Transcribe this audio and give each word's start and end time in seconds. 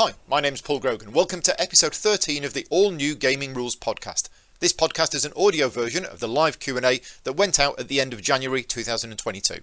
Hi, 0.00 0.12
my 0.28 0.38
name's 0.38 0.60
Paul 0.60 0.78
Grogan. 0.78 1.12
Welcome 1.12 1.40
to 1.42 1.60
episode 1.60 1.92
13 1.92 2.44
of 2.44 2.54
the 2.54 2.68
all-new 2.70 3.16
Gaming 3.16 3.52
Rules 3.52 3.74
podcast. 3.74 4.28
This 4.60 4.72
podcast 4.72 5.12
is 5.12 5.24
an 5.24 5.32
audio 5.36 5.68
version 5.68 6.04
of 6.04 6.20
the 6.20 6.28
live 6.28 6.60
Q&A 6.60 7.00
that 7.24 7.32
went 7.32 7.58
out 7.58 7.80
at 7.80 7.88
the 7.88 8.00
end 8.00 8.12
of 8.12 8.22
January 8.22 8.62
2022. 8.62 9.56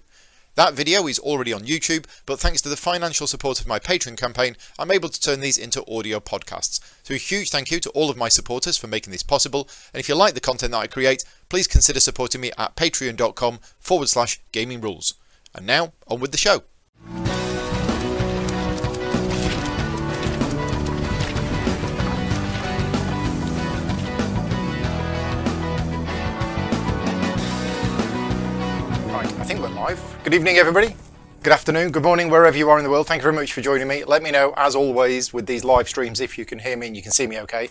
That 0.56 0.74
video 0.74 1.08
is 1.08 1.20
already 1.20 1.54
on 1.54 1.62
YouTube, 1.62 2.04
but 2.26 2.38
thanks 2.38 2.62
to 2.64 2.68
the 2.68 2.76
financial 2.76 3.28
support 3.28 3.62
of 3.62 3.68
my 3.68 3.80
Patreon 3.80 4.18
campaign, 4.18 4.58
I'm 4.78 4.92
able 4.92 5.08
to 5.08 5.22
turn 5.22 5.40
these 5.40 5.58
into 5.58 5.90
audio 5.90 6.20
podcasts. 6.20 6.82
So 7.04 7.14
a 7.14 7.18
huge 7.18 7.50
thank 7.50 7.72
you 7.72 7.80
to 7.80 7.90
all 7.92 8.10
of 8.10 8.18
my 8.18 8.28
supporters 8.28 8.78
for 8.78 8.88
making 8.88 9.12
this 9.12 9.24
possible, 9.24 9.70
and 9.94 10.02
if 10.02 10.10
you 10.10 10.16
like 10.16 10.34
the 10.34 10.42
content 10.42 10.74
that 10.74 10.80
I 10.80 10.88
create, 10.88 11.24
please 11.48 11.66
consider 11.66 12.02
supporting 12.02 12.42
me 12.42 12.52
at 12.58 12.76
patreon.com 12.76 13.60
forward 13.80 14.10
slash 14.10 14.42
gaming 14.52 14.82
rules. 14.82 15.14
And 15.54 15.66
now, 15.66 15.94
on 16.10 16.20
with 16.20 16.34
the 16.34 16.38
show. 16.38 16.64
Good 30.26 30.34
evening, 30.34 30.58
everybody. 30.58 30.96
Good 31.44 31.54
afternoon, 31.54 31.92
good 31.92 32.02
morning, 32.02 32.32
wherever 32.32 32.58
you 32.58 32.68
are 32.72 32.80
in 32.80 32.84
the 32.84 32.90
world. 32.90 33.06
Thank 33.06 33.20
you 33.20 33.26
very 33.26 33.36
much 33.36 33.54
for 33.54 33.62
joining 33.62 33.88
me. 33.88 34.04
Let 34.04 34.24
me 34.24 34.32
know, 34.32 34.56
as 34.58 34.74
always, 34.76 35.32
with 35.32 35.46
these 35.46 35.64
live 35.64 35.88
streams 35.88 36.20
if 36.20 36.36
you 36.36 36.46
can 36.46 36.58
hear 36.58 36.76
me 36.76 36.88
and 36.88 36.96
you 36.96 37.04
can 37.04 37.12
see 37.12 37.28
me 37.28 37.40
okay. 37.42 37.70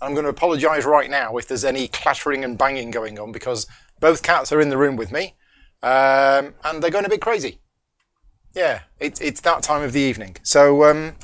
I'm 0.00 0.14
going 0.14 0.24
to 0.24 0.30
apologise 0.30 0.86
right 0.86 1.10
now 1.10 1.36
if 1.36 1.46
there's 1.46 1.62
any 1.62 1.88
clattering 1.88 2.42
and 2.42 2.56
banging 2.56 2.90
going 2.90 3.18
on 3.18 3.32
because 3.32 3.66
both 4.00 4.22
cats 4.22 4.50
are 4.50 4.62
in 4.62 4.70
the 4.70 4.78
room 4.78 4.96
with 4.96 5.12
me 5.12 5.34
um, 5.82 6.54
and 6.64 6.82
they're 6.82 6.90
going 6.90 7.04
a 7.04 7.10
bit 7.10 7.20
crazy. 7.20 7.60
Yeah, 8.54 8.80
it, 8.98 9.20
it's 9.20 9.42
that 9.42 9.62
time 9.62 9.82
of 9.82 9.92
the 9.92 10.00
evening. 10.00 10.36
So, 10.42 10.84
um, 10.84 11.16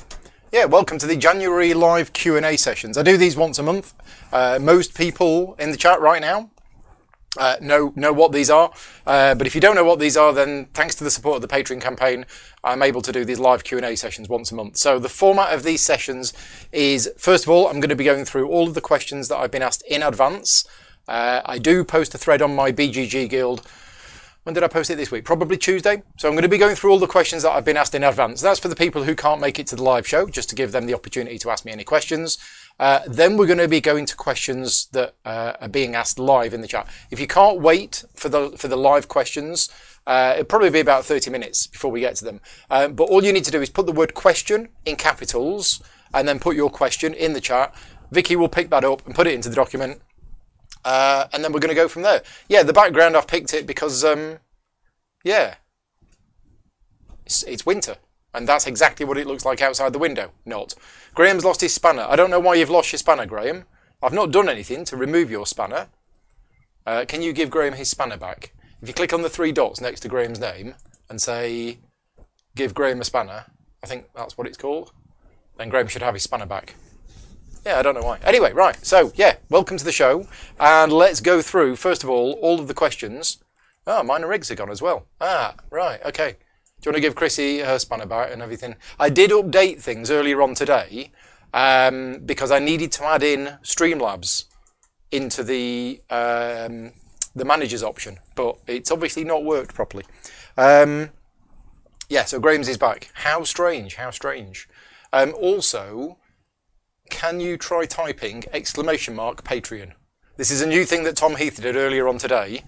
yeah, 0.51 0.65
welcome 0.65 0.99
to 0.99 1.07
the 1.07 1.17
January 1.17 1.73
live 1.73 2.13
Q&A 2.13 2.55
sessions. 2.55 2.99
I 2.99 3.01
do 3.01 3.17
these 3.17 3.35
once 3.35 3.57
a 3.57 3.63
month. 3.63 3.95
Uh, 4.31 4.59
most 4.61 4.95
people 4.95 5.55
in 5.57 5.71
the 5.71 5.77
chat 5.77 5.99
right 6.01 6.21
now 6.21 6.51
uh, 7.37 7.57
know 7.61 7.93
know 7.95 8.13
what 8.13 8.31
these 8.31 8.49
are. 8.49 8.71
Uh, 9.05 9.35
but 9.35 9.47
if 9.47 9.55
you 9.55 9.61
don't 9.61 9.75
know 9.75 9.83
what 9.83 9.99
these 9.99 10.17
are, 10.17 10.33
then 10.33 10.65
thanks 10.73 10.95
to 10.95 11.03
the 11.03 11.11
support 11.11 11.35
of 11.35 11.41
the 11.41 11.47
Patreon 11.47 11.81
campaign, 11.81 12.25
I'm 12.63 12.83
able 12.83 13.01
to 13.01 13.11
do 13.11 13.23
these 13.23 13.39
live 13.39 13.63
Q&A 13.63 13.95
sessions 13.95 14.27
once 14.27 14.51
a 14.51 14.55
month. 14.55 14.77
So 14.77 14.99
the 14.99 15.09
format 15.09 15.53
of 15.53 15.63
these 15.63 15.81
sessions 15.81 16.33
is, 16.71 17.09
first 17.17 17.45
of 17.45 17.49
all, 17.49 17.67
I'm 17.67 17.79
going 17.79 17.89
to 17.89 17.95
be 17.95 18.03
going 18.03 18.25
through 18.25 18.49
all 18.49 18.67
of 18.67 18.73
the 18.73 18.81
questions 18.81 19.27
that 19.29 19.37
I've 19.37 19.51
been 19.51 19.61
asked 19.61 19.83
in 19.87 20.03
advance. 20.03 20.65
Uh, 21.07 21.41
I 21.45 21.57
do 21.57 21.83
post 21.83 22.13
a 22.13 22.17
thread 22.17 22.41
on 22.41 22.55
my 22.55 22.71
BGG 22.71 23.29
Guild. 23.29 23.61
When 24.43 24.53
did 24.53 24.63
I 24.63 24.69
post 24.69 24.89
it 24.89 24.95
this 24.95 25.11
week? 25.11 25.25
Probably 25.25 25.57
Tuesday. 25.57 26.03
So 26.17 26.29
I'm 26.29 26.33
going 26.33 26.43
to 26.43 26.47
be 26.47 26.57
going 26.57 26.75
through 26.75 26.91
all 26.91 26.99
the 26.99 27.05
questions 27.07 27.43
that 27.43 27.51
I've 27.51 27.65
been 27.65 27.75
asked 27.75 27.93
in 27.93 28.03
advance. 28.03 28.39
That's 28.39 28.61
for 28.61 28.69
the 28.69 28.77
people 28.77 29.03
who 29.03 29.13
can't 29.13 29.41
make 29.41 29.59
it 29.59 29.67
to 29.67 29.75
the 29.75 29.83
live 29.83 30.07
show, 30.07 30.25
just 30.25 30.47
to 30.49 30.55
give 30.55 30.71
them 30.71 30.85
the 30.85 30.93
opportunity 30.93 31.37
to 31.39 31.49
ask 31.49 31.65
me 31.65 31.73
any 31.73 31.83
questions. 31.83 32.37
Uh, 32.79 32.99
then 33.07 33.37
we're 33.37 33.47
going 33.47 33.57
to 33.57 33.67
be 33.67 33.81
going 33.81 34.05
to 34.05 34.15
questions 34.15 34.87
that 34.91 35.15
uh, 35.25 35.53
are 35.59 35.67
being 35.67 35.95
asked 35.95 36.19
live 36.19 36.53
in 36.53 36.61
the 36.61 36.67
chat. 36.67 36.87
If 37.09 37.19
you 37.19 37.27
can't 37.27 37.59
wait 37.59 38.03
for 38.13 38.29
the 38.29 38.51
for 38.51 38.67
the 38.67 38.75
live 38.75 39.07
questions, 39.07 39.69
uh, 40.05 40.33
it'll 40.35 40.45
probably 40.45 40.69
be 40.69 40.79
about 40.79 41.03
30 41.05 41.31
minutes 41.31 41.67
before 41.67 41.91
we 41.91 41.99
get 41.99 42.15
to 42.17 42.25
them. 42.25 42.39
Um, 42.69 42.93
but 42.93 43.09
all 43.09 43.23
you 43.23 43.33
need 43.33 43.43
to 43.45 43.51
do 43.51 43.61
is 43.61 43.69
put 43.69 43.85
the 43.85 43.91
word 43.91 44.13
question 44.13 44.69
in 44.85 44.95
capitals 44.95 45.81
and 46.13 46.27
then 46.27 46.39
put 46.39 46.55
your 46.55 46.69
question 46.69 47.13
in 47.13 47.33
the 47.33 47.41
chat. 47.41 47.75
Vicky 48.11 48.35
will 48.35 48.47
pick 48.47 48.69
that 48.69 48.85
up 48.85 49.05
and 49.05 49.13
put 49.13 49.27
it 49.27 49.33
into 49.33 49.49
the 49.49 49.55
document. 49.55 50.01
Uh, 50.85 51.27
and 51.33 51.43
then 51.43 51.51
we're 51.51 51.59
going 51.59 51.69
to 51.69 51.75
go 51.75 51.89
from 51.89 52.03
there. 52.03 52.23
Yeah, 52.47 52.63
the 52.63 52.71
background, 52.71 53.17
I've 53.17 53.27
picked 53.27 53.53
it 53.53 53.67
because, 53.67 54.05
um, 54.05 54.37
yeah, 55.23 55.55
it's, 57.25 57.43
it's 57.43 57.65
winter. 57.65 57.97
And 58.33 58.47
that's 58.47 58.67
exactly 58.67 59.05
what 59.05 59.17
it 59.17 59.27
looks 59.27 59.43
like 59.43 59.61
outside 59.61 59.91
the 59.91 59.99
window. 59.99 60.31
Not. 60.45 60.75
Graham's 61.17 61.43
lost 61.43 61.61
his 61.61 61.73
spanner. 61.73 62.05
I 62.07 62.15
don't 62.15 62.29
know 62.29 62.39
why 62.39 62.53
you've 62.53 62.69
lost 62.69 62.91
your 62.91 62.99
spanner, 62.99 63.25
Graham. 63.25 63.63
I've 64.03 64.13
not 64.13 64.29
done 64.29 64.47
anything 64.47 64.85
to 64.85 64.95
remove 64.95 65.31
your 65.31 65.47
spanner. 65.47 65.87
Uh, 66.85 67.05
can 67.07 67.23
you 67.23 67.33
give 67.33 67.49
Graham 67.49 67.73
his 67.73 67.89
spanner 67.89 68.17
back? 68.17 68.53
If 68.83 68.87
you 68.87 68.93
click 68.93 69.13
on 69.13 69.23
the 69.23 69.29
three 69.29 69.51
dots 69.51 69.81
next 69.81 70.01
to 70.01 70.09
Graham's 70.09 70.39
name 70.39 70.75
and 71.09 71.19
say, 71.19 71.79
give 72.55 72.75
Graham 72.75 73.01
a 73.01 73.03
spanner, 73.03 73.45
I 73.83 73.87
think 73.87 74.05
that's 74.15 74.37
what 74.37 74.45
it's 74.45 74.59
called, 74.59 74.91
then 75.57 75.69
Graham 75.69 75.87
should 75.87 76.03
have 76.03 76.13
his 76.13 76.21
spanner 76.21 76.45
back. 76.45 76.75
Yeah, 77.65 77.79
I 77.79 77.81
don't 77.81 77.95
know 77.95 78.03
why. 78.03 78.19
Anyway, 78.23 78.53
right. 78.53 78.77
So, 78.85 79.11
yeah, 79.15 79.37
welcome 79.49 79.77
to 79.77 79.85
the 79.85 79.91
show. 79.91 80.27
And 80.59 80.93
let's 80.93 81.19
go 81.19 81.41
through, 81.41 81.77
first 81.77 82.03
of 82.03 82.11
all, 82.11 82.33
all 82.43 82.59
of 82.59 82.67
the 82.67 82.75
questions. 82.75 83.43
Ah, 83.87 84.03
minor 84.03 84.27
rigs 84.27 84.51
are 84.51 84.55
gone 84.55 84.69
as 84.69 84.83
well. 84.83 85.07
Ah, 85.19 85.55
right, 85.71 85.99
okay. 86.05 86.35
Do 86.79 86.89
you 86.89 86.91
want 86.91 86.97
to 86.97 87.01
give 87.01 87.15
Chrissy 87.15 87.59
her 87.59 87.79
spanner 87.79 88.05
back 88.05 88.31
and 88.31 88.41
everything? 88.41 88.75
I 88.99 89.09
did 89.09 89.31
update 89.31 89.81
things 89.81 90.11
earlier 90.11 90.43
on 90.43 90.53
today 90.53 91.11
um, 91.51 92.19
because 92.23 92.51
I 92.51 92.59
needed 92.59 92.91
to 92.93 93.05
add 93.05 93.23
in 93.23 93.57
Streamlabs 93.63 94.45
into 95.11 95.43
the 95.43 96.01
um, 96.11 96.91
the 97.35 97.45
managers 97.45 97.81
option, 97.81 98.17
but 98.35 98.57
it's 98.67 98.91
obviously 98.91 99.23
not 99.23 99.43
worked 99.43 99.73
properly. 99.73 100.05
Um, 100.55 101.09
yeah, 102.09 102.25
so 102.25 102.39
Graham's 102.39 102.67
is 102.67 102.77
back. 102.77 103.09
How 103.13 103.43
strange! 103.43 103.95
How 103.95 104.11
strange. 104.11 104.69
Um, 105.11 105.33
also, 105.39 106.17
can 107.09 107.39
you 107.39 107.57
try 107.57 107.85
typing 107.85 108.43
exclamation 108.53 109.15
mark 109.15 109.43
Patreon? 109.43 109.93
This 110.35 110.51
is 110.51 110.61
a 110.61 110.67
new 110.67 110.85
thing 110.85 111.03
that 111.05 111.15
Tom 111.15 111.37
Heath 111.37 111.59
did 111.59 111.75
earlier 111.75 112.07
on 112.07 112.19
today, 112.19 112.63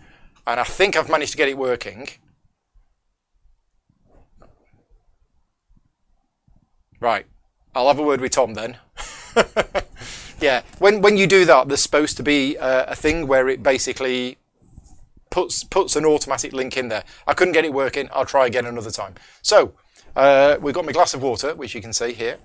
and 0.47 0.59
I 0.59 0.63
think 0.63 0.97
I've 0.97 1.09
managed 1.09 1.33
to 1.33 1.37
get 1.37 1.47
it 1.47 1.59
working. 1.59 2.07
Right. 6.99 7.25
I'll 7.75 7.87
have 7.87 7.99
a 7.99 8.03
word 8.03 8.21
with 8.21 8.31
Tom 8.31 8.53
then. 8.53 8.77
yeah. 10.39 10.63
When 10.79 11.01
when 11.01 11.17
you 11.17 11.27
do 11.27 11.45
that, 11.45 11.67
there's 11.67 11.81
supposed 11.81 12.17
to 12.17 12.23
be 12.23 12.57
uh, 12.57 12.85
a 12.87 12.95
thing 12.95 13.27
where 13.27 13.47
it 13.47 13.63
basically 13.63 14.37
puts 15.29 15.63
puts 15.63 15.95
an 15.95 16.05
automatic 16.05 16.53
link 16.53 16.77
in 16.77 16.89
there. 16.89 17.03
I 17.27 17.33
couldn't 17.33 17.53
get 17.53 17.65
it 17.65 17.73
working. 17.73 18.09
I'll 18.11 18.25
try 18.25 18.47
again 18.47 18.65
another 18.65 18.91
time. 18.91 19.15
So 19.41 19.73
uh, 20.15 20.57
we've 20.59 20.73
got 20.73 20.85
my 20.85 20.91
glass 20.91 21.13
of 21.13 21.21
water, 21.21 21.55
which 21.55 21.75
you 21.75 21.81
can 21.81 21.93
see 21.93 22.13
here. 22.13 22.37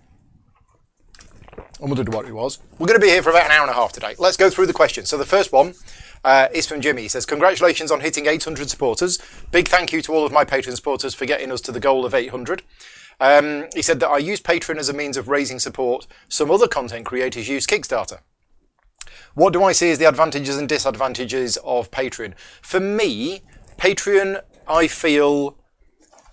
I 1.83 1.87
wondered 1.87 2.13
what 2.13 2.27
it 2.27 2.33
was. 2.33 2.61
We're 2.79 2.87
going 2.87 3.01
to 3.01 3.05
be 3.05 3.11
here 3.11 3.23
for 3.23 3.31
about 3.31 3.47
an 3.47 3.51
hour 3.51 3.63
and 3.63 3.71
a 3.71 3.75
half 3.75 3.93
today. 3.93 4.15
Let's 4.19 4.37
go 4.37 4.49
through 4.49 4.67
the 4.67 4.73
questions. 4.73 5.09
So 5.09 5.19
the 5.19 5.25
first 5.25 5.53
one 5.53 5.75
uh, 6.25 6.49
is 6.53 6.67
from 6.67 6.81
Jimmy. 6.81 7.03
He 7.03 7.09
says, 7.09 7.27
Congratulations 7.27 7.91
on 7.91 8.01
hitting 8.01 8.27
800 8.27 8.71
supporters. 8.71 9.19
Big 9.51 9.69
thank 9.69 9.93
you 9.93 10.01
to 10.03 10.13
all 10.13 10.25
of 10.25 10.33
my 10.33 10.45
Patreon 10.45 10.77
supporters 10.77 11.15
for 11.15 11.27
getting 11.27 11.51
us 11.51 11.61
to 11.63 11.73
the 11.73 11.81
goal 11.81 12.05
of 12.05 12.15
800. 12.15 12.63
Um, 13.21 13.67
he 13.75 13.83
said 13.83 14.01
that 14.01 14.09
I 14.09 14.19
use 14.19 14.41
Patreon 14.41 14.79
as 14.79 14.89
a 14.89 14.93
means 14.93 15.17
of 15.17 15.29
raising 15.29 15.59
support. 15.59 16.07
Some 16.29 16.51
other 16.51 16.69
content 16.69 17.07
creators 17.07 17.49
use 17.49 17.67
Kickstarter. 17.67 18.21
What 19.35 19.53
do 19.53 19.65
I 19.65 19.73
see 19.73 19.91
as 19.91 19.99
the 19.99 20.09
advantages 20.09 20.57
and 20.57 20.69
disadvantages 20.69 21.57
of 21.65 21.91
Patreon? 21.91 22.35
For 22.63 22.81
me, 22.81 23.43
Patreon, 23.79 24.41
I 24.69 24.87
feel 24.87 25.59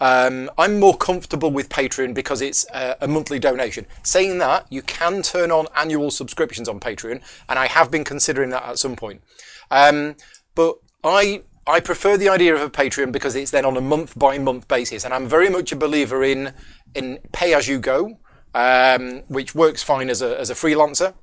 um, 0.02 0.50
I'm 0.58 0.80
more 0.80 0.98
comfortable 0.98 1.52
with 1.52 1.70
Patreon 1.70 2.16
because 2.16 2.42
it's 2.42 2.66
a, 2.74 3.08
monthly 3.08 3.38
donation. 3.38 3.86
Saying 4.02 4.40
that, 4.40 4.66
you 4.72 4.82
can 4.82 5.22
turn 5.22 5.52
on 5.52 5.68
annual 5.76 6.10
subscriptions 6.10 6.68
on 6.68 6.80
Patreon, 6.80 7.22
and 7.48 7.60
I 7.60 7.68
have 7.68 7.92
been 7.92 8.04
considering 8.04 8.50
that 8.50 8.64
at 8.64 8.80
some 8.80 8.96
point. 8.96 9.22
Um, 9.70 10.16
but 10.56 10.78
I 11.04 11.44
I 11.68 11.80
prefer 11.80 12.18
the 12.18 12.30
idea 12.30 12.56
of 12.56 12.62
a 12.62 12.70
Patreon 12.70 13.12
because 13.12 13.36
it's 13.36 13.52
then 13.52 13.66
on 13.66 13.78
a 13.78 13.82
month 13.82 14.18
by 14.18 14.38
month 14.40 14.68
basis, 14.68 15.06
and 15.06 15.14
I'm 15.14 15.28
very 15.28 15.50
much 15.50 15.72
a 15.72 15.76
believer 15.76 16.24
in 16.24 16.54
in 16.96 17.20
pay 17.32 17.54
as 17.54 17.68
you 17.68 17.80
go, 17.80 18.18
um, 18.54 19.22
which 19.28 19.54
works 19.54 19.84
fine 19.84 20.10
as 20.10 20.22
a 20.22 20.40
as 20.40 20.50
a 20.50 20.56
freelancer. 20.56 21.14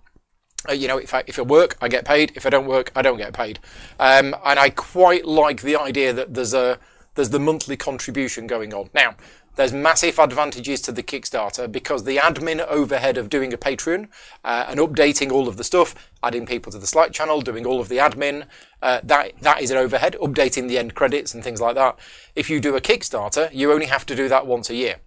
Uh, 0.68 0.72
you 0.72 0.88
know, 0.88 0.98
if 0.98 1.12
I 1.12 1.24
if 1.26 1.38
I 1.38 1.42
work, 1.42 1.76
I 1.80 1.88
get 1.88 2.04
paid. 2.04 2.32
If 2.36 2.46
I 2.46 2.50
don't 2.50 2.66
work, 2.66 2.92
I 2.94 3.02
don't 3.02 3.18
get 3.18 3.32
paid. 3.32 3.58
Um, 3.98 4.34
and 4.44 4.58
I 4.58 4.70
quite 4.70 5.24
like 5.24 5.62
the 5.62 5.76
idea 5.76 6.12
that 6.12 6.34
there's 6.34 6.54
a 6.54 6.78
there's 7.14 7.30
the 7.30 7.40
monthly 7.40 7.76
contribution 7.76 8.46
going 8.46 8.72
on. 8.72 8.90
Now, 8.94 9.16
there's 9.58 9.72
massive 9.72 10.20
advantages 10.20 10.80
to 10.80 10.92
the 10.92 11.02
Kickstarter 11.02 11.70
because 11.70 12.04
the 12.04 12.18
admin 12.18 12.64
overhead 12.68 13.18
of 13.18 13.28
doing 13.28 13.52
a 13.52 13.58
Patreon 13.58 14.06
uh, 14.44 14.66
and 14.68 14.78
updating 14.78 15.32
all 15.32 15.48
of 15.48 15.56
the 15.56 15.64
stuff, 15.64 15.96
adding 16.22 16.46
people 16.46 16.70
to 16.70 16.78
the 16.78 16.86
Slack 16.86 17.10
channel, 17.10 17.40
doing 17.40 17.66
all 17.66 17.80
of 17.80 17.88
the 17.88 17.96
admin, 17.96 18.46
uh, 18.82 19.00
that 19.02 19.32
that 19.40 19.60
is 19.60 19.72
an 19.72 19.76
overhead. 19.76 20.16
Updating 20.22 20.68
the 20.68 20.78
end 20.78 20.94
credits 20.94 21.34
and 21.34 21.42
things 21.42 21.60
like 21.60 21.74
that. 21.74 21.98
If 22.36 22.48
you 22.48 22.60
do 22.60 22.76
a 22.76 22.80
Kickstarter, 22.80 23.52
you 23.52 23.72
only 23.72 23.86
have 23.86 24.06
to 24.06 24.14
do 24.14 24.28
that 24.28 24.46
once 24.46 24.70
a 24.70 24.76
year. 24.76 25.00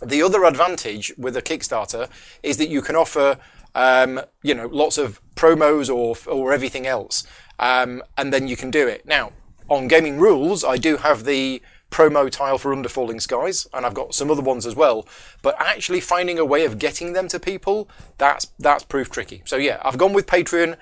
The 0.00 0.22
other 0.22 0.44
advantage 0.44 1.12
with 1.18 1.36
a 1.36 1.42
Kickstarter 1.42 2.08
is 2.44 2.58
that 2.58 2.68
you 2.68 2.82
can 2.82 2.94
offer, 2.94 3.38
um, 3.74 4.20
you 4.44 4.54
know, 4.54 4.68
lots 4.68 4.98
of 4.98 5.20
promos 5.34 5.92
or 5.92 6.14
or 6.32 6.52
everything 6.52 6.86
else, 6.86 7.26
um, 7.58 8.04
and 8.16 8.32
then 8.32 8.46
you 8.46 8.56
can 8.56 8.70
do 8.70 8.86
it. 8.86 9.04
Now, 9.04 9.32
on 9.68 9.88
gaming 9.88 10.20
rules, 10.20 10.62
I 10.62 10.76
do 10.76 10.96
have 10.98 11.24
the 11.24 11.60
promo 11.90 12.30
tile 12.30 12.58
for 12.58 12.72
Under 12.72 12.88
Falling 12.88 13.20
Skies, 13.20 13.66
and 13.74 13.84
I've 13.84 13.94
got 13.94 14.14
some 14.14 14.30
other 14.30 14.42
ones 14.42 14.66
as 14.66 14.76
well. 14.76 15.06
But 15.42 15.56
actually 15.58 16.00
finding 16.00 16.38
a 16.38 16.44
way 16.44 16.64
of 16.64 16.78
getting 16.78 17.12
them 17.12 17.28
to 17.28 17.40
people, 17.40 17.88
that's 18.18 18.48
that's 18.58 18.84
proved 18.84 19.12
tricky. 19.12 19.42
So 19.44 19.56
yeah, 19.56 19.80
I've 19.84 19.98
gone 19.98 20.12
with 20.12 20.26
Patreon. 20.26 20.76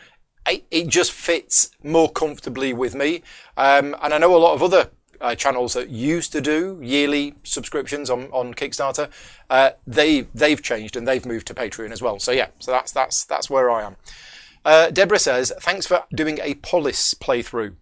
It, 0.47 0.65
it 0.71 0.89
just 0.89 1.13
fits 1.13 1.73
more 1.83 2.11
comfortably 2.11 2.73
with 2.73 2.95
me, 2.95 3.23
um, 3.57 3.95
and 4.03 4.15
I 4.15 4.19
know 4.19 4.35
a 4.35 4.39
lot 4.39 4.55
of 4.55 4.63
other 4.63 4.91
uh, 5.21 5.35
channels 5.35 5.75
that 5.75 5.91
used 5.91 6.33
to 6.33 6.41
do 6.41 6.79
yearly 6.83 7.35
subscriptions 7.43 8.11
on, 8.11 8.29
on 8.33 8.55
Kickstarter, 8.55 9.11
uh, 9.51 9.71
they 9.87 10.23
they've 10.35 10.63
changed 10.63 10.97
and 10.97 11.07
they've 11.07 11.27
moved 11.27 11.47
to 11.49 11.55
Patreon 11.55 11.91
as 11.91 12.03
well. 12.03 12.19
So 12.19 12.33
yeah, 12.33 12.49
so 12.59 12.71
that's 12.71 12.93
that's 12.93 13.25
that's 13.25 13.51
where 13.51 13.71
I 13.71 13.85
am. 13.85 13.97
Uh, 14.65 14.91
Deborah 14.91 15.19
says, 15.19 15.53
"Thanks 15.61 15.87
for 15.87 16.05
doing 16.15 16.39
a 16.43 16.55
Polis 16.55 17.15
playthrough." 17.15 17.75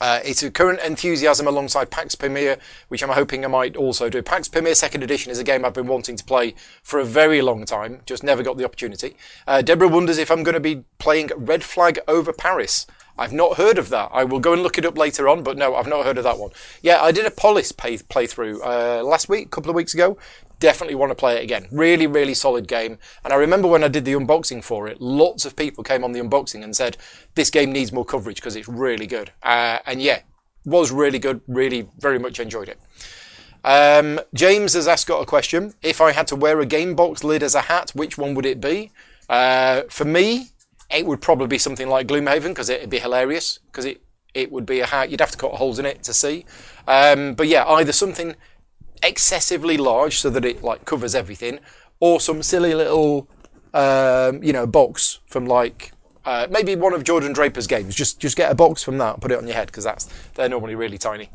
Uh, 0.00 0.20
it's 0.24 0.42
a 0.42 0.50
current 0.50 0.80
enthusiasm 0.80 1.46
alongside 1.46 1.90
PAX 1.90 2.14
Pamir, 2.14 2.58
which 2.88 3.02
I'm 3.02 3.10
hoping 3.10 3.44
I 3.44 3.48
might 3.48 3.76
also 3.76 4.08
do. 4.08 4.22
PAX 4.22 4.48
Pamir 4.48 4.74
Second 4.74 5.02
Edition 5.02 5.32
is 5.32 5.38
a 5.38 5.44
game 5.44 5.64
I've 5.64 5.74
been 5.74 5.86
wanting 5.86 6.16
to 6.16 6.24
play 6.24 6.54
for 6.82 6.98
a 7.00 7.04
very 7.04 7.40
long 7.42 7.64
time, 7.64 8.02
just 8.06 8.22
never 8.22 8.42
got 8.42 8.56
the 8.56 8.64
opportunity. 8.64 9.16
Uh, 9.46 9.62
Deborah 9.62 9.88
wonders 9.88 10.18
if 10.18 10.30
I'm 10.30 10.42
going 10.42 10.54
to 10.54 10.60
be 10.60 10.84
playing 10.98 11.30
Red 11.36 11.64
Flag 11.64 11.98
over 12.06 12.32
Paris. 12.32 12.86
I've 13.18 13.32
not 13.32 13.56
heard 13.56 13.78
of 13.78 13.88
that. 13.88 14.10
I 14.12 14.24
will 14.24 14.40
go 14.40 14.52
and 14.52 14.62
look 14.62 14.76
it 14.76 14.84
up 14.84 14.98
later 14.98 15.26
on, 15.26 15.42
but 15.42 15.56
no, 15.56 15.74
I've 15.74 15.86
not 15.86 16.04
heard 16.04 16.18
of 16.18 16.24
that 16.24 16.38
one. 16.38 16.50
Yeah, 16.82 17.02
I 17.02 17.12
did 17.12 17.24
a 17.24 17.30
Polis 17.30 17.72
play- 17.72 17.96
playthrough 17.96 18.60
uh, 18.62 19.02
last 19.02 19.28
week, 19.30 19.46
a 19.46 19.48
couple 19.48 19.70
of 19.70 19.76
weeks 19.76 19.94
ago. 19.94 20.18
Definitely 20.58 20.94
want 20.94 21.10
to 21.10 21.14
play 21.14 21.36
it 21.36 21.42
again. 21.42 21.66
Really, 21.70 22.06
really 22.06 22.34
solid 22.34 22.66
game. 22.66 22.98
And 23.24 23.32
I 23.32 23.36
remember 23.36 23.68
when 23.68 23.84
I 23.84 23.88
did 23.88 24.04
the 24.04 24.14
unboxing 24.14 24.64
for 24.64 24.88
it, 24.88 25.00
lots 25.00 25.44
of 25.44 25.54
people 25.54 25.84
came 25.84 26.02
on 26.02 26.12
the 26.12 26.20
unboxing 26.20 26.64
and 26.64 26.74
said, 26.74 26.96
this 27.34 27.50
game 27.50 27.72
needs 27.72 27.92
more 27.92 28.04
coverage 28.04 28.36
because 28.36 28.56
it's 28.56 28.68
really 28.68 29.06
good. 29.06 29.32
Uh, 29.42 29.78
and 29.86 30.00
yeah, 30.00 30.20
was 30.64 30.90
really 30.90 31.18
good. 31.18 31.40
Really, 31.46 31.88
very 31.98 32.18
much 32.18 32.40
enjoyed 32.40 32.68
it. 32.68 32.80
Um, 33.64 34.20
James 34.32 34.74
has 34.74 34.86
asked 34.86 35.08
got 35.08 35.20
a 35.20 35.26
question. 35.26 35.74
If 35.82 36.00
I 36.00 36.12
had 36.12 36.26
to 36.28 36.36
wear 36.36 36.60
a 36.60 36.66
game 36.66 36.94
box 36.94 37.24
lid 37.24 37.42
as 37.42 37.54
a 37.54 37.62
hat, 37.62 37.90
which 37.94 38.16
one 38.16 38.34
would 38.34 38.46
it 38.46 38.60
be? 38.60 38.92
Uh, 39.28 39.82
for 39.90 40.04
me, 40.04 40.50
it 40.90 41.04
would 41.04 41.20
probably 41.20 41.48
be 41.48 41.58
something 41.58 41.88
like 41.88 42.06
Gloomhaven 42.06 42.48
because 42.48 42.68
it'd 42.68 42.90
be 42.90 42.98
hilarious 42.98 43.58
because 43.66 43.84
it 43.84 44.02
it 44.34 44.52
would 44.52 44.66
be 44.66 44.80
a 44.80 44.86
hat. 44.86 45.10
You'd 45.10 45.20
have 45.20 45.30
to 45.30 45.38
cut 45.38 45.52
holes 45.52 45.78
in 45.78 45.86
it 45.86 46.02
to 46.04 46.12
see. 46.12 46.44
Um, 46.86 47.34
but 47.34 47.48
yeah, 47.48 47.64
either 47.66 47.90
something 47.90 48.36
excessively 49.06 49.76
large 49.76 50.18
so 50.18 50.30
that 50.30 50.44
it 50.44 50.62
like 50.62 50.84
covers 50.84 51.14
everything, 51.14 51.60
or 52.00 52.20
some 52.20 52.42
silly 52.42 52.74
little 52.74 53.28
um, 53.72 54.42
you 54.42 54.52
know 54.52 54.66
box 54.66 55.20
from 55.26 55.46
like 55.46 55.92
uh, 56.24 56.46
maybe 56.50 56.74
one 56.74 56.92
of 56.92 57.04
Jordan 57.04 57.32
Draper's 57.32 57.66
games. 57.66 57.94
Just 57.94 58.20
just 58.20 58.36
get 58.36 58.50
a 58.50 58.54
box 58.54 58.82
from 58.82 58.98
that, 58.98 59.20
put 59.20 59.30
it 59.30 59.38
on 59.38 59.46
your 59.46 59.56
head 59.56 59.68
because 59.68 59.84
that's 59.84 60.06
they're 60.34 60.48
normally 60.48 60.74
really 60.74 60.98
tiny. 60.98 61.30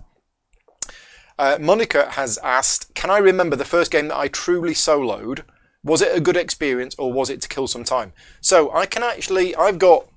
Uh, 1.40 1.58
Monica 1.60 2.12
has 2.12 2.38
asked, 2.44 2.94
"Can 2.94 3.10
I 3.10 3.18
remember 3.18 3.56
the 3.56 3.66
first 3.66 3.92
game 3.92 4.10
that 4.10 4.18
I 4.18 4.28
truly 4.28 4.74
soloed? 4.74 5.44
Was 5.84 6.02
it 6.02 6.16
a 6.16 6.22
good 6.22 6.38
experience 6.38 6.94
or 7.00 7.12
was 7.12 7.30
it 7.30 7.42
to 7.42 7.48
kill 7.48 7.68
some 7.68 7.84
time?" 7.84 8.14
So 8.42 8.72
I 8.74 8.86
can 8.86 9.02
actually, 9.02 9.56
I've 9.56 9.80
got 9.80 10.08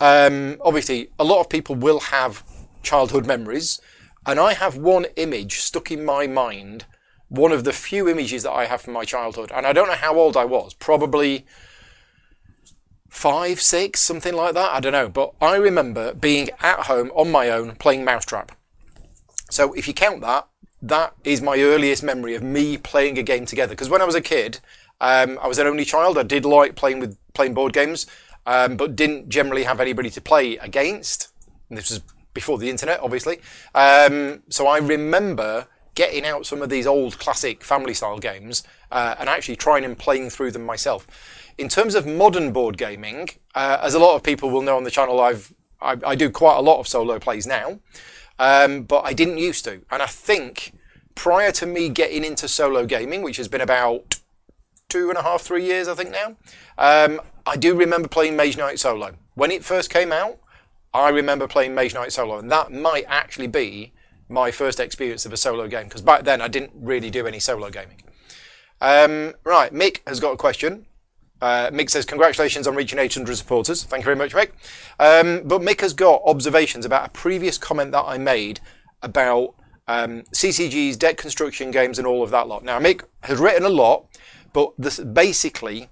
um, 0.00 0.56
obviously 0.62 1.10
a 1.18 1.24
lot 1.24 1.40
of 1.40 1.48
people 1.48 1.74
will 1.74 2.00
have 2.00 2.42
childhood 2.82 3.26
memories 3.26 3.80
and 4.26 4.38
I 4.38 4.52
have 4.52 4.76
one 4.76 5.06
image 5.16 5.58
stuck 5.58 5.90
in 5.90 6.04
my 6.04 6.26
mind, 6.26 6.84
one 7.28 7.52
of 7.52 7.64
the 7.64 7.72
few 7.72 8.08
images 8.08 8.42
that 8.42 8.52
I 8.52 8.66
have 8.66 8.82
from 8.82 8.92
my 8.92 9.04
childhood. 9.04 9.50
And 9.54 9.66
I 9.66 9.72
don't 9.72 9.88
know 9.88 9.94
how 9.94 10.16
old 10.16 10.36
I 10.36 10.44
was, 10.44 10.74
probably 10.74 11.46
five, 13.08 13.60
six, 13.60 14.00
something 14.00 14.34
like 14.34 14.54
that. 14.54 14.72
I 14.72 14.80
don't 14.80 14.92
know. 14.92 15.08
But 15.08 15.34
I 15.40 15.56
remember 15.56 16.14
being 16.14 16.50
at 16.60 16.80
home 16.80 17.10
on 17.14 17.30
my 17.30 17.50
own 17.50 17.76
playing 17.76 18.04
Mousetrap. 18.04 18.52
So 19.50 19.72
if 19.72 19.88
you 19.88 19.94
count 19.94 20.20
that, 20.20 20.46
that 20.82 21.14
is 21.24 21.42
my 21.42 21.58
earliest 21.58 22.02
memory 22.02 22.34
of 22.34 22.42
me 22.42 22.76
playing 22.78 23.18
a 23.18 23.22
game 23.22 23.46
together. 23.46 23.72
Because 23.72 23.90
when 23.90 24.00
I 24.00 24.06
was 24.06 24.14
a 24.14 24.20
kid, 24.20 24.60
um, 25.00 25.38
I 25.42 25.46
was 25.46 25.58
an 25.58 25.66
only 25.66 25.84
child. 25.84 26.18
I 26.18 26.22
did 26.22 26.44
like 26.44 26.76
playing 26.76 27.00
with 27.00 27.18
playing 27.34 27.54
board 27.54 27.72
games, 27.72 28.06
um, 28.46 28.76
but 28.76 28.96
didn't 28.96 29.28
generally 29.28 29.64
have 29.64 29.80
anybody 29.80 30.10
to 30.10 30.20
play 30.20 30.56
against. 30.58 31.28
And 31.68 31.78
this 31.78 31.90
was 31.90 32.02
before 32.34 32.58
the 32.58 32.70
internet, 32.70 33.00
obviously. 33.00 33.40
Um, 33.74 34.42
so 34.48 34.66
I 34.66 34.78
remember 34.78 35.66
getting 35.94 36.24
out 36.24 36.46
some 36.46 36.62
of 36.62 36.68
these 36.68 36.86
old 36.86 37.18
classic 37.18 37.64
family 37.64 37.94
style 37.94 38.18
games 38.18 38.62
uh, 38.90 39.16
and 39.18 39.28
actually 39.28 39.56
trying 39.56 39.84
and 39.84 39.98
playing 39.98 40.30
through 40.30 40.50
them 40.50 40.64
myself. 40.64 41.06
In 41.58 41.68
terms 41.68 41.94
of 41.94 42.06
modern 42.06 42.52
board 42.52 42.78
gaming, 42.78 43.28
uh, 43.54 43.78
as 43.82 43.94
a 43.94 43.98
lot 43.98 44.14
of 44.14 44.22
people 44.22 44.50
will 44.50 44.62
know 44.62 44.76
on 44.76 44.84
the 44.84 44.90
channel, 44.90 45.20
I've 45.20 45.52
I, 45.82 45.96
I 46.06 46.14
do 46.14 46.30
quite 46.30 46.56
a 46.56 46.60
lot 46.60 46.78
of 46.78 46.86
solo 46.86 47.18
plays 47.18 47.46
now, 47.46 47.80
um, 48.38 48.82
but 48.82 49.04
I 49.04 49.12
didn't 49.12 49.38
used 49.38 49.64
to. 49.64 49.82
And 49.90 50.02
I 50.02 50.06
think 50.06 50.72
prior 51.14 51.52
to 51.52 51.66
me 51.66 51.88
getting 51.88 52.24
into 52.24 52.48
solo 52.48 52.86
gaming, 52.86 53.22
which 53.22 53.36
has 53.38 53.48
been 53.48 53.60
about 53.60 54.20
two 54.88 55.08
and 55.08 55.18
a 55.18 55.22
half, 55.22 55.42
three 55.42 55.64
years, 55.64 55.88
I 55.88 55.94
think 55.94 56.10
now, 56.10 56.36
um, 56.78 57.20
I 57.46 57.56
do 57.56 57.74
remember 57.74 58.08
playing 58.08 58.36
Mage 58.36 58.56
Knight 58.56 58.78
solo. 58.78 59.14
When 59.34 59.50
it 59.50 59.64
first 59.64 59.90
came 59.90 60.12
out, 60.12 60.38
I 60.92 61.08
remember 61.10 61.46
playing 61.46 61.74
Mage 61.74 61.94
Knight 61.94 62.12
solo, 62.12 62.38
and 62.38 62.50
that 62.50 62.72
might 62.72 63.04
actually 63.08 63.46
be 63.46 63.92
my 64.28 64.50
first 64.50 64.80
experience 64.80 65.26
of 65.26 65.32
a 65.32 65.36
solo 65.36 65.66
game 65.68 65.84
because 65.84 66.02
back 66.02 66.24
then 66.24 66.40
I 66.40 66.48
didn't 66.48 66.72
really 66.74 67.10
do 67.10 67.26
any 67.26 67.40
solo 67.40 67.70
gaming. 67.70 68.02
Um, 68.80 69.34
right, 69.44 69.72
Mick 69.72 70.00
has 70.06 70.20
got 70.20 70.32
a 70.32 70.36
question. 70.36 70.86
Uh, 71.40 71.70
Mick 71.70 71.90
says, 71.90 72.04
Congratulations 72.04 72.66
on 72.66 72.74
reaching 72.74 72.98
800 72.98 73.36
supporters. 73.36 73.84
Thank 73.84 74.02
you 74.02 74.04
very 74.04 74.16
much, 74.16 74.32
Mick. 74.32 74.50
Um, 74.98 75.46
but 75.46 75.60
Mick 75.62 75.80
has 75.80 75.94
got 75.94 76.22
observations 76.24 76.84
about 76.84 77.06
a 77.06 77.10
previous 77.10 77.58
comment 77.58 77.92
that 77.92 78.04
I 78.06 78.18
made 78.18 78.60
about 79.02 79.54
um, 79.88 80.22
CCGs, 80.34 80.98
deck 80.98 81.16
construction 81.16 81.70
games, 81.70 81.98
and 81.98 82.06
all 82.06 82.22
of 82.22 82.30
that 82.30 82.46
lot. 82.46 82.62
Now, 82.62 82.78
Mick 82.78 83.04
has 83.22 83.38
written 83.38 83.64
a 83.64 83.70
lot, 83.70 84.06
but 84.52 84.72
this, 84.78 85.00
basically, 85.00 85.88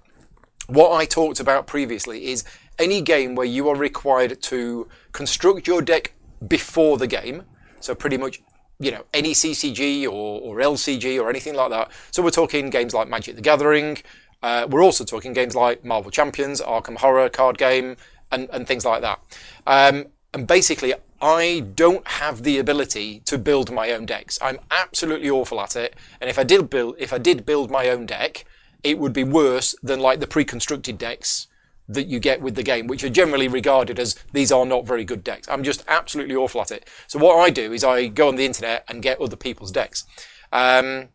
what 0.67 0.93
I 0.95 1.05
talked 1.05 1.39
about 1.39 1.65
previously 1.67 2.27
is 2.27 2.43
any 2.79 3.01
game 3.01 3.35
where 3.35 3.45
you 3.45 3.69
are 3.69 3.75
required 3.75 4.41
to 4.43 4.87
construct 5.11 5.67
your 5.67 5.81
deck 5.81 6.13
before 6.47 6.97
the 6.97 7.07
game. 7.07 7.43
So 7.81 7.93
pretty 7.93 8.17
much, 8.17 8.41
you 8.79 8.91
know, 8.91 9.05
any 9.13 9.33
CCG 9.33 10.05
or, 10.05 10.41
or 10.41 10.57
LCG 10.57 11.21
or 11.21 11.29
anything 11.29 11.53
like 11.53 11.69
that. 11.69 11.91
So 12.11 12.23
we're 12.23 12.31
talking 12.31 12.69
games 12.69 12.93
like 12.93 13.07
Magic 13.09 13.35
the 13.35 13.41
Gathering. 13.41 13.99
Uh, 14.41 14.65
we're 14.69 14.83
also 14.83 15.03
talking 15.03 15.33
games 15.33 15.53
like 15.55 15.83
Marvel 15.83 16.09
Champions, 16.11 16.61
Arkham 16.61 16.97
Horror 16.97 17.29
card 17.29 17.57
game, 17.57 17.97
and, 18.31 18.49
and 18.51 18.65
things 18.65 18.85
like 18.85 19.01
that. 19.01 19.19
Um, 19.67 20.05
and 20.33 20.47
basically, 20.47 20.93
I 21.21 21.65
don't 21.75 22.07
have 22.07 22.43
the 22.43 22.59
ability 22.59 23.21
to 23.25 23.37
build 23.37 23.71
my 23.71 23.91
own 23.91 24.05
decks. 24.05 24.39
I'm 24.41 24.59
absolutely 24.71 25.29
awful 25.29 25.59
at 25.59 25.75
it. 25.75 25.95
And 26.21 26.29
if 26.29 26.39
I 26.39 26.43
did 26.43 26.69
build, 26.69 26.95
if 26.97 27.11
I 27.11 27.17
did 27.17 27.45
build 27.45 27.69
my 27.69 27.89
own 27.89 28.05
deck, 28.05 28.45
it 28.83 28.97
would 28.97 29.11
be 29.11 29.25
worse 29.25 29.75
than 29.83 29.99
like 29.99 30.21
the 30.21 30.27
pre-constructed 30.27 30.97
decks 30.97 31.48
that 31.89 32.07
you 32.07 32.19
get 32.19 32.39
with 32.39 32.55
the 32.55 32.63
game, 32.63 32.87
which 32.87 33.03
are 33.03 33.09
generally 33.09 33.47
regarded 33.47 33.99
as 33.99 34.15
these 34.31 34.51
are 34.51 34.65
not 34.65 34.85
very 34.85 35.03
good 35.03 35.23
decks. 35.23 35.47
I'm 35.49 35.63
just 35.63 35.83
absolutely 35.87 36.35
awful 36.35 36.61
at 36.61 36.71
it. 36.71 36.87
So 37.07 37.19
what 37.19 37.37
I 37.37 37.49
do 37.49 37.73
is 37.73 37.83
I 37.83 38.07
go 38.07 38.27
on 38.27 38.35
the 38.35 38.45
internet 38.45 38.85
and 38.87 39.01
get 39.01 39.19
other 39.19 39.35
people's 39.35 39.71
decks. 39.71 40.05
Um, 40.53 41.09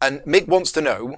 and 0.00 0.20
Mick 0.20 0.46
wants 0.46 0.70
to 0.72 0.80
know 0.80 1.16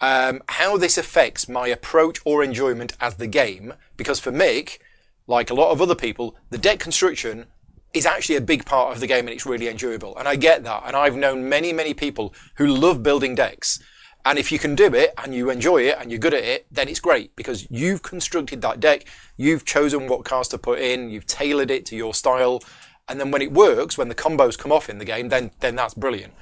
um, 0.00 0.42
how 0.48 0.76
this 0.76 0.96
affects 0.96 1.48
my 1.48 1.66
approach 1.66 2.20
or 2.24 2.42
enjoyment 2.44 2.96
as 3.00 3.16
the 3.16 3.26
game, 3.26 3.74
because 3.96 4.20
for 4.20 4.30
Mick, 4.30 4.78
like 5.26 5.50
a 5.50 5.54
lot 5.54 5.72
of 5.72 5.82
other 5.82 5.96
people, 5.96 6.36
the 6.50 6.58
deck 6.58 6.78
construction 6.78 7.46
is 7.94 8.06
actually 8.06 8.36
a 8.36 8.40
big 8.40 8.64
part 8.64 8.92
of 8.92 9.00
the 9.00 9.06
game 9.06 9.26
and 9.26 9.30
it's 9.30 9.46
really 9.46 9.66
enjoyable. 9.66 10.16
And 10.16 10.28
I 10.28 10.36
get 10.36 10.62
that. 10.64 10.84
And 10.86 10.94
I've 10.94 11.16
known 11.16 11.48
many, 11.48 11.72
many 11.72 11.94
people 11.94 12.32
who 12.56 12.66
love 12.66 13.02
building 13.02 13.34
decks 13.34 13.80
and 14.28 14.38
if 14.38 14.52
you 14.52 14.58
can 14.58 14.74
do 14.74 14.94
it 14.94 15.14
and 15.16 15.34
you 15.34 15.48
enjoy 15.48 15.78
it 15.78 15.96
and 15.98 16.10
you're 16.10 16.20
good 16.20 16.34
at 16.34 16.44
it, 16.44 16.66
then 16.70 16.86
it's 16.86 17.00
great 17.00 17.34
because 17.34 17.66
you've 17.70 18.02
constructed 18.02 18.60
that 18.60 18.78
deck, 18.78 19.06
you've 19.38 19.64
chosen 19.64 20.06
what 20.06 20.26
cards 20.26 20.48
to 20.48 20.58
put 20.58 20.80
in, 20.80 21.08
you've 21.08 21.26
tailored 21.26 21.70
it 21.70 21.86
to 21.86 21.96
your 21.96 22.12
style, 22.12 22.62
and 23.08 23.18
then 23.18 23.30
when 23.30 23.40
it 23.40 23.50
works, 23.50 23.96
when 23.96 24.10
the 24.10 24.14
combos 24.14 24.58
come 24.58 24.70
off 24.70 24.90
in 24.90 24.98
the 24.98 25.06
game, 25.06 25.30
then 25.30 25.50
then 25.60 25.76
that's 25.76 25.94
brilliant. 25.94 26.34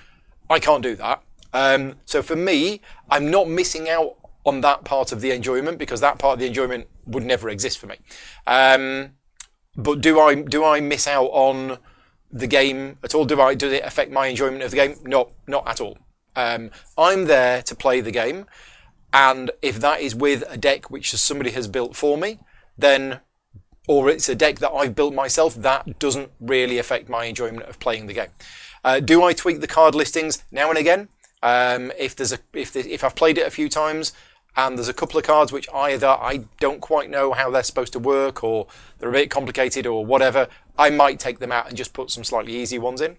I 0.51 0.59
can't 0.59 0.83
do 0.83 0.97
that. 0.97 1.23
Um, 1.53 1.95
so 2.07 2.23
for 2.23 2.35
me, 2.35 2.81
I'm 3.09 3.31
not 3.31 3.49
missing 3.49 3.89
out 3.89 4.17
on 4.45 4.63
that 4.63 4.83
part 4.83 5.13
of 5.13 5.21
the 5.21 5.31
enjoyment 5.31 5.79
because 5.79 6.01
that 6.01 6.19
part 6.19 6.35
of 6.35 6.39
the 6.41 6.47
enjoyment 6.47 6.89
would 7.07 7.25
never 7.25 7.49
exist 7.49 7.79
for 7.79 7.87
me. 7.87 7.99
Um, 8.49 9.13
but 9.77 10.01
do 10.01 10.19
I 10.19 10.35
do 10.35 10.65
I 10.65 10.81
miss 10.81 11.07
out 11.07 11.31
on 11.31 11.79
the 12.33 12.49
game 12.49 12.99
at 13.05 13.15
all? 13.15 13.25
Do 13.25 13.41
I 13.41 13.55
does 13.55 13.73
it 13.73 13.85
affect 13.85 14.11
my 14.11 14.27
enjoyment 14.27 14.65
of 14.65 14.73
the 14.73 14.77
game? 14.77 14.97
No, 15.05 15.31
not 15.47 15.69
at 15.69 15.81
all. 15.81 15.99
Um, 16.37 16.71
I'm 16.97 17.25
there 17.25 17.63
to 17.63 17.75
play 17.75 18.01
the 18.01 18.13
game, 18.13 18.47
and 19.13 19.51
if 19.63 19.81
that 19.81 20.01
is 20.01 20.15
with 20.15 20.45
a 20.49 20.57
deck 20.57 20.91
which 20.91 21.11
somebody 21.13 21.51
has 21.51 21.67
built 21.67 21.97
for 21.97 22.17
me, 22.17 22.39
then 22.79 23.21
or 23.89 24.11
it's 24.11 24.29
a 24.29 24.35
deck 24.35 24.59
that 24.59 24.73
I've 24.73 24.95
built 24.95 25.15
myself, 25.15 25.55
that 25.55 25.99
doesn't 25.99 26.31
really 26.41 26.79
affect 26.79 27.09
my 27.09 27.25
enjoyment 27.25 27.69
of 27.69 27.79
playing 27.79 28.07
the 28.07 28.15
game. 28.15 28.31
Uh, 28.85 29.01
do 29.01 29.23
I 29.23 29.33
tweak 29.33 29.61
the 29.61 29.67
card 29.67 29.95
listings 29.95 30.45
now 30.51 30.69
and 30.71 30.79
again? 30.79 31.09
Um, 31.43 31.93
if 31.99 32.17
there's 32.17 32.33
a 32.33 32.39
if 32.53 32.75
if 32.75 33.05
I've 33.05 33.15
played 33.15 33.39
it 33.39 33.47
a 33.47 33.51
few 33.51 33.69
times 33.69 34.13
and 34.57 34.77
there's 34.77 34.89
a 34.89 34.95
couple 34.95 35.19
of 35.19 35.25
cards 35.25 35.53
which 35.53 35.69
either 35.73 36.09
I 36.09 36.45
don't 36.61 36.81
quite 36.81 37.11
know 37.11 37.33
how 37.33 37.51
they're 37.51 37.63
supposed 37.63 37.93
to 37.93 37.99
work 37.99 38.43
or 38.43 38.67
they're 38.99 39.11
a 39.11 39.13
bit 39.13 39.31
complicated 39.31 39.87
or 39.87 40.05
whatever, 40.05 40.49
I 40.79 40.91
might 40.91 41.21
take 41.21 41.39
them 41.39 41.53
out 41.53 41.69
and 41.69 41.77
just 41.77 41.93
put 41.93 42.11
some 42.11 42.25
slightly 42.25 42.57
easy 42.57 42.79
ones 42.79 43.01
in. 43.01 43.19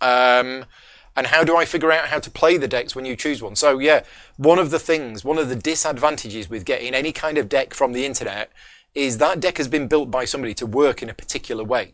Um, 0.00 0.66
and 1.16 1.26
how 1.26 1.44
do 1.44 1.56
I 1.56 1.64
figure 1.64 1.92
out 1.92 2.08
how 2.08 2.18
to 2.18 2.30
play 2.30 2.56
the 2.56 2.68
decks 2.68 2.96
when 2.96 3.04
you 3.04 3.16
choose 3.16 3.42
one? 3.42 3.56
So 3.56 3.78
yeah, 3.78 4.04
one 4.36 4.58
of 4.58 4.70
the 4.70 4.78
things, 4.78 5.24
one 5.24 5.38
of 5.38 5.48
the 5.48 5.56
disadvantages 5.56 6.48
with 6.48 6.64
getting 6.64 6.94
any 6.94 7.12
kind 7.12 7.38
of 7.38 7.48
deck 7.48 7.74
from 7.74 7.92
the 7.92 8.06
internet 8.06 8.50
is 8.94 9.18
that 9.18 9.40
deck 9.40 9.58
has 9.58 9.68
been 9.68 9.88
built 9.88 10.10
by 10.10 10.24
somebody 10.24 10.54
to 10.54 10.66
work 10.66 11.02
in 11.02 11.08
a 11.08 11.14
particular 11.14 11.64
way. 11.64 11.92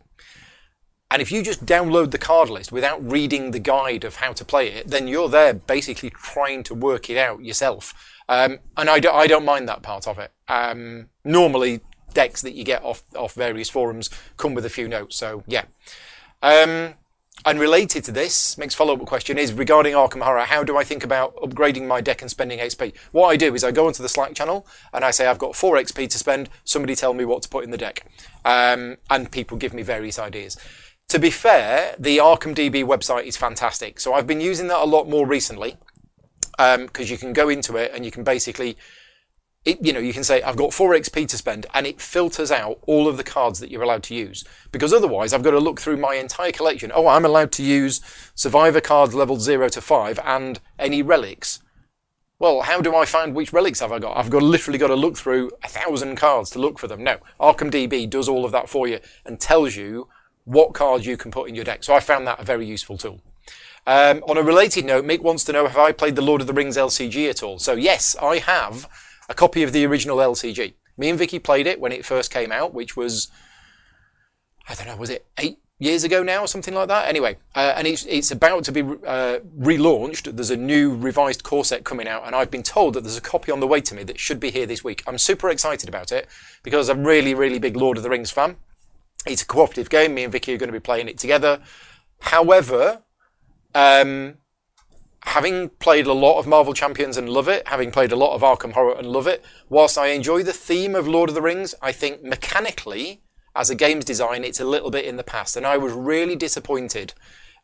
And 1.11 1.21
if 1.21 1.31
you 1.31 1.41
just 1.41 1.65
download 1.65 2.11
the 2.11 2.19
card 2.19 2.49
list 2.49 2.71
without 2.71 3.09
reading 3.09 3.51
the 3.51 3.59
guide 3.59 4.03
of 4.03 4.17
how 4.17 4.31
to 4.33 4.45
play 4.45 4.71
it, 4.71 4.87
then 4.87 5.07
you're 5.07 5.29
there 5.29 5.53
basically 5.53 6.11
trying 6.11 6.61
to 6.63 6.75
work 6.75 7.09
it 7.09 7.17
out 7.17 7.43
yourself. 7.43 7.93
Um, 8.29 8.59
and 8.77 8.89
I, 8.89 8.99
do, 8.99 9.09
I 9.09 9.25
don't 9.25 9.45
mind 9.45 9.67
that 9.69 9.81
part 9.81 10.07
of 10.07 10.19
it. 10.19 10.31
Um, 10.47 11.09
normally, 11.25 11.81
decks 12.13 12.43
that 12.43 12.53
you 12.53 12.63
get 12.63 12.83
off, 12.83 13.03
off 13.15 13.33
various 13.33 13.69
forums 13.69 14.09
come 14.37 14.53
with 14.53 14.65
a 14.65 14.69
few 14.69 14.87
notes. 14.87 15.15
So, 15.15 15.43
yeah. 15.47 15.65
Um, 16.43 16.93
and 17.45 17.59
related 17.59 18.03
to 18.05 18.11
this, 18.11 18.57
next 18.57 18.75
follow-up 18.75 19.05
question 19.05 19.37
is 19.37 19.53
regarding 19.53 19.93
Arkham 19.93 20.21
Horror. 20.21 20.41
How 20.41 20.63
do 20.63 20.77
I 20.77 20.83
think 20.83 21.03
about 21.03 21.35
upgrading 21.37 21.87
my 21.87 22.01
deck 22.01 22.21
and 22.21 22.29
spending 22.29 22.59
XP? 22.59 22.93
What 23.11 23.27
I 23.27 23.37
do 23.37 23.55
is 23.55 23.63
I 23.63 23.71
go 23.71 23.87
onto 23.87 24.03
the 24.03 24.09
Slack 24.09 24.35
channel 24.35 24.67
and 24.93 25.05
I 25.05 25.11
say 25.11 25.25
I've 25.25 25.37
got 25.37 25.55
four 25.55 25.77
XP 25.77 26.09
to 26.09 26.17
spend. 26.17 26.49
Somebody 26.63 26.95
tell 26.95 27.13
me 27.13 27.25
what 27.25 27.43
to 27.43 27.49
put 27.49 27.63
in 27.63 27.71
the 27.71 27.77
deck, 27.77 28.05
um, 28.45 28.97
and 29.09 29.31
people 29.31 29.57
give 29.57 29.73
me 29.73 29.83
various 29.83 30.19
ideas. 30.19 30.57
To 31.09 31.19
be 31.19 31.31
fair, 31.31 31.95
the 31.97 32.17
Arkham 32.17 32.53
DB 32.53 32.83
website 32.83 33.25
is 33.25 33.35
fantastic. 33.37 33.99
So 33.99 34.13
I've 34.13 34.27
been 34.27 34.41
using 34.41 34.67
that 34.67 34.79
a 34.79 34.85
lot 34.85 35.09
more 35.09 35.25
recently 35.25 35.77
because 36.51 36.75
um, 36.75 37.07
you 37.07 37.17
can 37.17 37.33
go 37.33 37.49
into 37.49 37.77
it 37.77 37.91
and 37.95 38.03
you 38.03 38.11
can 38.11 38.23
basically 38.23 38.77
it, 39.65 39.85
you 39.85 39.91
know, 39.91 39.99
you 39.99 40.13
can 40.13 40.23
say, 40.23 40.41
I've 40.41 40.55
got 40.55 40.73
4 40.73 40.91
XP 40.91 41.27
to 41.27 41.37
spend, 41.37 41.65
and 41.73 41.85
it 41.85 41.99
filters 41.99 42.51
out 42.51 42.79
all 42.87 43.07
of 43.07 43.17
the 43.17 43.23
cards 43.23 43.59
that 43.59 43.69
you're 43.69 43.83
allowed 43.83 44.03
to 44.03 44.15
use. 44.15 44.43
Because 44.71 44.93
otherwise, 44.93 45.33
I've 45.33 45.43
got 45.43 45.51
to 45.51 45.59
look 45.59 45.81
through 45.81 45.97
my 45.97 46.15
entire 46.15 46.51
collection. 46.51 46.91
Oh, 46.93 47.07
I'm 47.07 47.25
allowed 47.25 47.51
to 47.53 47.63
use 47.63 48.01
Survivor 48.35 48.79
cards 48.79 49.13
leveled 49.13 49.41
0 49.41 49.69
to 49.69 49.81
5 49.81 50.19
and 50.23 50.59
any 50.77 51.01
relics. 51.01 51.59
Well, 52.39 52.61
how 52.61 52.79
do 52.79 52.95
I 52.95 53.03
find 53.03 53.35
which 53.35 53.51
relics 53.51 53.81
have 53.81 53.91
I 53.91 53.99
got? 53.99 54.15
I've 54.15 54.29
got 54.29 54.43
literally 54.43 54.79
got 54.79 54.87
to 54.87 54.95
look 54.95 55.17
through 55.17 55.51
a 55.61 55.67
thousand 55.67 56.15
cards 56.15 56.49
to 56.51 56.59
look 56.59 56.79
for 56.79 56.87
them. 56.87 57.03
No, 57.03 57.17
Arkham 57.37 57.69
DB 57.69 58.09
does 58.09 58.29
all 58.29 58.45
of 58.45 58.53
that 58.53 58.69
for 58.69 58.87
you 58.87 58.99
and 59.25 59.41
tells 59.41 59.75
you 59.75 60.07
what 60.45 60.73
cards 60.73 61.05
you 61.05 61.17
can 61.17 61.31
put 61.31 61.49
in 61.49 61.55
your 61.55 61.65
deck. 61.65 61.83
So 61.83 61.93
I 61.93 61.99
found 61.99 62.25
that 62.27 62.39
a 62.39 62.45
very 62.45 62.65
useful 62.65 62.97
tool. 62.97 63.21
Um, 63.85 64.23
on 64.25 64.37
a 64.37 64.41
related 64.41 64.85
note, 64.85 65.03
Mick 65.03 65.19
wants 65.19 65.43
to 65.45 65.51
know 65.51 65.67
have 65.67 65.77
I 65.77 65.91
played 65.91 66.15
the 66.15 66.21
Lord 66.21 66.39
of 66.39 66.47
the 66.47 66.53
Rings 66.53 66.77
LCG 66.77 67.29
at 67.29 67.43
all? 67.43 67.59
So 67.59 67.73
yes, 67.73 68.15
I 68.21 68.37
have 68.37 68.87
a 69.29 69.33
copy 69.33 69.63
of 69.63 69.71
the 69.71 69.85
original 69.85 70.17
LCG. 70.17 70.73
Me 70.97 71.09
and 71.09 71.17
Vicky 71.17 71.39
played 71.39 71.67
it 71.67 71.79
when 71.79 71.91
it 71.91 72.03
first 72.03 72.31
came 72.31 72.51
out, 72.51 72.73
which 72.73 72.97
was, 72.97 73.29
I 74.67 74.73
don't 74.73 74.87
know, 74.87 74.97
was 74.97 75.09
it 75.09 75.27
eight 75.37 75.59
years 75.77 76.03
ago 76.03 76.23
now 76.23 76.41
or 76.41 76.47
something 76.47 76.73
like 76.73 76.89
that? 76.89 77.07
Anyway, 77.07 77.37
uh, 77.55 77.73
and 77.77 77.87
it's, 77.87 78.05
it's 78.05 78.31
about 78.31 78.65
to 78.65 78.71
be 78.71 78.81
uh, 78.81 79.39
relaunched. 79.57 80.35
There's 80.35 80.49
a 80.49 80.57
new 80.57 80.97
revised 80.97 81.43
core 81.43 81.63
set 81.63 81.85
coming 81.85 82.07
out, 82.07 82.25
and 82.25 82.35
I've 82.35 82.51
been 82.51 82.63
told 82.63 82.95
that 82.95 83.01
there's 83.01 83.17
a 83.17 83.21
copy 83.21 83.51
on 83.51 83.61
the 83.61 83.67
way 83.67 83.79
to 83.79 83.95
me 83.95 84.03
that 84.03 84.19
should 84.19 84.39
be 84.39 84.51
here 84.51 84.65
this 84.65 84.83
week. 84.83 85.03
I'm 85.07 85.17
super 85.17 85.49
excited 85.49 85.87
about 85.87 86.11
it 86.11 86.27
because 86.63 86.89
I'm 86.89 87.05
really, 87.05 87.33
really 87.33 87.59
big 87.59 87.77
Lord 87.77 87.95
of 87.95 88.03
the 88.03 88.09
Rings 88.09 88.31
fan. 88.31 88.57
It's 89.25 89.43
a 89.43 89.45
cooperative 89.45 89.89
game. 89.89 90.15
Me 90.15 90.23
and 90.23 90.31
Vicky 90.31 90.53
are 90.53 90.57
going 90.57 90.69
to 90.69 90.73
be 90.73 90.79
playing 90.79 91.07
it 91.07 91.17
together. 91.17 91.61
However, 92.19 93.03
um, 93.75 94.35
having 95.23 95.69
played 95.69 96.07
a 96.07 96.13
lot 96.13 96.39
of 96.39 96.47
Marvel 96.47 96.73
Champions 96.73 97.17
and 97.17 97.29
love 97.29 97.47
it, 97.47 97.67
having 97.67 97.91
played 97.91 98.11
a 98.11 98.15
lot 98.15 98.33
of 98.33 98.41
Arkham 98.41 98.73
Horror 98.73 98.97
and 98.97 99.07
love 99.07 99.27
it, 99.27 99.43
whilst 99.69 99.97
I 99.97 100.07
enjoy 100.07 100.43
the 100.43 100.53
theme 100.53 100.95
of 100.95 101.07
Lord 101.07 101.29
of 101.29 101.35
the 101.35 101.41
Rings, 101.41 101.75
I 101.81 101.91
think 101.91 102.23
mechanically, 102.23 103.21
as 103.55 103.69
a 103.69 103.75
game's 103.75 104.05
design, 104.05 104.43
it's 104.43 104.59
a 104.59 104.65
little 104.65 104.91
bit 104.91 105.05
in 105.05 105.17
the 105.17 105.23
past. 105.23 105.57
And 105.57 105.65
I 105.65 105.77
was 105.77 105.93
really 105.93 106.35
disappointed 106.35 107.13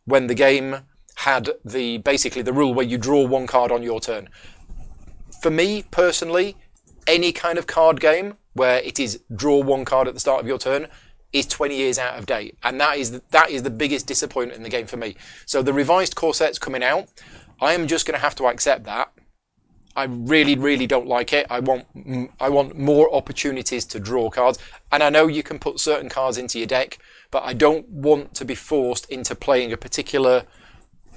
when 0.06 0.28
the 0.28 0.36
game 0.36 0.82
had 1.16 1.50
the 1.64 1.98
basically 2.00 2.42
the 2.42 2.54
rule 2.54 2.74
where 2.74 2.86
you 2.86 2.98
draw 2.98 3.26
one 3.26 3.48
card 3.48 3.72
on 3.72 3.82
your 3.82 4.00
turn. 4.00 4.30
For 5.42 5.50
me 5.50 5.84
personally, 5.90 6.58
any 7.08 7.32
kind 7.32 7.58
of 7.58 7.68
card 7.68 8.00
game 8.02 8.36
where 8.54 8.80
it 8.80 9.00
is 9.00 9.22
draw 9.36 9.62
one 9.62 9.86
card 9.86 10.08
at 10.08 10.14
the 10.14 10.20
start 10.20 10.42
of 10.42 10.48
your 10.48 10.58
turn 10.58 10.88
is 11.34 11.46
20 11.46 11.76
years 11.76 12.00
out 12.00 12.18
of 12.18 12.26
date, 12.26 12.58
and 12.64 12.80
that 12.80 12.98
is 12.98 13.12
the, 13.12 13.22
that 13.32 13.50
is 13.50 13.64
the 13.64 13.70
biggest 13.70 14.08
disappointment 14.08 14.58
in 14.58 14.64
the 14.64 14.70
game 14.70 14.88
for 14.88 14.96
me. 14.96 15.16
So 15.46 15.62
the 15.62 15.74
revised 15.74 16.16
core 16.16 16.34
set's 16.34 16.58
coming 16.58 16.82
out. 16.82 17.10
I 17.60 17.74
am 17.74 17.88
just 17.88 18.06
going 18.06 18.16
to 18.16 18.22
have 18.22 18.36
to 18.36 18.48
accept 18.48 18.86
that. 18.86 19.12
I 19.96 20.04
really, 20.04 20.56
really 20.56 20.88
don't 20.88 21.08
like 21.08 21.32
it. 21.32 21.48
I 21.50 21.62
want, 21.62 21.86
I 22.40 22.50
want 22.50 22.78
more 22.78 23.14
opportunities 23.14 23.86
to 23.86 24.00
draw 24.00 24.30
cards. 24.30 24.60
And 24.92 25.02
I 25.02 25.10
know 25.10 25.28
you 25.28 25.42
can 25.42 25.58
put 25.58 25.80
certain 25.80 26.10
cards 26.10 26.38
into 26.38 26.58
your 26.58 26.68
deck, 26.68 27.00
but 27.32 27.44
I 27.44 27.54
don't 27.54 27.88
want 27.88 28.34
to 28.36 28.46
be 28.46 28.56
forced 28.56 29.10
into 29.10 29.36
playing 29.36 29.72
a 29.72 29.78
particular, 29.78 30.44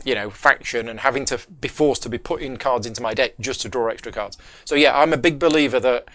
you 0.04 0.14
know, 0.14 0.30
faction 0.30 0.88
and 0.88 1.00
having 1.00 1.24
to 1.26 1.40
be 1.60 1.66
forced 1.66 2.04
to 2.04 2.08
be 2.08 2.18
putting 2.18 2.56
cards 2.56 2.86
into 2.86 3.02
my 3.02 3.14
deck 3.14 3.34
just 3.40 3.62
to 3.62 3.68
draw 3.68 3.88
extra 3.88 4.12
cards. 4.12 4.38
So 4.64 4.76
yeah, 4.76 4.96
I'm 4.96 5.12
a 5.12 5.18
big 5.18 5.40
believer 5.40 5.80
that 5.80 6.08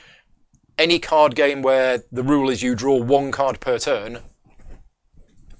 any 0.77 0.99
card 0.99 1.35
game 1.35 1.61
where 1.61 2.03
the 2.13 2.23
rule 2.23 2.49
is 2.49 2.63
you 2.63 2.75
draw 2.75 2.95
one 2.95 3.31
card 3.31 3.59
per 3.59 3.77
turn 3.77 4.19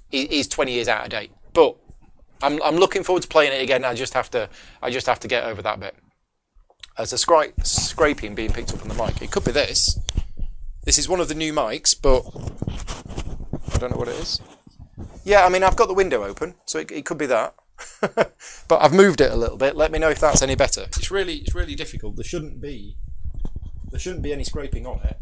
is 0.09 0.47
20 0.47 0.71
years 0.71 0.87
out 0.87 1.03
of 1.03 1.09
date. 1.09 1.31
But 1.53 1.75
I'm, 2.43 2.61
I'm 2.61 2.75
looking 2.75 3.03
forward 3.03 3.23
to 3.23 3.29
playing 3.29 3.53
it 3.53 3.61
again. 3.61 3.85
I 3.85 3.93
just 3.93 4.13
have 4.13 4.29
to 4.31 4.49
I 4.81 4.89
just 4.89 5.07
have 5.07 5.19
to 5.21 5.27
get 5.27 5.45
over 5.45 5.61
that 5.61 5.79
bit. 5.79 5.95
There's 6.97 7.13
a 7.13 7.15
scra- 7.15 7.53
scraping 7.65 8.35
being 8.35 8.51
picked 8.51 8.73
up 8.73 8.81
on 8.81 8.87
the 8.87 8.93
mic. 8.93 9.21
It 9.21 9.31
could 9.31 9.45
be 9.45 9.51
this. 9.51 9.99
This 10.83 10.97
is 10.97 11.09
one 11.09 11.19
of 11.19 11.27
the 11.27 11.35
new 11.35 11.53
mics, 11.53 11.95
but 11.99 12.23
I 13.73 13.77
don't 13.77 13.91
know 13.91 13.97
what 13.97 14.09
it 14.09 14.15
is. 14.15 14.41
Yeah, 15.23 15.45
I 15.45 15.49
mean 15.49 15.63
I've 15.63 15.77
got 15.77 15.87
the 15.87 15.93
window 15.93 16.23
open, 16.23 16.55
so 16.65 16.79
it, 16.79 16.91
it 16.91 17.05
could 17.05 17.17
be 17.17 17.25
that. 17.27 17.55
but 18.01 18.81
I've 18.81 18.93
moved 18.93 19.21
it 19.21 19.31
a 19.31 19.35
little 19.35 19.57
bit. 19.57 19.75
Let 19.75 19.91
me 19.91 19.99
know 19.99 20.09
if 20.09 20.19
that's 20.19 20.41
any 20.41 20.55
better. 20.55 20.83
It's 20.83 21.09
really 21.09 21.37
it's 21.37 21.55
really 21.55 21.75
difficult. 21.75 22.17
There 22.17 22.25
shouldn't 22.25 22.61
be 22.61 22.97
there 23.89 23.99
shouldn't 23.99 24.23
be 24.23 24.33
any 24.33 24.43
scraping 24.43 24.85
on 24.85 24.99
it. 25.01 25.17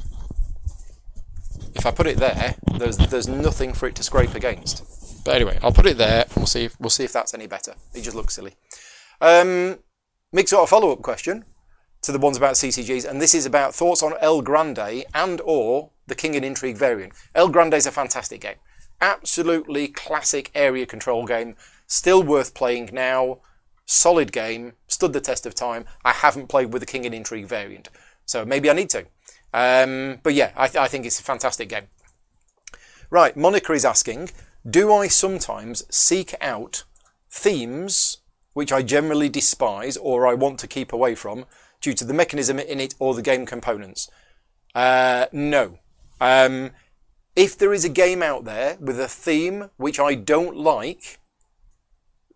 If 1.75 1.85
I 1.85 1.91
put 1.91 2.07
it 2.07 2.17
there, 2.17 2.55
there's 2.77 2.97
there's 2.97 3.27
nothing 3.27 3.73
for 3.73 3.87
it 3.87 3.95
to 3.95 4.03
scrape 4.03 4.35
against. 4.35 5.00
But 5.23 5.35
anyway, 5.35 5.59
I'll 5.61 5.71
put 5.71 5.85
it 5.85 5.97
there 5.97 6.23
and 6.23 6.35
we'll 6.35 6.45
see 6.45 6.65
if, 6.65 6.79
we'll 6.79 6.89
see 6.89 7.03
if 7.03 7.13
that's 7.13 7.33
any 7.33 7.47
better. 7.47 7.75
It 7.93 8.01
just 8.01 8.15
looks 8.15 8.35
silly. 8.35 8.55
Um, 9.19 9.79
Mick's 10.31 10.51
got 10.51 10.63
a 10.63 10.67
follow-up 10.67 11.01
question 11.01 11.45
to 12.01 12.11
the 12.11 12.17
ones 12.17 12.37
about 12.37 12.55
CCGs, 12.55 13.07
and 13.07 13.21
this 13.21 13.35
is 13.35 13.45
about 13.45 13.75
thoughts 13.75 14.01
on 14.01 14.13
El 14.21 14.41
Grande 14.41 15.05
and 15.13 15.41
or 15.45 15.91
the 16.07 16.15
King 16.15 16.35
and 16.35 16.43
Intrigue 16.43 16.77
variant. 16.77 17.13
El 17.35 17.49
Grande 17.49 17.75
is 17.75 17.85
a 17.85 17.91
fantastic 17.91 18.41
game. 18.41 18.55
Absolutely 18.99 19.87
classic 19.87 20.49
area 20.55 20.85
control 20.85 21.25
game. 21.25 21.55
Still 21.87 22.23
worth 22.23 22.53
playing 22.53 22.89
now. 22.91 23.39
Solid 23.85 24.31
game. 24.31 24.73
Stood 24.87 25.13
the 25.13 25.21
test 25.21 25.45
of 25.45 25.53
time. 25.53 25.85
I 26.03 26.11
haven't 26.11 26.47
played 26.47 26.73
with 26.73 26.81
the 26.81 26.85
King 26.85 27.05
and 27.05 27.13
Intrigue 27.13 27.45
variant. 27.45 27.89
So 28.25 28.45
maybe 28.45 28.69
I 28.69 28.73
need 28.73 28.89
to. 28.91 29.05
Um, 29.53 30.19
but 30.23 30.33
yeah, 30.33 30.51
I, 30.55 30.67
th- 30.67 30.81
I 30.81 30.87
think 30.87 31.05
it's 31.05 31.19
a 31.19 31.23
fantastic 31.23 31.69
game. 31.69 31.87
Right, 33.09 33.35
Monica 33.35 33.73
is 33.73 33.83
asking, 33.83 34.29
do 34.67 34.93
I 34.93 35.07
sometimes 35.07 35.83
seek 35.93 36.35
out 36.41 36.83
themes 37.29 38.17
which 38.53 38.71
I 38.71 38.81
generally 38.81 39.29
despise 39.29 39.97
or 39.97 40.27
I 40.27 40.33
want 40.33 40.59
to 40.59 40.67
keep 40.67 40.91
away 40.91 41.15
from 41.15 41.45
due 41.79 41.93
to 41.93 42.05
the 42.05 42.13
mechanism 42.13 42.59
in 42.59 42.79
it 42.79 42.95
or 42.99 43.13
the 43.13 43.21
game 43.21 43.45
components? 43.45 44.09
Uh, 44.75 45.27
no. 45.31 45.79
Um, 46.19 46.71
if 47.35 47.57
there 47.57 47.73
is 47.73 47.85
a 47.85 47.89
game 47.89 48.21
out 48.21 48.45
there 48.45 48.77
with 48.79 48.99
a 48.99 49.07
theme 49.07 49.69
which 49.77 49.99
I 49.99 50.15
don't 50.15 50.57
like, 50.57 51.19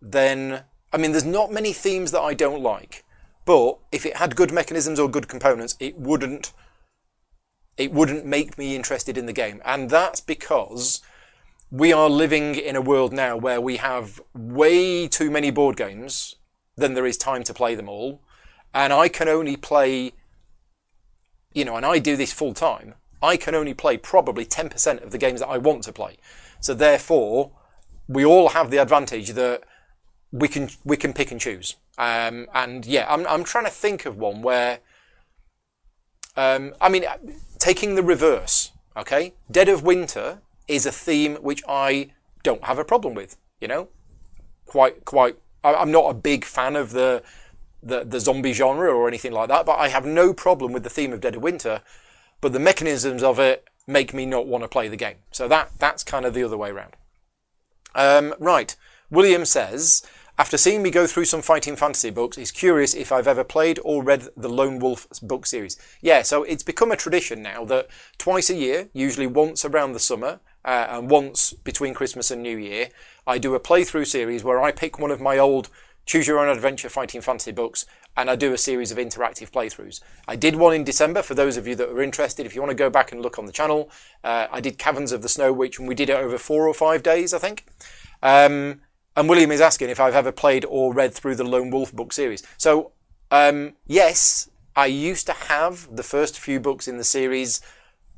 then, 0.00 0.62
I 0.92 0.96
mean, 0.96 1.12
there's 1.12 1.24
not 1.24 1.52
many 1.52 1.72
themes 1.72 2.10
that 2.12 2.20
I 2.20 2.34
don't 2.34 2.62
like, 2.62 3.04
but 3.44 3.78
if 3.92 4.04
it 4.06 4.16
had 4.16 4.36
good 4.36 4.52
mechanisms 4.52 4.98
or 4.98 5.08
good 5.08 5.28
components, 5.28 5.76
it 5.78 5.96
wouldn't, 5.98 6.52
it 7.76 7.92
wouldn't 7.92 8.24
make 8.24 8.58
me 8.58 8.74
interested 8.74 9.16
in 9.16 9.26
the 9.26 9.32
game. 9.32 9.60
And 9.64 9.90
that's 9.90 10.20
because 10.20 11.02
we 11.76 11.92
are 11.92 12.08
living 12.08 12.54
in 12.54 12.74
a 12.74 12.80
world 12.80 13.12
now 13.12 13.36
where 13.36 13.60
we 13.60 13.76
have 13.76 14.18
way 14.34 15.06
too 15.06 15.30
many 15.30 15.50
board 15.50 15.76
games 15.76 16.36
than 16.76 16.94
there 16.94 17.04
is 17.04 17.18
time 17.18 17.44
to 17.44 17.52
play 17.52 17.74
them 17.74 17.88
all. 17.88 18.22
And 18.72 18.94
I 18.94 19.08
can 19.08 19.28
only 19.28 19.56
play, 19.56 20.12
you 21.52 21.66
know, 21.66 21.76
and 21.76 21.84
I 21.84 21.98
do 21.98 22.16
this 22.16 22.32
full 22.32 22.54
time. 22.54 22.94
I 23.22 23.36
can 23.36 23.54
only 23.54 23.74
play 23.74 23.98
probably 23.98 24.46
10% 24.46 25.02
of 25.02 25.10
the 25.10 25.18
games 25.18 25.40
that 25.40 25.48
I 25.48 25.58
want 25.58 25.82
to 25.84 25.92
play. 25.92 26.16
So 26.60 26.72
therefore, 26.72 27.52
we 28.08 28.24
all 28.24 28.50
have 28.50 28.70
the 28.70 28.78
advantage 28.78 29.30
that 29.30 29.62
we 30.32 30.48
can 30.48 30.70
we 30.84 30.96
can 30.96 31.12
pick 31.12 31.30
and 31.30 31.40
choose. 31.40 31.76
Um, 31.98 32.46
and 32.54 32.86
yeah, 32.86 33.06
I'm 33.08 33.26
I'm 33.26 33.44
trying 33.44 33.64
to 33.64 33.70
think 33.70 34.06
of 34.06 34.16
one 34.16 34.40
where, 34.40 34.80
um, 36.36 36.74
I 36.80 36.88
mean, 36.88 37.04
taking 37.58 37.96
the 37.96 38.02
reverse. 38.02 38.72
Okay, 38.96 39.34
Dead 39.50 39.68
of 39.68 39.82
Winter 39.82 40.40
is 40.68 40.86
a 40.86 40.92
theme 40.92 41.36
which 41.36 41.62
I 41.68 42.10
don't 42.42 42.64
have 42.64 42.78
a 42.78 42.84
problem 42.84 43.14
with. 43.14 43.36
You 43.60 43.68
know, 43.68 43.88
quite 44.66 45.04
quite. 45.04 45.36
I'm 45.64 45.90
not 45.90 46.10
a 46.10 46.14
big 46.14 46.44
fan 46.44 46.76
of 46.76 46.92
the, 46.92 47.22
the 47.82 48.04
the 48.04 48.20
zombie 48.20 48.52
genre 48.52 48.92
or 48.92 49.08
anything 49.08 49.32
like 49.32 49.48
that, 49.48 49.66
but 49.66 49.78
I 49.78 49.88
have 49.88 50.06
no 50.06 50.32
problem 50.32 50.72
with 50.72 50.84
the 50.84 50.90
theme 50.90 51.12
of 51.12 51.20
Dead 51.20 51.36
of 51.36 51.42
Winter. 51.42 51.82
But 52.40 52.52
the 52.52 52.60
mechanisms 52.60 53.22
of 53.22 53.38
it 53.38 53.66
make 53.86 54.12
me 54.12 54.26
not 54.26 54.46
want 54.46 54.62
to 54.62 54.68
play 54.68 54.88
the 54.88 54.96
game. 54.96 55.16
So 55.30 55.48
that 55.48 55.70
that's 55.78 56.04
kind 56.04 56.24
of 56.24 56.34
the 56.34 56.42
other 56.42 56.56
way 56.56 56.70
around. 56.70 56.94
Um, 57.94 58.34
right. 58.38 58.76
William 59.10 59.44
says, 59.44 60.02
after 60.38 60.58
seeing 60.58 60.82
me 60.82 60.90
go 60.90 61.06
through 61.06 61.24
some 61.24 61.40
fighting 61.40 61.76
fantasy 61.76 62.10
books, 62.10 62.36
he's 62.36 62.50
curious 62.50 62.92
if 62.92 63.10
I've 63.10 63.28
ever 63.28 63.44
played 63.44 63.78
or 63.84 64.02
read 64.02 64.28
the 64.36 64.50
Lone 64.50 64.78
Wolf 64.78 65.06
book 65.22 65.46
series. 65.46 65.78
Yeah, 66.02 66.22
so 66.22 66.42
it's 66.42 66.62
become 66.62 66.92
a 66.92 66.96
tradition 66.96 67.40
now 67.40 67.64
that 67.66 67.88
twice 68.18 68.50
a 68.50 68.54
year, 68.54 68.90
usually 68.92 69.26
once 69.26 69.64
around 69.64 69.92
the 69.92 70.00
summer, 70.00 70.40
uh, 70.66 70.86
and 70.90 71.08
once 71.08 71.52
between 71.52 71.94
Christmas 71.94 72.30
and 72.30 72.42
New 72.42 72.58
Year, 72.58 72.88
I 73.26 73.38
do 73.38 73.54
a 73.54 73.60
playthrough 73.60 74.06
series 74.06 74.44
where 74.44 74.60
I 74.60 74.72
pick 74.72 74.98
one 74.98 75.12
of 75.12 75.20
my 75.20 75.38
old 75.38 75.70
Choose 76.04 76.26
Your 76.26 76.38
Own 76.38 76.54
Adventure 76.54 76.88
Fighting 76.88 77.20
Fantasy 77.20 77.52
books 77.52 77.86
and 78.16 78.28
I 78.28 78.36
do 78.36 78.52
a 78.52 78.58
series 78.58 78.90
of 78.90 78.98
interactive 78.98 79.50
playthroughs. 79.50 80.00
I 80.26 80.36
did 80.36 80.56
one 80.56 80.74
in 80.74 80.84
December 80.84 81.22
for 81.22 81.34
those 81.34 81.56
of 81.56 81.66
you 81.66 81.74
that 81.76 81.88
are 81.88 82.02
interested. 82.02 82.46
If 82.46 82.54
you 82.54 82.60
want 82.60 82.70
to 82.70 82.76
go 82.76 82.90
back 82.90 83.12
and 83.12 83.20
look 83.20 83.38
on 83.38 83.46
the 83.46 83.52
channel, 83.52 83.90
uh, 84.24 84.46
I 84.50 84.60
did 84.60 84.78
Caverns 84.78 85.12
of 85.12 85.22
the 85.22 85.28
Snow 85.28 85.52
Witch 85.52 85.78
and 85.78 85.86
we 85.86 85.94
did 85.94 86.10
it 86.10 86.16
over 86.16 86.38
four 86.38 86.66
or 86.66 86.74
five 86.74 87.02
days, 87.02 87.32
I 87.32 87.38
think. 87.38 87.66
Um, 88.22 88.80
and 89.16 89.28
William 89.28 89.52
is 89.52 89.60
asking 89.60 89.90
if 89.90 90.00
I've 90.00 90.14
ever 90.14 90.32
played 90.32 90.64
or 90.68 90.92
read 90.92 91.14
through 91.14 91.36
the 91.36 91.44
Lone 91.44 91.70
Wolf 91.70 91.92
book 91.92 92.12
series. 92.12 92.42
So, 92.58 92.92
um, 93.30 93.74
yes, 93.86 94.50
I 94.74 94.86
used 94.86 95.26
to 95.26 95.32
have 95.32 95.94
the 95.94 96.02
first 96.02 96.38
few 96.38 96.60
books 96.60 96.86
in 96.86 96.98
the 96.98 97.04
series 97.04 97.60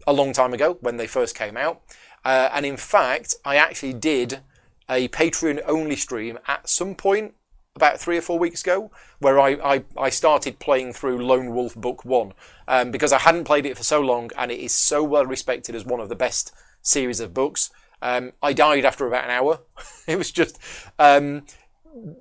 a 0.06 0.12
long 0.12 0.32
time 0.32 0.54
ago 0.54 0.78
when 0.80 0.96
they 0.96 1.06
first 1.06 1.36
came 1.36 1.56
out. 1.56 1.82
Uh, 2.28 2.50
and 2.52 2.66
in 2.66 2.76
fact, 2.76 3.36
I 3.42 3.56
actually 3.56 3.94
did 3.94 4.40
a 4.86 5.08
Patreon 5.08 5.62
only 5.64 5.96
stream 5.96 6.38
at 6.46 6.68
some 6.68 6.94
point 6.94 7.32
about 7.74 7.98
three 7.98 8.18
or 8.18 8.20
four 8.20 8.38
weeks 8.38 8.60
ago, 8.60 8.90
where 9.18 9.40
I, 9.40 9.52
I, 9.64 9.84
I 9.96 10.10
started 10.10 10.58
playing 10.58 10.92
through 10.92 11.24
Lone 11.24 11.54
Wolf 11.54 11.74
Book 11.74 12.04
1 12.04 12.34
um, 12.66 12.90
because 12.90 13.14
I 13.14 13.18
hadn't 13.18 13.44
played 13.44 13.64
it 13.64 13.78
for 13.78 13.82
so 13.82 14.02
long 14.02 14.30
and 14.36 14.50
it 14.50 14.60
is 14.60 14.72
so 14.72 15.02
well 15.02 15.24
respected 15.24 15.74
as 15.74 15.86
one 15.86 16.00
of 16.00 16.10
the 16.10 16.16
best 16.16 16.52
series 16.82 17.18
of 17.18 17.32
books. 17.32 17.70
Um, 18.02 18.32
I 18.42 18.52
died 18.52 18.84
after 18.84 19.06
about 19.06 19.24
an 19.24 19.30
hour. 19.30 19.60
it 20.06 20.18
was 20.18 20.30
just. 20.30 20.58
Um, 20.98 21.46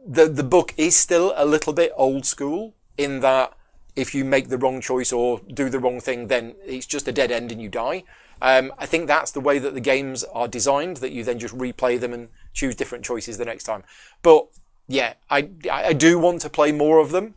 the, 0.08 0.30
the 0.30 0.44
book 0.44 0.74
is 0.78 0.96
still 0.96 1.34
a 1.36 1.46
little 1.46 1.74
bit 1.74 1.92
old 1.98 2.26
school 2.26 2.76
in 2.98 3.20
that 3.20 3.58
if 3.98 4.16
you 4.16 4.24
make 4.24 4.48
the 4.48 4.58
wrong 4.58 4.80
choice 4.80 5.12
or 5.12 5.42
do 5.54 5.70
the 5.70 5.80
wrong 5.80 6.00
thing, 6.00 6.28
then 6.28 6.56
it's 6.66 6.86
just 6.86 7.10
a 7.10 7.12
dead 7.12 7.30
end 7.30 7.52
and 7.52 7.62
you 7.62 7.68
die. 7.68 8.06
Um, 8.42 8.72
I 8.78 8.86
think 8.86 9.08
that's 9.08 9.32
the 9.32 9.40
way 9.40 9.60
that 9.60 9.74
the 9.74 9.82
games 9.82 10.24
are 10.26 10.48
designed, 10.48 10.98
that 10.98 11.12
you 11.12 11.24
then 11.24 11.40
just 11.40 11.58
replay 11.58 12.00
them 12.00 12.14
and 12.14 12.30
choose 12.54 12.76
different 12.76 13.04
choices 13.04 13.38
the 13.38 13.46
next 13.46 13.64
time. 13.64 13.84
But 14.22 14.48
yeah, 14.88 15.14
I, 15.30 15.50
I 15.72 15.94
do 15.94 16.20
want 16.20 16.42
to 16.42 16.50
play 16.50 16.72
more 16.72 17.00
of 17.00 17.12
them. 17.12 17.36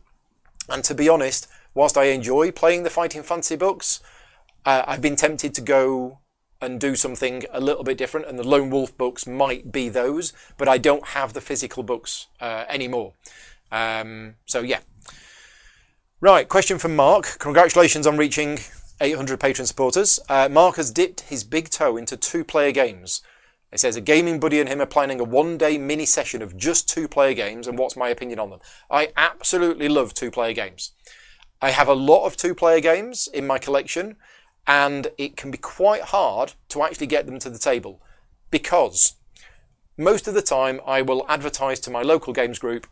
And 0.69 0.83
to 0.83 0.93
be 0.93 1.09
honest, 1.09 1.47
whilst 1.73 1.97
I 1.97 2.05
enjoy 2.05 2.51
playing 2.51 2.83
the 2.83 2.89
Fighting 2.89 3.23
Fantasy 3.23 3.55
books, 3.55 4.01
uh, 4.65 4.83
I've 4.87 5.01
been 5.01 5.15
tempted 5.15 5.53
to 5.55 5.61
go 5.61 6.19
and 6.61 6.79
do 6.79 6.95
something 6.95 7.43
a 7.51 7.59
little 7.59 7.83
bit 7.83 7.97
different. 7.97 8.27
And 8.27 8.37
the 8.37 8.47
Lone 8.47 8.69
Wolf 8.69 8.95
books 8.97 9.25
might 9.25 9.71
be 9.71 9.89
those, 9.89 10.33
but 10.57 10.67
I 10.67 10.77
don't 10.77 11.07
have 11.07 11.33
the 11.33 11.41
physical 11.41 11.81
books 11.81 12.27
uh, 12.39 12.65
anymore. 12.69 13.13
Um, 13.71 14.35
so 14.45 14.61
yeah. 14.61 14.79
Right, 16.19 16.47
question 16.47 16.77
from 16.77 16.95
Mark. 16.95 17.39
Congratulations 17.39 18.05
on 18.05 18.15
reaching 18.15 18.59
800 19.01 19.39
Patreon 19.39 19.67
supporters. 19.67 20.19
Uh, 20.29 20.47
Mark 20.49 20.77
has 20.77 20.91
dipped 20.91 21.21
his 21.21 21.43
big 21.43 21.69
toe 21.69 21.97
into 21.97 22.15
two 22.15 22.43
player 22.43 22.71
games. 22.71 23.21
It 23.71 23.79
says 23.79 23.95
a 23.95 24.01
gaming 24.01 24.39
buddy 24.39 24.59
and 24.59 24.69
him 24.69 24.81
are 24.81 24.85
planning 24.85 25.19
a 25.19 25.23
one 25.23 25.57
day 25.57 25.77
mini 25.77 26.05
session 26.05 26.41
of 26.41 26.57
just 26.57 26.87
two 26.87 27.07
player 27.07 27.33
games 27.33 27.67
and 27.67 27.77
what's 27.77 27.95
my 27.95 28.09
opinion 28.09 28.39
on 28.39 28.49
them. 28.49 28.59
I 28.89 29.11
absolutely 29.17 29.89
love 29.89 30.13
two 30.13 30.29
player 30.29 30.53
games. 30.53 30.91
I 31.61 31.71
have 31.71 31.87
a 31.87 31.93
lot 31.93 32.25
of 32.25 32.37
two 32.37 32.53
player 32.53 32.79
games 32.79 33.27
in 33.33 33.47
my 33.47 33.59
collection 33.59 34.17
and 34.67 35.07
it 35.17 35.37
can 35.37 35.51
be 35.51 35.57
quite 35.57 36.01
hard 36.03 36.53
to 36.69 36.83
actually 36.83 37.07
get 37.07 37.25
them 37.25 37.39
to 37.39 37.49
the 37.49 37.59
table 37.59 38.01
because 38.51 39.15
most 39.97 40.27
of 40.27 40.33
the 40.33 40.41
time 40.41 40.81
I 40.85 41.01
will 41.01 41.25
advertise 41.29 41.79
to 41.81 41.91
my 41.91 42.01
local 42.01 42.33
games 42.33 42.59
group 42.59 42.87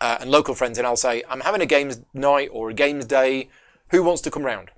uh, 0.00 0.18
and 0.20 0.30
local 0.30 0.54
friends 0.54 0.76
and 0.76 0.86
I'll 0.86 0.96
say, 0.96 1.22
I'm 1.28 1.40
having 1.40 1.62
a 1.62 1.66
games 1.66 2.00
night 2.12 2.48
or 2.52 2.70
a 2.70 2.74
games 2.74 3.04
day. 3.04 3.48
Who 3.90 4.02
wants 4.02 4.22
to 4.22 4.30
come 4.30 4.44
round? 4.44 4.70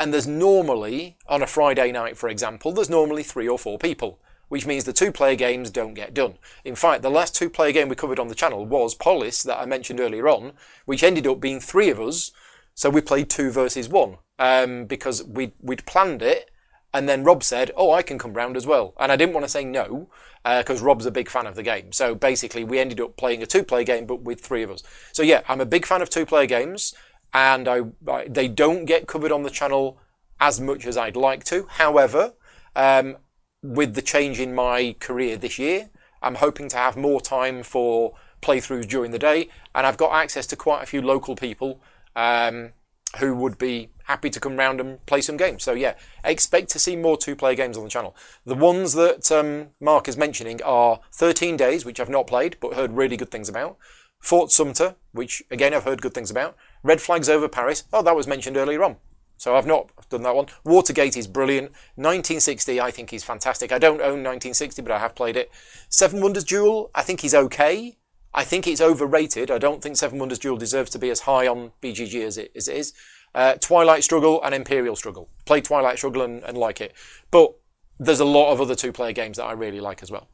And 0.00 0.12
there's 0.12 0.26
normally, 0.26 1.16
on 1.28 1.42
a 1.42 1.46
Friday 1.46 1.92
night, 1.92 2.16
for 2.16 2.28
example, 2.28 2.72
there's 2.72 2.90
normally 2.90 3.22
three 3.22 3.46
or 3.46 3.58
four 3.58 3.78
people 3.78 4.18
which 4.50 4.66
means 4.66 4.82
the 4.82 4.92
two-player 4.92 5.36
games 5.36 5.70
don't 5.70 5.94
get 5.94 6.12
done. 6.12 6.34
In 6.64 6.74
fact, 6.74 7.02
the 7.02 7.10
last 7.10 7.36
two-player 7.36 7.70
game 7.70 7.88
we 7.88 7.94
covered 7.94 8.18
on 8.18 8.26
the 8.26 8.34
channel 8.34 8.66
was 8.66 8.96
Polis, 8.96 9.44
that 9.44 9.60
I 9.60 9.64
mentioned 9.64 10.00
earlier 10.00 10.28
on, 10.28 10.54
which 10.86 11.04
ended 11.04 11.24
up 11.28 11.40
being 11.40 11.60
three 11.60 11.88
of 11.88 12.00
us, 12.00 12.32
so 12.74 12.90
we 12.90 13.00
played 13.00 13.30
two 13.30 13.52
versus 13.52 13.88
one, 13.88 14.16
um, 14.40 14.86
because 14.86 15.22
we'd, 15.22 15.52
we'd 15.60 15.86
planned 15.86 16.20
it, 16.20 16.50
and 16.92 17.08
then 17.08 17.22
Rob 17.22 17.44
said, 17.44 17.70
oh, 17.76 17.92
I 17.92 18.02
can 18.02 18.18
come 18.18 18.34
round 18.34 18.56
as 18.56 18.66
well. 18.66 18.94
And 18.98 19.12
I 19.12 19.16
didn't 19.16 19.34
want 19.34 19.44
to 19.44 19.48
say 19.48 19.64
no, 19.64 20.10
because 20.42 20.82
uh, 20.82 20.84
Rob's 20.84 21.06
a 21.06 21.12
big 21.12 21.30
fan 21.30 21.46
of 21.46 21.54
the 21.54 21.62
game. 21.62 21.92
So 21.92 22.16
basically, 22.16 22.64
we 22.64 22.80
ended 22.80 23.00
up 23.00 23.16
playing 23.16 23.44
a 23.44 23.46
two-player 23.46 23.84
game, 23.84 24.04
but 24.04 24.22
with 24.22 24.40
three 24.40 24.64
of 24.64 24.72
us. 24.72 24.82
So 25.12 25.22
yeah, 25.22 25.42
I'm 25.46 25.60
a 25.60 25.66
big 25.66 25.86
fan 25.86 26.02
of 26.02 26.10
two-player 26.10 26.46
games, 26.46 26.92
and 27.32 27.68
I, 27.68 27.80
I, 28.08 28.28
they 28.28 28.48
don't 28.48 28.84
get 28.84 29.06
covered 29.06 29.32
on 29.32 29.42
the 29.42 29.50
channel 29.50 29.98
as 30.40 30.60
much 30.60 30.86
as 30.86 30.96
I'd 30.96 31.16
like 31.16 31.44
to. 31.44 31.66
However, 31.68 32.34
um, 32.74 33.16
with 33.62 33.94
the 33.94 34.02
change 34.02 34.40
in 34.40 34.54
my 34.54 34.96
career 35.00 35.36
this 35.36 35.58
year, 35.58 35.90
I'm 36.22 36.36
hoping 36.36 36.68
to 36.70 36.76
have 36.76 36.96
more 36.96 37.20
time 37.20 37.62
for 37.62 38.14
playthroughs 38.42 38.88
during 38.88 39.10
the 39.10 39.18
day, 39.18 39.48
and 39.74 39.86
I've 39.86 39.96
got 39.96 40.12
access 40.12 40.46
to 40.48 40.56
quite 40.56 40.82
a 40.82 40.86
few 40.86 41.02
local 41.02 41.36
people 41.36 41.82
um, 42.16 42.72
who 43.18 43.34
would 43.34 43.58
be 43.58 43.90
happy 44.04 44.30
to 44.30 44.40
come 44.40 44.56
round 44.56 44.80
and 44.80 45.04
play 45.06 45.20
some 45.20 45.36
games. 45.36 45.62
So 45.62 45.72
yeah, 45.72 45.94
expect 46.24 46.70
to 46.70 46.78
see 46.78 46.96
more 46.96 47.16
two-player 47.16 47.54
games 47.54 47.76
on 47.76 47.84
the 47.84 47.90
channel. 47.90 48.16
The 48.44 48.54
ones 48.54 48.94
that 48.94 49.30
um, 49.30 49.68
Mark 49.80 50.08
is 50.08 50.16
mentioning 50.16 50.62
are 50.62 51.00
13 51.12 51.56
Days, 51.56 51.84
which 51.84 52.00
I've 52.00 52.10
not 52.10 52.26
played 52.26 52.56
but 52.60 52.74
heard 52.74 52.92
really 52.92 53.16
good 53.16 53.30
things 53.30 53.48
about. 53.48 53.76
Fort 54.20 54.50
Sumter, 54.50 54.96
which 55.12 55.42
again 55.50 55.72
I've 55.74 55.84
heard 55.84 56.02
good 56.02 56.14
things 56.14 56.30
about. 56.30 56.56
Red 56.82 57.00
Flags 57.00 57.28
Over 57.28 57.48
Paris. 57.48 57.84
Oh, 57.92 58.02
that 58.02 58.16
was 58.16 58.26
mentioned 58.26 58.56
earlier 58.56 58.82
on. 58.82 58.96
So 59.36 59.56
I've 59.56 59.66
not 59.66 59.88
done 60.10 60.22
that 60.22 60.36
one. 60.36 60.46
Watergate 60.64 61.16
is 61.16 61.26
brilliant. 61.26 61.70
1960, 61.96 62.78
I 62.78 62.90
think 62.90 63.08
he's 63.08 63.24
fantastic. 63.24 63.72
I 63.72 63.78
don't 63.78 64.00
own 64.00 64.22
1960, 64.22 64.82
but 64.82 64.92
I 64.92 64.98
have 64.98 65.14
played 65.14 65.36
it. 65.36 65.50
Seven 65.88 66.20
Wonders 66.20 66.44
Duel, 66.44 66.90
I 66.94 67.02
think 67.02 67.20
he's 67.20 67.34
okay. 67.34 67.96
I 68.34 68.44
think 68.44 68.66
it's 68.66 68.82
overrated. 68.82 69.50
I 69.50 69.56
don't 69.56 69.82
think 69.82 69.96
Seven 69.96 70.18
Wonders 70.18 70.38
Duel 70.38 70.58
deserves 70.58 70.90
to 70.90 70.98
be 70.98 71.08
as 71.08 71.20
high 71.20 71.48
on 71.48 71.72
BGG 71.82 72.22
as 72.22 72.36
it, 72.36 72.52
as 72.54 72.68
it 72.68 72.76
is. 72.76 72.92
Uh, 73.34 73.54
Twilight 73.54 74.04
Struggle 74.04 74.42
and 74.42 74.54
Imperial 74.54 74.94
Struggle. 74.94 75.28
Play 75.46 75.62
Twilight 75.62 75.96
Struggle 75.96 76.22
and, 76.22 76.42
and 76.42 76.58
like 76.58 76.80
it. 76.80 76.92
But 77.30 77.54
there's 77.98 78.20
a 78.20 78.24
lot 78.24 78.52
of 78.52 78.60
other 78.60 78.74
two-player 78.74 79.12
games 79.12 79.38
that 79.38 79.44
I 79.44 79.52
really 79.52 79.80
like 79.80 80.02
as 80.02 80.10
well. 80.10 80.28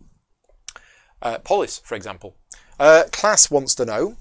Uh, 1.23 1.39
Polis, 1.39 1.79
for 1.79 1.95
example. 1.95 2.37
Uh, 2.79 3.05
Klaus 3.13 3.51
wants 3.51 3.75
to 3.77 3.85
know. 3.85 4.17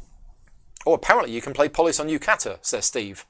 Oh, 0.86 0.94
apparently 0.94 1.34
you 1.34 1.42
can 1.42 1.54
play 1.54 1.70
Polis 1.70 2.00
on 2.00 2.08
Yucata, 2.08 2.60
says 2.62 2.86
Steve. 2.86 3.26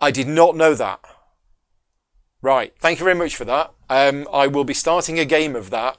I 0.00 0.10
did 0.10 0.26
not 0.26 0.56
know 0.56 0.74
that. 0.74 1.00
Right, 2.40 2.74
thank 2.80 2.98
you 2.98 3.04
very 3.04 3.16
much 3.16 3.36
for 3.36 3.44
that. 3.44 3.72
Um, 3.88 4.26
I 4.32 4.48
will 4.48 4.64
be 4.64 4.74
starting 4.74 5.20
a 5.20 5.24
game 5.24 5.54
of 5.54 5.70
that 5.70 5.96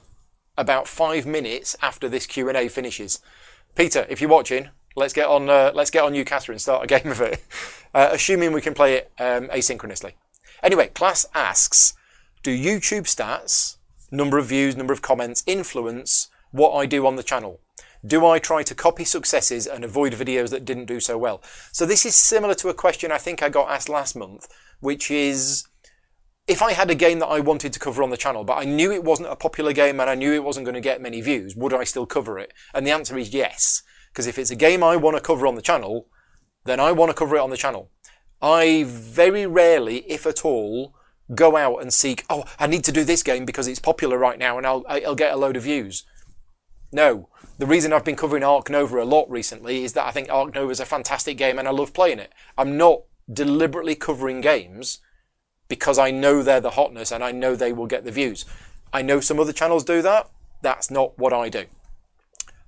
about 0.58 0.86
five 0.86 1.24
minutes 1.26 1.74
after 1.80 2.08
this 2.08 2.26
Q 2.26 2.48
and 2.48 2.56
A 2.56 2.68
finishes. 2.68 3.20
Peter, 3.74 4.06
if 4.10 4.20
you're 4.20 4.30
watching, 4.30 4.68
let's 4.94 5.14
get 5.14 5.26
on. 5.26 5.48
Uh, 5.48 5.72
let's 5.74 5.90
get 5.90 6.04
on 6.04 6.12
Yucata 6.12 6.50
and 6.50 6.60
start 6.60 6.84
a 6.84 6.86
game 6.98 7.10
of 7.10 7.20
it, 7.20 7.42
uh, 7.94 8.10
assuming 8.12 8.52
we 8.52 8.60
can 8.60 8.74
play 8.74 8.94
it 8.94 9.12
um, 9.18 9.48
asynchronously. 9.48 10.12
Anyway, 10.62 10.88
Klaus 10.94 11.26
asks, 11.34 11.94
do 12.42 12.50
YouTube 12.50 13.04
stats, 13.04 13.76
number 14.10 14.38
of 14.38 14.46
views, 14.46 14.76
number 14.76 14.92
of 14.92 15.02
comments, 15.02 15.42
influence 15.46 16.28
what 16.52 16.74
I 16.74 16.86
do 16.86 17.06
on 17.06 17.16
the 17.16 17.22
channel? 17.22 17.60
Do 18.06 18.26
I 18.26 18.38
try 18.38 18.62
to 18.62 18.74
copy 18.74 19.04
successes 19.04 19.66
and 19.66 19.84
avoid 19.84 20.12
videos 20.12 20.50
that 20.50 20.64
didn't 20.64 20.86
do 20.86 21.00
so 21.00 21.16
well? 21.16 21.42
So 21.72 21.86
this 21.86 22.04
is 22.04 22.14
similar 22.14 22.54
to 22.54 22.68
a 22.68 22.74
question 22.74 23.10
I 23.10 23.18
think 23.18 23.42
I 23.42 23.48
got 23.48 23.70
asked 23.70 23.88
last 23.88 24.14
month, 24.14 24.46
which 24.80 25.10
is 25.10 25.64
if 26.46 26.60
I 26.60 26.72
had 26.72 26.90
a 26.90 26.94
game 26.94 27.18
that 27.20 27.28
I 27.28 27.40
wanted 27.40 27.72
to 27.72 27.78
cover 27.78 28.02
on 28.02 28.10
the 28.10 28.18
channel, 28.18 28.44
but 28.44 28.58
I 28.58 28.64
knew 28.64 28.92
it 28.92 29.04
wasn't 29.04 29.30
a 29.30 29.36
popular 29.36 29.72
game 29.72 29.98
and 30.00 30.10
I 30.10 30.14
knew 30.14 30.32
it 30.32 30.44
wasn't 30.44 30.66
going 30.66 30.74
to 30.74 30.80
get 30.80 31.00
many 31.00 31.22
views, 31.22 31.56
would 31.56 31.72
I 31.72 31.84
still 31.84 32.04
cover 32.04 32.38
it? 32.38 32.52
And 32.74 32.86
the 32.86 32.90
answer 32.90 33.16
is 33.16 33.32
yes. 33.32 33.82
Because 34.12 34.26
if 34.26 34.38
it's 34.38 34.50
a 34.50 34.56
game 34.56 34.84
I 34.84 34.96
want 34.96 35.16
to 35.16 35.22
cover 35.22 35.46
on 35.46 35.54
the 35.54 35.62
channel, 35.62 36.08
then 36.64 36.80
I 36.80 36.92
want 36.92 37.10
to 37.10 37.16
cover 37.16 37.36
it 37.36 37.40
on 37.40 37.50
the 37.50 37.56
channel. 37.56 37.90
I 38.42 38.84
very 38.86 39.46
rarely, 39.46 39.98
if 40.10 40.26
at 40.26 40.44
all, 40.44 40.94
go 41.34 41.56
out 41.56 41.80
and 41.80 41.92
seek, 41.92 42.24
oh, 42.28 42.44
I 42.58 42.66
need 42.66 42.84
to 42.84 42.92
do 42.92 43.04
this 43.04 43.22
game 43.22 43.46
because 43.46 43.66
it's 43.66 43.78
popular 43.78 44.18
right 44.18 44.38
now 44.38 44.58
and 44.58 44.66
I'll, 44.66 44.84
I'll 44.88 45.14
get 45.14 45.32
a 45.32 45.36
load 45.36 45.56
of 45.56 45.62
views. 45.62 46.04
No. 46.92 47.28
The 47.56 47.66
reason 47.66 47.92
I've 47.92 48.04
been 48.04 48.16
covering 48.16 48.42
Ark 48.42 48.68
Nova 48.68 49.00
a 49.00 49.04
lot 49.04 49.30
recently 49.30 49.84
is 49.84 49.92
that 49.92 50.06
I 50.06 50.10
think 50.10 50.28
Ark 50.28 50.54
Nova 50.54 50.72
is 50.72 50.80
a 50.80 50.84
fantastic 50.84 51.36
game 51.36 51.58
and 51.58 51.68
I 51.68 51.70
love 51.70 51.94
playing 51.94 52.18
it. 52.18 52.32
I'm 52.58 52.76
not 52.76 53.02
deliberately 53.32 53.94
covering 53.94 54.40
games 54.40 54.98
because 55.68 55.96
I 55.96 56.10
know 56.10 56.42
they're 56.42 56.60
the 56.60 56.70
hotness 56.70 57.12
and 57.12 57.22
I 57.22 57.30
know 57.30 57.54
they 57.54 57.72
will 57.72 57.86
get 57.86 58.04
the 58.04 58.10
views. 58.10 58.44
I 58.92 59.02
know 59.02 59.20
some 59.20 59.38
other 59.38 59.52
channels 59.52 59.84
do 59.84 60.02
that. 60.02 60.28
That's 60.62 60.90
not 60.90 61.16
what 61.16 61.32
I 61.32 61.48
do. 61.48 61.66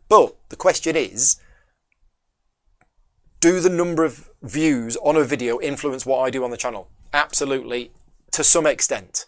But 0.08 0.36
the 0.50 0.56
question 0.56 0.94
is, 0.94 1.40
do 3.40 3.60
the 3.60 3.70
number 3.70 4.04
of 4.04 4.30
views 4.42 4.96
on 4.98 5.16
a 5.16 5.24
video 5.24 5.60
influence 5.60 6.06
what 6.06 6.20
I 6.20 6.30
do 6.30 6.44
on 6.44 6.50
the 6.50 6.56
channel? 6.56 6.88
Absolutely, 7.12 7.90
to 8.30 8.44
some 8.44 8.66
extent. 8.66 9.26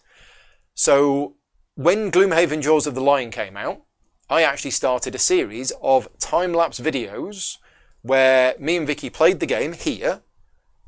So 0.73 1.35
when 1.75 2.11
Gloomhaven 2.11 2.61
Jaws 2.61 2.87
of 2.87 2.95
the 2.95 3.01
Lion 3.01 3.29
came 3.29 3.57
out, 3.57 3.83
I 4.29 4.43
actually 4.43 4.71
started 4.71 5.15
a 5.15 5.19
series 5.19 5.71
of 5.81 6.07
time-lapse 6.19 6.79
videos 6.79 7.57
where 8.03 8.53
me 8.59 8.77
and 8.77 8.85
Vicky 8.85 9.09
played 9.09 9.39
the 9.39 9.47
game 9.47 9.73
here, 9.73 10.21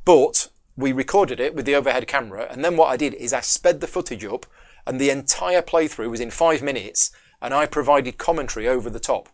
but 0.06 0.50
we 0.78 0.92
recorded 0.92 1.40
it 1.40 1.56
with 1.56 1.66
the 1.66 1.74
overhead 1.76 2.08
camera, 2.08 2.48
and 2.52 2.64
then 2.64 2.78
what 2.78 2.90
I 2.90 2.98
did 2.98 3.16
is 3.16 3.34
I 3.34 3.42
sped 3.42 3.82
the 3.82 3.88
footage 3.88 4.24
up 4.24 4.46
and 4.86 5.00
the 5.00 5.10
entire 5.10 5.62
playthrough 5.62 6.10
was 6.10 6.20
in 6.20 6.30
five 6.32 6.62
minutes, 6.62 7.12
and 7.42 7.54
I 7.54 7.66
provided 7.66 8.18
commentary 8.18 8.68
over 8.68 8.90
the 8.90 9.00
top. 9.00 9.30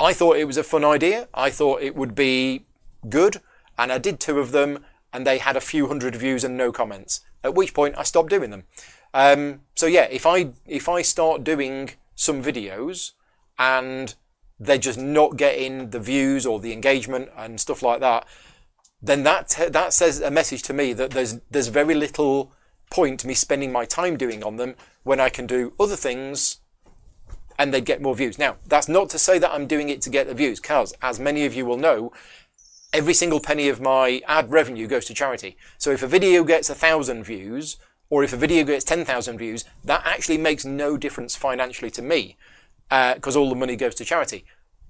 I 0.00 0.12
thought 0.12 0.36
it 0.36 0.46
was 0.46 0.56
a 0.56 0.64
fun 0.64 0.84
idea. 0.84 1.28
I 1.34 1.50
thought 1.50 1.82
it 1.82 1.96
would 1.96 2.14
be 2.14 2.66
good, 3.08 3.40
and 3.76 3.92
I 3.92 3.98
did 3.98 4.20
two 4.20 4.38
of 4.38 4.52
them, 4.52 4.84
and 5.12 5.26
they 5.26 5.38
had 5.38 5.56
a 5.56 5.60
few 5.60 5.88
hundred 5.88 6.14
views 6.14 6.44
and 6.44 6.56
no 6.56 6.70
comments. 6.70 7.20
At 7.42 7.54
which 7.54 7.74
point 7.74 7.96
I 7.98 8.02
stopped 8.04 8.30
doing 8.30 8.50
them. 8.50 8.64
Um, 9.14 9.62
so 9.74 9.86
yeah, 9.86 10.04
if 10.04 10.26
I 10.26 10.50
if 10.66 10.88
I 10.88 11.02
start 11.02 11.44
doing 11.44 11.90
some 12.18 12.42
videos 12.42 13.12
and 13.58 14.16
they're 14.58 14.76
just 14.76 14.98
not 14.98 15.36
getting 15.36 15.90
the 15.90 16.00
views 16.00 16.44
or 16.44 16.58
the 16.58 16.72
engagement 16.72 17.30
and 17.36 17.60
stuff 17.60 17.80
like 17.80 18.00
that, 18.00 18.26
then 19.00 19.22
that 19.22 19.56
that 19.70 19.92
says 19.92 20.20
a 20.20 20.30
message 20.30 20.62
to 20.64 20.72
me 20.72 20.92
that 20.92 21.12
there's 21.12 21.38
there's 21.50 21.68
very 21.68 21.94
little 21.94 22.52
point 22.90 23.24
me 23.24 23.34
spending 23.34 23.70
my 23.70 23.84
time 23.84 24.16
doing 24.16 24.42
on 24.42 24.56
them 24.56 24.74
when 25.04 25.20
I 25.20 25.28
can 25.28 25.46
do 25.46 25.74
other 25.78 25.94
things 25.94 26.58
and 27.56 27.72
they 27.72 27.80
get 27.80 28.02
more 28.02 28.16
views. 28.16 28.38
Now, 28.38 28.56
that's 28.66 28.88
not 28.88 29.10
to 29.10 29.18
say 29.18 29.38
that 29.38 29.52
I'm 29.52 29.66
doing 29.66 29.88
it 29.88 30.00
to 30.02 30.10
get 30.10 30.26
the 30.26 30.34
views, 30.34 30.60
because 30.60 30.94
as 31.02 31.18
many 31.20 31.44
of 31.44 31.54
you 31.54 31.66
will 31.66 31.76
know, 31.76 32.12
every 32.92 33.14
single 33.14 33.40
penny 33.40 33.68
of 33.68 33.80
my 33.80 34.22
ad 34.26 34.50
revenue 34.50 34.86
goes 34.86 35.06
to 35.06 35.14
charity. 35.14 35.56
So 35.76 35.90
if 35.90 36.02
a 36.02 36.06
video 36.06 36.44
gets 36.44 36.70
a 36.70 36.74
thousand 36.74 37.24
views, 37.24 37.76
or 38.10 38.24
if 38.24 38.32
a 38.32 38.36
video 38.36 38.64
gets 38.64 38.84
10,000 38.84 39.38
views, 39.38 39.64
that 39.84 40.02
actually 40.04 40.38
makes 40.38 40.64
no 40.64 40.96
difference 40.96 41.36
financially 41.36 41.90
to 41.90 42.02
me, 42.02 42.36
because 42.88 43.36
uh, 43.36 43.40
all 43.40 43.48
the 43.48 43.54
money 43.54 43.76
goes 43.76 43.94
to 43.96 44.04
charity. 44.04 44.44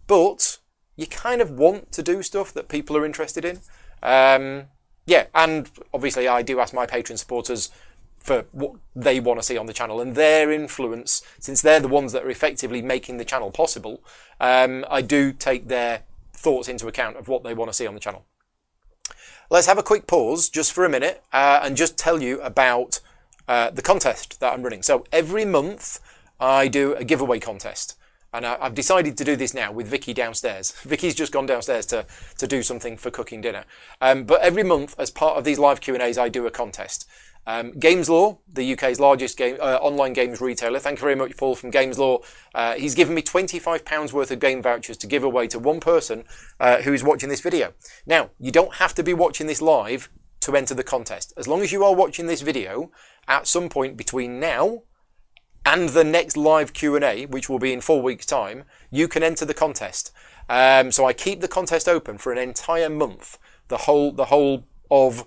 But 0.06 0.58
you 0.96 1.06
kind 1.06 1.40
of 1.40 1.50
want 1.50 1.92
to 1.92 2.02
do 2.02 2.22
stuff 2.22 2.52
that 2.54 2.68
people 2.68 2.96
are 2.96 3.04
interested 3.04 3.44
in. 3.44 3.60
Um, 4.02 4.64
yeah, 5.06 5.26
and 5.34 5.70
obviously 5.92 6.28
I 6.28 6.42
do 6.42 6.60
ask 6.60 6.74
my 6.74 6.86
Patreon 6.86 7.18
supporters 7.18 7.70
for 8.18 8.44
what 8.52 8.72
they 8.94 9.20
want 9.20 9.38
to 9.38 9.46
see 9.46 9.56
on 9.56 9.66
the 9.66 9.72
channel 9.72 10.00
and 10.00 10.14
their 10.14 10.52
influence, 10.52 11.22
since 11.38 11.62
they're 11.62 11.80
the 11.80 11.88
ones 11.88 12.12
that 12.12 12.24
are 12.24 12.30
effectively 12.30 12.82
making 12.82 13.16
the 13.16 13.24
channel 13.24 13.50
possible. 13.50 14.02
Um, 14.40 14.84
I 14.90 15.02
do 15.02 15.32
take 15.32 15.68
their 15.68 16.02
thoughts 16.32 16.68
into 16.68 16.88
account 16.88 17.16
of 17.16 17.28
what 17.28 17.42
they 17.42 17.54
want 17.54 17.70
to 17.70 17.74
see 17.74 17.86
on 17.86 17.94
the 17.94 18.00
channel. 18.00 18.24
Let's 19.50 19.66
have 19.66 19.78
a 19.78 19.82
quick 19.82 20.06
pause 20.06 20.50
just 20.50 20.72
for 20.72 20.84
a 20.84 20.90
minute 20.90 21.22
uh, 21.32 21.60
and 21.62 21.76
just 21.76 21.96
tell 21.96 22.22
you 22.22 22.40
about 22.42 23.00
uh, 23.48 23.70
the 23.70 23.82
contest 23.82 24.40
that 24.40 24.52
I'm 24.52 24.62
running. 24.62 24.82
So 24.82 25.04
every 25.10 25.44
month 25.44 26.00
I 26.38 26.68
do 26.68 26.94
a 26.94 27.04
giveaway 27.04 27.40
contest. 27.40 27.96
And 28.32 28.46
I, 28.46 28.58
have 28.60 28.74
decided 28.74 29.16
to 29.16 29.24
do 29.24 29.36
this 29.36 29.54
now 29.54 29.72
with 29.72 29.86
Vicky 29.86 30.12
downstairs. 30.12 30.72
Vicky's 30.82 31.14
just 31.14 31.32
gone 31.32 31.46
downstairs 31.46 31.86
to, 31.86 32.04
to 32.36 32.46
do 32.46 32.62
something 32.62 32.96
for 32.98 33.10
cooking 33.10 33.40
dinner. 33.40 33.64
Um, 34.02 34.24
but 34.24 34.42
every 34.42 34.62
month, 34.62 34.94
as 34.98 35.10
part 35.10 35.38
of 35.38 35.44
these 35.44 35.58
live 35.58 35.80
Q&As, 35.80 36.18
I 36.18 36.28
do 36.28 36.46
a 36.46 36.50
contest. 36.50 37.08
Um, 37.46 37.72
Games 37.78 38.10
Lore, 38.10 38.38
the 38.52 38.74
UK's 38.74 39.00
largest 39.00 39.38
game, 39.38 39.56
uh, 39.58 39.78
online 39.80 40.12
games 40.12 40.42
retailer. 40.42 40.78
Thank 40.78 40.98
you 40.98 41.04
very 41.04 41.14
much, 41.14 41.34
Paul 41.38 41.54
from 41.54 41.70
Games 41.70 41.98
Lore. 41.98 42.20
Uh, 42.54 42.74
he's 42.74 42.94
given 42.94 43.14
me 43.14 43.22
£25 43.22 44.12
worth 44.12 44.30
of 44.30 44.38
game 44.38 44.60
vouchers 44.60 44.98
to 44.98 45.06
give 45.06 45.24
away 45.24 45.46
to 45.48 45.58
one 45.58 45.80
person 45.80 46.24
uh, 46.60 46.82
who 46.82 46.92
is 46.92 47.02
watching 47.02 47.30
this 47.30 47.40
video. 47.40 47.72
Now, 48.06 48.28
you 48.38 48.52
don't 48.52 48.74
have 48.74 48.94
to 48.96 49.02
be 49.02 49.14
watching 49.14 49.46
this 49.46 49.62
live 49.62 50.10
to 50.40 50.56
enter 50.56 50.74
the 50.74 50.84
contest. 50.84 51.32
As 51.36 51.48
long 51.48 51.62
as 51.62 51.72
you 51.72 51.84
are 51.84 51.94
watching 51.94 52.26
this 52.26 52.42
video 52.42 52.90
at 53.26 53.46
some 53.46 53.68
point 53.68 53.96
between 53.96 54.40
now 54.40 54.82
and 55.64 55.90
the 55.90 56.04
next 56.04 56.36
live 56.36 56.72
Q&A, 56.72 57.26
which 57.26 57.48
will 57.48 57.58
be 57.58 57.72
in 57.72 57.80
four 57.80 58.00
weeks' 58.00 58.26
time, 58.26 58.64
you 58.90 59.08
can 59.08 59.22
enter 59.22 59.44
the 59.44 59.54
contest. 59.54 60.12
Um, 60.48 60.90
so 60.92 61.04
I 61.04 61.12
keep 61.12 61.40
the 61.40 61.48
contest 61.48 61.88
open 61.88 62.16
for 62.18 62.32
an 62.32 62.38
entire 62.38 62.88
month, 62.88 63.38
the 63.68 63.78
whole 63.78 64.12
the 64.12 64.26
whole 64.26 64.64
of 64.90 65.26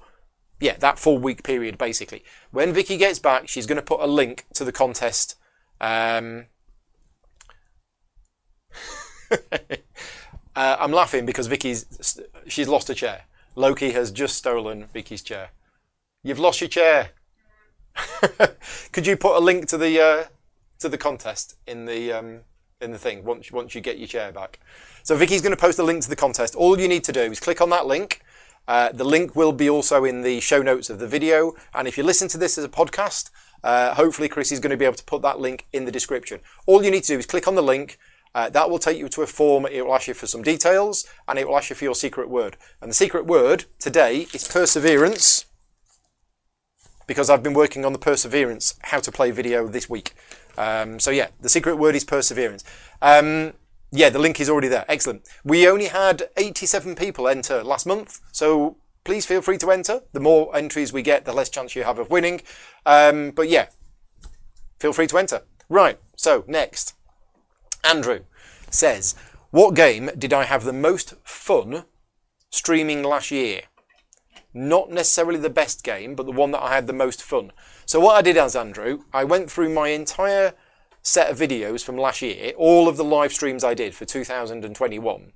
yeah, 0.60 0.78
that 0.78 0.98
four 0.98 1.18
week 1.18 1.44
period 1.44 1.78
basically. 1.78 2.24
When 2.52 2.74
Vicky 2.74 2.98
gets 2.98 3.20
back, 3.20 3.48
she's 3.48 3.68
going 3.68 3.78
to 3.78 3.84
put 3.84 4.00
a 4.00 4.08
link 4.08 4.46
to 4.54 4.64
the 4.64 4.72
contest. 4.72 5.36
Um, 5.80 6.46
uh, 9.32 9.38
I'm 10.56 10.92
laughing 10.92 11.26
because 11.26 11.48
Vicky's 11.48 12.20
she's 12.48 12.68
lost 12.68 12.90
a 12.90 12.96
chair. 12.96 13.26
Loki 13.56 13.92
has 13.92 14.12
just 14.12 14.36
stolen 14.36 14.88
Vicky's 14.94 15.22
chair. 15.22 15.50
You've 16.24 16.40
lost 16.40 16.62
your 16.62 16.70
chair. 16.70 17.10
Could 18.92 19.08
you 19.08 19.18
put 19.18 19.36
a 19.36 19.40
link 19.40 19.68
to 19.70 19.78
the 19.78 20.02
uh, 20.02 20.24
to 20.80 20.90
the 20.90 20.98
contest 20.98 21.56
in 21.68 21.86
the 21.86 22.14
um, 22.14 22.40
in 22.80 22.92
the 22.92 22.98
thing 22.98 23.24
once 23.24 23.52
once 23.52 23.76
you 23.76 23.82
get 23.82 23.98
your 23.98 24.08
chair 24.08 24.32
back? 24.32 24.60
So 25.04 25.16
Vicky's 25.16 25.42
going 25.42 25.56
to 25.56 25.62
post 25.62 25.80
a 25.80 25.84
link 25.84 26.04
to 26.04 26.10
the 26.10 26.16
contest. 26.16 26.56
All 26.56 26.80
you 26.80 26.88
need 26.88 27.04
to 27.06 27.12
do 27.12 27.22
is 27.22 27.40
click 27.40 27.60
on 27.60 27.70
that 27.72 27.88
link 27.88 28.22
uh, 28.68 28.92
the 28.92 29.04
link 29.04 29.36
will 29.36 29.52
be 29.52 29.70
also 29.70 30.06
in 30.06 30.22
the 30.22 30.40
show 30.40 30.62
notes 30.62 30.90
of 30.90 31.00
the 31.00 31.08
video. 31.08 31.54
And 31.74 31.88
if 31.88 31.98
you 31.98 32.04
listen 32.04 32.28
to 32.30 32.38
this 32.38 32.58
as 32.58 32.64
a 32.64 32.70
podcast, 32.70 33.30
uh, 33.64 33.94
hopefully 33.96 34.30
Chris 34.30 34.52
is 34.52 34.60
going 34.60 34.72
to 34.72 34.78
be 34.78 34.86
able 34.86 34.96
to 34.96 35.04
put 35.04 35.22
that 35.24 35.40
link 35.40 35.68
in 35.74 35.86
the 35.86 35.92
description. 35.92 36.40
All 36.66 36.84
you 36.84 36.92
need 36.92 37.04
to 37.04 37.14
do 37.14 37.20
is 37.20 37.26
click 37.26 37.48
on 37.48 37.56
the 37.56 37.64
link. 37.64 37.98
Uh, 38.34 38.50
that 38.50 38.70
will 38.70 38.80
take 38.80 38.98
you 38.98 39.10
to 39.10 39.22
a 39.22 39.28
form. 39.28 39.66
It 39.66 39.86
will 39.86 39.94
ask 39.94 40.08
you 40.08 40.14
for 40.14 40.28
some 40.28 40.42
details 40.42 41.06
and 41.28 41.38
it 41.38 41.48
will 41.48 41.58
ask 41.58 41.70
you 41.70 41.76
for 41.76 41.84
your 41.84 41.96
secret 41.96 42.30
word. 42.30 42.58
And 42.82 42.90
the 42.90 42.96
secret 42.96 43.26
word 43.26 43.66
today 43.80 44.28
is 44.34 44.48
perseverance 44.48 45.46
because 47.08 47.30
I've 47.30 47.44
been 47.44 47.54
working 47.54 47.84
on 47.84 47.92
the 47.92 48.00
perseverance 48.00 48.76
how 48.84 49.00
to 49.00 49.12
play 49.12 49.32
video 49.32 49.68
this 49.68 49.90
week. 49.90 50.14
Um, 50.58 51.00
so 51.00 51.12
yeah, 51.12 51.28
the 51.42 51.50
secret 51.50 51.76
word 51.76 51.96
is 51.96 52.06
perseverance. 52.06 52.64
Um, 53.02 53.54
yeah, 53.92 54.10
the 54.10 54.20
link 54.20 54.40
is 54.40 54.50
already 54.50 54.70
there. 54.70 54.86
Excellent. 54.88 55.28
We 55.44 55.68
only 55.68 55.88
had 55.88 56.24
87 56.38 56.96
people 56.96 57.28
enter 57.28 57.64
last 57.64 57.86
month, 57.86 58.22
so 58.32 58.78
please 59.04 59.26
feel 59.26 59.42
free 59.42 59.58
to 59.58 59.72
enter. 59.72 60.02
The 60.14 60.22
more 60.22 60.56
entries 60.56 60.94
we 60.94 61.02
get, 61.02 61.26
the 61.26 61.34
less 61.34 61.50
chance 61.50 61.76
you 61.76 61.84
have 61.84 62.00
of 62.00 62.10
winning. 62.10 62.42
Um, 62.86 63.32
but 63.32 63.50
yeah, 63.50 63.68
feel 64.80 64.94
free 64.94 65.08
to 65.08 65.18
enter. 65.18 65.42
Right, 65.68 66.00
so 66.16 66.46
next. 66.48 66.94
Andrew 67.84 68.22
says, 68.70 69.16
What 69.52 69.76
game 69.76 70.10
did 70.18 70.34
I 70.34 70.46
have 70.46 70.64
the 70.64 70.74
most 70.74 71.16
fun 71.24 71.86
streaming 72.50 73.04
last 73.04 73.32
year? 73.32 73.64
Not 74.54 74.92
necessarily 74.92 75.40
the 75.40 75.50
best 75.50 75.84
game, 75.84 76.16
but 76.16 76.26
the 76.26 76.32
one 76.32 76.52
that 76.52 76.62
I 76.62 76.74
had 76.74 76.88
the 76.88 76.94
most 76.94 77.24
fun. 77.24 77.52
So 77.86 78.00
what 78.00 78.16
I 78.16 78.22
did 78.22 78.38
as 78.38 78.56
Andrew, 78.56 79.04
I 79.14 79.24
went 79.24 79.50
through 79.50 79.70
my 79.70 79.90
entire 79.90 80.54
set 81.02 81.32
of 81.32 81.38
videos 81.38 81.84
from 81.84 81.98
last 81.98 82.22
year, 82.22 82.54
all 82.58 82.88
of 82.88 82.98
the 82.98 83.04
live 83.04 83.34
streams 83.34 83.64
I 83.64 83.74
did 83.74 83.96
for 83.96 84.06
2021. 84.06 85.32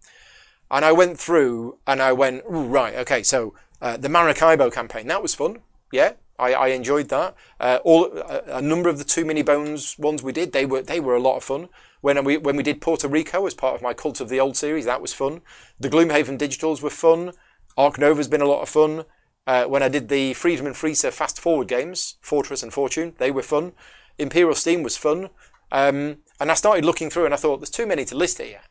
And 0.72 0.86
I 0.86 0.92
went 0.92 1.20
through 1.20 1.80
and 1.88 2.02
I 2.02 2.12
went, 2.14 2.44
right, 2.48 2.96
okay, 2.96 3.24
so 3.24 3.54
uh, 3.82 3.98
the 3.98 4.10
Maracaibo 4.10 4.72
campaign, 4.72 5.08
that 5.08 5.22
was 5.22 5.36
fun. 5.36 5.60
Yeah, 5.92 6.14
I, 6.38 6.54
I 6.54 6.68
enjoyed 6.70 7.10
that. 7.10 7.36
Uh, 7.60 7.80
all 7.84 8.06
a, 8.18 8.58
a, 8.58 8.62
number 8.62 8.90
of 8.90 8.98
the 8.98 9.04
Too 9.04 9.26
Many 9.26 9.42
Bones 9.42 9.98
ones 9.98 10.24
we 10.24 10.32
did, 10.32 10.52
they 10.52 10.66
were 10.66 10.82
they 10.82 11.00
were 11.00 11.16
a 11.16 11.22
lot 11.22 11.38
of 11.38 11.44
fun. 11.44 11.70
When 12.06 12.24
we 12.24 12.38
when 12.38 12.56
we 12.56 12.62
did 12.62 12.82
Puerto 12.82 13.08
Rico 13.08 13.48
as 13.48 13.56
part 13.56 13.74
of 13.74 13.82
my 13.82 13.96
Cult 13.96 14.22
of 14.22 14.30
the 14.30 14.40
Old 14.40 14.56
series, 14.56 14.86
that 14.86 15.02
was 15.02 15.12
fun. 15.12 15.42
The 15.80 15.90
Gloomhaven 15.90 16.38
Digitals 16.38 16.80
were 16.80 16.92
fun. 16.92 17.32
Ark 17.76 17.98
Nova's 17.98 18.28
been 18.28 18.42
a 18.42 18.46
lot 18.46 18.62
of 18.62 18.70
fun. 18.70 19.06
Uh, 19.48 19.64
when 19.64 19.82
I 19.82 19.90
did 19.90 20.08
the 20.08 20.36
Freedom 20.36 20.68
and 20.68 20.78
Freezer 20.78 21.10
fast 21.10 21.42
forward 21.42 21.68
games, 21.68 22.18
Fortress 22.22 22.62
and 22.62 22.72
Fortune, 22.72 23.16
they 23.18 23.32
were 23.32 23.42
fun. 23.42 23.72
Imperial 24.20 24.54
Steam 24.54 24.84
was 24.84 24.96
fun. 24.96 25.32
Um, 25.72 26.18
and 26.40 26.52
I 26.52 26.54
started 26.54 26.86
looking 26.86 27.10
through 27.10 27.26
and 27.26 27.34
I 27.34 27.38
thought, 27.38 27.58
there's 27.58 27.72
too 27.72 27.88
many 27.88 28.06
to 28.06 28.16
list 28.16 28.38
here. 28.38 28.62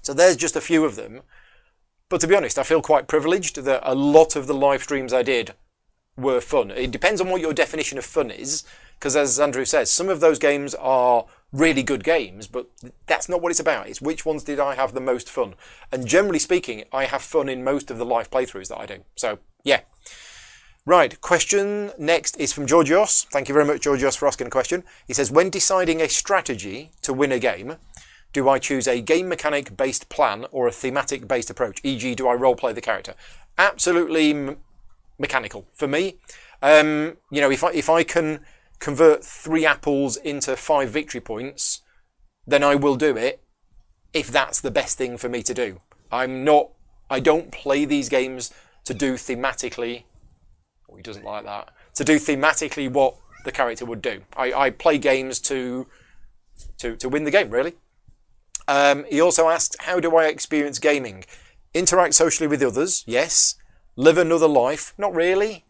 So 0.00 0.14
there's 0.14 0.34
just 0.34 0.56
a 0.56 0.62
few 0.62 0.86
of 0.86 0.96
them. 0.96 1.20
But 2.08 2.22
to 2.22 2.26
be 2.26 2.34
honest, 2.34 2.58
I 2.58 2.62
feel 2.62 2.80
quite 2.80 3.08
privileged 3.08 3.56
that 3.56 3.82
a 3.82 3.94
lot 3.94 4.36
of 4.36 4.46
the 4.46 4.54
live 4.54 4.84
streams 4.84 5.12
I 5.12 5.22
did 5.22 5.52
were 6.18 6.40
fun. 6.40 6.70
It 6.70 6.90
depends 6.90 7.20
on 7.20 7.30
what 7.30 7.40
your 7.40 7.54
definition 7.54 7.96
of 7.96 8.04
fun 8.04 8.30
is, 8.30 8.64
because 8.98 9.16
as 9.16 9.38
Andrew 9.38 9.64
says, 9.64 9.90
some 9.90 10.08
of 10.08 10.20
those 10.20 10.38
games 10.38 10.74
are 10.74 11.24
really 11.52 11.82
good 11.82 12.04
games, 12.04 12.46
but 12.46 12.68
that's 13.06 13.28
not 13.28 13.40
what 13.40 13.50
it's 13.50 13.60
about. 13.60 13.88
It's 13.88 14.02
which 14.02 14.26
ones 14.26 14.42
did 14.42 14.60
I 14.60 14.74
have 14.74 14.92
the 14.92 15.00
most 15.00 15.30
fun. 15.30 15.54
And 15.92 16.06
generally 16.06 16.40
speaking, 16.40 16.84
I 16.92 17.04
have 17.04 17.22
fun 17.22 17.48
in 17.48 17.64
most 17.64 17.90
of 17.90 17.98
the 17.98 18.04
live 18.04 18.30
playthroughs 18.30 18.68
that 18.68 18.78
I 18.78 18.86
do. 18.86 19.04
So, 19.16 19.38
yeah. 19.62 19.80
Right, 20.84 21.20
question 21.20 21.92
next 21.98 22.36
is 22.38 22.52
from 22.52 22.66
Georgios. 22.66 23.26
Thank 23.30 23.48
you 23.48 23.52
very 23.52 23.66
much, 23.66 23.82
Georgios, 23.82 24.16
for 24.16 24.26
asking 24.26 24.46
a 24.46 24.50
question. 24.50 24.84
He 25.06 25.14
says, 25.14 25.30
when 25.30 25.50
deciding 25.50 26.00
a 26.00 26.08
strategy 26.08 26.92
to 27.02 27.12
win 27.12 27.30
a 27.30 27.38
game, 27.38 27.76
do 28.32 28.48
I 28.48 28.58
choose 28.58 28.88
a 28.88 29.00
game 29.00 29.28
mechanic 29.28 29.76
based 29.76 30.08
plan 30.08 30.46
or 30.50 30.66
a 30.66 30.72
thematic 30.72 31.28
based 31.28 31.50
approach? 31.50 31.80
E.g., 31.82 32.14
do 32.14 32.28
I 32.28 32.36
roleplay 32.36 32.74
the 32.74 32.80
character? 32.80 33.14
Absolutely 33.58 34.56
mechanical 35.18 35.66
for 35.74 35.88
me. 35.88 36.18
Um, 36.62 37.16
you 37.30 37.40
know, 37.40 37.50
if 37.50 37.62
I 37.64 37.72
if 37.72 37.88
I 37.88 38.02
can 38.02 38.40
convert 38.78 39.24
three 39.24 39.66
apples 39.66 40.16
into 40.16 40.56
five 40.56 40.90
victory 40.90 41.20
points, 41.20 41.82
then 42.46 42.62
I 42.62 42.74
will 42.74 42.96
do 42.96 43.16
it. 43.16 43.42
If 44.12 44.28
that's 44.28 44.60
the 44.60 44.70
best 44.70 44.96
thing 44.96 45.16
for 45.18 45.28
me 45.28 45.42
to 45.42 45.54
do, 45.54 45.80
I'm 46.10 46.44
not. 46.44 46.70
I 47.10 47.20
don't 47.20 47.50
play 47.50 47.84
these 47.84 48.08
games 48.08 48.52
to 48.84 48.94
do 48.94 49.14
thematically 49.14 50.04
or 50.88 50.96
he 50.96 51.02
doesn't 51.02 51.24
like 51.24 51.44
that, 51.44 51.70
to 51.94 52.04
do 52.04 52.16
thematically 52.16 52.90
what 52.90 53.14
the 53.44 53.52
character 53.52 53.84
would 53.84 54.02
do. 54.02 54.22
I, 54.36 54.52
I 54.52 54.70
play 54.70 54.98
games 54.98 55.38
to, 55.40 55.86
to, 56.78 56.96
to 56.96 57.08
win 57.08 57.24
the 57.24 57.30
game, 57.30 57.50
really. 57.50 57.74
Um, 58.66 59.04
he 59.08 59.20
also 59.20 59.48
asks, 59.48 59.76
how 59.80 60.00
do 60.00 60.16
I 60.16 60.26
experience 60.26 60.78
gaming? 60.78 61.24
Interact 61.74 62.14
socially 62.14 62.48
with 62.48 62.62
others, 62.62 63.04
yes. 63.06 63.54
Live 63.98 64.16
another 64.16 64.46
life, 64.46 64.94
not 64.96 65.12
really. 65.12 65.64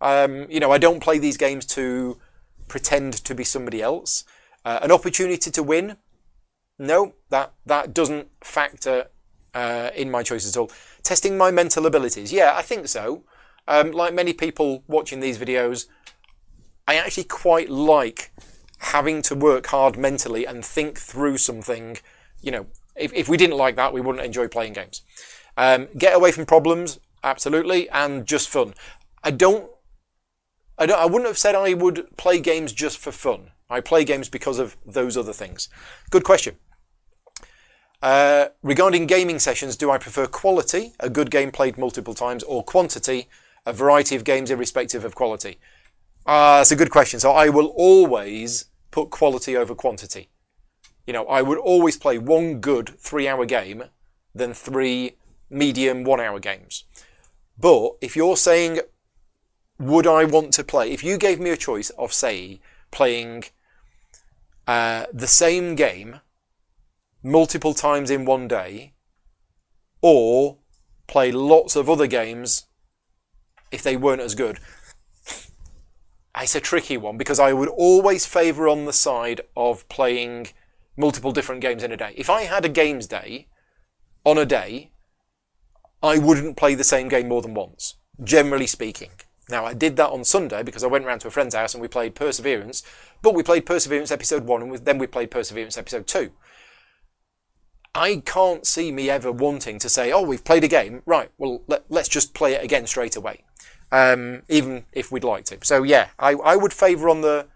Um, 0.00 0.46
you 0.48 0.60
know, 0.60 0.70
I 0.70 0.78
don't 0.78 1.00
play 1.00 1.18
these 1.18 1.36
games 1.36 1.66
to 1.74 2.20
pretend 2.68 3.14
to 3.14 3.34
be 3.34 3.42
somebody 3.42 3.82
else. 3.82 4.22
Uh, 4.64 4.78
an 4.80 4.92
opportunity 4.92 5.50
to 5.50 5.60
win, 5.60 5.96
no, 6.78 7.14
that 7.30 7.52
that 7.66 7.92
doesn't 7.92 8.28
factor 8.44 9.08
uh, 9.54 9.90
in 9.96 10.08
my 10.08 10.22
choice 10.22 10.48
at 10.48 10.56
all. 10.56 10.70
Testing 11.02 11.36
my 11.36 11.50
mental 11.50 11.84
abilities, 11.84 12.32
yeah, 12.32 12.52
I 12.54 12.62
think 12.62 12.86
so. 12.86 13.24
Um, 13.66 13.90
like 13.90 14.14
many 14.14 14.32
people 14.32 14.84
watching 14.86 15.18
these 15.18 15.36
videos, 15.36 15.86
I 16.86 16.94
actually 16.94 17.24
quite 17.24 17.70
like 17.70 18.30
having 18.78 19.20
to 19.22 19.34
work 19.34 19.66
hard 19.66 19.98
mentally 19.98 20.46
and 20.46 20.64
think 20.64 20.96
through 20.96 21.38
something. 21.38 21.96
You 22.40 22.52
know, 22.52 22.66
if, 22.94 23.12
if 23.12 23.28
we 23.28 23.36
didn't 23.36 23.56
like 23.56 23.74
that, 23.74 23.92
we 23.92 24.00
wouldn't 24.00 24.24
enjoy 24.24 24.46
playing 24.46 24.74
games. 24.74 25.02
Um, 25.56 25.88
get 25.98 26.14
away 26.14 26.30
from 26.30 26.46
problems, 26.46 27.00
absolutely, 27.24 27.88
and 27.90 28.26
just 28.26 28.48
fun. 28.48 28.74
I 29.22 29.30
don't, 29.30 29.70
I 30.78 30.86
don't, 30.86 31.00
I 31.00 31.06
wouldn't 31.06 31.26
have 31.26 31.38
said 31.38 31.54
I 31.54 31.74
would 31.74 32.16
play 32.16 32.38
games 32.38 32.72
just 32.72 32.98
for 32.98 33.10
fun. 33.10 33.50
I 33.68 33.80
play 33.80 34.04
games 34.04 34.28
because 34.28 34.58
of 34.58 34.76
those 34.86 35.16
other 35.16 35.32
things. 35.32 35.68
Good 36.10 36.22
question. 36.22 36.56
Uh, 38.02 38.48
regarding 38.62 39.06
gaming 39.06 39.38
sessions, 39.38 39.76
do 39.76 39.90
I 39.90 39.96
prefer 39.96 40.26
quality, 40.26 40.92
a 41.00 41.08
good 41.08 41.30
game 41.30 41.50
played 41.50 41.78
multiple 41.78 42.12
times, 42.12 42.42
or 42.42 42.62
quantity, 42.62 43.28
a 43.64 43.72
variety 43.72 44.14
of 44.14 44.24
games 44.24 44.50
irrespective 44.50 45.04
of 45.04 45.14
quality? 45.14 45.58
Uh, 46.26 46.58
that's 46.58 46.70
a 46.70 46.76
good 46.76 46.90
question. 46.90 47.18
So 47.18 47.32
I 47.32 47.48
will 47.48 47.68
always 47.68 48.66
put 48.90 49.10
quality 49.10 49.56
over 49.56 49.74
quantity. 49.74 50.28
You 51.06 51.12
know, 51.12 51.26
I 51.26 51.42
would 51.42 51.58
always 51.58 51.96
play 51.96 52.18
one 52.18 52.60
good 52.60 52.90
three 52.98 53.26
hour 53.26 53.44
game 53.46 53.84
than 54.34 54.52
three 54.54 55.16
medium 55.50 56.04
one 56.04 56.20
hour 56.20 56.40
games. 56.40 56.84
But 57.58 57.92
if 58.00 58.16
you're 58.16 58.36
saying, 58.36 58.80
would 59.78 60.06
I 60.06 60.24
want 60.24 60.52
to 60.54 60.64
play, 60.64 60.90
if 60.90 61.04
you 61.04 61.18
gave 61.18 61.40
me 61.40 61.50
a 61.50 61.56
choice 61.56 61.90
of, 61.90 62.12
say, 62.12 62.60
playing 62.90 63.44
uh, 64.66 65.06
the 65.12 65.26
same 65.26 65.74
game 65.74 66.20
multiple 67.22 67.74
times 67.74 68.10
in 68.10 68.24
one 68.24 68.48
day, 68.48 68.92
or 70.00 70.58
play 71.06 71.32
lots 71.32 71.76
of 71.76 71.88
other 71.88 72.06
games 72.06 72.66
if 73.70 73.82
they 73.82 73.96
weren't 73.96 74.20
as 74.20 74.34
good. 74.34 74.58
It's 76.38 76.54
a 76.54 76.60
tricky 76.60 76.96
one 76.96 77.16
because 77.16 77.38
I 77.38 77.52
would 77.52 77.68
always 77.68 78.26
favour 78.26 78.68
on 78.68 78.84
the 78.84 78.92
side 78.92 79.40
of 79.56 79.88
playing 79.88 80.48
multiple 80.96 81.32
different 81.32 81.60
games 81.60 81.82
in 81.82 81.92
a 81.92 81.96
day. 81.96 82.12
If 82.16 82.28
I 82.28 82.42
had 82.42 82.64
a 82.64 82.68
games 82.68 83.06
day 83.06 83.48
on 84.24 84.36
a 84.36 84.44
day, 84.44 84.90
I 86.04 86.18
wouldn't 86.18 86.58
play 86.58 86.74
the 86.74 86.84
same 86.84 87.08
game 87.08 87.28
more 87.28 87.40
than 87.40 87.54
once, 87.54 87.94
generally 88.22 88.66
speaking. 88.66 89.08
Now, 89.48 89.64
I 89.64 89.72
did 89.72 89.96
that 89.96 90.10
on 90.10 90.22
Sunday 90.22 90.62
because 90.62 90.84
I 90.84 90.86
went 90.86 91.06
round 91.06 91.22
to 91.22 91.28
a 91.28 91.30
friend's 91.30 91.54
house 91.54 91.72
and 91.72 91.80
we 91.80 91.88
played 91.88 92.14
Perseverance, 92.14 92.82
but 93.22 93.34
we 93.34 93.42
played 93.42 93.64
Perseverance 93.64 94.10
Episode 94.10 94.44
1 94.44 94.62
and 94.62 94.76
then 94.84 94.98
we 94.98 95.06
played 95.06 95.30
Perseverance 95.30 95.78
Episode 95.78 96.06
2. 96.06 96.30
I 97.94 98.22
can't 98.26 98.66
see 98.66 98.92
me 98.92 99.08
ever 99.08 99.32
wanting 99.32 99.78
to 99.78 99.88
say, 99.88 100.12
oh, 100.12 100.20
we've 100.20 100.44
played 100.44 100.62
a 100.62 100.68
game, 100.68 101.02
right, 101.06 101.30
well, 101.38 101.62
let, 101.68 101.84
us 101.90 102.08
just 102.08 102.34
play 102.34 102.52
it 102.52 102.62
again 102.62 102.86
straight 102.86 103.16
away, 103.16 103.44
um, 103.90 104.42
even 104.50 104.84
if 104.92 105.10
we'd 105.10 105.24
like 105.24 105.46
to. 105.46 105.58
So, 105.62 105.84
yeah, 105.84 106.08
I, 106.18 106.32
I 106.32 106.56
would 106.56 106.74
favour 106.74 107.08
on 107.08 107.22
the, 107.22 107.46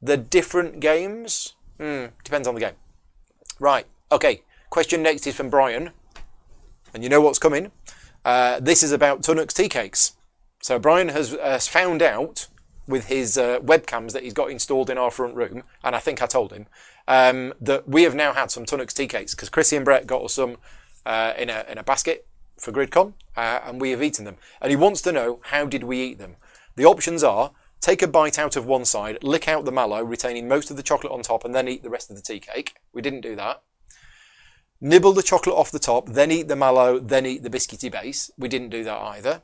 the 0.00 0.16
different 0.16 0.80
games. 0.80 1.54
Mm, 1.78 2.10
depends 2.24 2.48
on 2.48 2.54
the 2.54 2.60
game. 2.60 2.74
Right, 3.60 3.86
okay. 4.10 4.42
Question 4.70 5.02
next 5.02 5.26
is 5.26 5.36
from 5.36 5.50
Brian, 5.50 5.90
and 6.94 7.02
you 7.02 7.08
know 7.08 7.20
what's 7.20 7.38
coming. 7.38 7.72
Uh, 8.24 8.60
this 8.60 8.82
is 8.82 8.92
about 8.92 9.22
Tunnock's 9.22 9.54
tea 9.54 9.68
cakes. 9.68 10.12
So, 10.60 10.78
Brian 10.78 11.08
has, 11.08 11.66
found 11.66 12.02
out 12.02 12.46
with 12.86 13.06
his 13.06 13.36
uh, 13.36 13.58
webcams 13.60 14.12
that 14.12 14.22
he's 14.22 14.32
got 14.32 14.50
installed 14.50 14.90
in 14.90 14.98
our 14.98 15.10
front 15.10 15.34
room, 15.34 15.64
and 15.82 15.96
I 15.96 15.98
think 15.98 16.22
I 16.22 16.26
told 16.26 16.52
him 16.52 16.66
um, 17.08 17.52
that 17.60 17.88
we 17.88 18.04
have 18.04 18.14
now 18.14 18.32
had 18.32 18.50
some 18.50 18.64
Tunnock's 18.64 18.94
tea 18.94 19.08
cakes 19.08 19.34
because 19.34 19.48
Chrissy 19.48 19.76
and 19.76 19.84
Brett 19.84 20.06
got 20.06 20.22
us 20.22 20.34
some 20.34 20.58
uh, 21.04 21.32
in 21.36 21.50
a 21.50 21.64
in 21.68 21.78
a 21.78 21.82
basket 21.82 22.26
for 22.58 22.72
GridCon, 22.72 23.14
uh, 23.36 23.60
and 23.64 23.80
we 23.80 23.90
have 23.90 24.02
eaten 24.02 24.24
them. 24.24 24.36
And 24.60 24.70
he 24.70 24.76
wants 24.76 25.02
to 25.02 25.12
know 25.12 25.40
how 25.44 25.66
did 25.66 25.84
we 25.84 26.00
eat 26.00 26.18
them. 26.18 26.36
The 26.76 26.84
options 26.84 27.24
are 27.24 27.52
take 27.80 28.02
a 28.02 28.06
bite 28.06 28.38
out 28.38 28.56
of 28.56 28.64
one 28.64 28.84
side, 28.84 29.18
lick 29.22 29.48
out 29.48 29.64
the 29.64 29.72
mallow, 29.72 30.02
retaining 30.02 30.46
most 30.46 30.70
of 30.70 30.76
the 30.76 30.82
chocolate 30.82 31.12
on 31.12 31.22
top, 31.22 31.44
and 31.44 31.54
then 31.54 31.68
eat 31.68 31.82
the 31.82 31.90
rest 31.90 32.10
of 32.10 32.16
the 32.16 32.22
tea 32.22 32.40
cake. 32.40 32.76
We 32.92 33.02
didn't 33.02 33.22
do 33.22 33.34
that. 33.36 33.62
Nibble 34.82 35.14
the 35.14 35.22
chocolate 35.22 35.56
off 35.56 35.70
the 35.70 35.78
top, 35.78 36.10
then 36.10 36.30
eat 36.30 36.48
the 36.48 36.56
mallow, 36.56 36.98
then 36.98 37.24
eat 37.24 37.42
the 37.42 37.48
biscuity 37.48 37.90
base. 37.90 38.30
We 38.36 38.48
didn't 38.48 38.68
do 38.68 38.84
that 38.84 38.98
either 38.98 39.40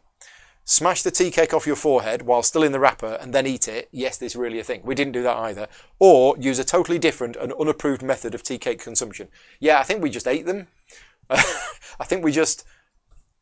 smash 0.69 1.01
the 1.01 1.11
tea 1.11 1.31
cake 1.31 1.55
off 1.55 1.67
your 1.67 1.75
forehead 1.75 2.21
while 2.21 2.43
still 2.43 2.63
in 2.63 2.73
the 2.73 2.79
wrapper 2.79 3.17
and 3.23 3.33
then 3.33 3.47
eat 3.47 3.67
it, 3.67 3.89
yes, 3.91 4.19
this 4.19 4.33
is 4.33 4.37
really 4.37 4.59
a 4.59 4.65
thing. 4.65 4.83
We 4.85 4.95
didn't 4.95 5.15
do 5.15 5.23
that 5.23 5.37
either. 5.39 5.67
Or 5.99 6.37
use 6.39 6.59
a 6.59 6.65
totally 6.65 6.99
different 6.99 7.37
and 7.37 7.55
unapproved 7.55 8.03
method 8.03 8.35
of 8.35 8.43
tea 8.43 8.59
cake 8.59 8.79
consumption. 8.79 9.29
Yeah, 9.61 9.79
I 9.79 9.83
think 9.83 10.03
we 10.03 10.11
just 10.11 10.29
ate 10.29 10.45
them. 10.45 10.67
I 11.31 12.05
think 12.05 12.23
we 12.23 12.33
just 12.33 12.67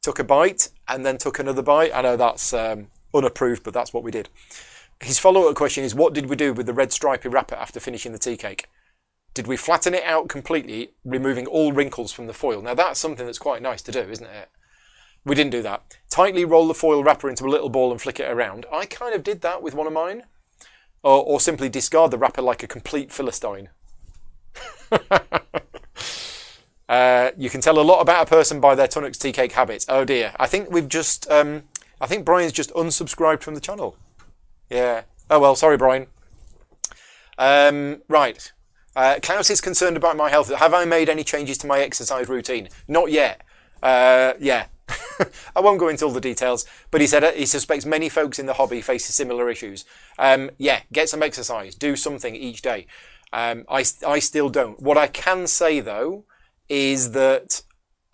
took 0.03 0.21
a 0.21 0.25
bite 0.25 0.69
and 0.87 1.05
then 1.05 1.19
took 1.19 1.41
another 1.41 1.63
bite. 1.63 1.91
I 1.93 2.01
know 2.01 2.17
that's 2.17 2.53
um, 2.53 2.93
unapproved, 3.13 3.65
but 3.65 3.75
that's 3.75 3.93
what 3.93 4.05
we 4.05 4.13
did. 4.13 4.29
His 5.01 5.19
follow 5.19 5.49
up 5.49 5.57
question 5.57 5.83
is 5.83 5.97
What 5.97 6.15
did 6.15 6.27
we 6.31 6.37
do 6.37 6.55
with 6.55 6.67
the 6.67 6.73
red 6.73 6.93
stripy 6.93 7.29
wrapper 7.29 7.57
after 7.57 7.81
finishing 7.81 8.13
the 8.13 8.21
tea 8.21 8.37
cake? 8.37 8.67
Did 9.37 9.47
we 9.47 9.59
flatten 9.59 9.93
it 9.93 10.03
out 10.05 10.31
completely, 10.31 10.93
removing 11.05 11.47
all 11.47 11.71
wrinkles 11.71 12.11
from 12.11 12.27
the 12.27 12.33
foil? 12.33 12.63
Now, 12.63 12.73
that's 12.73 12.99
something 12.99 13.27
that's 13.27 13.39
quite 13.39 13.61
nice 13.61 13.83
to 13.83 13.93
do, 13.93 14.01
isn't 14.01 14.25
it? 14.25 14.49
We 15.27 15.35
didn't 15.35 15.51
do 15.51 15.61
that. 15.61 15.99
Tightly 16.09 16.47
roll 16.47 16.67
the 16.67 16.73
foil 16.73 17.05
wrapper 17.05 17.29
into 17.29 17.45
a 17.45 17.51
little 17.51 17.69
ball 17.69 17.91
and 17.91 18.01
flick 18.01 18.19
it 18.19 18.31
around. 18.31 18.65
I 18.73 18.87
kind 18.87 19.15
of 19.15 19.23
did 19.23 19.43
that 19.43 19.61
with 19.61 19.75
one 19.75 19.87
of 19.87 19.93
mine. 19.93 20.23
Or, 21.03 21.23
or 21.23 21.39
simply 21.39 21.69
discard 21.69 22.13
the 22.13 22.17
wrapper 22.17 22.41
like 22.41 22.63
a 22.63 22.67
complete 22.67 23.13
Philistine. 23.13 23.69
uh, 26.89 27.33
you 27.37 27.51
can 27.51 27.61
tell 27.61 27.79
a 27.79 27.83
lot 27.83 28.01
about 28.01 28.27
a 28.27 28.31
person 28.31 28.59
by 28.59 28.75
their 28.75 28.89
Tunnock's 28.89 29.19
tea 29.19 29.33
cake 29.33 29.53
habits. 29.53 29.85
Oh 29.87 30.07
dear. 30.07 30.33
I 30.41 30.47
think 30.47 30.71
we've 30.71 30.89
just, 30.89 31.31
um, 31.31 31.65
I 32.01 32.07
think 32.07 32.25
Brian's 32.25 32.53
just 32.53 32.73
unsubscribed 32.73 33.43
from 33.43 33.55
the 33.55 33.61
channel. 33.61 33.99
Yeah. 34.71 35.03
Oh 35.29 35.41
well, 35.41 35.57
sorry 35.57 35.77
Brian. 35.77 36.07
Um, 37.37 38.01
right. 38.09 38.51
Uh, 38.97 39.21
Klaus 39.23 39.51
is 39.51 39.61
concerned 39.61 39.97
about 39.97 40.17
my 40.17 40.31
health. 40.31 40.51
Have 40.53 40.73
I 40.73 40.87
made 40.87 41.11
any 41.11 41.23
changes 41.23 41.59
to 41.59 41.67
my 41.67 41.81
exercise 41.81 42.31
routine? 42.31 42.71
Not 42.89 43.11
yet. 43.13 43.43
Uh, 43.83 44.33
yeah, 44.41 44.69
I 45.55 45.61
won't 45.61 45.79
go 45.79 45.89
into 45.89 46.07
all 46.07 46.13
the 46.13 46.21
details, 46.21 46.65
but 46.91 47.03
he 47.03 47.07
said 47.07 47.23
uh, 47.23 47.33
he 47.33 47.45
suspects 47.45 47.85
many 47.85 48.09
folks 48.09 48.39
in 48.39 48.47
the 48.47 48.55
hobby 48.55 48.81
face 48.81 49.05
similar 49.05 49.51
issues. 49.51 49.85
Um, 50.19 50.51
yeah, 50.57 50.81
get 50.93 51.11
some 51.11 51.23
exercise, 51.23 51.75
do 51.75 51.95
something 51.95 52.35
each 52.35 52.63
day. 52.63 52.87
Um, 53.35 53.67
I, 53.69 53.85
I 54.07 54.19
still 54.19 54.49
don't. 54.49 54.81
What 54.81 54.97
I 54.97 55.09
can 55.09 55.47
say 55.47 55.81
though 55.81 56.25
is 56.71 57.13
that 57.13 57.63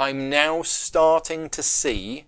I'm 0.00 0.28
now 0.28 0.62
starting 0.62 1.48
to 1.50 1.62
see 1.62 2.24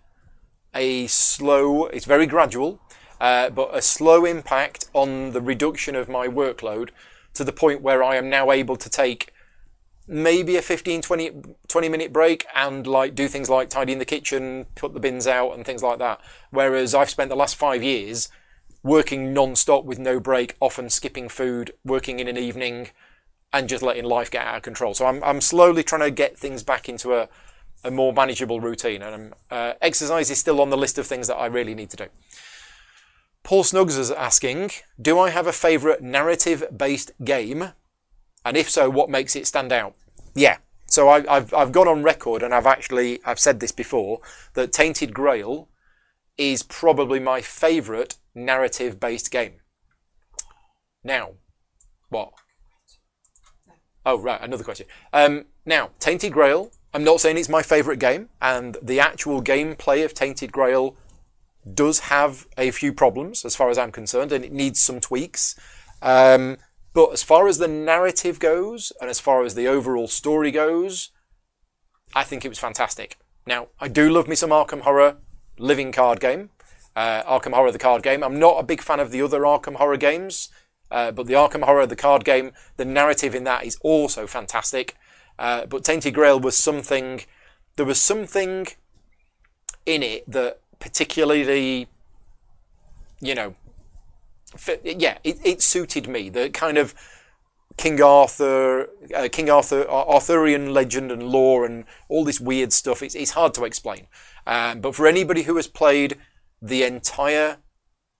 a 0.72 1.08
slow, 1.08 1.86
it's 1.86 2.04
very 2.04 2.26
gradual, 2.26 2.80
uh, 3.20 3.50
but 3.50 3.70
a 3.74 3.82
slow 3.82 4.24
impact 4.24 4.88
on 4.92 5.32
the 5.32 5.40
reduction 5.40 5.96
of 5.96 6.08
my 6.08 6.28
workload 6.28 6.90
to 7.34 7.44
the 7.44 7.52
point 7.52 7.82
where 7.82 8.02
I 8.02 8.16
am 8.16 8.30
now 8.30 8.50
able 8.50 8.76
to 8.76 8.88
take 8.88 9.32
maybe 10.06 10.56
a 10.56 10.62
15 10.62 11.00
20, 11.02 11.30
20 11.68 11.88
minute 11.88 12.12
break 12.12 12.46
and 12.54 12.86
like 12.86 13.14
do 13.14 13.26
things 13.26 13.48
like 13.48 13.70
tidying 13.70 13.98
the 13.98 14.04
kitchen 14.04 14.66
put 14.74 14.92
the 14.92 15.00
bins 15.00 15.26
out 15.26 15.52
and 15.54 15.64
things 15.64 15.82
like 15.82 15.98
that. 15.98 16.20
Whereas 16.50 16.94
i've 16.94 17.10
spent 17.10 17.30
the 17.30 17.36
last 17.36 17.56
five 17.56 17.82
years 17.82 18.28
working 18.82 19.32
non-stop 19.32 19.84
with 19.84 19.98
no 19.98 20.20
break 20.20 20.56
often 20.60 20.90
skipping 20.90 21.28
food 21.28 21.72
working 21.84 22.20
in 22.20 22.28
an 22.28 22.36
evening 22.36 22.88
and 23.52 23.68
just 23.68 23.82
letting 23.82 24.04
life 24.04 24.30
get 24.30 24.46
out 24.46 24.56
of 24.56 24.62
control. 24.62 24.92
So 24.92 25.06
i'm, 25.06 25.24
I'm 25.24 25.40
slowly 25.40 25.82
trying 25.82 26.02
to 26.02 26.10
get 26.10 26.36
things 26.36 26.62
back 26.62 26.88
into 26.88 27.14
a, 27.14 27.28
a 27.82 27.90
more 27.90 28.12
manageable 28.12 28.60
routine 28.60 29.00
and 29.00 29.32
uh, 29.50 29.72
exercise 29.80 30.30
is 30.30 30.38
still 30.38 30.60
on 30.60 30.68
the 30.68 30.76
list 30.76 30.98
of 30.98 31.06
things 31.06 31.28
that 31.28 31.36
i 31.36 31.46
really 31.46 31.74
need 31.74 31.88
to 31.90 31.96
do 31.96 32.06
paul 33.44 33.62
snugs 33.62 33.96
is 33.96 34.10
asking 34.10 34.70
do 35.00 35.18
i 35.18 35.30
have 35.30 35.46
a 35.46 35.52
favourite 35.52 36.02
narrative 36.02 36.64
based 36.76 37.12
game 37.22 37.72
and 38.44 38.56
if 38.56 38.68
so, 38.68 38.90
what 38.90 39.08
makes 39.08 39.34
it 39.34 39.46
stand 39.46 39.72
out? 39.72 39.94
Yeah. 40.34 40.58
So 40.86 41.08
I, 41.08 41.20
have 41.22 41.54
I've 41.54 41.72
gone 41.72 41.88
on 41.88 42.02
record 42.02 42.42
and 42.42 42.54
I've 42.54 42.66
actually 42.66 43.20
I've 43.24 43.40
said 43.40 43.60
this 43.60 43.72
before 43.72 44.20
that 44.52 44.72
Tainted 44.72 45.14
Grail 45.14 45.68
is 46.36 46.62
probably 46.62 47.20
my 47.20 47.40
favourite 47.40 48.16
narrative-based 48.34 49.30
game. 49.30 49.54
Now, 51.02 51.30
what? 52.10 52.32
Oh 54.04 54.18
right, 54.18 54.40
another 54.42 54.64
question. 54.64 54.86
Um, 55.12 55.46
now, 55.64 55.90
Tainted 55.98 56.32
Grail. 56.32 56.70
I'm 56.92 57.04
not 57.04 57.20
saying 57.20 57.38
it's 57.38 57.48
my 57.48 57.62
favourite 57.62 57.98
game, 57.98 58.28
and 58.40 58.76
the 58.80 59.00
actual 59.00 59.42
gameplay 59.42 60.04
of 60.04 60.14
Tainted 60.14 60.52
Grail 60.52 60.96
does 61.72 62.00
have 62.00 62.46
a 62.58 62.70
few 62.70 62.92
problems 62.92 63.44
as 63.44 63.56
far 63.56 63.70
as 63.70 63.78
I'm 63.78 63.92
concerned, 63.92 64.32
and 64.32 64.44
it 64.44 64.52
needs 64.52 64.82
some 64.82 65.00
tweaks. 65.00 65.54
Um, 66.02 66.58
but 66.92 67.12
as 67.12 67.22
far 67.22 67.48
as 67.48 67.58
the 67.58 67.68
narrative 67.68 68.38
goes, 68.38 68.92
and 69.00 69.08
as 69.08 69.20
far 69.20 69.42
as 69.44 69.54
the 69.54 69.66
overall 69.66 70.08
story 70.08 70.50
goes, 70.50 71.10
I 72.14 72.24
think 72.24 72.44
it 72.44 72.48
was 72.48 72.58
fantastic. 72.58 73.18
Now, 73.46 73.68
I 73.80 73.88
do 73.88 74.08
love 74.08 74.28
me 74.28 74.36
some 74.36 74.50
Arkham 74.50 74.82
Horror 74.82 75.16
living 75.58 75.92
card 75.92 76.20
game. 76.20 76.50
Uh, 76.96 77.22
Arkham 77.24 77.52
Horror, 77.52 77.72
the 77.72 77.78
card 77.78 78.02
game. 78.02 78.22
I'm 78.22 78.38
not 78.38 78.58
a 78.58 78.62
big 78.62 78.80
fan 78.80 79.00
of 79.00 79.10
the 79.10 79.22
other 79.22 79.40
Arkham 79.40 79.76
Horror 79.76 79.96
games. 79.96 80.48
Uh, 80.90 81.10
but 81.10 81.26
the 81.26 81.32
Arkham 81.32 81.64
Horror, 81.64 81.86
the 81.86 81.96
card 81.96 82.24
game, 82.24 82.52
the 82.76 82.84
narrative 82.84 83.34
in 83.34 83.44
that 83.44 83.64
is 83.64 83.76
also 83.80 84.26
fantastic. 84.26 84.96
Uh, 85.38 85.66
but 85.66 85.84
Tainted 85.84 86.14
Grail 86.14 86.38
was 86.38 86.56
something. 86.56 87.22
There 87.76 87.86
was 87.86 88.00
something 88.00 88.68
in 89.84 90.02
it 90.02 90.30
that 90.30 90.60
particularly, 90.78 91.88
you 93.20 93.34
know, 93.34 93.54
yeah, 94.84 95.18
it, 95.24 95.38
it 95.44 95.62
suited 95.62 96.08
me. 96.08 96.28
The 96.28 96.50
kind 96.50 96.78
of 96.78 96.94
King 97.76 98.00
Arthur, 98.00 98.88
uh, 99.14 99.28
King 99.30 99.50
Arthur, 99.50 99.88
Arthurian 99.88 100.72
legend 100.72 101.10
and 101.10 101.22
lore, 101.22 101.64
and 101.66 101.84
all 102.08 102.24
this 102.24 102.40
weird 102.40 102.72
stuff. 102.72 103.02
It's, 103.02 103.14
it's 103.14 103.32
hard 103.32 103.54
to 103.54 103.64
explain. 103.64 104.06
Um, 104.46 104.80
but 104.80 104.94
for 104.94 105.06
anybody 105.06 105.42
who 105.42 105.56
has 105.56 105.66
played 105.66 106.18
the 106.62 106.84
entire 106.84 107.58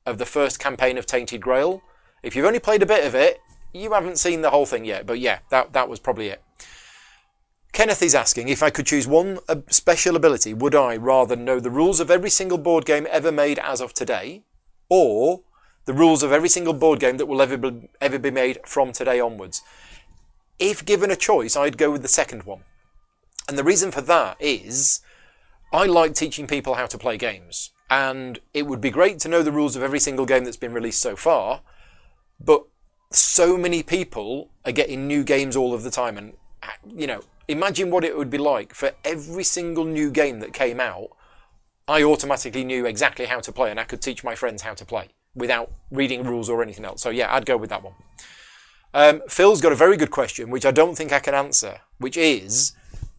of 0.07 0.19
the 0.19 0.27
first 0.27 0.59
campaign 0.59 0.99
of 0.99 1.07
Tainted 1.07 1.41
Grail, 1.41 1.83
if 2.23 2.35
you've 2.35 2.47
only 2.47 2.59
played 2.59 2.83
a 2.83 2.87
bit 2.87 3.07
of 3.07 3.15
it, 3.15 3.41
you 3.73 3.93
haven't 3.93 4.19
seen 4.19 4.43
the 4.43 4.51
whole 4.51 4.67
thing 4.67 4.85
yet. 4.85 5.07
But 5.07 5.19
yeah, 5.21 5.41
that 5.51 5.73
that 5.73 5.89
was 5.89 6.01
probably 6.01 6.29
it. 6.29 6.43
Kenneth 7.75 8.03
is 8.03 8.15
asking 8.15 8.49
if 8.49 8.63
I 8.63 8.71
could 8.71 8.87
choose 8.87 9.09
one 9.09 9.41
uh, 9.49 9.57
special 9.69 10.15
ability, 10.15 10.55
would 10.55 10.77
I 10.77 10.97
rather 10.97 11.35
know 11.35 11.59
the 11.59 11.73
rules 11.73 11.99
of 11.99 12.09
every 12.09 12.31
single 12.31 12.57
board 12.57 12.85
game 12.85 13.05
ever 13.11 13.33
made 13.33 13.59
as 13.59 13.81
of 13.81 13.93
today, 13.93 14.45
or 14.89 15.41
the 15.85 15.93
rules 15.93 16.23
of 16.23 16.31
every 16.31 16.49
single 16.49 16.73
board 16.73 17.01
game 17.01 17.17
that 17.17 17.27
will 17.27 17.43
ever 17.43 17.57
be, 17.57 17.89
ever 18.01 18.17
be 18.21 18.31
made 18.31 18.61
from 18.65 18.93
today 18.93 19.19
onwards? 19.19 19.61
If 20.61 20.85
given 20.85 21.11
a 21.11 21.17
choice, 21.17 21.57
I'd 21.57 21.77
go 21.77 21.91
with 21.91 22.03
the 22.03 22.09
second 22.09 22.45
one. 22.45 22.61
And 23.49 23.59
the 23.59 23.65
reason 23.65 23.91
for 23.91 24.03
that 24.03 24.37
is 24.39 25.01
I 25.73 25.87
like 25.87 26.15
teaching 26.15 26.47
people 26.47 26.75
how 26.75 26.87
to 26.87 26.97
play 26.97 27.17
games. 27.17 27.73
And 27.91 28.39
it 28.55 28.69
would 28.69 28.81
be 28.81 28.91
great 28.91 29.19
to 29.21 29.29
know 29.29 29.43
the 29.43 29.51
rules 29.51 29.75
of 29.75 29.83
every 29.83 29.99
single 29.99 30.27
game 30.27 30.45
that's 30.45 30.57
been 30.57 30.73
released 30.73 31.03
so 31.03 31.17
far, 31.17 31.63
but 32.39 32.67
so 33.11 33.57
many 33.59 33.83
people 33.83 34.51
are 34.65 34.71
getting 34.71 35.09
new 35.09 35.25
games 35.25 35.57
all 35.57 35.75
of 35.75 35.83
the 35.83 35.91
time. 35.91 36.17
And, 36.17 36.35
you 36.87 37.09
know, 37.09 37.23
imagine 37.49 37.91
what 37.91 38.05
it 38.05 38.17
would 38.17 38.31
be 38.31 38.39
like 38.39 38.75
for 38.75 38.93
every 39.05 39.45
single 39.45 39.85
new 39.85 40.11
game 40.11 40.41
that 40.41 40.53
came 40.53 40.81
out. 40.81 41.09
I 41.87 42.03
automatically 42.03 42.65
knew 42.65 42.87
exactly 42.87 43.27
how 43.27 43.41
to 43.41 43.53
play 43.53 43.71
and 43.71 43.79
I 43.79 43.85
could 43.85 44.01
teach 44.01 44.25
my 44.25 44.35
friends 44.35 44.63
how 44.63 44.75
to 44.75 44.85
play 44.85 45.09
without 45.35 45.71
reading 45.91 46.25
rules 46.25 46.49
or 46.49 46.63
anything 46.63 46.85
else. 46.85 47.03
So, 47.03 47.11
yeah, 47.11 47.35
I'd 47.35 47.47
go 47.47 47.57
with 47.57 47.71
that 47.71 47.83
one. 47.83 47.95
Um, 48.95 49.23
Phil's 49.29 49.61
got 49.61 49.73
a 49.73 49.77
very 49.77 49.97
good 49.97 50.11
question, 50.11 50.51
which 50.51 50.65
I 50.65 50.71
don't 50.71 50.95
think 50.95 51.13
I 51.13 51.19
can 51.19 51.35
answer, 51.35 51.81
which 51.99 52.17
is 52.17 52.73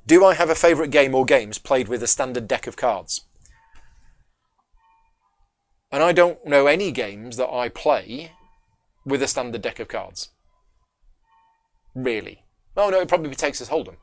Do 0.08 0.24
I 0.24 0.34
have 0.34 0.50
a 0.50 0.56
favourite 0.56 0.90
game 0.90 1.14
or 1.14 1.26
games 1.26 1.58
played 1.58 1.88
with 1.88 2.02
a 2.02 2.08
standard 2.08 2.48
deck 2.48 2.66
of 2.66 2.78
cards? 2.78 3.26
And 5.92 6.02
I 6.02 6.14
don't 6.14 6.46
know 6.46 6.68
any 6.68 6.92
games 6.92 7.38
that 7.38 7.50
I 7.50 7.70
play 7.70 8.32
with 9.06 9.22
a 9.22 9.28
standard 9.28 9.62
deck 9.62 9.80
of 9.80 9.88
cards. 9.88 10.30
Really. 11.94 12.44
Oh 12.76 12.90
no, 12.90 13.00
it 13.00 13.08
probably 13.08 13.30
be 13.30 13.36
Texas 13.36 13.70
Hold'em. 13.70 13.96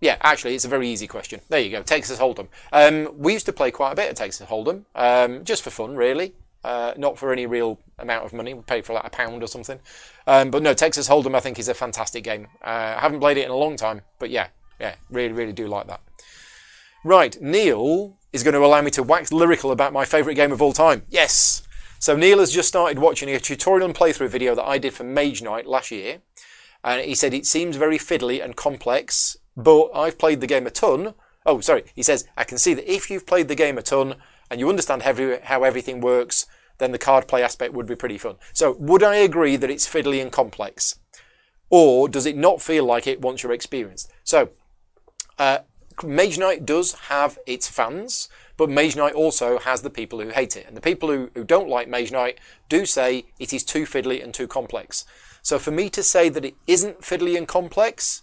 Yeah, 0.00 0.16
actually, 0.22 0.54
it's 0.54 0.64
a 0.64 0.68
very 0.68 0.88
easy 0.88 1.06
question. 1.06 1.40
There 1.48 1.60
you 1.60 1.70
go, 1.70 1.82
Texas 1.82 2.18
Hold'em. 2.18 2.48
Um, 2.72 3.10
we 3.18 3.34
used 3.34 3.46
to 3.46 3.52
play 3.52 3.70
quite 3.70 3.92
a 3.92 3.96
bit 3.96 4.10
of 4.10 4.16
Texas 4.16 4.48
Hold'em, 4.48 4.84
um, 4.94 5.44
just 5.44 5.62
for 5.62 5.70
fun, 5.70 5.94
really. 5.96 6.34
Uh, 6.62 6.92
not 6.98 7.18
for 7.18 7.32
any 7.32 7.46
real 7.46 7.78
amount 7.98 8.24
of 8.24 8.34
money. 8.34 8.52
We 8.52 8.60
paid 8.60 8.84
for 8.84 8.92
like 8.92 9.06
a 9.06 9.10
pound 9.10 9.42
or 9.42 9.46
something. 9.46 9.78
Um, 10.26 10.50
but 10.50 10.62
no, 10.62 10.74
Texas 10.74 11.08
Hold'em 11.08 11.34
I 11.34 11.40
think 11.40 11.58
is 11.58 11.68
a 11.68 11.74
fantastic 11.74 12.22
game. 12.22 12.48
Uh, 12.62 12.94
I 12.96 13.00
haven't 13.00 13.20
played 13.20 13.38
it 13.38 13.46
in 13.46 13.50
a 13.50 13.56
long 13.56 13.76
time, 13.76 14.02
but 14.18 14.28
yeah, 14.28 14.48
yeah, 14.78 14.96
really, 15.10 15.32
really 15.32 15.52
do 15.52 15.68
like 15.68 15.86
that. 15.86 16.00
Right, 17.02 17.40
Neil 17.40 18.18
is 18.32 18.42
going 18.42 18.54
to 18.54 18.64
allow 18.64 18.82
me 18.82 18.90
to 18.92 19.02
wax 19.02 19.32
lyrical 19.32 19.70
about 19.70 19.94
my 19.94 20.04
favourite 20.04 20.34
game 20.34 20.52
of 20.52 20.60
all 20.60 20.74
time. 20.74 21.02
Yes! 21.08 21.62
So 21.98 22.14
Neil 22.14 22.38
has 22.38 22.52
just 22.52 22.68
started 22.68 22.98
watching 22.98 23.30
a 23.30 23.40
tutorial 23.40 23.86
and 23.86 23.94
playthrough 23.94 24.28
video 24.28 24.54
that 24.54 24.66
I 24.66 24.78
did 24.78 24.94
for 24.94 25.04
Mage 25.04 25.42
Knight 25.42 25.66
last 25.66 25.90
year. 25.90 26.20
And 26.84 27.02
he 27.02 27.14
said 27.14 27.34
it 27.34 27.46
seems 27.46 27.76
very 27.76 27.98
fiddly 27.98 28.42
and 28.42 28.56
complex, 28.56 29.36
but 29.62 29.90
I've 29.94 30.18
played 30.18 30.40
the 30.40 30.46
game 30.46 30.66
a 30.66 30.70
ton. 30.70 31.14
Oh, 31.46 31.60
sorry. 31.60 31.84
He 31.94 32.02
says, 32.02 32.26
I 32.36 32.44
can 32.44 32.58
see 32.58 32.74
that 32.74 32.92
if 32.92 33.10
you've 33.10 33.26
played 33.26 33.48
the 33.48 33.54
game 33.54 33.78
a 33.78 33.82
ton 33.82 34.16
and 34.50 34.60
you 34.60 34.68
understand 34.68 35.02
how 35.02 35.62
everything 35.62 36.00
works, 36.00 36.46
then 36.78 36.92
the 36.92 36.98
card 36.98 37.28
play 37.28 37.42
aspect 37.42 37.72
would 37.74 37.86
be 37.86 37.96
pretty 37.96 38.18
fun. 38.18 38.36
So, 38.52 38.76
would 38.78 39.02
I 39.02 39.16
agree 39.16 39.56
that 39.56 39.70
it's 39.70 39.88
fiddly 39.88 40.20
and 40.20 40.32
complex? 40.32 40.98
Or 41.68 42.08
does 42.08 42.26
it 42.26 42.36
not 42.36 42.60
feel 42.60 42.84
like 42.84 43.06
it 43.06 43.20
once 43.20 43.42
you're 43.42 43.52
experienced? 43.52 44.10
So, 44.24 44.50
uh, 45.38 45.58
Mage 46.02 46.38
Knight 46.38 46.64
does 46.66 46.92
have 46.92 47.38
its 47.46 47.68
fans, 47.68 48.28
but 48.56 48.70
Mage 48.70 48.96
Knight 48.96 49.14
also 49.14 49.58
has 49.58 49.82
the 49.82 49.90
people 49.90 50.20
who 50.20 50.30
hate 50.30 50.56
it. 50.56 50.66
And 50.66 50.76
the 50.76 50.80
people 50.80 51.08
who, 51.08 51.30
who 51.34 51.44
don't 51.44 51.68
like 51.68 51.88
Mage 51.88 52.10
Knight 52.10 52.38
do 52.68 52.86
say 52.86 53.26
it 53.38 53.52
is 53.52 53.62
too 53.62 53.84
fiddly 53.84 54.22
and 54.22 54.32
too 54.34 54.48
complex. 54.48 55.04
So 55.42 55.58
for 55.58 55.70
me 55.70 55.88
to 55.90 56.02
say 56.02 56.28
that 56.28 56.44
it 56.44 56.54
isn't 56.66 57.02
fiddly 57.02 57.36
and 57.36 57.46
complex, 57.46 58.22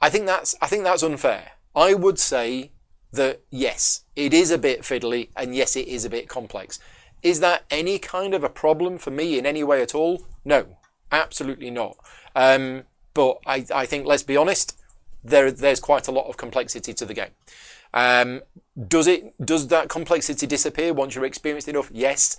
I 0.00 0.10
think 0.10 0.26
that's 0.26 0.54
I 0.60 0.66
think 0.66 0.84
that's 0.84 1.02
unfair. 1.02 1.52
I 1.74 1.94
would 1.94 2.18
say 2.18 2.72
that 3.12 3.40
yes, 3.50 4.04
it 4.16 4.34
is 4.34 4.50
a 4.50 4.58
bit 4.58 4.82
fiddly 4.82 5.30
and 5.36 5.54
yes, 5.54 5.76
it 5.76 5.88
is 5.88 6.04
a 6.04 6.10
bit 6.10 6.28
complex. 6.28 6.78
Is 7.22 7.40
that 7.40 7.64
any 7.70 7.98
kind 7.98 8.34
of 8.34 8.44
a 8.44 8.48
problem 8.48 8.98
for 8.98 9.10
me 9.10 9.38
in 9.38 9.46
any 9.46 9.64
way 9.64 9.82
at 9.82 9.94
all? 9.94 10.22
No, 10.44 10.78
absolutely 11.10 11.70
not. 11.70 11.96
Um, 12.36 12.84
but 13.14 13.38
I, 13.46 13.64
I 13.74 13.86
think 13.86 14.06
let's 14.06 14.22
be 14.22 14.36
honest, 14.36 14.78
there, 15.24 15.50
there's 15.50 15.80
quite 15.80 16.06
a 16.06 16.12
lot 16.12 16.28
of 16.28 16.36
complexity 16.36 16.94
to 16.94 17.04
the 17.04 17.14
game. 17.14 17.30
Um, 17.92 18.42
does 18.86 19.06
it 19.06 19.34
does 19.44 19.68
that 19.68 19.88
complexity 19.88 20.46
disappear 20.46 20.92
once 20.92 21.14
you're 21.14 21.24
experienced 21.24 21.68
enough? 21.68 21.90
Yes, 21.92 22.36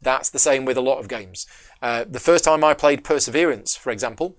that's 0.00 0.30
the 0.30 0.38
same 0.38 0.64
with 0.64 0.76
a 0.76 0.82
lot 0.82 0.98
of 0.98 1.08
games. 1.08 1.46
Uh, 1.82 2.04
the 2.08 2.20
first 2.20 2.44
time 2.44 2.62
I 2.62 2.74
played 2.74 3.02
Perseverance, 3.02 3.76
for 3.76 3.90
example, 3.90 4.36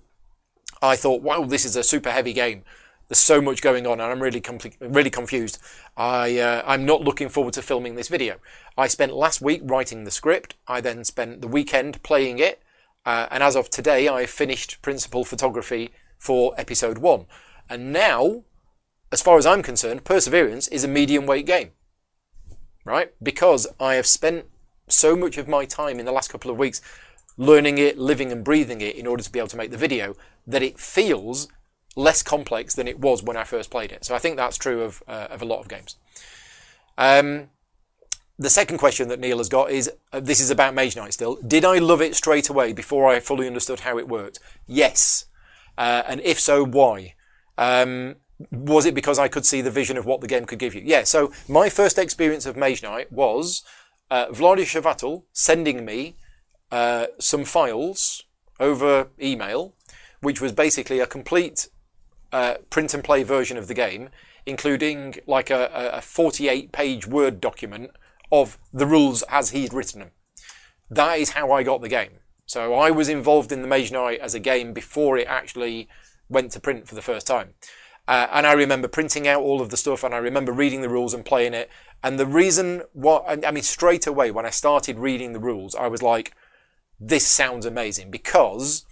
I 0.82 0.96
thought, 0.96 1.22
wow, 1.22 1.44
this 1.44 1.64
is 1.64 1.76
a 1.76 1.84
super 1.84 2.10
heavy 2.10 2.32
game. 2.32 2.64
There's 3.08 3.18
so 3.18 3.40
much 3.40 3.62
going 3.62 3.86
on, 3.86 4.00
and 4.00 4.10
I'm 4.10 4.22
really 4.22 4.40
com- 4.40 4.58
really 4.80 5.10
confused. 5.10 5.58
I 5.96 6.38
uh, 6.38 6.62
I'm 6.66 6.84
not 6.84 7.02
looking 7.02 7.28
forward 7.28 7.54
to 7.54 7.62
filming 7.62 7.94
this 7.94 8.08
video. 8.08 8.36
I 8.76 8.86
spent 8.88 9.12
last 9.12 9.40
week 9.40 9.60
writing 9.64 10.04
the 10.04 10.10
script. 10.10 10.56
I 10.66 10.80
then 10.80 11.04
spent 11.04 11.40
the 11.40 11.48
weekend 11.48 12.02
playing 12.02 12.38
it, 12.38 12.62
uh, 13.04 13.26
and 13.30 13.42
as 13.42 13.54
of 13.54 13.70
today, 13.70 14.08
I 14.08 14.26
finished 14.26 14.80
principal 14.82 15.24
photography 15.24 15.90
for 16.18 16.54
episode 16.56 16.98
one. 16.98 17.26
And 17.68 17.92
now, 17.92 18.44
as 19.10 19.22
far 19.22 19.38
as 19.38 19.46
I'm 19.46 19.62
concerned, 19.62 20.04
Perseverance 20.04 20.68
is 20.68 20.84
a 20.84 20.88
medium 20.88 21.26
weight 21.26 21.46
game. 21.46 21.70
Right? 22.84 23.12
Because 23.22 23.66
I 23.78 23.94
have 23.94 24.06
spent 24.06 24.46
so 24.88 25.16
much 25.16 25.38
of 25.38 25.48
my 25.48 25.64
time 25.64 25.98
in 25.98 26.06
the 26.06 26.12
last 26.12 26.30
couple 26.30 26.50
of 26.50 26.58
weeks 26.58 26.80
learning 27.36 27.78
it, 27.78 27.98
living 27.98 28.30
and 28.30 28.44
breathing 28.44 28.80
it 28.80 28.96
in 28.96 29.06
order 29.06 29.22
to 29.22 29.30
be 29.30 29.38
able 29.38 29.48
to 29.48 29.56
make 29.56 29.70
the 29.70 29.76
video 29.76 30.14
that 30.46 30.62
it 30.62 30.78
feels 30.78 31.48
less 31.96 32.22
complex 32.22 32.74
than 32.74 32.88
it 32.88 32.98
was 32.98 33.22
when 33.22 33.36
I 33.36 33.44
first 33.44 33.70
played 33.70 33.92
it. 33.92 34.04
So 34.04 34.14
I 34.14 34.18
think 34.18 34.36
that's 34.36 34.56
true 34.56 34.82
of, 34.82 35.02
uh, 35.06 35.28
of 35.30 35.42
a 35.42 35.44
lot 35.44 35.60
of 35.60 35.68
games. 35.68 35.96
Um, 36.96 37.48
the 38.38 38.50
second 38.50 38.78
question 38.78 39.08
that 39.08 39.20
Neil 39.20 39.38
has 39.38 39.48
got 39.48 39.70
is 39.70 39.90
uh, 40.12 40.20
this 40.20 40.40
is 40.40 40.50
about 40.50 40.74
Mage 40.74 40.96
Knight 40.96 41.12
still. 41.12 41.36
Did 41.46 41.64
I 41.64 41.78
love 41.78 42.00
it 42.00 42.16
straight 42.16 42.48
away 42.48 42.72
before 42.72 43.08
I 43.08 43.20
fully 43.20 43.46
understood 43.46 43.80
how 43.80 43.98
it 43.98 44.08
worked? 44.08 44.38
Yes. 44.66 45.26
Uh, 45.76 46.02
and 46.06 46.20
if 46.22 46.40
so, 46.40 46.64
why? 46.64 47.14
Um, 47.58 48.16
was 48.50 48.86
it 48.86 48.94
because 48.94 49.18
I 49.18 49.28
could 49.28 49.46
see 49.46 49.60
the 49.60 49.70
vision 49.70 49.96
of 49.96 50.06
what 50.06 50.20
the 50.20 50.26
game 50.26 50.44
could 50.44 50.58
give 50.58 50.74
you? 50.74 50.82
Yeah, 50.84 51.04
so 51.04 51.32
my 51.48 51.68
first 51.68 51.98
experience 51.98 52.46
of 52.46 52.56
Mage 52.56 52.82
Knight 52.82 53.12
was 53.12 53.62
uh, 54.10 54.26
Vlaada 54.26 55.22
sending 55.32 55.84
me 55.84 56.16
uh, 56.72 57.06
some 57.20 57.44
files 57.44 58.24
over 58.58 59.08
email, 59.20 59.74
which 60.20 60.40
was 60.40 60.52
basically 60.52 60.98
a 60.98 61.06
complete 61.06 61.68
uh, 62.32 62.54
print 62.70 62.94
and 62.94 63.04
play 63.04 63.22
version 63.22 63.56
of 63.56 63.68
the 63.68 63.74
game, 63.74 64.08
including 64.46 65.16
like 65.26 65.50
a, 65.50 65.70
a 65.92 66.00
48 66.00 66.72
page 66.72 67.06
Word 67.06 67.40
document 67.40 67.90
of 68.32 68.58
the 68.72 68.86
rules 68.86 69.22
as 69.28 69.50
he'd 69.50 69.74
written 69.74 70.00
them. 70.00 70.10
That 70.90 71.18
is 71.18 71.30
how 71.30 71.52
I 71.52 71.62
got 71.62 71.82
the 71.82 71.88
game. 71.88 72.12
So 72.46 72.74
I 72.74 72.90
was 72.90 73.08
involved 73.08 73.52
in 73.52 73.62
the 73.62 73.68
Mage 73.68 73.92
Knight 73.92 74.20
as 74.20 74.34
a 74.34 74.40
game 74.40 74.72
before 74.72 75.18
it 75.18 75.26
actually 75.28 75.88
went 76.28 76.52
to 76.52 76.60
print 76.60 76.88
for 76.88 76.94
the 76.94 77.02
first 77.02 77.26
time. 77.26 77.54
Uh, 78.08 78.26
and 78.32 78.46
I 78.46 78.52
remember 78.52 78.88
printing 78.88 79.28
out 79.28 79.42
all 79.42 79.60
of 79.60 79.70
the 79.70 79.76
stuff 79.76 80.02
and 80.02 80.14
I 80.14 80.18
remember 80.18 80.52
reading 80.52 80.80
the 80.80 80.88
rules 80.88 81.14
and 81.14 81.24
playing 81.24 81.54
it. 81.54 81.70
And 82.02 82.18
the 82.18 82.26
reason 82.26 82.82
what, 82.94 83.24
I 83.46 83.50
mean, 83.50 83.62
straight 83.62 84.06
away 84.06 84.30
when 84.30 84.46
I 84.46 84.50
started 84.50 84.98
reading 84.98 85.32
the 85.34 85.38
rules, 85.38 85.74
I 85.74 85.86
was 85.86 86.02
like, 86.02 86.34
this 87.04 87.26
sounds 87.26 87.66
amazing 87.66 88.10
because 88.10 88.86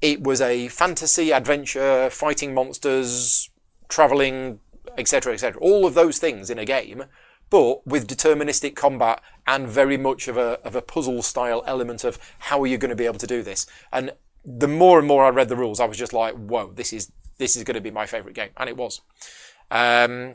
it 0.00 0.22
was 0.22 0.40
a 0.40 0.68
fantasy 0.68 1.30
adventure, 1.30 2.08
fighting 2.10 2.54
monsters, 2.54 3.50
traveling, 3.88 4.60
etc., 4.96 5.34
etc. 5.34 5.60
All 5.60 5.86
of 5.86 5.94
those 5.94 6.18
things 6.18 6.48
in 6.48 6.58
a 6.58 6.64
game, 6.64 7.04
but 7.50 7.86
with 7.86 8.08
deterministic 8.08 8.74
combat 8.74 9.20
and 9.46 9.68
very 9.68 9.96
much 9.96 10.28
of 10.28 10.36
a, 10.36 10.60
of 10.64 10.74
a 10.74 10.82
puzzle 10.82 11.22
style 11.22 11.62
element 11.66 12.04
of 12.04 12.18
how 12.38 12.62
are 12.62 12.66
you 12.66 12.78
going 12.78 12.90
to 12.90 12.96
be 12.96 13.06
able 13.06 13.18
to 13.18 13.26
do 13.26 13.42
this. 13.42 13.66
And 13.92 14.12
the 14.44 14.68
more 14.68 14.98
and 14.98 15.06
more 15.06 15.24
I 15.24 15.28
read 15.28 15.48
the 15.48 15.56
rules, 15.56 15.80
I 15.80 15.86
was 15.86 15.98
just 15.98 16.12
like, 16.12 16.34
whoa, 16.34 16.72
this 16.72 16.92
is 16.92 17.12
this 17.36 17.56
is 17.56 17.62
going 17.62 17.76
to 17.76 17.80
be 17.80 17.90
my 17.90 18.06
favourite 18.06 18.34
game, 18.34 18.50
and 18.56 18.68
it 18.68 18.76
was. 18.76 19.00
Um, 19.70 20.34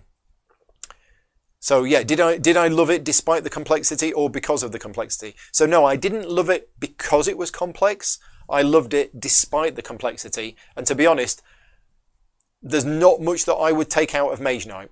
So 1.64 1.86
yeah, 1.86 2.03
did 2.03 2.20
I 2.20 2.38
did 2.38 2.57
I 2.57 2.68
love 2.68 2.89
it 2.89 3.05
despite 3.05 3.45
the 3.45 3.49
complexity 3.49 4.11
or 4.11 4.30
because 4.30 4.64
of 4.64 4.74
the 4.74 4.80
complexity? 4.80 5.34
So 5.53 5.66
no, 5.66 5.86
I 5.86 5.95
didn't 5.95 6.30
love 6.30 6.49
it 6.49 6.72
because 6.78 7.26
it 7.26 7.38
was 7.38 7.51
complex. 7.51 8.20
I 8.49 8.64
loved 8.64 8.93
it 8.93 9.18
despite 9.18 9.78
the 9.78 9.82
complexity. 9.82 10.57
And 10.76 10.86
to 10.88 10.93
be 10.93 11.07
honest, 11.07 11.41
there's 12.61 12.84
not 12.84 13.22
much 13.22 13.45
that 13.45 13.53
I 13.53 13.72
would 13.72 13.89
take 13.89 14.14
out 14.14 14.34
of 14.34 14.41
Mage 14.41 14.68
Knight. 14.68 14.91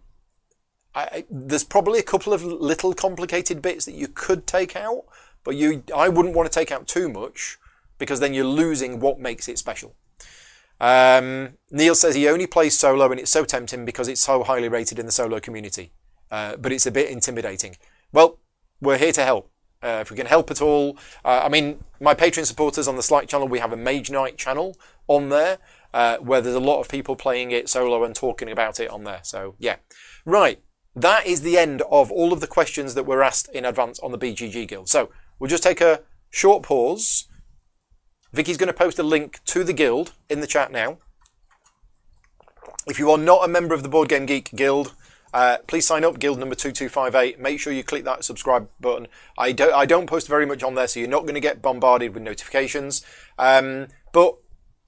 I, 0.96 1.26
there's 1.30 1.66
probably 1.66 2.00
a 2.00 2.04
couple 2.04 2.32
of 2.32 2.42
little 2.42 2.94
complicated 2.94 3.62
bits 3.62 3.84
that 3.84 3.96
you 3.96 4.08
could 4.08 4.48
take 4.48 4.78
out, 4.78 5.04
but 5.44 5.58
you 5.58 5.84
I 5.94 6.08
wouldn't 6.08 6.36
want 6.36 6.50
to 6.50 6.58
take 6.58 6.72
out 6.72 6.88
too 6.88 7.10
much 7.10 7.58
because 7.98 8.22
then 8.22 8.34
you're 8.34 8.46
losing 8.46 9.02
what 9.02 9.20
makes 9.20 9.50
it 9.50 9.60
special. 9.60 9.94
Um, 10.80 11.58
Neil 11.70 11.96
says 11.96 12.16
he 12.16 12.30
only 12.30 12.48
plays 12.48 12.80
solo 12.80 13.12
and 13.12 13.20
it's 13.20 13.30
so 13.30 13.44
tempting 13.44 13.84
because 13.84 14.08
it's 14.08 14.22
so 14.22 14.42
highly 14.46 14.70
rated 14.70 15.00
in 15.00 15.06
the 15.06 15.12
solo 15.12 15.42
community 15.42 15.92
uh, 16.32 16.56
but 16.58 16.72
it's 16.72 16.86
a 16.86 16.92
bit 16.92 17.10
intimidating. 17.10 17.76
Well, 18.12 18.40
we're 18.80 18.98
here 18.98 19.12
to 19.14 19.24
help. 19.24 19.52
Uh, 19.84 20.00
if 20.02 20.12
we 20.12 20.18
can 20.18 20.28
help 20.28 20.52
at 20.52 20.62
all, 20.62 20.98
uh, 21.26 21.42
I 21.44 21.50
mean, 21.50 21.84
my 22.00 22.14
Patreon 22.14 22.46
supporters 22.46 22.88
on 22.88 22.96
the 22.96 23.04
Slack 23.04 23.28
channel, 23.28 23.48
we 23.48 23.60
have 23.60 23.74
a 23.74 23.78
Mage 23.78 24.12
Knight 24.12 24.38
channel 24.38 24.78
on 25.08 25.30
there 25.30 25.58
uh, 25.94 26.18
where 26.18 26.40
there's 26.40 26.56
a 26.56 26.60
lot 26.60 26.80
of 26.80 26.88
people 26.88 27.16
playing 27.16 27.52
it 27.52 27.68
solo 27.68 28.04
and 28.04 28.16
talking 28.16 28.50
about 28.50 28.80
it 28.80 28.90
on 28.90 29.04
there. 29.04 29.22
So, 29.24 29.56
yeah. 29.58 29.78
Right. 30.24 30.62
That 30.96 31.26
is 31.26 31.42
the 31.42 31.58
end 31.58 31.82
of 31.90 32.12
all 32.12 32.32
of 32.32 32.42
the 32.42 32.48
questions 32.48 32.94
that 32.94 33.06
were 33.06 33.24
asked 33.24 33.50
in 33.54 33.66
advance 33.66 34.00
on 34.00 34.12
the 34.12 34.18
BGG 34.20 34.68
Guild. 34.68 34.88
So, 34.88 35.10
we'll 35.40 35.50
just 35.50 35.64
take 35.64 35.82
a 35.82 36.02
short 36.30 36.64
pause. 36.64 37.28
Vicky's 38.34 38.58
going 38.58 38.68
to 38.68 38.74
post 38.74 39.00
a 39.00 39.04
link 39.04 39.40
to 39.46 39.64
the 39.64 39.74
guild 39.74 40.14
in 40.30 40.40
the 40.40 40.48
chat 40.48 40.72
now. 40.72 41.00
If 42.88 42.98
you 42.98 43.12
are 43.12 43.18
not 43.18 43.44
a 43.44 43.48
member 43.48 43.74
of 43.74 43.84
the 43.84 43.90
Board 43.90 44.10
Game 44.10 44.26
Geek 44.26 44.52
Guild, 44.56 44.96
uh, 45.34 45.58
please 45.68 45.86
sign 45.86 46.04
up, 46.04 46.20
guild 46.20 46.40
number 46.40 46.56
2258. 46.56 47.40
Make 47.40 47.60
sure 47.60 47.72
you 47.72 47.84
click 47.84 48.04
that 48.04 48.24
subscribe 48.24 48.70
button. 48.80 49.08
I 49.38 49.52
don't, 49.52 49.74
I 49.74 49.86
don't 49.86 50.08
post 50.08 50.28
very 50.28 50.46
much 50.46 50.64
on 50.64 50.76
there, 50.76 50.88
so 50.88 51.00
you're 51.00 51.10
not 51.10 51.24
going 51.24 51.36
to 51.36 51.42
get 51.42 51.62
bombarded 51.62 52.14
with 52.14 52.24
notifications. 52.24 53.06
Um, 53.40 53.88
but 54.12 54.38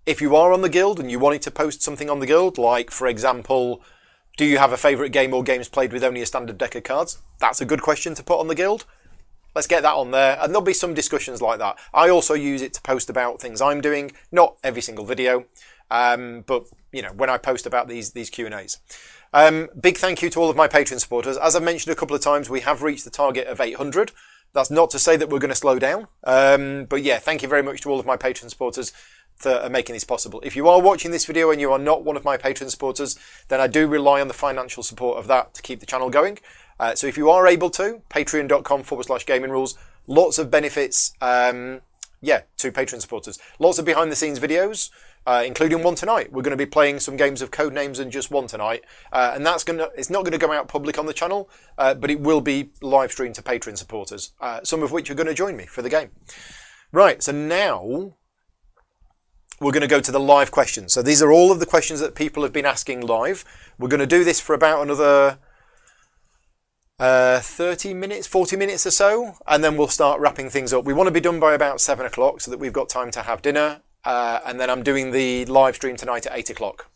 if 0.06 0.22
you 0.22 0.36
are 0.36 0.52
on 0.52 0.62
the 0.62 0.70
guild 0.70 1.00
and 1.00 1.10
you 1.10 1.20
wanted 1.20 1.42
to 1.44 1.52
post 1.52 1.82
something 1.82 2.10
on 2.10 2.20
the 2.20 2.26
guild, 2.26 2.58
like, 2.58 2.92
for 2.92 3.08
example, 3.08 3.82
do 4.36 4.46
you 4.46 4.58
have 4.58 4.74
a 4.74 4.78
favourite 4.78 5.12
game 5.12 5.34
or 5.34 5.44
games 5.44 5.70
played 5.70 5.94
with 5.94 6.04
only 6.04 6.22
a 6.22 6.26
standard 6.26 6.58
deck 6.58 6.76
of 6.76 6.84
cards? 6.84 7.20
That's 7.40 7.62
a 7.62 7.66
good 7.66 7.82
question 7.82 8.16
to 8.16 8.24
put 8.24 8.40
on 8.40 8.48
the 8.48 8.56
guild. 8.56 8.86
Let's 9.56 9.68
get 9.68 9.84
that 9.84 9.94
on 9.94 10.12
there, 10.12 10.38
and 10.42 10.50
there'll 10.50 10.62
be 10.62 10.74
some 10.74 10.96
discussions 10.96 11.42
like 11.42 11.60
that. 11.60 11.78
I 11.94 12.10
also 12.10 12.34
use 12.34 12.64
it 12.64 12.74
to 12.74 12.82
post 12.82 13.10
about 13.10 13.40
things 13.40 13.62
I'm 13.62 13.82
doing, 13.82 14.12
not 14.32 14.58
every 14.64 14.82
single 14.82 15.06
video, 15.06 15.46
um, 15.92 16.44
but 16.48 16.66
you 16.92 17.04
know 17.04 17.12
when 17.14 17.30
I 17.30 17.38
post 17.38 17.68
about 17.68 17.88
these 17.88 18.12
these 18.12 18.32
Q 18.32 18.48
and 18.48 18.56
A's. 18.56 18.80
Um, 19.34 19.70
big 19.80 19.98
thank 19.98 20.22
you 20.22 20.30
to 20.30 20.40
all 20.40 20.50
of 20.50 20.56
my 20.56 20.68
Patreon 20.68 21.00
supporters. 21.00 21.38
As 21.38 21.56
I've 21.56 21.64
mentioned 21.64 21.92
a 21.92 21.96
couple 21.96 22.16
of 22.16 22.22
times, 22.22 22.50
we 22.50 22.60
have 22.62 22.84
reached 22.84 23.04
the 23.04 23.10
target 23.10 23.48
of 23.48 23.60
800. 23.60 24.12
That's 24.54 24.70
not 24.70 24.92
to 24.92 25.00
say 25.00 25.18
that 25.18 25.30
we're 25.30 25.40
going 25.40 25.50
to 25.50 25.56
slow 25.56 25.80
down. 25.80 26.08
Um, 26.24 26.86
but 26.86 27.02
yeah, 27.02 27.18
thank 27.18 27.42
you 27.42 27.50
very 27.50 27.64
much 27.64 27.82
to 27.82 27.90
all 27.90 28.00
of 28.00 28.06
my 28.06 28.16
Patreon 28.16 28.52
supporters 28.52 28.94
for 29.36 29.68
making 29.72 29.94
this 29.94 30.04
possible. 30.04 30.40
If 30.44 30.56
you 30.56 30.68
are 30.68 30.80
watching 30.80 31.10
this 31.10 31.26
video 31.26 31.50
and 31.50 31.60
you 31.60 31.72
are 31.72 31.80
not 31.80 32.04
one 32.04 32.16
of 32.16 32.24
my 32.24 32.38
Patreon 32.38 32.70
supporters, 32.70 33.18
then 33.48 33.60
I 33.60 33.66
do 33.66 33.88
rely 33.88 34.22
on 34.22 34.28
the 34.28 34.34
financial 34.36 34.84
support 34.84 35.18
of 35.18 35.26
that 35.28 35.56
to 35.56 35.64
keep 35.64 35.80
the 35.80 35.88
channel 35.88 36.12
going. 36.12 36.38
Uh, 36.80 36.94
so 36.94 37.08
if 37.08 37.18
you 37.18 37.32
are 37.32 37.48
able 37.48 37.72
to, 37.72 38.02
patreon.com 38.12 38.84
forward 38.84 39.06
slash 39.06 39.26
gaming 39.26 39.50
rules, 39.50 39.76
lots 40.06 40.38
of 40.38 40.52
benefits, 40.52 41.14
um, 41.22 41.82
yeah, 42.22 42.42
to 42.58 42.72
Patreon 42.72 43.02
supporters. 43.02 43.40
Lots 43.58 43.80
of 43.80 43.86
behind 43.86 44.12
the 44.12 44.16
scenes 44.16 44.40
videos 44.40 44.92
uh, 45.26 45.44
including 45.46 45.84
one 45.84 45.96
tonight. 45.96 46.32
We're 46.32 46.42
going 46.42 46.58
to 46.58 46.58
be 46.58 46.66
playing 46.66 47.00
some 47.00 47.16
games 47.16 47.42
of 47.42 47.52
Codenames 47.52 48.00
and 48.00 48.12
just 48.12 48.32
one 48.32 48.48
tonight, 48.48 48.84
uh, 49.12 49.32
and 49.34 49.46
that's 49.46 49.64
going 49.64 49.80
to 49.80 49.92
it's 49.96 50.10
not 50.10 50.24
going 50.24 50.34
to 50.34 50.38
go 50.38 50.52
out 50.52 50.68
public 50.68 50.98
on 50.98 51.06
the 51.06 51.14
channel, 51.14 51.50
uh, 51.78 51.94
but 51.94 52.12
it 52.12 52.20
will 52.20 52.42
be 52.42 52.72
live 52.82 53.12
streamed 53.12 53.36
to 53.36 53.42
Patreon 53.42 53.78
supporters, 53.78 54.34
uh, 54.42 54.60
some 54.64 54.84
of 54.84 54.92
which 54.92 55.10
are 55.10 55.16
going 55.16 55.28
to 55.28 55.34
join 55.34 55.56
me 55.56 55.66
for 55.66 55.82
the 55.82 55.90
game. 55.90 56.10
Right, 56.92 57.24
so 57.24 57.32
now 57.32 58.14
we're 59.60 59.72
going 59.72 59.82
to 59.82 59.88
go 59.88 60.02
to 60.02 60.12
the 60.12 60.20
live 60.20 60.52
questions. 60.52 60.94
So 60.94 61.02
these 61.02 61.22
are 61.22 61.32
all 61.32 61.52
of 61.52 61.60
the 61.60 61.66
questions 61.66 62.00
that 62.02 62.16
people 62.16 62.44
have 62.44 62.54
been 62.54 62.66
asking 62.66 63.02
live. 63.02 63.46
We're 63.80 63.90
going 63.90 64.00
to 64.00 64.08
do 64.08 64.24
this 64.24 64.40
for 64.40 64.54
about 64.54 64.82
another. 64.82 65.40
Uh, 67.00 67.40
30 67.40 67.96
minutes, 67.96 68.28
40 68.28 68.56
minutes 68.56 68.86
or 68.86 68.92
so, 68.92 69.34
and 69.48 69.64
then 69.64 69.76
we'll 69.76 69.88
start 69.88 70.22
wrapping 70.22 70.50
things 70.50 70.72
up. 70.72 70.86
We 70.86 70.94
want 70.94 71.08
to 71.08 71.12
be 71.12 71.20
done 71.20 71.40
by 71.40 71.54
about 71.54 71.82
7 71.82 72.06
o'clock 72.06 72.40
so 72.40 72.52
that 72.52 72.60
we've 72.60 72.72
got 72.72 72.88
time 72.88 73.10
to 73.12 73.24
have 73.24 73.42
dinner 73.42 73.82
uh, 74.06 74.40
and 74.46 74.60
then 74.60 74.70
I'm 74.70 74.84
doing 74.84 75.12
the 75.12 75.46
live 75.46 75.76
stream 75.76 75.96
tonight 75.96 76.26
at 76.26 76.38
8 76.38 76.50
o'clock. 76.52 76.90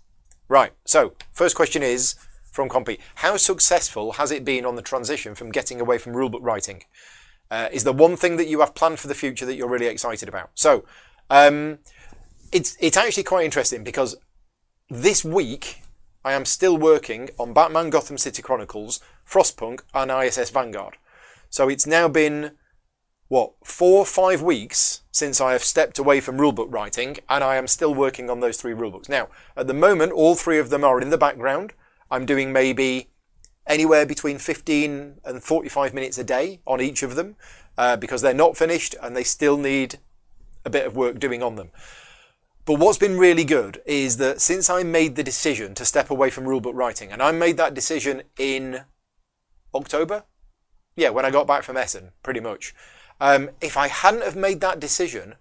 Right, 0.49 0.73
so 0.85 1.13
first 1.31 1.55
question 1.55 1.83
is 1.83 2.15
from 2.51 2.69
Compy. 2.69 2.99
How 3.15 3.37
successful 3.37 4.13
has 4.13 4.31
it 4.31 4.45
been 4.45 4.65
on 4.65 4.75
the 4.75 4.81
transition 4.81 5.35
from 5.35 5.51
getting 5.51 5.79
away 5.81 5.97
from 5.97 6.13
rulebook 6.13 6.41
writing? 6.41 6.83
Uh, 7.51 7.69
is 7.71 7.83
there 7.83 7.93
one 7.93 8.17
thing 8.17 8.37
that 8.37 8.47
you 8.47 8.59
have 8.59 8.75
planned 8.75 8.99
for 8.99 9.07
the 9.07 9.15
future 9.15 9.45
that 9.45 9.55
you're 9.55 9.69
really 9.69 9.85
excited 9.87 10.27
about? 10.27 10.49
So, 10.53 10.85
um, 11.29 11.79
it's, 12.51 12.77
it's 12.79 12.97
actually 12.97 13.23
quite 13.23 13.45
interesting 13.45 13.83
because 13.83 14.15
this 14.89 15.23
week 15.23 15.81
I 16.23 16.33
am 16.33 16.45
still 16.45 16.77
working 16.77 17.29
on 17.37 17.53
Batman 17.53 17.89
Gotham 17.89 18.17
City 18.17 18.41
Chronicles, 18.41 18.99
Frostpunk, 19.29 19.81
and 19.93 20.11
ISS 20.11 20.49
Vanguard. 20.49 20.97
So 21.49 21.69
it's 21.69 21.87
now 21.87 22.07
been 22.07 22.51
what, 23.27 23.53
four 23.63 23.99
or 23.99 24.05
five 24.05 24.41
weeks 24.41 25.03
since 25.17 25.41
I 25.41 25.53
have 25.53 25.63
stepped 25.63 25.97
away 25.97 26.21
from 26.21 26.37
rulebook 26.37 26.71
writing, 26.71 27.17
and 27.27 27.43
I 27.43 27.55
am 27.55 27.67
still 27.67 27.93
working 27.93 28.29
on 28.29 28.39
those 28.39 28.57
three 28.57 28.73
rulebooks. 28.73 29.09
Now, 29.09 29.29
at 29.55 29.67
the 29.67 29.73
moment, 29.73 30.11
all 30.11 30.35
three 30.35 30.59
of 30.59 30.69
them 30.69 30.83
are 30.83 31.01
in 31.01 31.09
the 31.09 31.17
background. 31.17 31.73
I'm 32.11 32.25
doing 32.25 32.53
maybe 32.53 33.09
anywhere 33.65 34.05
between 34.05 34.37
15 34.37 35.15
and 35.25 35.43
45 35.43 35.93
minutes 35.93 36.17
a 36.17 36.23
day 36.23 36.61
on 36.65 36.79
each 36.79 37.03
of 37.03 37.15
them 37.15 37.35
uh, 37.77 37.97
because 37.97 38.21
they're 38.21 38.33
not 38.33 38.55
finished 38.55 38.95
and 39.01 39.15
they 39.15 39.23
still 39.23 39.57
need 39.57 39.99
a 40.63 40.69
bit 40.69 40.85
of 40.85 40.95
work 40.95 41.19
doing 41.19 41.41
on 41.41 41.55
them. 41.55 41.71
But 42.65 42.79
what's 42.79 42.97
been 42.97 43.17
really 43.17 43.43
good 43.43 43.81
is 43.85 44.17
that 44.17 44.39
since 44.39 44.69
I 44.69 44.83
made 44.83 45.15
the 45.15 45.23
decision 45.23 45.73
to 45.75 45.85
step 45.85 46.09
away 46.09 46.29
from 46.29 46.45
rulebook 46.45 46.75
writing, 46.75 47.11
and 47.11 47.23
I 47.23 47.31
made 47.31 47.57
that 47.57 47.73
decision 47.73 48.23
in 48.37 48.81
October, 49.73 50.23
yeah, 50.95 51.09
when 51.09 51.25
I 51.25 51.31
got 51.31 51.47
back 51.47 51.63
from 51.63 51.77
Essen, 51.77 52.11
pretty 52.23 52.39
much. 52.39 52.75
Um, 53.19 53.49
if 53.61 53.77
I 53.77 53.87
hadn't 53.87 54.23
have 54.23 54.35
made 54.35 54.61
that 54.61 54.79
decision, 54.79 55.35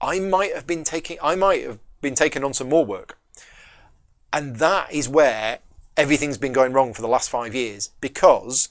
I 0.00 0.18
might 0.18 0.54
have 0.54 0.66
been 0.66 0.84
taking 0.84 1.18
I 1.22 1.34
might 1.34 1.62
have 1.64 1.78
been 2.00 2.14
taking 2.14 2.44
on 2.44 2.54
some 2.54 2.68
more 2.68 2.84
work. 2.84 3.18
And 4.32 4.56
that 4.56 4.92
is 4.92 5.08
where 5.08 5.58
everything's 5.96 6.38
been 6.38 6.52
going 6.52 6.72
wrong 6.72 6.94
for 6.94 7.02
the 7.02 7.08
last 7.08 7.30
five 7.30 7.54
years 7.54 7.90
because 8.00 8.70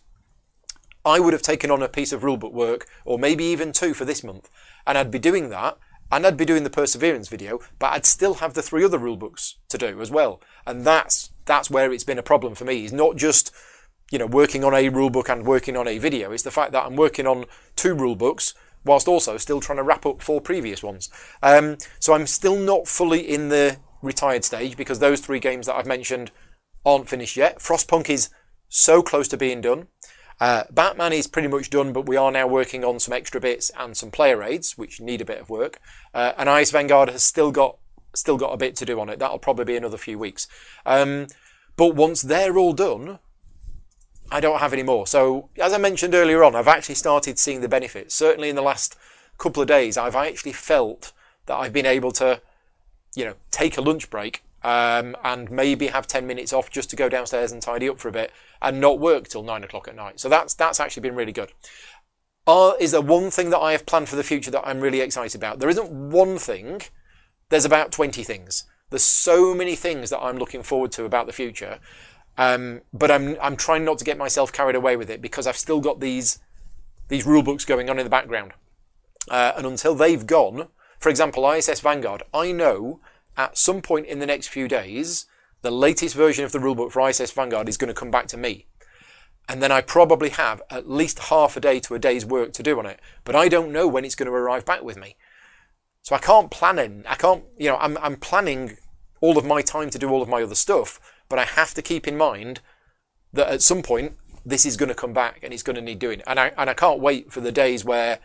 I 1.05 1.19
would 1.19 1.33
have 1.33 1.41
taken 1.41 1.71
on 1.71 1.81
a 1.81 1.87
piece 1.87 2.11
of 2.11 2.21
rulebook 2.21 2.51
work 2.51 2.87
or 3.05 3.19
maybe 3.19 3.43
even 3.45 3.71
two 3.71 3.93
for 3.93 4.05
this 4.05 4.23
month. 4.23 4.49
And 4.85 4.97
I'd 4.97 5.11
be 5.11 5.19
doing 5.19 5.49
that 5.49 5.77
and 6.11 6.25
I'd 6.25 6.37
be 6.37 6.45
doing 6.45 6.63
the 6.63 6.69
perseverance 6.69 7.29
video, 7.29 7.59
but 7.79 7.93
I'd 7.93 8.05
still 8.05 8.35
have 8.35 8.53
the 8.53 8.61
three 8.61 8.83
other 8.83 8.99
rulebooks 8.99 9.55
to 9.69 9.77
do 9.77 10.01
as 10.01 10.11
well. 10.11 10.41
And 10.65 10.83
that's 10.83 11.31
that's 11.45 11.69
where 11.69 11.91
it's 11.91 12.03
been 12.03 12.19
a 12.19 12.23
problem 12.23 12.55
for 12.55 12.65
me. 12.65 12.85
Is 12.85 12.93
not 12.93 13.15
just 13.15 13.51
you 14.11 14.19
know, 14.19 14.27
working 14.27 14.63
on 14.63 14.73
a 14.73 14.89
rulebook 14.89 15.29
and 15.29 15.45
working 15.45 15.75
on 15.75 15.87
a 15.87 15.97
video. 15.97 16.31
It's 16.31 16.43
the 16.43 16.51
fact 16.51 16.73
that 16.73 16.85
I'm 16.85 16.95
working 16.95 17.25
on 17.25 17.45
two 17.75 17.95
rulebooks 17.95 18.53
whilst 18.85 19.07
also 19.07 19.37
still 19.37 19.61
trying 19.61 19.77
to 19.77 19.83
wrap 19.83 20.05
up 20.05 20.21
four 20.21 20.41
previous 20.41 20.83
ones. 20.83 21.09
Um, 21.41 21.77
so 21.99 22.13
I'm 22.13 22.27
still 22.27 22.57
not 22.57 22.87
fully 22.87 23.21
in 23.21 23.49
the 23.49 23.77
retired 24.01 24.43
stage 24.43 24.75
because 24.75 24.99
those 24.99 25.21
three 25.21 25.39
games 25.39 25.67
that 25.67 25.75
I've 25.75 25.85
mentioned 25.85 26.31
aren't 26.85 27.09
finished 27.09 27.37
yet. 27.37 27.59
Frostpunk 27.59 28.09
is 28.09 28.29
so 28.67 29.01
close 29.01 29.27
to 29.29 29.37
being 29.37 29.61
done. 29.61 29.87
Uh, 30.39 30.63
Batman 30.71 31.13
is 31.13 31.27
pretty 31.27 31.47
much 31.47 31.69
done, 31.69 31.93
but 31.93 32.07
we 32.07 32.17
are 32.17 32.31
now 32.31 32.47
working 32.47 32.83
on 32.83 32.99
some 32.99 33.13
extra 33.13 33.39
bits 33.39 33.71
and 33.77 33.95
some 33.95 34.09
player 34.09 34.41
aids, 34.41 34.75
which 34.75 34.99
need 34.99 35.21
a 35.21 35.25
bit 35.25 35.39
of 35.39 35.51
work. 35.51 35.79
Uh, 36.15 36.33
and 36.37 36.49
ISS 36.49 36.71
Vanguard 36.71 37.09
has 37.09 37.21
still 37.21 37.51
got 37.51 37.77
still 38.13 38.37
got 38.37 38.53
a 38.53 38.57
bit 38.57 38.75
to 38.75 38.85
do 38.85 38.99
on 38.99 39.07
it. 39.07 39.19
That'll 39.19 39.39
probably 39.39 39.65
be 39.65 39.77
another 39.77 39.97
few 39.97 40.17
weeks. 40.17 40.47
Um, 40.85 41.27
but 41.77 41.95
once 41.95 42.21
they're 42.21 42.57
all 42.57 42.73
done, 42.73 43.19
I 44.31 44.39
don't 44.39 44.59
have 44.59 44.73
any 44.73 44.83
more. 44.83 45.05
So, 45.05 45.49
as 45.59 45.73
I 45.73 45.77
mentioned 45.77 46.15
earlier 46.15 46.43
on, 46.43 46.55
I've 46.55 46.67
actually 46.67 46.95
started 46.95 47.37
seeing 47.37 47.61
the 47.61 47.67
benefits. 47.67 48.15
Certainly 48.15 48.49
in 48.49 48.55
the 48.55 48.61
last 48.61 48.97
couple 49.37 49.61
of 49.61 49.67
days, 49.67 49.97
I've 49.97 50.15
actually 50.15 50.53
felt 50.53 51.11
that 51.47 51.57
I've 51.57 51.73
been 51.73 51.85
able 51.85 52.11
to, 52.13 52.41
you 53.15 53.25
know, 53.25 53.35
take 53.51 53.77
a 53.77 53.81
lunch 53.81 54.09
break 54.09 54.43
um, 54.63 55.15
and 55.23 55.51
maybe 55.51 55.87
have 55.87 56.07
10 56.07 56.25
minutes 56.25 56.53
off 56.53 56.69
just 56.69 56.89
to 56.91 56.95
go 56.95 57.09
downstairs 57.09 57.51
and 57.51 57.61
tidy 57.61 57.89
up 57.89 57.99
for 57.99 58.07
a 58.07 58.11
bit 58.11 58.31
and 58.61 58.79
not 58.79 58.99
work 58.99 59.27
till 59.27 59.43
nine 59.43 59.63
o'clock 59.63 59.87
at 59.87 59.95
night. 59.95 60.19
So 60.19 60.29
that's, 60.29 60.53
that's 60.53 60.79
actually 60.79 61.01
been 61.01 61.15
really 61.15 61.33
good. 61.33 61.51
Is 62.79 62.91
there 62.91 63.01
one 63.01 63.31
thing 63.31 63.49
that 63.49 63.59
I 63.59 63.71
have 63.73 63.85
planned 63.85 64.09
for 64.09 64.15
the 64.15 64.23
future 64.23 64.51
that 64.51 64.67
I'm 64.67 64.81
really 64.81 65.01
excited 65.01 65.39
about? 65.39 65.59
There 65.59 65.69
isn't 65.69 65.91
one 65.91 66.37
thing. 66.37 66.81
There's 67.49 67.65
about 67.65 67.91
20 67.91 68.23
things. 68.23 68.65
There's 68.89 69.03
so 69.03 69.55
many 69.55 69.75
things 69.75 70.09
that 70.09 70.19
I'm 70.19 70.37
looking 70.37 70.63
forward 70.63 70.91
to 70.93 71.05
about 71.05 71.27
the 71.27 71.33
future. 71.33 71.79
Um, 72.37 72.81
but 72.93 73.11
I'm 73.11 73.37
I'm 73.41 73.55
trying 73.57 73.85
not 73.85 73.97
to 73.99 74.05
get 74.05 74.17
myself 74.17 74.51
carried 74.51 74.75
away 74.75 74.95
with 74.95 75.09
it 75.09 75.21
because 75.21 75.47
I've 75.47 75.57
still 75.57 75.79
got 75.81 75.99
these 75.99 76.39
these 77.09 77.25
rule 77.25 77.43
books 77.43 77.65
going 77.65 77.89
on 77.89 77.99
in 77.99 78.05
the 78.05 78.09
background. 78.09 78.53
Uh, 79.29 79.51
and 79.55 79.65
until 79.65 79.93
they've 79.93 80.25
gone, 80.25 80.69
for 80.99 81.09
example, 81.09 81.49
ISS 81.49 81.81
Vanguard, 81.81 82.23
I 82.33 82.51
know 82.51 83.01
at 83.37 83.57
some 83.57 83.81
point 83.81 84.07
in 84.07 84.19
the 84.19 84.25
next 84.25 84.47
few 84.47 84.67
days, 84.67 85.25
the 85.61 85.71
latest 85.71 86.15
version 86.15 86.45
of 86.45 86.51
the 86.51 86.59
rulebook 86.59 86.91
for 86.91 87.07
ISS 87.07 87.31
Vanguard 87.31 87.69
is 87.69 87.77
going 87.77 87.93
to 87.93 87.99
come 87.99 88.11
back 88.11 88.27
to 88.27 88.37
me. 88.37 88.65
and 89.49 89.61
then 89.61 89.71
I 89.71 89.81
probably 89.81 90.29
have 90.29 90.61
at 90.69 90.89
least 90.89 91.19
half 91.19 91.57
a 91.57 91.59
day 91.59 91.79
to 91.81 91.95
a 91.95 91.99
day's 91.99 92.25
work 92.25 92.53
to 92.53 92.63
do 92.63 92.79
on 92.79 92.85
it. 92.85 92.99
But 93.25 93.35
I 93.35 93.49
don't 93.49 93.71
know 93.73 93.87
when 93.87 94.05
it's 94.05 94.15
going 94.15 94.27
to 94.27 94.33
arrive 94.33 94.65
back 94.65 94.81
with 94.81 94.97
me. 94.97 95.17
So 96.03 96.15
I 96.15 96.19
can't 96.19 96.49
plan 96.49 96.79
in. 96.79 97.03
I 97.07 97.15
can't, 97.15 97.43
you 97.57 97.69
know, 97.69 97.77
I'm, 97.77 97.97
I'm 97.97 98.15
planning 98.15 98.77
all 99.19 99.37
of 99.37 99.45
my 99.45 99.61
time 99.61 99.89
to 99.89 99.99
do 99.99 100.09
all 100.09 100.21
of 100.21 100.29
my 100.29 100.41
other 100.41 100.55
stuff, 100.55 100.99
but 101.31 101.39
I 101.39 101.45
have 101.45 101.73
to 101.75 101.81
keep 101.81 102.09
in 102.09 102.17
mind 102.17 102.59
that 103.31 103.47
at 103.47 103.61
some 103.61 103.81
point 103.81 104.17
this 104.45 104.65
is 104.65 104.75
going 104.75 104.89
to 104.89 104.95
come 104.95 105.13
back 105.13 105.39
and 105.41 105.53
it's 105.53 105.63
going 105.63 105.77
to 105.77 105.81
need 105.81 105.97
doing. 105.97 106.21
And 106.27 106.37
I, 106.37 106.51
and 106.57 106.69
I 106.69 106.73
can't 106.73 106.99
wait 106.99 107.31
for 107.31 107.39
the 107.39 107.53
days 107.53 107.85
where 107.85 108.19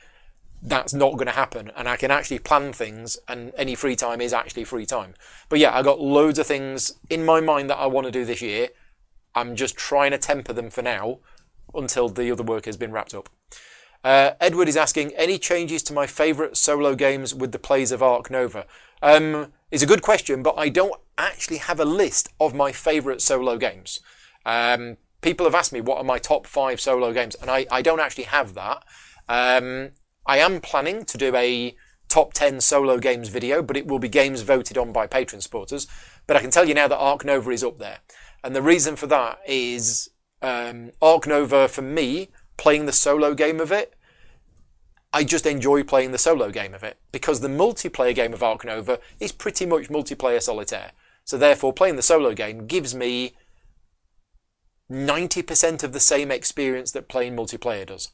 that's 0.61 0.93
not 0.93 1.13
going 1.13 1.27
to 1.27 1.33
happen 1.33 1.71
and 1.77 1.89
I 1.89 1.97
can 1.97 2.11
actually 2.11 2.41
plan 2.41 2.73
things 2.73 3.17
and 3.29 3.53
any 3.57 3.77
free 3.77 3.95
time 3.95 4.21
is 4.21 4.33
actually 4.33 4.65
free 4.65 4.87
time. 4.87 5.15
But 5.49 5.61
yeah, 5.61 5.73
I 5.73 5.83
got 5.83 6.01
loads 6.01 6.41
of 6.41 6.49
things 6.49 6.95
in 7.09 7.25
my 7.25 7.41
mind 7.41 7.71
that 7.71 7.79
I 7.79 7.87
want 7.87 8.07
to 8.07 8.11
do 8.11 8.25
this 8.25 8.43
year. 8.43 8.71
I'm 9.37 9.55
just 9.55 9.77
trying 9.77 10.11
to 10.11 10.19
temper 10.19 10.53
them 10.53 10.69
for 10.69 10.83
now 10.83 11.21
until 11.75 12.09
the 12.09 12.33
other 12.33 12.43
work 12.43 12.65
has 12.65 12.77
been 12.77 12.91
wrapped 12.91 13.15
up. 13.15 13.29
Uh, 14.07 14.37
Edward 14.41 14.69
is 14.69 14.77
asking, 14.77 15.13
any 15.15 15.37
changes 15.37 15.83
to 15.83 15.93
my 15.93 16.07
favourite 16.07 16.57
solo 16.57 16.95
games 16.95 17.35
with 17.35 17.51
the 17.51 17.59
plays 17.59 17.91
of 17.91 18.05
Ark 18.05 18.31
Nova? 18.31 18.65
Um, 19.03 19.53
it's 19.73 19.83
a 19.83 19.87
good 19.87 20.01
question, 20.01 20.45
but 20.45 20.55
I 20.57 20.69
don't 20.69 20.95
actually 21.19 21.57
have 21.57 21.81
a 21.81 21.85
list 21.85 22.29
of 22.39 22.55
my 22.55 22.71
favourite 22.71 23.21
solo 23.21 23.59
games. 23.59 23.99
Um, 24.45 24.97
people 25.23 25.45
have 25.45 25.57
asked 25.57 25.73
me 25.73 25.81
what 25.81 25.99
are 25.99 26.05
my 26.05 26.19
top 26.19 26.47
five 26.47 26.81
solo 26.81 27.13
games, 27.13 27.35
and 27.35 27.51
I, 27.51 27.67
I 27.69 27.83
don't 27.83 27.99
actually 27.99 28.25
have 28.25 28.55
that. 28.55 28.85
Um, 29.29 29.91
I 30.25 30.39
am 30.39 30.61
planning 30.61 31.05
to 31.05 31.19
do 31.19 31.35
a 31.35 31.75
top 32.09 32.33
10 32.33 32.61
solo 32.61 32.99
games 32.99 33.29
video, 33.29 33.61
but 33.61 33.77
it 33.77 33.89
will 33.89 33.99
be 33.99 34.09
games 34.09 34.43
voted 34.43 34.79
on 34.79 34.93
by 34.93 35.09
patron 35.09 35.41
supporters. 35.41 35.89
But 36.29 36.37
I 36.37 36.41
can 36.43 36.53
tell 36.53 36.69
you 36.69 36.75
now 36.75 36.87
that 36.87 36.97
Ark 36.97 37.25
Nova 37.25 37.51
is 37.51 37.65
up 37.65 37.79
there. 37.79 37.99
And 38.45 38.55
the 38.55 38.63
reason 38.63 38.95
for 38.95 39.09
that 39.09 39.41
is 39.49 40.11
um, 40.43 40.93
Nova, 41.03 41.67
for 41.67 41.83
me, 41.83 42.29
playing 42.57 42.87
the 42.87 42.93
solo 42.93 43.35
game 43.35 43.59
of 43.59 43.73
it, 43.73 43.96
I 45.17 45.25
just 45.25 45.47
enjoy 45.47 45.83
playing 45.83 46.13
the 46.13 46.19
solo 46.19 46.51
game 46.51 46.75
of 46.75 46.85
it 46.85 46.99
because 47.11 47.41
the 47.41 47.49
multiplayer 47.49 48.15
game 48.15 48.35
of 48.35 48.43
Ark 48.43 48.67
Nova 48.67 49.01
is 49.19 49.33
pretty 49.33 49.65
much 49.65 49.89
multiplayer 49.89 50.43
solitaire. 50.43 50.93
So 51.25 51.39
therefore, 51.39 51.73
playing 51.73 51.97
the 51.97 52.03
solo 52.03 52.35
game 52.35 52.67
gives 52.67 52.95
me 52.95 53.33
90% 54.93 55.83
of 55.83 55.95
the 55.95 56.01
same 56.01 56.31
experience 56.31 56.93
that 56.93 57.09
playing 57.09 57.35
multiplayer 57.35 57.87
does. 57.87 58.11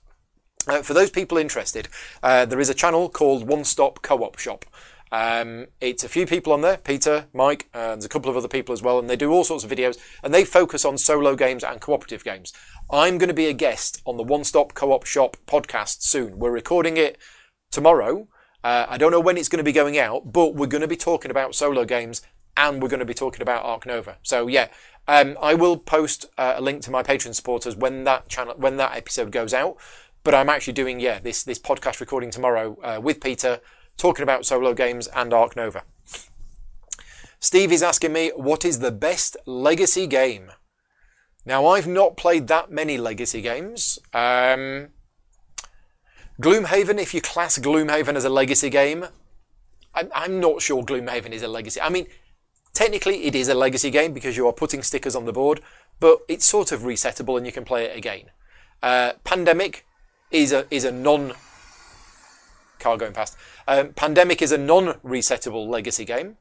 Uh, 0.68 0.82
for 0.82 0.94
those 0.94 1.10
people 1.10 1.38
interested, 1.38 1.88
uh, 2.22 2.46
there 2.46 2.60
is 2.60 2.70
a 2.70 2.74
channel 2.74 3.08
called 3.08 3.48
One 3.48 3.64
Stop 3.64 4.02
Co-op 4.02 4.38
Shop. 4.38 4.64
Um, 5.12 5.66
it's 5.78 6.04
a 6.04 6.08
few 6.08 6.26
people 6.26 6.54
on 6.54 6.62
there, 6.62 6.78
Peter, 6.78 7.26
Mike, 7.34 7.68
and 7.74 8.00
there's 8.00 8.06
a 8.06 8.08
couple 8.08 8.30
of 8.30 8.36
other 8.36 8.48
people 8.48 8.72
as 8.72 8.82
well, 8.82 8.98
and 8.98 9.10
they 9.10 9.16
do 9.16 9.30
all 9.30 9.44
sorts 9.44 9.62
of 9.62 9.70
videos, 9.70 9.98
and 10.22 10.32
they 10.32 10.44
focus 10.44 10.86
on 10.86 10.96
solo 10.96 11.36
games 11.36 11.62
and 11.62 11.82
cooperative 11.82 12.24
games. 12.24 12.52
I'm 12.90 13.18
going 13.18 13.28
to 13.28 13.34
be 13.34 13.46
a 13.46 13.52
guest 13.52 14.00
on 14.06 14.16
the 14.16 14.22
One 14.22 14.42
Stop 14.42 14.72
Co-op 14.72 15.04
Shop 15.04 15.36
podcast 15.46 16.02
soon. 16.02 16.38
We're 16.38 16.50
recording 16.50 16.96
it 16.96 17.18
tomorrow. 17.70 18.26
Uh, 18.64 18.86
I 18.88 18.96
don't 18.96 19.10
know 19.10 19.20
when 19.20 19.36
it's 19.36 19.50
going 19.50 19.58
to 19.58 19.64
be 19.64 19.72
going 19.72 19.98
out, 19.98 20.32
but 20.32 20.54
we're 20.54 20.66
going 20.66 20.82
to 20.82 20.88
be 20.88 20.96
talking 20.96 21.30
about 21.30 21.54
solo 21.54 21.84
games 21.84 22.22
and 22.56 22.82
we're 22.82 22.88
going 22.88 23.00
to 23.00 23.06
be 23.06 23.14
talking 23.14 23.42
about 23.42 23.64
Ark 23.64 23.86
Nova. 23.86 24.18
So 24.22 24.46
yeah, 24.46 24.68
um, 25.08 25.36
I 25.42 25.54
will 25.54 25.76
post 25.76 26.26
uh, 26.38 26.54
a 26.56 26.62
link 26.62 26.82
to 26.82 26.90
my 26.90 27.02
Patreon 27.02 27.34
supporters 27.34 27.76
when 27.76 28.04
that 28.04 28.28
channel 28.28 28.54
when 28.56 28.76
that 28.76 28.96
episode 28.96 29.32
goes 29.32 29.52
out. 29.52 29.76
But 30.22 30.34
I'm 30.34 30.48
actually 30.48 30.74
doing 30.74 31.00
yeah 31.00 31.18
this 31.18 31.42
this 31.42 31.58
podcast 31.58 32.00
recording 32.00 32.30
tomorrow 32.30 32.78
uh, 32.82 33.00
with 33.00 33.20
Peter 33.20 33.60
talking 33.96 34.22
about 34.22 34.46
solo 34.46 34.74
games 34.74 35.06
and 35.08 35.32
Ark 35.32 35.56
Nova. 35.56 35.82
Steve 37.40 37.72
is 37.72 37.82
asking 37.82 38.12
me, 38.12 38.30
what 38.36 38.64
is 38.64 38.78
the 38.78 38.92
best 38.92 39.36
legacy 39.46 40.06
game? 40.06 40.52
Now, 41.44 41.66
I've 41.66 41.88
not 41.88 42.16
played 42.16 42.46
that 42.48 42.70
many 42.70 42.96
legacy 42.96 43.40
games. 43.40 43.98
Um, 44.14 44.90
Gloomhaven, 46.40 47.00
if 47.00 47.12
you 47.14 47.20
class 47.20 47.58
Gloomhaven 47.58 48.14
as 48.14 48.24
a 48.24 48.28
legacy 48.28 48.70
game, 48.70 49.06
I'm, 49.94 50.08
I'm 50.14 50.40
not 50.40 50.62
sure 50.62 50.82
Gloomhaven 50.84 51.32
is 51.32 51.42
a 51.42 51.48
legacy. 51.48 51.80
I 51.80 51.88
mean, 51.88 52.06
technically 52.72 53.24
it 53.24 53.34
is 53.34 53.48
a 53.48 53.54
legacy 53.54 53.90
game 53.90 54.12
because 54.12 54.36
you 54.36 54.46
are 54.46 54.52
putting 54.52 54.82
stickers 54.82 55.14
on 55.14 55.24
the 55.24 55.32
board, 55.32 55.60
but 56.00 56.20
it's 56.28 56.46
sort 56.46 56.72
of 56.72 56.82
resettable 56.82 57.36
and 57.36 57.44
you 57.44 57.52
can 57.52 57.64
play 57.64 57.84
it 57.84 57.96
again. 57.96 58.30
Uh, 58.82 59.12
Pandemic 59.24 59.86
is 60.30 60.52
a 60.52 60.66
is 60.70 60.84
a 60.84 60.90
non 60.90 61.34
car 62.78 62.96
going 62.96 63.12
past. 63.12 63.36
Um, 63.66 63.92
Pandemic 63.92 64.42
is 64.42 64.52
a 64.52 64.58
non-resettable 64.58 65.68
legacy 65.68 66.04
game. 66.04 66.36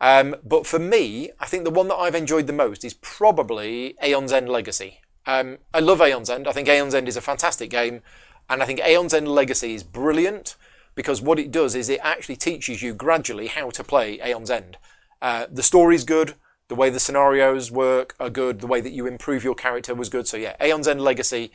Um, 0.00 0.36
but 0.44 0.66
for 0.66 0.78
me, 0.78 1.30
I 1.38 1.46
think 1.46 1.64
the 1.64 1.70
one 1.70 1.88
that 1.88 1.96
I've 1.96 2.14
enjoyed 2.14 2.46
the 2.46 2.52
most 2.52 2.84
is 2.84 2.94
probably 2.94 3.96
Aeon's 4.02 4.32
End 4.32 4.48
Legacy. 4.48 5.00
Um, 5.26 5.58
I 5.74 5.80
love 5.80 6.00
Aeon's 6.00 6.30
End. 6.30 6.48
I 6.48 6.52
think 6.52 6.68
Aeon's 6.68 6.94
End 6.94 7.08
is 7.08 7.16
a 7.16 7.20
fantastic 7.20 7.70
game. 7.70 8.00
And 8.48 8.62
I 8.62 8.66
think 8.66 8.80
Aeon's 8.80 9.14
End 9.14 9.28
Legacy 9.28 9.74
is 9.74 9.82
brilliant 9.82 10.56
because 10.94 11.22
what 11.22 11.38
it 11.38 11.50
does 11.50 11.74
is 11.74 11.88
it 11.88 12.00
actually 12.02 12.36
teaches 12.36 12.82
you 12.82 12.94
gradually 12.94 13.46
how 13.46 13.70
to 13.70 13.84
play 13.84 14.18
Aeon's 14.24 14.50
End. 14.50 14.78
Uh, 15.20 15.46
the 15.50 15.62
story's 15.62 16.04
good. 16.04 16.34
The 16.68 16.74
way 16.74 16.88
the 16.88 17.00
scenarios 17.00 17.70
work 17.70 18.14
are 18.18 18.30
good. 18.30 18.60
The 18.60 18.66
way 18.66 18.80
that 18.80 18.92
you 18.92 19.06
improve 19.06 19.44
your 19.44 19.54
character 19.54 19.94
was 19.94 20.08
good. 20.08 20.26
So 20.26 20.36
yeah, 20.36 20.56
Aeon's 20.60 20.88
End 20.88 21.00
Legacy 21.00 21.52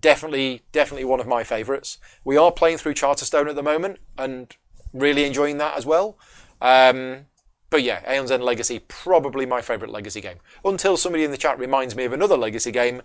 definitely, 0.00 0.62
definitely 0.72 1.04
one 1.04 1.20
of 1.20 1.26
my 1.26 1.44
favourites. 1.44 1.98
We 2.24 2.36
are 2.36 2.52
playing 2.52 2.78
through 2.78 2.94
Charterstone 2.94 3.48
at 3.48 3.56
the 3.56 3.62
moment 3.62 3.98
and 4.18 4.54
really 4.92 5.24
enjoying 5.24 5.58
that 5.58 5.76
as 5.76 5.86
well. 5.86 6.16
Um, 6.60 7.26
but 7.70 7.82
yeah, 7.82 8.00
Aeon's 8.10 8.30
End 8.30 8.42
Legacy, 8.42 8.78
probably 8.78 9.46
my 9.46 9.60
favourite 9.60 9.92
Legacy 9.92 10.20
game. 10.20 10.38
Until 10.64 10.96
somebody 10.96 11.24
in 11.24 11.30
the 11.30 11.36
chat 11.36 11.58
reminds 11.58 11.96
me 11.96 12.04
of 12.04 12.12
another 12.12 12.36
Legacy 12.36 12.70
game 12.70 13.02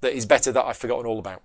that 0.00 0.12
is 0.12 0.26
better 0.26 0.52
that 0.52 0.64
I've 0.64 0.76
forgotten 0.76 1.06
all 1.06 1.18
about. 1.18 1.42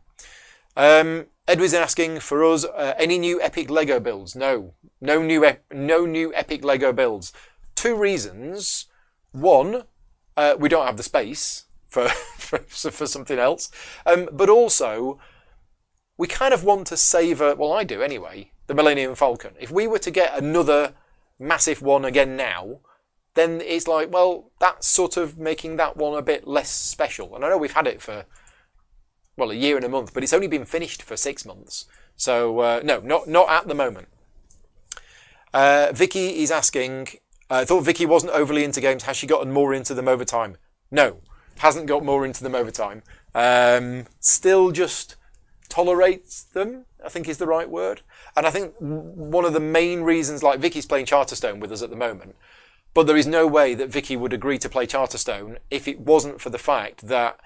Um, 0.78 1.26
Edward's 1.48 1.74
asking 1.74 2.20
for 2.20 2.46
us 2.46 2.64
uh, 2.64 2.94
any 2.98 3.18
new 3.18 3.42
epic 3.42 3.70
Lego 3.70 4.00
builds. 4.00 4.36
No, 4.36 4.74
no 5.02 5.22
new, 5.22 5.44
ep- 5.44 5.64
no 5.74 6.06
new 6.06 6.34
epic 6.36 6.64
Lego 6.64 6.94
builds. 6.94 7.34
Two 7.76 7.96
reasons. 7.96 8.86
One, 9.32 9.84
uh, 10.38 10.56
we 10.60 10.70
don't 10.70 10.86
have 10.86 10.98
the 10.98 11.04
space 11.04 11.66
for, 11.90 12.08
for, 12.38 12.60
for 12.60 13.08
something 13.08 13.38
else. 13.38 13.70
Um, 14.06 14.30
but 14.32 14.50
also, 14.50 15.20
we 16.18 16.28
kind 16.28 16.54
of 16.54 16.64
want 16.64 16.88
to 16.88 16.98
savour, 16.98 17.56
well, 17.56 17.74
I 17.74 17.84
do 17.84 18.02
anyway, 18.02 18.52
the 18.68 18.74
Millennium 18.76 19.16
Falcon. 19.16 19.54
If 19.60 19.72
we 19.72 19.88
were 19.88 20.00
to 20.00 20.12
get 20.12 20.38
another 20.38 20.94
massive 21.40 21.82
one 21.82 22.06
again 22.06 22.36
now, 22.36 22.80
then 23.34 23.62
it's 23.62 23.88
like, 23.88 24.12
well, 24.12 24.52
that's 24.60 24.88
sort 24.88 25.18
of 25.18 25.38
making 25.38 25.78
that 25.78 25.98
one 25.98 26.18
a 26.18 26.22
bit 26.22 26.48
less 26.48 26.70
special. 26.70 27.36
And 27.36 27.44
I 27.44 27.50
know 27.50 27.58
we've 27.58 27.74
had 27.74 27.88
it 27.88 28.02
for, 28.02 28.26
well, 29.38 29.52
a 29.52 29.56
year 29.56 29.76
and 29.76 29.86
a 29.86 29.90
month, 29.90 30.14
but 30.14 30.24
it's 30.24 30.34
only 30.34 30.48
been 30.48 30.66
finished 30.66 31.02
for 31.02 31.16
six 31.18 31.46
months. 31.46 31.86
So, 32.16 32.60
uh, 32.60 32.82
no, 32.84 33.00
not, 33.00 33.28
not 33.28 33.50
at 33.50 33.68
the 33.68 33.76
moment. 33.76 34.10
Uh, 35.54 35.92
Vicky 35.94 36.42
is 36.44 36.52
asking, 36.52 37.08
I 37.50 37.66
thought 37.66 37.82
Vicky 37.82 38.06
wasn't 38.06 38.34
overly 38.34 38.64
into 38.64 38.82
games. 38.82 39.04
Has 39.04 39.16
she 39.16 39.26
gotten 39.26 39.52
more 39.52 39.74
into 39.74 39.94
them 39.94 40.08
over 40.08 40.26
time? 40.26 40.58
No 40.92 41.22
hasn't 41.60 41.88
got 41.88 42.04
more 42.04 42.26
into 42.26 42.44
them 42.44 42.56
over 42.56 42.72
time. 42.72 43.04
Um, 43.36 44.06
still 44.20 44.72
just 44.72 45.16
tolerates 45.68 46.44
them, 46.44 46.86
I 47.06 47.10
think 47.10 47.28
is 47.28 47.38
the 47.38 47.48
right 47.48 47.70
word. 47.70 48.02
And 48.36 48.46
I 48.46 48.50
think 48.50 48.74
one 48.80 49.46
of 49.46 49.54
the 49.54 49.60
main 49.60 50.02
reasons, 50.02 50.42
like 50.42 50.60
Vicky's 50.60 50.86
playing 50.86 51.06
Charterstone 51.06 51.60
with 51.60 51.72
us 51.72 51.82
at 51.82 51.90
the 51.90 51.96
moment, 51.96 52.36
but 52.94 53.08
there 53.08 53.18
is 53.18 53.28
no 53.28 53.46
way 53.46 53.76
that 53.76 53.90
Vicky 53.90 54.16
would 54.16 54.34
agree 54.34 54.58
to 54.58 54.70
play 54.70 54.88
Charterstone 54.88 55.58
if 55.70 55.88
it 55.88 56.00
wasn't 56.00 56.42
for 56.42 56.50
the 56.50 56.58
fact 56.58 57.08
that 57.08 57.40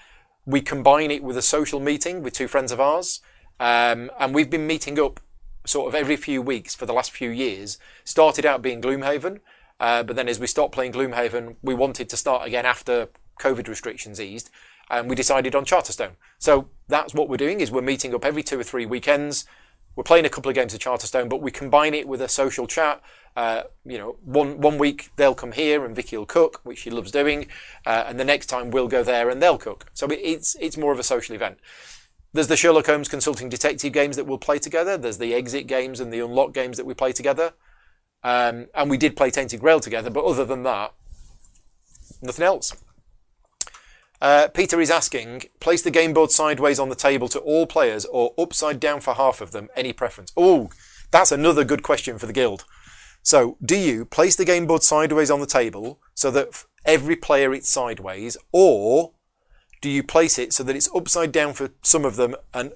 we 0.45 0.61
combine 0.61 1.11
it 1.11 1.23
with 1.23 1.37
a 1.37 1.41
social 1.41 1.79
meeting 1.79 2.23
with 2.23 2.33
two 2.33 2.47
friends 2.47 2.71
of 2.71 2.79
ours. 2.79 3.19
Um, 3.59 4.09
and 4.19 4.33
we've 4.33 4.49
been 4.49 4.67
meeting 4.67 4.99
up 4.99 5.19
sort 5.65 5.87
of 5.87 5.95
every 5.95 6.17
few 6.17 6.41
weeks 6.41 6.75
for 6.75 6.85
the 6.85 6.93
last 6.93 7.11
few 7.11 7.29
years. 7.29 7.77
Started 8.03 8.45
out 8.45 8.61
being 8.61 8.81
Gloomhaven, 8.81 9.39
uh, 9.79 10.03
but 10.03 10.15
then 10.15 10.29
as 10.29 10.39
we 10.39 10.47
stopped 10.47 10.73
playing 10.73 10.93
Gloomhaven, 10.93 11.55
we 11.61 11.73
wanted 11.73 12.09
to 12.09 12.17
start 12.17 12.47
again 12.47 12.65
after 12.65 13.09
COVID 13.39 13.67
restrictions 13.67 14.19
eased, 14.19 14.49
and 14.89 15.09
we 15.09 15.15
decided 15.15 15.55
on 15.55 15.65
Charterstone. 15.65 16.15
So 16.39 16.69
that's 16.87 17.13
what 17.13 17.29
we're 17.29 17.37
doing 17.37 17.61
is 17.61 17.71
we're 17.71 17.81
meeting 17.81 18.13
up 18.13 18.25
every 18.25 18.43
two 18.43 18.59
or 18.59 18.63
three 18.63 18.85
weekends. 18.85 19.45
We're 19.95 20.03
playing 20.03 20.25
a 20.25 20.29
couple 20.29 20.49
of 20.49 20.55
games 20.55 20.73
of 20.73 20.79
Charterstone, 20.79 21.29
but 21.29 21.41
we 21.41 21.51
combine 21.51 21.93
it 21.93 22.07
with 22.07 22.21
a 22.21 22.27
social 22.27 22.65
chat. 22.65 23.01
Uh, 23.35 23.63
you 23.85 23.97
know, 23.97 24.17
one 24.23 24.59
one 24.59 24.77
week 24.77 25.09
they'll 25.15 25.35
come 25.35 25.51
here 25.51 25.85
and 25.85 25.95
Vicky 25.95 26.17
will 26.17 26.25
cook, 26.25 26.61
which 26.63 26.79
she 26.79 26.89
loves 26.89 27.11
doing, 27.11 27.47
uh, 27.85 28.03
and 28.07 28.19
the 28.19 28.25
next 28.25 28.47
time 28.47 28.71
we'll 28.71 28.87
go 28.87 29.03
there 29.03 29.29
and 29.29 29.41
they'll 29.41 29.57
cook. 29.57 29.87
So 29.93 30.07
it's 30.09 30.55
it's 30.59 30.77
more 30.77 30.91
of 30.91 30.99
a 30.99 31.03
social 31.03 31.35
event. 31.35 31.57
There's 32.33 32.47
the 32.47 32.57
Sherlock 32.57 32.87
Holmes 32.87 33.09
consulting 33.09 33.49
detective 33.49 33.93
games 33.93 34.15
that 34.15 34.25
we'll 34.25 34.39
play 34.39 34.57
together. 34.57 34.97
There's 34.97 35.19
the 35.19 35.35
exit 35.35 35.67
games 35.67 35.99
and 35.99 36.11
the 36.11 36.19
unlock 36.19 36.53
games 36.53 36.77
that 36.77 36.85
we 36.85 36.95
play 36.95 37.11
together. 37.11 37.53
Um, 38.23 38.67
and 38.73 38.89
we 38.89 38.97
did 38.97 39.15
play 39.15 39.29
Tainted 39.29 39.59
Grail 39.59 39.79
together, 39.79 40.09
but 40.09 40.25
other 40.25 40.45
than 40.45 40.63
that, 40.63 40.93
nothing 42.21 42.45
else. 42.45 42.73
Uh, 44.23 44.47
Peter 44.47 44.79
is 44.79 44.89
asking, 44.89 45.43
place 45.59 45.81
the 45.81 45.91
game 45.91 46.13
board 46.13 46.31
sideways 46.31 46.79
on 46.79 46.87
the 46.87 46.95
table 46.95 47.27
to 47.27 47.39
all 47.39 47.67
players 47.67 48.05
or 48.05 48.33
upside 48.37 48.79
down 48.79 49.01
for 49.01 49.15
half 49.15 49.41
of 49.41 49.51
them, 49.51 49.67
any 49.75 49.91
preference? 49.91 50.31
Oh, 50.37 50.69
that's 51.11 51.33
another 51.33 51.65
good 51.65 51.83
question 51.83 52.17
for 52.17 52.25
the 52.25 52.31
guild. 52.31 52.63
So, 53.21 53.57
do 53.61 53.75
you 53.75 54.05
place 54.05 54.37
the 54.37 54.45
game 54.45 54.65
board 54.65 54.81
sideways 54.81 55.29
on 55.29 55.41
the 55.41 55.45
table 55.45 55.99
so 56.15 56.31
that 56.31 56.63
every 56.85 57.17
player 57.17 57.53
eats 57.53 57.67
sideways, 57.67 58.37
or 58.53 59.11
do 59.81 59.89
you 59.89 60.01
place 60.01 60.39
it 60.39 60.53
so 60.53 60.63
that 60.63 60.75
it's 60.77 60.89
upside 60.95 61.33
down 61.33 61.51
for 61.51 61.71
some 61.81 62.05
of 62.05 62.15
them 62.15 62.33
and 62.53 62.71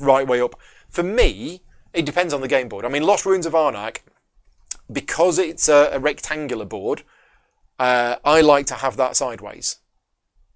right 0.00 0.26
way 0.26 0.40
up? 0.40 0.56
For 0.88 1.04
me, 1.04 1.62
it 1.94 2.04
depends 2.04 2.34
on 2.34 2.40
the 2.40 2.48
game 2.48 2.68
board. 2.68 2.84
I 2.84 2.88
mean, 2.88 3.04
Lost 3.04 3.24
Ruins 3.24 3.46
of 3.46 3.52
Arnak, 3.52 3.98
because 4.90 5.38
it's 5.38 5.68
a, 5.68 5.90
a 5.92 6.00
rectangular 6.00 6.64
board, 6.64 7.04
uh, 7.78 8.16
I 8.24 8.40
like 8.40 8.66
to 8.66 8.74
have 8.74 8.96
that 8.96 9.14
sideways. 9.14 9.76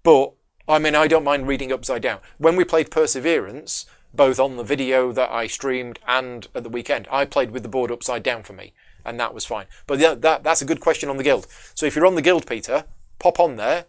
But 0.05 0.33
I 0.67 0.77
mean, 0.77 0.93
I 0.93 1.07
don't 1.07 1.23
mind 1.23 1.47
reading 1.47 1.71
upside 1.71 2.03
down. 2.03 2.19
When 2.37 2.55
we 2.55 2.63
played 2.63 2.91
Perseverance, 2.91 3.87
both 4.13 4.39
on 4.39 4.55
the 4.55 4.63
video 4.63 5.11
that 5.11 5.31
I 5.31 5.47
streamed 5.47 5.97
and 6.07 6.47
at 6.53 6.61
the 6.61 6.69
weekend, 6.69 7.07
I 7.11 7.25
played 7.25 7.49
with 7.49 7.63
the 7.63 7.69
board 7.69 7.91
upside 7.91 8.21
down 8.21 8.43
for 8.43 8.53
me, 8.53 8.73
and 9.03 9.19
that 9.19 9.33
was 9.33 9.45
fine. 9.45 9.65
But 9.87 9.97
yeah, 9.97 10.13
that, 10.13 10.43
that's 10.43 10.61
a 10.61 10.65
good 10.65 10.79
question 10.79 11.09
on 11.09 11.17
the 11.17 11.23
guild. 11.23 11.47
So 11.73 11.87
if 11.87 11.95
you're 11.95 12.05
on 12.05 12.13
the 12.13 12.21
guild, 12.21 12.45
Peter, 12.45 12.85
pop 13.17 13.39
on 13.39 13.55
there, 13.55 13.85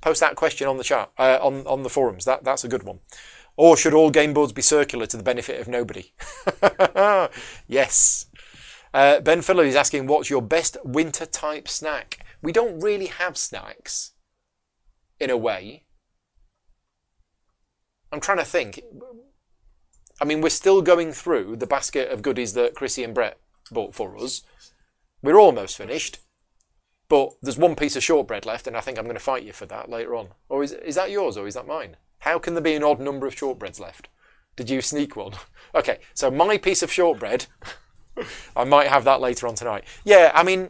post 0.00 0.18
that 0.18 0.34
question 0.34 0.66
on 0.66 0.76
the 0.76 0.82
chat, 0.82 1.12
uh, 1.16 1.38
on 1.40 1.64
on 1.68 1.84
the 1.84 1.88
forums. 1.88 2.24
That 2.24 2.42
that's 2.42 2.64
a 2.64 2.68
good 2.68 2.82
one. 2.82 2.98
Or 3.56 3.76
should 3.76 3.94
all 3.94 4.10
game 4.10 4.34
boards 4.34 4.52
be 4.52 4.62
circular 4.62 5.06
to 5.06 5.16
the 5.16 5.22
benefit 5.22 5.60
of 5.60 5.68
nobody? 5.68 6.12
yes. 7.68 8.26
Uh, 8.92 9.20
ben 9.20 9.40
Filler 9.42 9.64
is 9.64 9.76
asking, 9.76 10.08
what's 10.08 10.30
your 10.30 10.42
best 10.42 10.76
winter 10.82 11.26
type 11.26 11.68
snack? 11.68 12.26
We 12.42 12.50
don't 12.50 12.80
really 12.80 13.06
have 13.06 13.36
snacks, 13.36 14.12
in 15.20 15.30
a 15.30 15.36
way. 15.36 15.84
I'm 18.12 18.20
trying 18.20 18.38
to 18.38 18.44
think. 18.44 18.80
I 20.20 20.24
mean, 20.24 20.40
we're 20.40 20.50
still 20.50 20.82
going 20.82 21.12
through 21.12 21.56
the 21.56 21.66
basket 21.66 22.10
of 22.10 22.22
goodies 22.22 22.54
that 22.54 22.74
Chrissy 22.74 23.04
and 23.04 23.14
Brett 23.14 23.38
bought 23.70 23.94
for 23.94 24.16
us. 24.18 24.42
We're 25.22 25.38
almost 25.38 25.76
finished. 25.76 26.18
But 27.08 27.32
there's 27.42 27.58
one 27.58 27.74
piece 27.74 27.96
of 27.96 28.04
shortbread 28.04 28.46
left, 28.46 28.68
and 28.68 28.76
I 28.76 28.80
think 28.80 28.96
I'm 28.96 29.04
going 29.04 29.16
to 29.16 29.20
fight 29.20 29.42
you 29.42 29.52
for 29.52 29.66
that 29.66 29.90
later 29.90 30.14
on. 30.14 30.28
Or 30.48 30.62
is, 30.62 30.72
is 30.72 30.94
that 30.94 31.10
yours, 31.10 31.36
or 31.36 31.48
is 31.48 31.54
that 31.54 31.66
mine? 31.66 31.96
How 32.20 32.38
can 32.38 32.54
there 32.54 32.62
be 32.62 32.74
an 32.74 32.84
odd 32.84 33.00
number 33.00 33.26
of 33.26 33.34
shortbreads 33.34 33.80
left? 33.80 34.08
Did 34.54 34.70
you 34.70 34.80
sneak 34.80 35.16
one? 35.16 35.32
okay, 35.74 35.98
so 36.14 36.30
my 36.30 36.56
piece 36.56 36.82
of 36.82 36.92
shortbread, 36.92 37.46
I 38.56 38.62
might 38.62 38.86
have 38.86 39.02
that 39.04 39.20
later 39.20 39.48
on 39.48 39.56
tonight. 39.56 39.84
Yeah, 40.04 40.30
I 40.34 40.44
mean, 40.44 40.68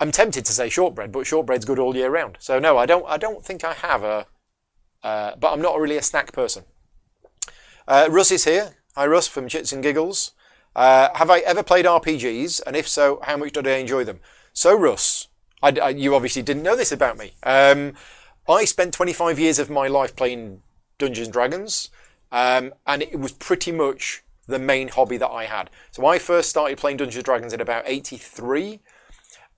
I'm 0.00 0.10
tempted 0.10 0.46
to 0.46 0.52
say 0.52 0.70
shortbread, 0.70 1.12
but 1.12 1.26
shortbread's 1.26 1.66
good 1.66 1.78
all 1.78 1.94
year 1.94 2.10
round. 2.10 2.38
So 2.40 2.58
no, 2.58 2.78
I 2.78 2.86
don't. 2.86 3.04
I 3.06 3.18
don't 3.18 3.44
think 3.44 3.62
I 3.64 3.74
have 3.74 4.02
a. 4.02 4.26
Uh, 5.02 5.36
but 5.36 5.52
I'm 5.52 5.62
not 5.62 5.78
really 5.78 5.96
a 5.96 6.02
snack 6.02 6.32
person. 6.32 6.64
Uh, 7.86 8.08
Russ 8.10 8.30
is 8.30 8.44
here. 8.44 8.76
Hi, 8.96 9.06
Russ 9.06 9.28
from 9.28 9.48
Chits 9.48 9.72
and 9.72 9.82
Giggles. 9.82 10.32
Uh, 10.74 11.08
have 11.14 11.30
I 11.30 11.38
ever 11.40 11.62
played 11.62 11.84
RPGs? 11.84 12.62
And 12.66 12.76
if 12.76 12.88
so, 12.88 13.20
how 13.24 13.36
much 13.36 13.52
did 13.52 13.66
I 13.66 13.76
enjoy 13.76 14.04
them? 14.04 14.20
So, 14.52 14.74
Russ, 14.76 15.28
I, 15.62 15.72
I, 15.82 15.88
you 15.90 16.14
obviously 16.14 16.42
didn't 16.42 16.62
know 16.62 16.76
this 16.76 16.92
about 16.92 17.18
me. 17.18 17.32
Um, 17.42 17.94
I 18.48 18.64
spent 18.64 18.94
25 18.94 19.38
years 19.38 19.58
of 19.58 19.70
my 19.70 19.88
life 19.88 20.16
playing 20.16 20.62
Dungeons 20.98 21.28
and 21.28 21.32
Dragons, 21.32 21.90
um, 22.32 22.72
and 22.86 23.02
it 23.02 23.18
was 23.18 23.32
pretty 23.32 23.72
much 23.72 24.22
the 24.46 24.58
main 24.58 24.88
hobby 24.88 25.16
that 25.16 25.30
I 25.30 25.44
had. 25.44 25.70
So 25.90 26.06
I 26.06 26.18
first 26.18 26.50
started 26.50 26.78
playing 26.78 26.98
Dungeons 26.98 27.16
and 27.16 27.24
Dragons 27.24 27.52
in 27.52 27.60
about 27.60 27.84
83, 27.86 28.80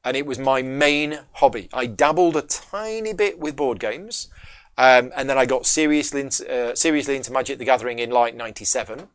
and 0.05 0.17
it 0.17 0.27
was 0.27 0.39
my 0.39 0.63
main 0.63 1.21
hobby. 1.35 1.69
I 1.73 1.87
dabbled 1.87 2.37
a 2.37 2.43
tiny 2.43 3.13
bit 3.13 3.39
with 3.39 3.57
board 3.57 3.79
games, 3.79 4.29
um, 4.77 5.13
and 5.17 5.29
then 5.29 5.39
I 5.39 5.47
got 5.47 5.67
seriously 5.67 6.23
into, 6.23 6.51
uh, 6.53 6.75
seriously 6.75 7.17
into 7.17 7.33
Magic 7.33 7.59
the 7.59 7.65
Gathering 7.65 7.99
in 7.99 8.11
like 8.11 8.35
97. 8.35 9.09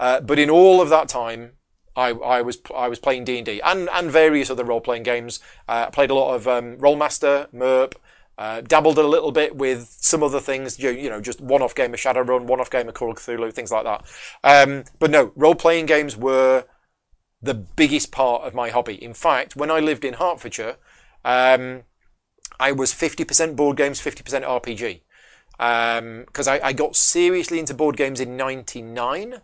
Uh, 0.00 0.20
but 0.20 0.38
in 0.38 0.50
all 0.50 0.80
of 0.80 0.90
that 0.90 1.08
time, 1.08 1.52
I, 1.96 2.10
I 2.10 2.42
was 2.42 2.58
I 2.74 2.88
was 2.88 3.00
playing 3.00 3.24
D 3.24 3.38
and 3.38 3.46
D 3.46 3.60
and 3.64 4.10
various 4.10 4.50
other 4.50 4.64
role 4.64 4.80
playing 4.80 5.02
games. 5.02 5.40
Uh, 5.68 5.86
I 5.88 5.90
played 5.90 6.10
a 6.10 6.14
lot 6.14 6.34
of 6.34 6.46
um, 6.46 6.76
Rolemaster, 6.76 7.52
MERP. 7.52 7.94
Uh, 8.36 8.60
dabbled 8.60 8.98
a 8.98 9.02
little 9.02 9.32
bit 9.32 9.56
with 9.56 9.96
some 10.00 10.22
other 10.22 10.38
things, 10.38 10.78
you, 10.78 10.90
you 10.90 11.10
know, 11.10 11.20
just 11.20 11.40
one-off 11.40 11.74
game 11.74 11.92
of 11.92 11.98
Shadowrun, 11.98 12.44
one-off 12.44 12.70
game 12.70 12.86
of 12.86 12.94
Call 12.94 13.10
of 13.10 13.16
Cthulhu, 13.16 13.52
things 13.52 13.72
like 13.72 13.82
that. 13.82 14.04
Um, 14.44 14.84
but 15.00 15.10
no, 15.10 15.32
role-playing 15.34 15.86
games 15.86 16.16
were 16.16 16.64
the 17.40 17.54
biggest 17.54 18.10
part 18.10 18.42
of 18.42 18.54
my 18.54 18.70
hobby. 18.70 19.02
In 19.02 19.14
fact, 19.14 19.56
when 19.56 19.70
I 19.70 19.78
lived 19.78 20.04
in 20.04 20.14
Hertfordshire, 20.14 20.76
um, 21.24 21.82
I 22.58 22.72
was 22.72 22.92
50% 22.92 23.56
board 23.56 23.76
games, 23.76 24.00
50% 24.00 24.44
RPG. 24.44 25.00
Because 25.56 26.48
um, 26.48 26.54
I, 26.54 26.68
I, 26.68 26.72
got 26.72 26.94
seriously 26.94 27.58
into 27.58 27.74
board 27.74 27.96
games 27.96 28.20
in 28.20 28.36
99. 28.36 29.40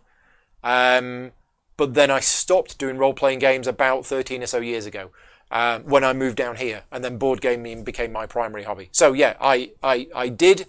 Um, 0.63 1.31
but 1.77 1.93
then 1.93 2.09
I 2.09 2.21
stopped 2.21 2.77
doing 2.77 2.97
role 2.97 3.13
playing 3.13 3.39
games 3.39 3.67
about 3.67 4.05
13 4.05 4.41
or 4.41 4.47
so 4.47 4.59
years 4.59 4.85
ago 4.85 5.11
um, 5.51 5.83
when 5.83 6.03
I 6.03 6.13
moved 6.13 6.37
down 6.37 6.55
here, 6.55 6.83
and 6.91 7.03
then 7.03 7.17
board 7.17 7.41
gaming 7.41 7.83
became 7.83 8.11
my 8.11 8.25
primary 8.25 8.63
hobby. 8.63 8.89
So 8.91 9.13
yeah, 9.13 9.35
I, 9.39 9.71
I, 9.83 10.07
I 10.15 10.29
did 10.29 10.67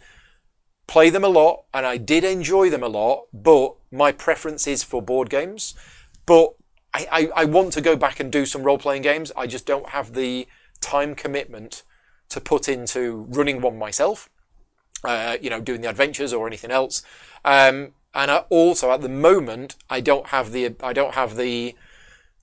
play 0.87 1.11
them 1.11 1.25
a 1.25 1.29
lot, 1.29 1.65
and 1.73 1.87
I 1.87 1.97
did 1.97 2.25
enjoy 2.25 2.71
them 2.71 2.83
a 2.83 2.89
lot, 2.89 3.27
but 3.33 3.75
my 3.91 4.13
preference 4.13 4.67
is 4.67 4.83
for 4.83 5.01
board 5.01 5.31
games. 5.31 5.75
But 6.27 6.55
I, 6.97 7.07
I, 7.13 7.43
I 7.43 7.45
want 7.45 7.73
to 7.75 7.81
go 7.81 7.95
back 7.97 8.21
and 8.21 8.33
do 8.33 8.47
some 8.47 8.63
role 8.63 8.79
playing 8.79 9.03
games. 9.03 9.31
I 9.37 9.47
just 9.47 9.67
don't 9.67 9.91
have 9.91 10.15
the 10.15 10.47
time 10.81 11.15
commitment 11.15 11.83
to 12.31 12.41
put 12.41 12.69
into 12.69 13.27
running 13.29 13.61
one 13.61 13.79
myself. 13.79 14.31
Uh, 15.05 15.37
you 15.41 15.51
know, 15.51 15.61
doing 15.61 15.83
the 15.83 15.91
adventures 15.91 16.33
or 16.33 16.47
anything 16.47 16.71
else. 16.71 17.03
Um, 17.45 17.93
and 18.15 18.31
I 18.31 18.39
also 18.49 18.91
at 18.91 19.03
the 19.03 19.11
moment 19.11 19.77
I 19.91 20.01
don't 20.01 20.29
have 20.29 20.51
the 20.51 20.75
I 20.83 20.95
don't 20.95 21.15
have 21.15 21.37
the 21.37 21.77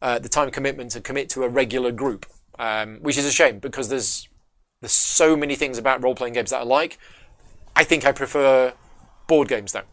uh, 0.02 0.20
the 0.20 0.30
time 0.30 0.52
commitment 0.52 0.92
to 0.92 1.02
commit 1.02 1.30
to 1.30 1.44
a 1.44 1.50
regular 1.50 1.92
group, 1.92 2.28
um, 2.60 3.00
which 3.02 3.18
is 3.18 3.26
a 3.26 3.32
shame 3.32 3.58
because 3.58 3.90
there's 3.90 4.30
there's 4.82 4.92
so 4.92 5.36
many 5.36 5.56
things 5.56 5.80
about 5.80 6.04
role 6.04 6.14
playing 6.14 6.36
games 6.36 6.52
that 6.52 6.62
I 6.62 6.64
like. 6.64 7.00
I 7.76 7.84
think 7.84 8.06
I 8.06 8.12
prefer 8.12 8.74
board 9.28 9.48
games 9.48 9.72
though. 9.72 9.88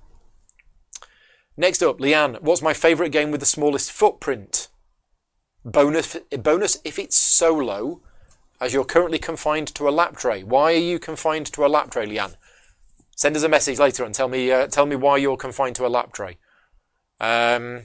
Next 1.60 1.82
up, 1.82 1.98
Leanne, 1.98 2.40
what's 2.40 2.62
my 2.62 2.72
favourite 2.72 3.12
game 3.12 3.30
with 3.30 3.40
the 3.40 3.46
smallest 3.46 3.92
footprint? 3.92 4.68
Bonus, 5.62 6.16
bonus 6.38 6.78
if 6.84 6.98
it's 6.98 7.18
solo, 7.18 8.00
as 8.62 8.72
you're 8.72 8.86
currently 8.86 9.18
confined 9.18 9.68
to 9.74 9.86
a 9.86 9.90
lap 9.90 10.16
tray. 10.16 10.42
Why 10.42 10.72
are 10.72 10.78
you 10.78 10.98
confined 10.98 11.52
to 11.52 11.66
a 11.66 11.68
lap 11.68 11.90
tray, 11.90 12.06
Leanne? 12.06 12.36
Send 13.14 13.36
us 13.36 13.42
a 13.42 13.48
message 13.50 13.78
later 13.78 14.04
and 14.04 14.14
tell 14.14 14.26
me 14.26 14.50
uh, 14.50 14.68
tell 14.68 14.86
me 14.86 14.96
why 14.96 15.18
you're 15.18 15.36
confined 15.36 15.76
to 15.76 15.86
a 15.86 15.88
lap 15.88 16.14
tray. 16.14 16.38
Um, 17.20 17.82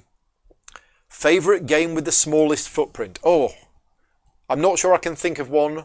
favorite 1.09 1.65
game 1.65 1.95
with 1.95 2.05
the 2.05 2.13
smallest 2.13 2.69
footprint. 2.69 3.19
Oh, 3.26 3.49
I'm 4.49 4.61
not 4.61 4.80
sure 4.80 4.93
I 4.93 4.99
can 4.99 5.17
think 5.17 5.38
of 5.38 5.49
one 5.49 5.84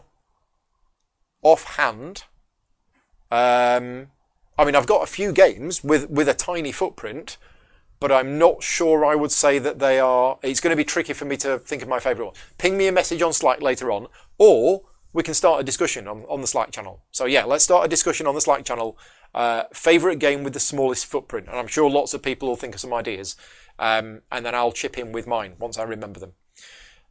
offhand. 1.41 2.23
Um, 3.29 4.11
I 4.57 4.63
mean, 4.63 4.75
I've 4.75 4.87
got 4.87 5.03
a 5.03 5.11
few 5.11 5.33
games 5.33 5.83
with 5.83 6.09
with 6.09 6.29
a 6.29 6.33
tiny 6.33 6.71
footprint, 6.71 7.35
but 8.01 8.11
I'm 8.11 8.39
not 8.39 8.63
sure 8.63 9.05
I 9.05 9.15
would 9.15 9.31
say 9.31 9.59
that 9.59 9.79
they 9.79 9.99
are. 9.99 10.37
It's 10.41 10.59
going 10.59 10.71
to 10.71 10.75
be 10.75 10.83
tricky 10.83 11.13
for 11.13 11.25
me 11.25 11.37
to 11.37 11.59
think 11.59 11.83
of 11.83 11.87
my 11.87 11.99
favourite 11.99 12.25
one. 12.25 12.35
Ping 12.57 12.75
me 12.75 12.87
a 12.87 12.91
message 12.91 13.21
on 13.21 13.31
Slack 13.31 13.61
later 13.61 13.91
on, 13.91 14.07
or 14.39 14.81
we 15.13 15.21
can 15.23 15.35
start 15.35 15.61
a 15.61 15.63
discussion 15.63 16.07
on, 16.07 16.23
on 16.27 16.41
the 16.41 16.47
Slack 16.47 16.71
channel. 16.71 17.03
So 17.11 17.25
yeah, 17.25 17.45
let's 17.45 17.63
start 17.63 17.85
a 17.85 17.87
discussion 17.87 18.25
on 18.25 18.33
the 18.33 18.41
Slack 18.41 18.65
channel 18.65 18.97
uh, 19.35 19.63
favorite 19.71 20.17
game 20.17 20.43
with 20.43 20.53
the 20.53 20.59
smallest 20.59 21.05
footprint, 21.05 21.47
and 21.47 21.55
I'm 21.55 21.67
sure 21.67 21.89
lots 21.89 22.13
of 22.15 22.23
people 22.23 22.49
will 22.49 22.55
think 22.55 22.73
of 22.73 22.81
some 22.81 22.93
ideas, 22.93 23.35
um, 23.77 24.23
and 24.31 24.43
then 24.45 24.55
I'll 24.55 24.71
chip 24.71 24.97
in 24.97 25.11
with 25.11 25.27
mine 25.27 25.53
once 25.59 25.77
I 25.77 25.83
remember 25.83 26.19
them. 26.19 26.33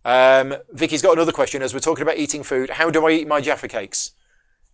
Um, 0.04 0.56
Vicky's 0.72 1.02
got 1.02 1.12
another 1.12 1.32
question. 1.32 1.62
As 1.62 1.72
we're 1.72 1.80
talking 1.80 2.02
about 2.02 2.18
eating 2.18 2.42
food, 2.42 2.70
how 2.70 2.90
do 2.90 3.06
I 3.06 3.12
eat 3.12 3.28
my 3.28 3.40
Jaffa 3.40 3.68
cakes? 3.68 4.10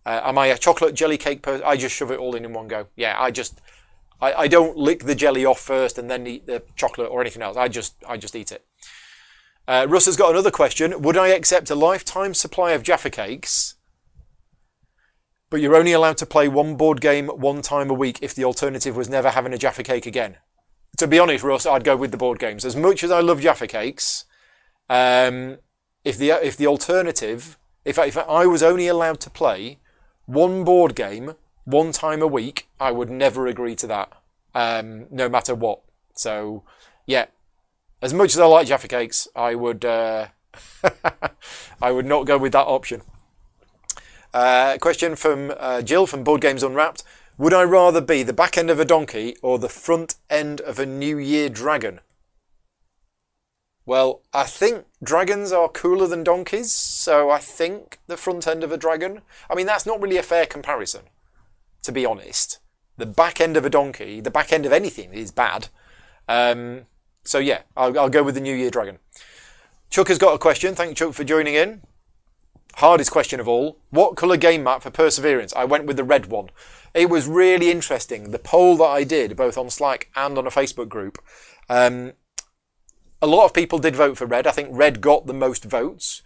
Uh, 0.03 0.21
am 0.23 0.37
I 0.39 0.47
a 0.47 0.57
chocolate 0.57 0.95
jelly 0.95 1.17
cake 1.17 1.43
person? 1.43 1.63
I 1.65 1.77
just 1.77 1.95
shove 1.95 2.11
it 2.11 2.19
all 2.19 2.33
in 2.33 2.43
in 2.43 2.53
one 2.53 2.67
go. 2.67 2.87
Yeah, 2.95 3.15
I 3.19 3.29
just, 3.29 3.61
I, 4.21 4.33
I 4.33 4.47
don't 4.47 4.77
lick 4.77 5.03
the 5.03 5.15
jelly 5.15 5.45
off 5.45 5.59
first 5.59 5.97
and 5.97 6.09
then 6.09 6.25
eat 6.27 6.47
the 6.47 6.63
chocolate 6.75 7.09
or 7.11 7.21
anything 7.21 7.41
else. 7.41 7.57
I 7.57 7.67
just, 7.67 7.95
I 8.07 8.17
just 8.17 8.35
eat 8.35 8.51
it. 8.51 8.65
Uh, 9.67 9.85
Russ 9.89 10.05
has 10.05 10.15
got 10.15 10.31
another 10.31 10.51
question. 10.51 11.01
Would 11.01 11.17
I 11.17 11.27
accept 11.29 11.69
a 11.69 11.75
lifetime 11.75 12.33
supply 12.33 12.71
of 12.71 12.83
Jaffa 12.83 13.09
cakes 13.09 13.75
but 15.49 15.61
you're 15.61 15.75
only 15.75 15.93
allowed 15.93 16.17
to 16.17 16.25
play 16.25 16.47
one 16.47 16.75
board 16.75 17.01
game 17.01 17.27
one 17.27 17.61
time 17.61 17.89
a 17.89 17.93
week 17.93 18.19
if 18.21 18.35
the 18.35 18.43
alternative 18.43 18.95
was 18.95 19.09
never 19.09 19.29
having 19.29 19.53
a 19.53 19.57
Jaffa 19.57 19.83
cake 19.83 20.05
again. 20.05 20.37
To 20.97 21.07
be 21.07 21.19
honest, 21.19 21.43
Russ, 21.43 21.65
I'd 21.65 21.83
go 21.83 21.95
with 21.95 22.11
the 22.11 22.17
board 22.17 22.39
games. 22.39 22.65
As 22.65 22.75
much 22.75 23.03
as 23.03 23.11
I 23.11 23.21
love 23.21 23.41
Jaffa 23.41 23.67
cakes, 23.67 24.25
um, 24.89 25.57
if 26.03 26.17
the 26.17 26.31
if 26.31 26.57
the 26.57 26.67
alternative, 26.67 27.57
if 27.85 27.97
if 27.97 28.17
I 28.17 28.45
was 28.45 28.63
only 28.63 28.87
allowed 28.87 29.19
to 29.21 29.29
play 29.29 29.79
one 30.25 30.63
board 30.63 30.95
game 30.95 31.35
one 31.67 31.91
time 31.91 32.21
a 32.21 32.27
week, 32.27 32.69
I 32.79 32.91
would 32.91 33.09
never 33.09 33.45
agree 33.45 33.75
to 33.75 33.87
that, 33.87 34.13
um, 34.55 35.05
no 35.11 35.27
matter 35.27 35.53
what. 35.53 35.81
So, 36.13 36.63
yeah, 37.05 37.25
as 38.01 38.13
much 38.13 38.33
as 38.33 38.39
I 38.39 38.45
like 38.45 38.67
Jaffa 38.67 38.87
cakes, 38.87 39.27
I 39.35 39.53
would 39.53 39.83
uh, 39.83 40.27
I 41.81 41.91
would 41.91 42.05
not 42.05 42.25
go 42.25 42.37
with 42.37 42.53
that 42.53 42.65
option. 42.65 43.01
Uh, 44.33 44.77
question 44.79 45.17
from 45.17 45.53
uh, 45.57 45.81
Jill 45.81 46.07
from 46.07 46.23
Board 46.23 46.39
Games 46.39 46.63
Unwrapped. 46.63 47.03
Would 47.37 47.53
I 47.53 47.63
rather 47.63 48.01
be 48.01 48.23
the 48.23 48.33
back 48.33 48.57
end 48.57 48.69
of 48.69 48.79
a 48.79 48.85
donkey 48.85 49.35
or 49.41 49.59
the 49.59 49.69
front 49.69 50.15
end 50.29 50.61
of 50.61 50.79
a 50.79 50.85
New 50.85 51.17
Year 51.17 51.49
dragon? 51.49 51.99
Well, 53.85 54.21
I 54.33 54.43
think 54.43 54.85
dragons 55.03 55.51
are 55.51 55.69
cooler 55.69 56.07
than 56.07 56.23
donkeys, 56.23 56.71
so 56.71 57.29
I 57.29 57.39
think 57.39 57.99
the 58.07 58.17
front 58.17 58.47
end 58.47 58.63
of 58.63 58.71
a 58.71 58.77
dragon. 58.77 59.21
I 59.49 59.55
mean, 59.55 59.65
that's 59.65 59.85
not 59.85 60.01
really 60.01 60.17
a 60.17 60.23
fair 60.23 60.45
comparison, 60.45 61.03
to 61.87 61.93
be 61.93 62.05
honest. 62.05 62.59
The 62.97 63.05
back 63.05 63.39
end 63.39 63.55
of 63.55 63.63
a 63.63 63.69
donkey, 63.69 64.19
the 64.19 64.29
back 64.29 64.51
end 64.51 64.65
of 64.65 64.73
anything 64.73 65.13
is 65.13 65.31
bad. 65.31 65.69
Um, 66.27 66.81
so 67.23 67.39
yeah, 67.39 67.61
I'll, 67.77 67.97
I'll 67.97 68.09
go 68.09 68.23
with 68.23 68.35
the 68.35 68.41
New 68.41 68.53
Year 68.53 68.69
Dragon. 68.69 68.99
Chuck 69.89 70.09
has 70.09 70.17
got 70.17 70.35
a 70.35 70.37
question. 70.37 70.75
Thank 70.75 70.89
you, 70.89 70.95
Chuck, 70.95 71.13
for 71.13 71.23
joining 71.23 71.55
in. 71.55 71.81
Hardest 72.75 73.09
question 73.09 73.39
of 73.39 73.47
all. 73.47 73.79
What 73.89 74.17
colour 74.17 74.35
game 74.35 74.63
map 74.65 74.83
for 74.83 74.91
Perseverance? 74.91 75.53
I 75.55 75.63
went 75.63 75.85
with 75.85 75.95
the 75.95 76.03
red 76.03 76.25
one. 76.25 76.49
It 76.93 77.09
was 77.09 77.25
really 77.25 77.71
interesting. 77.71 78.31
The 78.31 78.39
poll 78.39 78.75
that 78.77 78.83
I 78.83 79.05
did, 79.05 79.37
both 79.37 79.57
on 79.57 79.69
Slack 79.69 80.11
and 80.13 80.37
on 80.37 80.45
a 80.45 80.51
Facebook 80.51 80.89
group, 80.89 81.17
um, 81.69 82.13
a 83.21 83.27
lot 83.27 83.45
of 83.45 83.53
people 83.53 83.79
did 83.79 83.95
vote 83.95 84.17
for 84.17 84.25
red. 84.25 84.45
I 84.45 84.51
think 84.51 84.67
red 84.71 84.99
got 84.99 85.25
the 85.25 85.33
most 85.33 85.63
votes. 85.63 86.21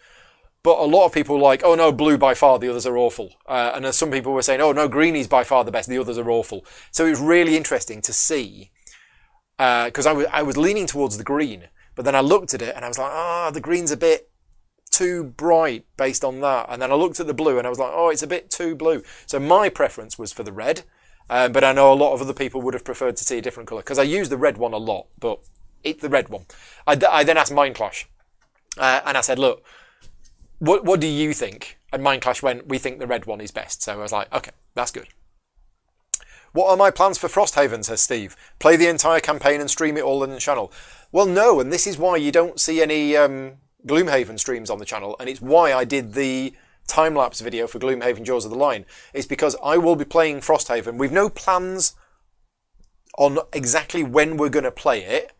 But 0.64 0.78
a 0.78 0.86
lot 0.86 1.06
of 1.06 1.14
people 1.14 1.38
were 1.38 1.42
like, 1.42 1.64
oh 1.64 1.74
no, 1.74 1.92
blue 1.92 2.18
by 2.18 2.36
far, 2.36 2.60
the 2.60 2.70
others 2.70 2.86
are 2.86 2.98
awful. 2.98 3.34
Uh, 3.48 3.72
and 3.74 3.94
some 3.96 4.12
people 4.12 4.32
were 4.32 4.44
saying, 4.44 4.62
oh 4.62 4.72
no, 4.72 4.88
green 4.88 5.16
is 5.16 5.28
by 5.28 5.44
far 5.44 5.64
the 5.64 5.72
best, 5.72 5.90
the 5.90 5.98
others 5.98 6.20
are 6.20 6.30
awful. 6.30 6.66
So 6.92 7.06
it 7.06 7.10
was 7.10 7.20
really 7.20 7.58
interesting 7.58 8.02
to 8.04 8.14
see, 8.14 8.70
because 9.58 10.06
uh, 10.06 10.12
I, 10.12 10.14
was, 10.14 10.26
I 10.32 10.44
was 10.44 10.58
leaning 10.58 10.86
towards 10.86 11.18
the 11.18 11.24
green, 11.24 11.70
but 11.96 12.06
then 12.06 12.16
I 12.16 12.22
looked 12.22 12.54
at 12.54 12.62
it 12.62 12.76
and 12.76 12.86
I 12.86 12.88
was 12.88 13.00
like, 13.00 13.12
ah, 13.12 13.48
oh, 13.48 13.52
the 13.52 13.60
green's 13.60 13.92
a 13.92 13.98
bit 13.98 14.30
too 14.92 15.24
bright 15.24 15.86
based 15.98 16.24
on 16.24 16.42
that. 16.42 16.68
And 16.70 16.82
then 16.82 16.92
I 16.92 16.96
looked 16.96 17.20
at 17.20 17.26
the 17.26 17.34
blue 17.34 17.58
and 17.58 17.66
I 17.66 17.70
was 17.70 17.80
like, 17.80 17.92
oh, 17.94 18.10
it's 18.10 18.24
a 18.24 18.28
bit 18.28 18.52
too 18.52 18.76
blue. 18.76 19.02
So 19.26 19.40
my 19.40 19.68
preference 19.68 20.20
was 20.20 20.32
for 20.32 20.44
the 20.44 20.54
red, 20.54 20.84
um, 21.30 21.54
but 21.54 21.64
I 21.64 21.74
know 21.74 21.92
a 21.92 21.96
lot 21.96 22.14
of 22.14 22.22
other 22.22 22.34
people 22.34 22.62
would 22.62 22.76
have 22.76 22.86
preferred 22.86 23.16
to 23.18 23.24
see 23.24 23.40
a 23.40 23.42
different 23.42 23.68
colour 23.68 23.82
because 23.82 23.98
I 23.98 24.04
use 24.04 24.30
the 24.30 24.38
red 24.38 24.58
one 24.58 24.74
a 24.74 24.78
lot, 24.78 25.08
but 25.20 25.40
it's 25.84 26.02
the 26.02 26.10
red 26.10 26.30
one. 26.30 26.46
I, 26.86 27.00
I 27.10 27.24
then 27.24 27.38
asked 27.38 27.52
Mindclash 27.52 28.06
uh, 28.78 29.02
and 29.06 29.18
I 29.18 29.22
said, 29.22 29.40
look, 29.40 29.64
what, 30.62 30.86
what 30.86 31.00
do 31.00 31.08
you 31.08 31.34
think? 31.34 31.80
And 31.92 32.04
Mindclash 32.04 32.44
went, 32.44 32.68
we 32.68 32.78
think 32.78 33.00
the 33.00 33.08
red 33.08 33.26
one 33.26 33.42
is 33.42 33.50
best. 33.50 33.82
So 33.82 33.94
I 33.94 33.96
was 33.96 34.12
like, 34.12 34.32
okay, 34.32 34.52
that's 34.76 34.92
good. 34.92 35.08
What 36.54 36.70
are 36.70 36.78
my 36.78 36.92
plans 36.92 37.18
for 37.18 37.28
Frosthaven, 37.28 37.84
says 37.84 38.00
Steve. 38.00 38.36
Play 38.60 38.76
the 38.76 38.88
entire 38.88 39.20
campaign 39.22 39.60
and 39.60 39.72
stream 39.72 39.98
it 39.98 40.04
all 40.04 40.24
in 40.24 40.30
the 40.30 40.40
channel. 40.40 40.72
Well, 41.12 41.26
no, 41.26 41.60
and 41.60 41.74
this 41.74 41.88
is 41.88 41.98
why 41.98 42.18
you 42.18 42.32
don't 42.32 42.60
see 42.60 42.80
any 42.80 43.18
um, 43.18 43.54
Gloomhaven 43.88 44.40
streams 44.40 44.70
on 44.70 44.78
the 44.78 44.86
channel, 44.86 45.16
and 45.20 45.28
it's 45.28 45.42
why 45.42 45.74
I 45.74 45.84
did 45.84 46.14
the 46.14 46.54
time 46.86 47.16
lapse 47.16 47.42
video 47.42 47.66
for 47.66 47.80
Gloomhaven 47.80 48.24
Jaws 48.24 48.46
of 48.46 48.52
the 48.52 48.58
Lion. 48.58 48.86
It's 49.14 49.26
because 49.26 49.56
I 49.64 49.78
will 49.78 49.96
be 49.96 50.06
playing 50.06 50.42
Frosthaven. 50.42 51.00
We've 51.00 51.12
no 51.12 51.28
plans 51.30 51.96
on 53.18 53.40
exactly 53.52 54.04
when 54.04 54.38
we're 54.38 54.50
going 54.50 54.64
to 54.66 54.72
play 54.72 55.04
it, 55.04 55.32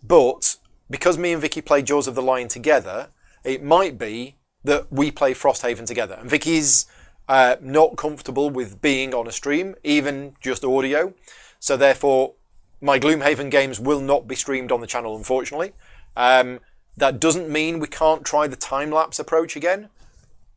but 0.00 0.56
because 0.88 1.18
me 1.18 1.32
and 1.32 1.42
Vicky 1.42 1.60
play 1.60 1.82
Jaws 1.82 2.06
of 2.06 2.14
the 2.14 2.22
Lion 2.22 2.46
together, 2.46 3.08
it 3.42 3.64
might 3.64 3.98
be 3.98 4.36
that 4.64 4.92
we 4.92 5.10
play 5.10 5.34
Frosthaven 5.34 5.86
together. 5.86 6.18
And 6.20 6.28
Vicky's 6.28 6.86
uh, 7.28 7.56
not 7.60 7.96
comfortable 7.96 8.50
with 8.50 8.82
being 8.82 9.14
on 9.14 9.26
a 9.26 9.32
stream, 9.32 9.74
even 9.84 10.34
just 10.40 10.64
audio. 10.64 11.14
So 11.58 11.76
therefore, 11.76 12.34
my 12.80 12.98
Gloomhaven 12.98 13.50
games 13.50 13.78
will 13.78 14.00
not 14.00 14.26
be 14.26 14.34
streamed 14.34 14.72
on 14.72 14.80
the 14.80 14.86
channel, 14.86 15.16
unfortunately. 15.16 15.72
Um, 16.16 16.60
that 16.96 17.20
doesn't 17.20 17.48
mean 17.48 17.78
we 17.78 17.86
can't 17.86 18.24
try 18.24 18.46
the 18.46 18.56
time 18.56 18.90
lapse 18.90 19.18
approach 19.18 19.56
again. 19.56 19.88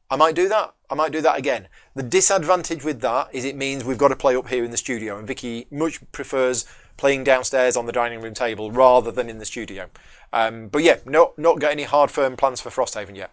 I 0.10 0.16
might 0.16 0.36
do 0.36 0.48
that. 0.50 0.74
I 0.90 0.96
might 0.96 1.12
do 1.12 1.22
that 1.22 1.38
again. 1.38 1.68
The 1.96 2.04
disadvantage 2.04 2.84
with 2.84 3.02
that 3.02 3.30
is 3.34 3.46
it 3.46 3.56
means 3.56 3.84
we've 3.84 3.98
got 3.98 4.10
to 4.10 4.16
play 4.16 4.36
up 4.36 4.48
here 4.50 4.64
in 4.64 4.72
the 4.72 4.78
studio, 4.78 5.18
and 5.18 5.28
Vicky 5.28 5.68
much 5.72 6.00
prefers 6.12 6.66
playing 6.98 7.24
downstairs 7.24 7.76
on 7.76 7.86
the 7.86 7.92
dining 7.92 8.22
room 8.22 8.34
table 8.34 8.72
rather 8.72 9.12
than 9.12 9.30
in 9.30 9.40
the 9.40 9.46
studio. 9.46 9.90
Um, 10.32 10.68
but 10.68 10.84
yeah, 10.84 10.98
no, 11.06 11.34
not 11.38 11.60
got 11.60 11.72
any 11.72 11.84
hard 11.84 12.12
firm 12.12 12.36
plans 12.36 12.62
for 12.62 12.70
Frosthaven 12.70 13.16
yet. 13.16 13.32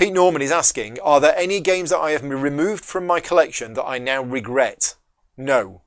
Pete 0.00 0.14
Norman 0.14 0.40
is 0.40 0.50
asking, 0.50 0.98
are 1.00 1.20
there 1.20 1.36
any 1.36 1.60
games 1.60 1.90
that 1.90 1.98
I 1.98 2.12
have 2.12 2.24
removed 2.24 2.86
from 2.86 3.06
my 3.06 3.20
collection 3.20 3.74
that 3.74 3.84
I 3.84 3.98
now 3.98 4.22
regret? 4.22 4.94
No. 5.36 5.82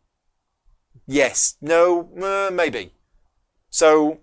Yes. 1.08 1.58
No. 1.62 2.12
Uh, 2.22 2.52
maybe. 2.54 2.94
So 3.72 4.20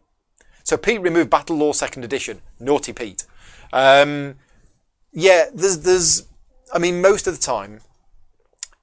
so 0.63 0.77
Pete 0.77 1.01
removed 1.01 1.29
BattleLore 1.29 1.75
Second 1.75 2.05
Edition. 2.05 2.41
Naughty 2.61 2.93
Pete. 2.93 3.25
Um, 3.73 4.37
yeah, 5.13 5.47
there's 5.53 5.81
there's. 5.81 6.29
I 6.73 6.79
mean, 6.79 7.01
most 7.01 7.27
of 7.27 7.35
the 7.35 7.43
time, 7.43 7.81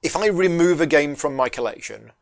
if 0.02 0.14
I 0.14 0.26
remove 0.26 0.82
a 0.82 0.86
game 0.86 1.14
from 1.14 1.34
my 1.34 1.48
collection, 1.48 2.12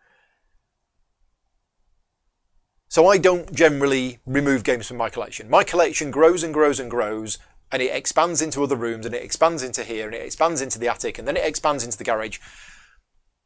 so 2.86 3.08
I 3.08 3.18
don't 3.18 3.52
generally 3.52 4.20
remove 4.24 4.62
games 4.62 4.86
from 4.86 4.96
my 4.96 5.10
collection. 5.10 5.50
My 5.50 5.64
collection 5.64 6.12
grows 6.12 6.44
and 6.44 6.54
grows 6.54 6.78
and 6.78 6.88
grows, 6.88 7.38
and 7.72 7.82
it 7.82 7.94
expands 7.94 8.42
into 8.42 8.62
other 8.62 8.76
rooms, 8.76 9.06
and 9.06 9.14
it 9.14 9.22
expands 9.22 9.62
into 9.62 9.84
here, 9.84 10.06
and 10.06 10.14
it 10.14 10.22
expands 10.22 10.60
into 10.60 10.78
the 10.78 10.88
attic, 10.88 11.18
and 11.18 11.26
then 11.26 11.36
it 11.36 11.44
expands 11.44 11.84
into 11.84 11.98
the 11.98 12.04
garage. 12.04 12.38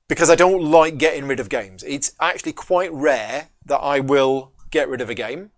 Because 0.08 0.28
I 0.28 0.34
don't 0.34 0.62
like 0.62 0.98
getting 0.98 1.26
rid 1.26 1.40
of 1.40 1.48
games. 1.48 1.84
It's 1.86 2.12
actually 2.20 2.52
quite 2.52 2.92
rare 2.92 3.48
that 3.66 3.78
I 3.78 4.00
will 4.00 4.52
get 4.70 4.88
rid 4.88 5.00
of 5.00 5.08
a 5.08 5.14
game. 5.14 5.50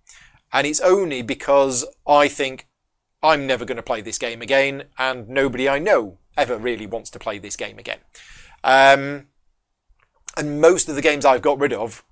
And 0.53 0.67
it's 0.67 0.81
only 0.81 1.23
because 1.23 1.87
I 2.07 2.29
think 2.29 2.69
I'm 3.23 3.47
never 3.47 3.65
going 3.65 3.77
to 3.77 3.83
play 3.83 4.03
this 4.03 4.19
game 4.19 4.43
again, 4.43 4.85
and 4.99 5.29
nobody 5.29 5.69
I 5.69 5.79
know 5.79 6.19
ever 6.37 6.59
really 6.59 6.87
wants 6.87 7.11
to 7.11 7.19
play 7.19 7.39
this 7.39 7.57
game 7.57 7.79
again. 7.79 7.99
Um, 8.63 9.29
and 10.37 10.61
most 10.61 10.89
of 10.89 10.95
the 10.95 11.03
games 11.03 11.25
I've 11.25 11.43
got 11.43 11.59
rid 11.59 11.73
of, 11.73 12.05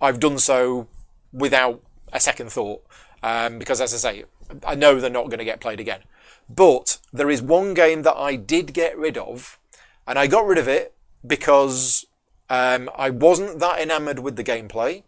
I've 0.00 0.20
done 0.20 0.38
so 0.38 0.88
without 1.32 1.82
a 2.12 2.20
second 2.20 2.50
thought, 2.50 2.84
um, 3.22 3.58
because 3.58 3.80
as 3.80 3.92
I 3.94 3.96
say, 3.96 4.24
I 4.66 4.74
know 4.74 4.98
they're 4.98 5.10
not 5.10 5.26
going 5.26 5.38
to 5.38 5.44
get 5.44 5.60
played 5.60 5.80
again. 5.80 6.00
But 6.48 6.98
there 7.12 7.30
is 7.30 7.42
one 7.42 7.74
game 7.74 8.02
that 8.02 8.16
I 8.16 8.36
did 8.36 8.72
get 8.72 8.96
rid 8.96 9.18
of, 9.18 9.58
and 10.06 10.18
I 10.18 10.26
got 10.26 10.46
rid 10.46 10.58
of 10.58 10.68
it 10.68 10.94
because 11.26 12.06
um, 12.48 12.88
I 12.96 13.10
wasn't 13.10 13.58
that 13.58 13.80
enamored 13.80 14.20
with 14.20 14.36
the 14.36 14.44
gameplay 14.44 15.02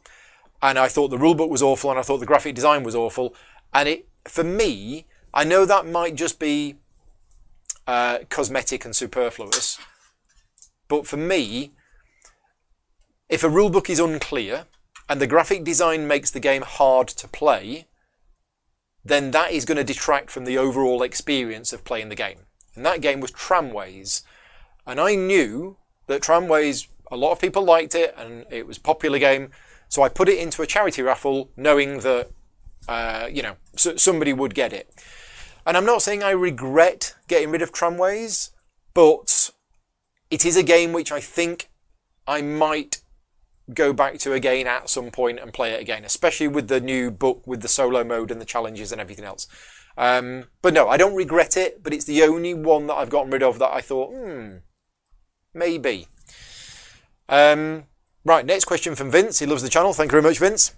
and 0.62 0.78
I 0.78 0.88
thought 0.88 1.08
the 1.08 1.18
rulebook 1.18 1.48
was 1.48 1.62
awful, 1.62 1.90
and 1.90 1.98
I 1.98 2.02
thought 2.02 2.18
the 2.18 2.26
graphic 2.26 2.54
design 2.54 2.82
was 2.82 2.94
awful. 2.94 3.34
And 3.72 3.88
it, 3.88 4.08
for 4.24 4.44
me, 4.44 5.06
I 5.32 5.44
know 5.44 5.64
that 5.64 5.86
might 5.86 6.14
just 6.16 6.38
be 6.38 6.76
uh, 7.86 8.20
cosmetic 8.28 8.84
and 8.84 8.94
superfluous, 8.94 9.78
but 10.88 11.06
for 11.06 11.16
me, 11.16 11.72
if 13.28 13.44
a 13.44 13.48
rulebook 13.48 13.90
is 13.90 14.00
unclear 14.00 14.64
and 15.08 15.20
the 15.20 15.26
graphic 15.26 15.64
design 15.64 16.08
makes 16.08 16.30
the 16.30 16.40
game 16.40 16.62
hard 16.62 17.08
to 17.08 17.28
play, 17.28 17.86
then 19.04 19.30
that 19.30 19.52
is 19.52 19.64
going 19.64 19.78
to 19.78 19.84
detract 19.84 20.30
from 20.30 20.44
the 20.44 20.58
overall 20.58 21.02
experience 21.02 21.72
of 21.72 21.84
playing 21.84 22.08
the 22.08 22.14
game. 22.14 22.40
And 22.74 22.84
that 22.84 23.00
game 23.00 23.20
was 23.20 23.30
Tramways. 23.30 24.22
And 24.86 25.00
I 25.00 25.14
knew 25.14 25.76
that 26.06 26.22
Tramways, 26.22 26.88
a 27.10 27.16
lot 27.16 27.32
of 27.32 27.40
people 27.40 27.64
liked 27.64 27.94
it 27.94 28.14
and 28.16 28.44
it 28.50 28.66
was 28.66 28.76
a 28.78 28.80
popular 28.80 29.18
game, 29.18 29.50
so 29.88 30.02
I 30.02 30.08
put 30.08 30.28
it 30.28 30.38
into 30.38 30.62
a 30.62 30.66
charity 30.66 31.02
raffle 31.02 31.50
knowing 31.56 32.00
that, 32.00 32.30
uh, 32.88 33.28
you 33.30 33.42
know, 33.42 33.56
somebody 33.74 34.32
would 34.32 34.54
get 34.54 34.72
it. 34.72 34.90
And 35.66 35.76
I'm 35.76 35.86
not 35.86 36.02
saying 36.02 36.22
I 36.22 36.30
regret 36.30 37.14
getting 37.26 37.50
rid 37.50 37.62
of 37.62 37.72
tramways, 37.72 38.50
but 38.94 39.50
it 40.30 40.44
is 40.44 40.56
a 40.56 40.62
game 40.62 40.92
which 40.92 41.10
I 41.10 41.20
think 41.20 41.68
I 42.26 42.42
might 42.42 43.00
go 43.74 43.92
back 43.92 44.18
to 44.18 44.32
again 44.32 44.66
at 44.66 44.90
some 44.90 45.10
point 45.10 45.38
and 45.38 45.52
play 45.52 45.72
it 45.72 45.80
again, 45.80 46.04
especially 46.04 46.48
with 46.48 46.68
the 46.68 46.80
new 46.80 47.10
book 47.10 47.42
with 47.46 47.62
the 47.62 47.68
solo 47.68 48.04
mode 48.04 48.30
and 48.30 48.40
the 48.40 48.46
challenges 48.46 48.92
and 48.92 49.00
everything 49.00 49.24
else. 49.24 49.46
Um, 49.96 50.44
but 50.62 50.74
no, 50.74 50.88
I 50.88 50.96
don't 50.96 51.14
regret 51.14 51.56
it, 51.56 51.82
but 51.82 51.92
it's 51.92 52.04
the 52.04 52.22
only 52.22 52.54
one 52.54 52.86
that 52.86 52.94
I've 52.94 53.10
gotten 53.10 53.30
rid 53.30 53.42
of 53.42 53.58
that 53.58 53.72
I 53.72 53.80
thought, 53.80 54.12
hmm, 54.12 54.58
maybe. 55.54 56.06
Um, 57.28 57.84
Right, 58.28 58.44
next 58.44 58.66
question 58.66 58.94
from 58.94 59.10
Vince. 59.10 59.38
He 59.38 59.46
loves 59.46 59.62
the 59.62 59.70
channel. 59.70 59.94
Thank 59.94 60.08
you 60.08 60.20
very 60.20 60.22
much, 60.22 60.38
Vince. 60.38 60.74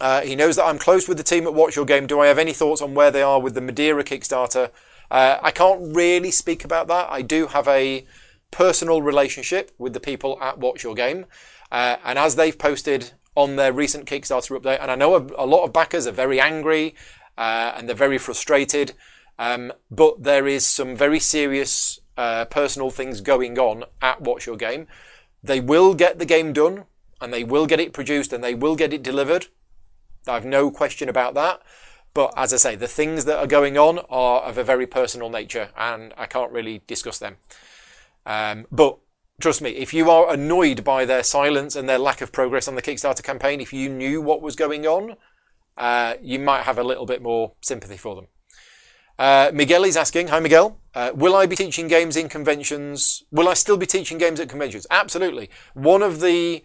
Uh, 0.00 0.20
he 0.20 0.36
knows 0.36 0.56
that 0.56 0.66
I'm 0.66 0.78
close 0.78 1.08
with 1.08 1.16
the 1.16 1.24
team 1.24 1.46
at 1.46 1.54
Watch 1.54 1.76
Your 1.76 1.86
Game. 1.86 2.06
Do 2.06 2.20
I 2.20 2.26
have 2.26 2.38
any 2.38 2.52
thoughts 2.52 2.82
on 2.82 2.92
where 2.92 3.10
they 3.10 3.22
are 3.22 3.40
with 3.40 3.54
the 3.54 3.62
Madeira 3.62 4.04
Kickstarter? 4.04 4.70
Uh, 5.10 5.38
I 5.40 5.50
can't 5.50 5.96
really 5.96 6.30
speak 6.30 6.66
about 6.66 6.86
that. 6.88 7.08
I 7.10 7.22
do 7.22 7.46
have 7.46 7.66
a 7.68 8.06
personal 8.50 9.00
relationship 9.00 9.70
with 9.78 9.94
the 9.94 9.98
people 10.00 10.36
at 10.42 10.58
Watch 10.58 10.82
Your 10.82 10.94
Game. 10.94 11.24
Uh, 11.70 11.96
and 12.04 12.18
as 12.18 12.36
they've 12.36 12.58
posted 12.58 13.12
on 13.34 13.56
their 13.56 13.72
recent 13.72 14.06
Kickstarter 14.06 14.58
update, 14.58 14.80
and 14.80 14.90
I 14.90 14.94
know 14.94 15.14
a, 15.14 15.44
a 15.44 15.46
lot 15.46 15.64
of 15.64 15.72
backers 15.72 16.06
are 16.06 16.12
very 16.12 16.40
angry 16.40 16.94
uh, 17.36 17.72
and 17.76 17.88
they're 17.88 17.96
very 17.96 18.18
frustrated, 18.18 18.92
um, 19.38 19.72
but 19.90 20.22
there 20.22 20.46
is 20.46 20.66
some 20.66 20.96
very 20.96 21.20
serious 21.20 22.00
uh, 22.16 22.44
personal 22.46 22.90
things 22.90 23.20
going 23.20 23.58
on 23.58 23.84
at 24.02 24.20
Watch 24.20 24.46
Your 24.46 24.56
Game. 24.56 24.86
They 25.42 25.60
will 25.60 25.94
get 25.94 26.18
the 26.18 26.24
game 26.24 26.52
done 26.52 26.84
and 27.20 27.32
they 27.32 27.44
will 27.44 27.66
get 27.66 27.80
it 27.80 27.92
produced 27.92 28.32
and 28.32 28.42
they 28.42 28.54
will 28.54 28.74
get 28.74 28.92
it 28.92 29.02
delivered. 29.02 29.46
I've 30.26 30.44
no 30.44 30.70
question 30.70 31.08
about 31.08 31.34
that. 31.34 31.62
But 32.14 32.34
as 32.36 32.52
I 32.52 32.56
say, 32.56 32.74
the 32.74 32.88
things 32.88 33.26
that 33.26 33.38
are 33.38 33.46
going 33.46 33.78
on 33.78 34.00
are 34.10 34.42
of 34.42 34.58
a 34.58 34.64
very 34.64 34.86
personal 34.86 35.30
nature 35.30 35.68
and 35.76 36.12
I 36.16 36.26
can't 36.26 36.50
really 36.50 36.82
discuss 36.86 37.18
them. 37.18 37.36
Um, 38.26 38.66
but 38.72 38.98
trust 39.40 39.62
me, 39.62 39.70
if 39.70 39.94
you 39.94 40.10
are 40.10 40.32
annoyed 40.32 40.82
by 40.82 41.04
their 41.04 41.22
silence 41.22 41.76
and 41.76 41.88
their 41.88 41.98
lack 41.98 42.20
of 42.20 42.32
progress 42.32 42.66
on 42.66 42.74
the 42.74 42.82
Kickstarter 42.82 43.22
campaign, 43.22 43.60
if 43.60 43.72
you 43.72 43.88
knew 43.88 44.20
what 44.20 44.42
was 44.42 44.56
going 44.56 44.86
on, 44.86 45.16
uh, 45.76 46.14
you 46.20 46.38
might 46.38 46.62
have 46.62 46.78
a 46.78 46.84
little 46.84 47.06
bit 47.06 47.22
more 47.22 47.52
sympathy 47.60 47.96
for 47.96 48.16
them. 48.16 48.26
Uh, 49.18 49.50
Miguel 49.52 49.84
is 49.84 49.96
asking, 49.96 50.28
hi 50.28 50.40
Miguel, 50.40 50.78
uh, 50.94 51.10
will 51.14 51.34
I 51.34 51.46
be 51.46 51.56
teaching 51.56 51.88
games 51.88 52.16
in 52.16 52.28
conventions? 52.28 53.24
Will 53.30 53.48
I 53.48 53.54
still 53.54 53.76
be 53.76 53.86
teaching 53.86 54.18
games 54.18 54.38
at 54.40 54.48
conventions? 54.48 54.86
Absolutely. 54.90 55.50
One 55.74 56.02
of 56.02 56.20
the 56.20 56.62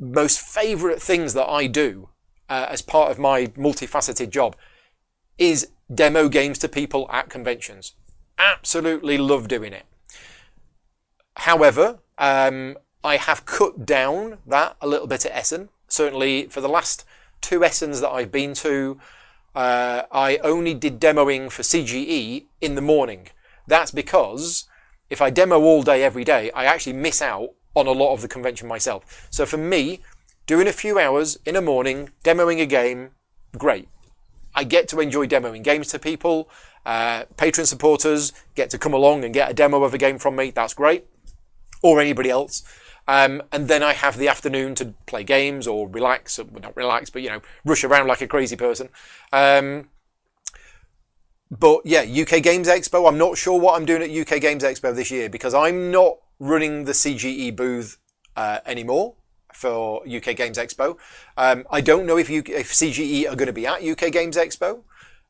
most 0.00 0.40
favourite 0.40 1.00
things 1.00 1.34
that 1.34 1.48
I 1.48 1.66
do 1.66 2.08
uh, 2.48 2.66
as 2.68 2.82
part 2.82 3.10
of 3.10 3.18
my 3.18 3.46
multifaceted 3.48 4.30
job 4.30 4.56
is 5.38 5.68
demo 5.94 6.28
games 6.28 6.58
to 6.58 6.68
people 6.68 7.08
at 7.10 7.28
conventions. 7.28 7.94
Absolutely 8.38 9.18
love 9.18 9.48
doing 9.48 9.72
it. 9.72 9.84
However, 11.36 11.98
um, 12.18 12.76
I 13.04 13.16
have 13.16 13.46
cut 13.46 13.86
down 13.86 14.38
that 14.46 14.76
a 14.80 14.86
little 14.86 15.06
bit 15.06 15.26
at 15.26 15.32
Essen. 15.32 15.68
Certainly 15.88 16.46
for 16.48 16.60
the 16.60 16.68
last 16.68 17.04
two 17.40 17.60
Essens 17.60 18.00
that 18.00 18.10
I've 18.10 18.32
been 18.32 18.54
to, 18.54 18.98
uh, 19.54 20.02
I 20.10 20.38
only 20.38 20.74
did 20.74 21.00
demoing 21.00 21.50
for 21.50 21.62
CGE 21.62 22.46
in 22.60 22.74
the 22.74 22.80
morning. 22.80 23.28
That's 23.66 23.90
because 23.90 24.64
if 25.08 25.22
I 25.22 25.30
demo 25.30 25.60
all 25.60 25.82
day 25.82 26.02
every 26.02 26.24
day, 26.24 26.50
I 26.52 26.64
actually 26.64 26.94
miss 26.94 27.22
out 27.22 27.50
on 27.74 27.86
a 27.86 27.92
lot 27.92 28.12
of 28.12 28.22
the 28.22 28.28
convention 28.28 28.66
myself. 28.66 29.28
So 29.30 29.46
for 29.46 29.58
me, 29.58 30.00
doing 30.46 30.66
a 30.66 30.72
few 30.72 30.98
hours 30.98 31.38
in 31.44 31.56
a 31.56 31.62
morning, 31.62 32.10
demoing 32.24 32.60
a 32.60 32.66
game, 32.66 33.10
great. 33.56 33.88
I 34.54 34.64
get 34.64 34.88
to 34.88 35.00
enjoy 35.00 35.26
demoing 35.26 35.62
games 35.62 35.88
to 35.88 35.98
people. 35.98 36.48
Uh, 36.84 37.24
patron 37.36 37.66
supporters 37.66 38.32
get 38.54 38.70
to 38.70 38.78
come 38.78 38.94
along 38.94 39.24
and 39.24 39.34
get 39.34 39.50
a 39.50 39.54
demo 39.54 39.84
of 39.84 39.92
a 39.92 39.98
game 39.98 40.18
from 40.18 40.36
me. 40.36 40.50
That's 40.50 40.72
great. 40.72 41.06
Or 41.82 42.00
anybody 42.00 42.30
else. 42.30 42.62
Um, 43.08 43.42
and 43.52 43.68
then 43.68 43.82
I 43.82 43.92
have 43.92 44.18
the 44.18 44.28
afternoon 44.28 44.74
to 44.76 44.94
play 45.06 45.22
games 45.22 45.66
or 45.66 45.88
relax, 45.88 46.38
well, 46.38 46.60
not 46.60 46.76
relax, 46.76 47.08
but 47.10 47.22
you 47.22 47.28
know, 47.28 47.40
rush 47.64 47.84
around 47.84 48.08
like 48.08 48.20
a 48.20 48.26
crazy 48.26 48.56
person. 48.56 48.88
Um, 49.32 49.88
but 51.50 51.82
yeah, 51.84 52.00
UK 52.00 52.42
Games 52.42 52.66
Expo. 52.66 53.08
I'm 53.08 53.18
not 53.18 53.38
sure 53.38 53.58
what 53.60 53.76
I'm 53.76 53.86
doing 53.86 54.02
at 54.02 54.10
UK 54.10 54.40
Games 54.40 54.64
Expo 54.64 54.94
this 54.94 55.10
year 55.12 55.28
because 55.28 55.54
I'm 55.54 55.92
not 55.92 56.16
running 56.40 56.84
the 56.84 56.92
CGE 56.92 57.54
booth 57.54 57.98
uh, 58.34 58.58
anymore 58.66 59.14
for 59.54 60.02
UK 60.06 60.36
Games 60.36 60.58
Expo. 60.58 60.98
Um, 61.36 61.64
I 61.70 61.80
don't 61.80 62.06
know 62.06 62.18
if, 62.18 62.28
UK, 62.28 62.48
if 62.50 62.72
CGE 62.72 63.30
are 63.30 63.36
going 63.36 63.46
to 63.46 63.52
be 63.52 63.66
at 63.66 63.84
UK 63.84 64.10
Games 64.10 64.36
Expo. 64.36 64.82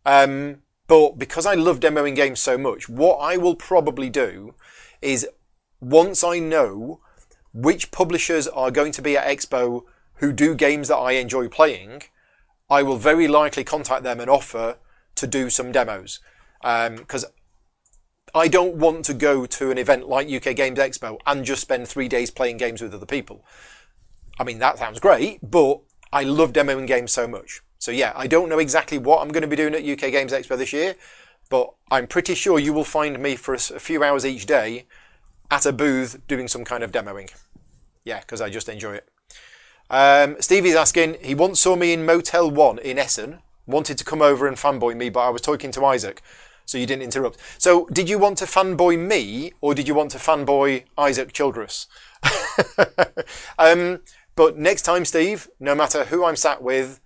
Um, 0.07 0.62
but 0.86 1.18
because 1.18 1.47
I 1.47 1.55
love 1.55 1.80
demoing 1.80 2.14
games 2.14 2.40
so 2.40 2.57
much, 2.57 2.88
what 2.88 3.16
I 3.16 3.36
will 3.36 3.57
probably 3.57 4.09
do 4.09 4.55
is 5.03 5.28
once 5.87 6.24
I 6.24 6.41
know 6.41 7.01
which 7.53 7.93
publishers 7.93 8.49
are 8.49 8.72
going 8.72 8.91
to 8.93 9.03
be 9.03 9.16
at 9.16 9.26
Expo 9.26 9.84
who 10.16 10.32
do 10.32 10.55
games 10.55 10.89
that 10.89 10.97
I 10.97 11.12
enjoy 11.12 11.49
playing, 11.49 12.03
I 12.68 12.82
will 12.82 12.97
very 12.97 13.28
likely 13.28 13.62
contact 13.62 14.03
them 14.03 14.18
and 14.18 14.28
offer 14.28 14.78
to 15.14 15.26
do 15.26 15.49
some 15.49 15.70
demos. 15.70 16.18
Because 16.61 17.24
um, 17.24 17.30
I 18.34 18.49
don't 18.49 18.74
want 18.74 19.05
to 19.05 19.14
go 19.14 19.47
to 19.47 19.70
an 19.70 19.78
event 19.78 20.09
like 20.09 20.28
UK 20.28 20.57
Games 20.57 20.78
Expo 20.78 21.18
and 21.24 21.45
just 21.45 21.62
spend 21.62 21.87
three 21.87 22.09
days 22.09 22.32
playing 22.32 22.57
games 22.57 22.82
with 22.82 22.93
other 22.93 23.07
people. 23.07 23.45
I 24.41 24.45
mean, 24.45 24.59
that 24.59 24.78
sounds 24.78 24.99
great, 24.99 25.39
but 25.49 25.80
I 26.12 26.24
love 26.24 26.53
demoing 26.53 26.89
games 26.89 27.12
so 27.12 27.28
much. 27.28 27.62
So 27.78 27.93
yeah, 27.93 28.12
I 28.16 28.26
don't 28.26 28.49
know 28.49 28.59
exactly 28.59 28.99
what 28.99 29.22
I'm 29.22 29.28
going 29.28 29.43
to 29.43 29.47
be 29.47 29.57
doing 29.57 29.74
at 29.74 29.84
UK 29.84 30.11
Games 30.11 30.32
Expo 30.32 30.59
this 30.59 30.72
year, 30.72 30.97
but 31.49 31.72
I'm 31.93 32.09
pretty 32.09 32.34
sure 32.34 32.59
you 32.59 32.72
will 32.72 32.84
find 32.84 33.20
me 33.20 33.37
for 33.37 33.55
a 33.55 33.59
few 33.59 34.03
hours 34.03 34.26
each 34.26 34.47
day 34.47 34.87
at 35.51 35.66
a 35.66 35.72
booth 35.72 36.20
doing 36.26 36.49
some 36.49 36.64
kind 36.64 36.82
of 36.82 36.92
demoing 36.92 37.30
yeah, 38.07 38.20
because 38.20 38.40
I 38.40 38.49
just 38.49 38.70
enjoy 38.70 38.94
it. 38.94 39.09
Um, 39.90 40.36
Stevie's 40.40 40.76
asking, 40.76 41.16
he 41.20 41.34
once 41.34 41.61
saw 41.61 41.76
me 41.76 41.92
in 41.92 42.07
Motel 42.07 42.51
1 42.51 42.78
in 42.78 42.99
Essen, 42.99 43.40
wanted 43.66 43.99
to 43.99 44.05
come 44.05 44.22
over 44.22 44.47
and 44.47 44.57
fanboy 44.57 44.97
me, 44.97 45.11
but 45.11 45.20
I 45.20 45.28
was 45.28 45.42
talking 45.42 45.72
to 45.72 45.84
Isaac, 45.84 46.22
so 46.64 46.78
you 46.78 46.86
didn't 46.86 47.03
interrupt. 47.03 47.38
So, 47.59 47.86
did 47.86 48.09
you 48.09 48.18
want 48.18 48.38
to 48.38 48.44
fanboy 48.44 48.99
me, 48.99 49.53
or 49.61 49.74
did 49.74 49.86
you 49.86 49.94
want 49.94 50.12
to 50.12 50.18
fanboy 50.18 50.84
Isaac 50.97 51.32
Childress? 51.32 51.88
um, 53.59 54.01
but 54.36 54.57
next 54.57 54.82
time, 54.82 55.05
Steve, 55.05 55.49
no 55.59 55.74
matter 55.74 56.05
who 56.05 56.24
I'm 56.24 56.36
sat 56.36 56.62
with, 56.62 57.01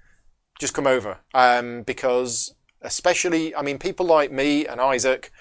just 0.58 0.74
come 0.74 0.86
over. 0.86 1.18
Um, 1.32 1.82
because, 1.82 2.54
especially, 2.82 3.54
I 3.54 3.62
mean, 3.62 3.78
people 3.78 4.04
like 4.04 4.30
me 4.30 4.66
and 4.66 4.80
Isaac, 4.80 5.32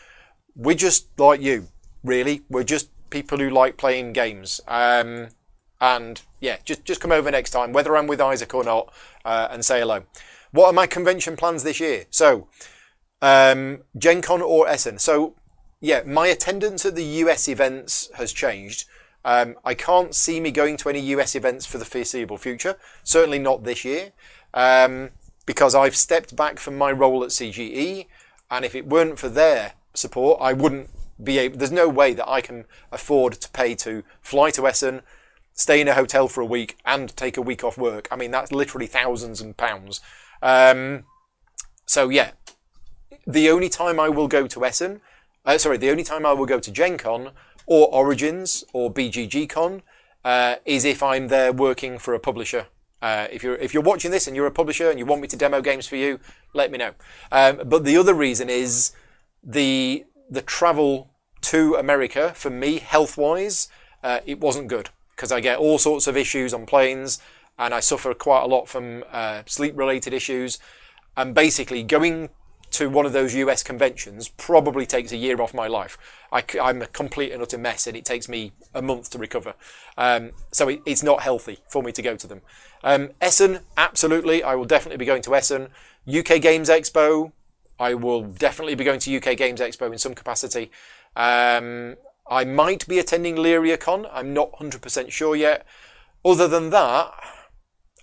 we're 0.56 0.76
just 0.76 1.08
like 1.20 1.42
you, 1.42 1.68
really. 2.04 2.42
We're 2.50 2.64
just 2.64 2.90
people 3.10 3.38
who 3.38 3.50
like 3.50 3.78
playing 3.78 4.14
games. 4.14 4.62
Um, 4.68 5.30
and 5.82 6.22
yeah, 6.40 6.58
just 6.66 6.84
just 6.86 7.02
come 7.02 7.12
over 7.12 7.32
next 7.32 7.52
time, 7.52 7.74
whether 7.74 7.96
I'm 7.96 8.08
with 8.08 8.22
Isaac 8.22 8.54
or 8.54 8.64
not, 8.64 8.94
uh, 9.26 9.48
and 9.50 9.64
say 9.64 9.80
hello. 9.80 10.04
What 10.52 10.68
are 10.68 10.74
my 10.74 10.88
convention 10.88 11.38
plans 11.38 11.64
this 11.64 11.80
year? 11.80 12.06
So, 12.10 12.48
um, 13.22 13.84
Gen 13.98 14.22
Con 14.22 14.42
or 14.42 14.68
Essen. 14.68 14.98
So, 15.00 15.36
yeah, 15.80 16.02
my 16.06 16.28
attendance 16.28 16.86
at 16.86 16.96
the 16.96 17.04
US 17.04 17.48
events 17.48 18.10
has 18.16 18.34
changed. 18.34 18.86
Um, 19.24 19.56
I 19.64 19.74
can't 19.74 20.16
see 20.16 20.40
me 20.40 20.52
going 20.52 20.78
to 20.78 20.90
any 20.90 21.00
US 21.00 21.36
events 21.36 21.66
for 21.66 21.78
the 21.78 21.86
foreseeable 21.86 22.38
future. 22.38 22.76
Certainly 23.04 23.40
not 23.40 23.64
this 23.64 23.86
year, 23.86 24.12
um, 24.54 25.12
because 25.46 25.76
I've 25.76 25.96
stepped 25.96 26.36
back 26.36 26.60
from 26.60 26.78
my 26.78 26.92
role 26.92 27.24
at 27.24 27.30
CGE, 27.30 28.08
and 28.52 28.66
if 28.66 28.76
it 28.76 28.88
weren't 28.88 29.20
for 29.20 29.30
their 29.30 29.74
support, 29.94 30.40
I 30.42 30.54
wouldn't 30.54 30.90
be 31.22 31.38
able. 31.38 31.58
There's 31.58 31.72
no 31.72 31.90
way 31.90 32.14
that 32.14 32.30
I 32.30 32.42
can 32.42 32.66
afford 32.92 33.34
to 33.34 33.50
pay 33.50 33.76
to 33.76 34.04
fly 34.22 34.52
to 34.52 34.68
Essen 34.68 35.02
stay 35.60 35.82
in 35.82 35.90
a 35.90 35.94
hotel 35.94 36.30
for 36.30 36.40
a 36.40 36.46
week 36.46 36.78
and 36.86 37.16
take 37.18 37.36
a 37.36 37.42
week 37.42 37.66
off 37.66 37.78
work. 37.78 38.08
I 38.10 38.16
mean, 38.16 38.32
that's 38.32 38.52
literally 38.52 38.88
thousands 38.88 39.42
and 39.42 39.58
pounds. 39.58 40.00
Um, 40.42 41.04
so 41.86 42.08
yeah, 42.08 42.32
the 43.28 43.50
only 43.50 43.68
time 43.68 44.00
I 44.00 44.08
will 44.08 44.30
go 44.30 44.48
to 44.48 44.66
Essen, 44.66 45.02
uh, 45.46 45.58
sorry, 45.58 45.78
the 45.78 45.90
only 45.90 46.04
time 46.04 46.26
I 46.26 46.32
will 46.32 46.46
go 46.46 46.60
to 46.60 46.72
Gen 46.72 46.98
Con 46.98 47.32
or 47.66 47.94
Origins 47.94 48.64
or 48.72 48.92
BGG 48.92 49.50
Con 49.50 49.82
uh, 50.24 50.56
is 50.66 50.86
if 50.86 51.04
I'm 51.04 51.28
there 51.28 51.52
working 51.52 52.00
for 52.00 52.14
a 52.14 52.20
publisher. 52.20 52.68
Uh, 53.02 53.28
if 53.32 53.44
you're 53.44 53.56
if 53.56 53.74
you're 53.74 53.84
watching 53.84 54.12
this 54.12 54.28
and 54.28 54.36
you're 54.36 54.48
a 54.48 54.52
publisher 54.52 54.90
and 54.90 55.00
you 55.00 55.06
want 55.06 55.22
me 55.22 55.28
to 55.28 55.38
demo 55.38 55.62
games 55.62 55.88
for 55.88 55.96
you, 55.96 56.20
let 56.54 56.72
me 56.72 56.78
know. 56.78 56.92
Um, 57.32 57.62
but 57.66 57.86
the 57.86 57.98
other 57.98 58.14
reason 58.14 58.50
is 58.50 58.92
the 59.44 60.06
the 60.30 60.42
travel 60.42 61.09
to 61.50 61.74
America 61.74 62.32
for 62.36 62.52
me 62.52 62.78
health 62.78 63.18
wise, 63.18 63.70
uh, 64.04 64.20
it 64.24 64.40
wasn't 64.40 64.68
good 64.68 64.92
because 65.16 65.32
I 65.32 65.40
get 65.40 65.58
all 65.58 65.80
sorts 65.80 66.06
of 66.06 66.16
issues 66.16 66.54
on 66.54 66.68
planes 66.68 67.20
and 67.58 67.74
I 67.74 67.80
suffer 67.80 68.14
quite 68.14 68.44
a 68.44 68.46
lot 68.46 68.68
from 68.68 69.04
uh, 69.12 69.42
sleep 69.48 69.76
related 69.76 70.14
issues. 70.14 70.60
And 71.18 71.34
basically, 71.34 71.82
going 71.82 72.30
to 72.72 72.88
one 72.88 73.08
of 73.08 73.14
those 73.14 73.34
US 73.34 73.64
conventions 73.64 74.30
probably 74.30 74.86
takes 74.86 75.12
a 75.12 75.18
year 75.18 75.42
off 75.42 75.56
my 75.56 75.66
life. 75.66 75.98
I, 76.32 76.44
am 76.60 76.84
a 76.84 76.88
complete 76.88 77.32
and 77.32 77.42
utter 77.42 77.58
mess, 77.58 77.88
and 77.88 77.98
it 77.98 78.06
takes 78.06 78.30
me 78.30 78.52
a 78.76 78.84
month 78.84 79.10
to 79.10 79.18
recover. 79.18 79.56
Um, 79.98 80.34
so 80.52 80.70
it, 80.70 80.82
it's 80.86 81.02
not 81.02 81.24
healthy 81.24 81.58
for 81.68 81.82
me 81.82 81.92
to 81.94 82.04
go 82.04 82.16
to 82.16 82.28
them. 82.28 82.42
Um, 82.84 83.10
Essen, 83.20 83.62
absolutely, 83.76 84.44
I 84.44 84.54
will 84.54 84.66
definitely 84.66 84.98
be 84.98 85.06
going 85.06 85.24
to 85.24 85.36
Essen. 85.36 85.70
UK 86.08 86.40
Games 86.42 86.70
Expo, 86.70 87.32
I 87.80 87.94
will 87.94 88.24
definitely 88.24 88.76
be 88.76 88.84
going 88.84 89.00
to 89.00 89.18
UK 89.18 89.38
Games 89.38 89.62
Expo 89.62 89.92
in 89.92 89.98
some 89.98 90.14
capacity. 90.14 90.70
Um, 91.20 91.98
I 92.30 92.46
might 92.46 92.88
be 92.88 92.98
attending 92.98 93.36
LyriaCon. 93.36 94.10
I'm 94.12 94.34
not 94.34 94.54
100% 94.54 95.12
sure 95.12 95.36
yet. 95.36 95.66
Other 96.24 96.48
than 96.48 96.70
that, 96.70 97.14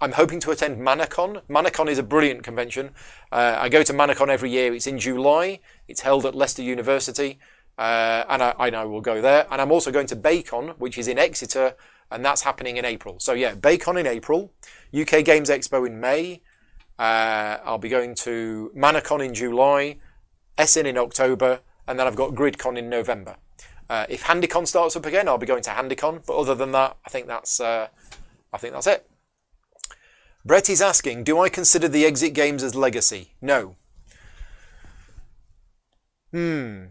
I'm 0.03 0.13
hoping 0.13 0.39
to 0.41 0.51
attend 0.51 0.79
ManaCon. 0.79 1.41
ManaCon 1.49 1.89
is 1.89 1.99
a 1.99 2.03
brilliant 2.03 2.43
convention. 2.43 2.91
Uh, 3.33 3.57
I 3.59 3.71
go 3.71 3.83
to 3.83 3.95
ManaCon 3.95 4.29
every 4.29 4.51
year. 4.51 4.75
It's 4.75 4.87
in 4.87 4.99
July. 4.99 5.61
It's 5.89 6.03
held 6.03 6.27
at 6.27 6.35
Leicester 6.35 6.63
University, 6.63 7.39
uh, 7.79 8.25
and 8.29 8.43
I, 8.43 8.55
I 8.59 8.71
know 8.71 8.87
we'll 8.87 9.01
go 9.01 9.23
there. 9.23 9.47
And 9.51 9.63
I'm 9.63 9.73
also 9.73 9.91
going 9.91 10.07
to 10.09 10.17
Baycon, 10.17 10.79
which 10.79 10.99
is 10.99 11.09
in 11.09 11.19
Exeter, 11.19 11.75
and 12.11 12.23
that's 12.23 12.43
happening 12.43 12.77
in 12.77 12.85
April. 12.85 13.19
So 13.19 13.33
yeah, 13.33 13.55
Baycon 13.55 13.99
in 13.99 14.07
April, 14.07 14.53
UK 14.95 15.25
Games 15.25 15.49
Expo 15.49 15.87
in 15.87 15.99
May. 15.99 16.43
Uh, 16.99 17.57
I'll 17.65 17.79
be 17.79 17.89
going 17.89 18.15
to 18.17 18.71
ManaCon 18.77 19.25
in 19.25 19.33
July, 19.33 19.97
Essen 20.59 20.85
in 20.85 20.99
October, 20.99 21.61
and 21.87 21.99
then 21.99 22.07
I've 22.07 22.17
got 22.17 22.35
GridCon 22.35 22.77
in 22.77 22.89
November. 22.89 23.37
Uh, 23.89 24.07
if 24.09 24.25
HandyCon 24.25 24.67
starts 24.67 24.97
up 24.97 25.07
again, 25.07 25.29
I'll 25.29 25.39
be 25.39 25.47
going 25.47 25.63
to 25.63 25.71
HandyCon. 25.71 26.27
But 26.27 26.37
other 26.37 26.55
than 26.55 26.73
that, 26.73 26.97
I 27.07 27.11
think 27.11 27.27
that's 27.27 27.61
uh, 27.61 27.89
I 28.53 28.59
think 28.59 28.73
that's 28.73 28.87
it. 28.87 29.09
Brett 30.45 30.71
is 30.71 30.81
asking, 30.81 31.25
do 31.25 31.41
I 31.41 31.49
consider 31.49 31.89
the 31.89 32.05
exit 32.05 32.33
games 32.33 32.63
as 32.63 32.77
legacy? 32.77 33.35
No. 33.43 33.75
Hmm. 36.31 36.85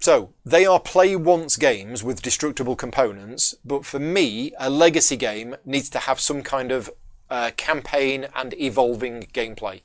So, 0.00 0.34
they 0.44 0.66
are 0.66 0.80
play 0.80 1.14
once 1.14 1.56
games 1.56 2.02
with 2.02 2.22
destructible 2.22 2.74
components, 2.74 3.54
but 3.64 3.86
for 3.86 4.00
me, 4.00 4.52
a 4.58 4.68
legacy 4.68 5.16
game 5.16 5.54
needs 5.64 5.88
to 5.90 6.00
have 6.00 6.18
some 6.18 6.42
kind 6.42 6.72
of 6.72 6.90
uh, 7.30 7.52
campaign 7.56 8.26
and 8.34 8.52
evolving 8.54 9.28
gameplay. 9.32 9.82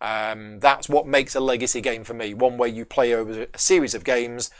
Um, 0.00 0.60
that's 0.60 0.88
what 0.88 1.06
makes 1.06 1.34
a 1.34 1.40
legacy 1.40 1.80
game 1.80 2.04
for 2.04 2.14
me. 2.14 2.34
One 2.34 2.58
where 2.58 2.68
you 2.68 2.84
play 2.84 3.14
over 3.14 3.46
a 3.52 3.58
series 3.58 3.94
of 3.94 4.04
games 4.04 4.50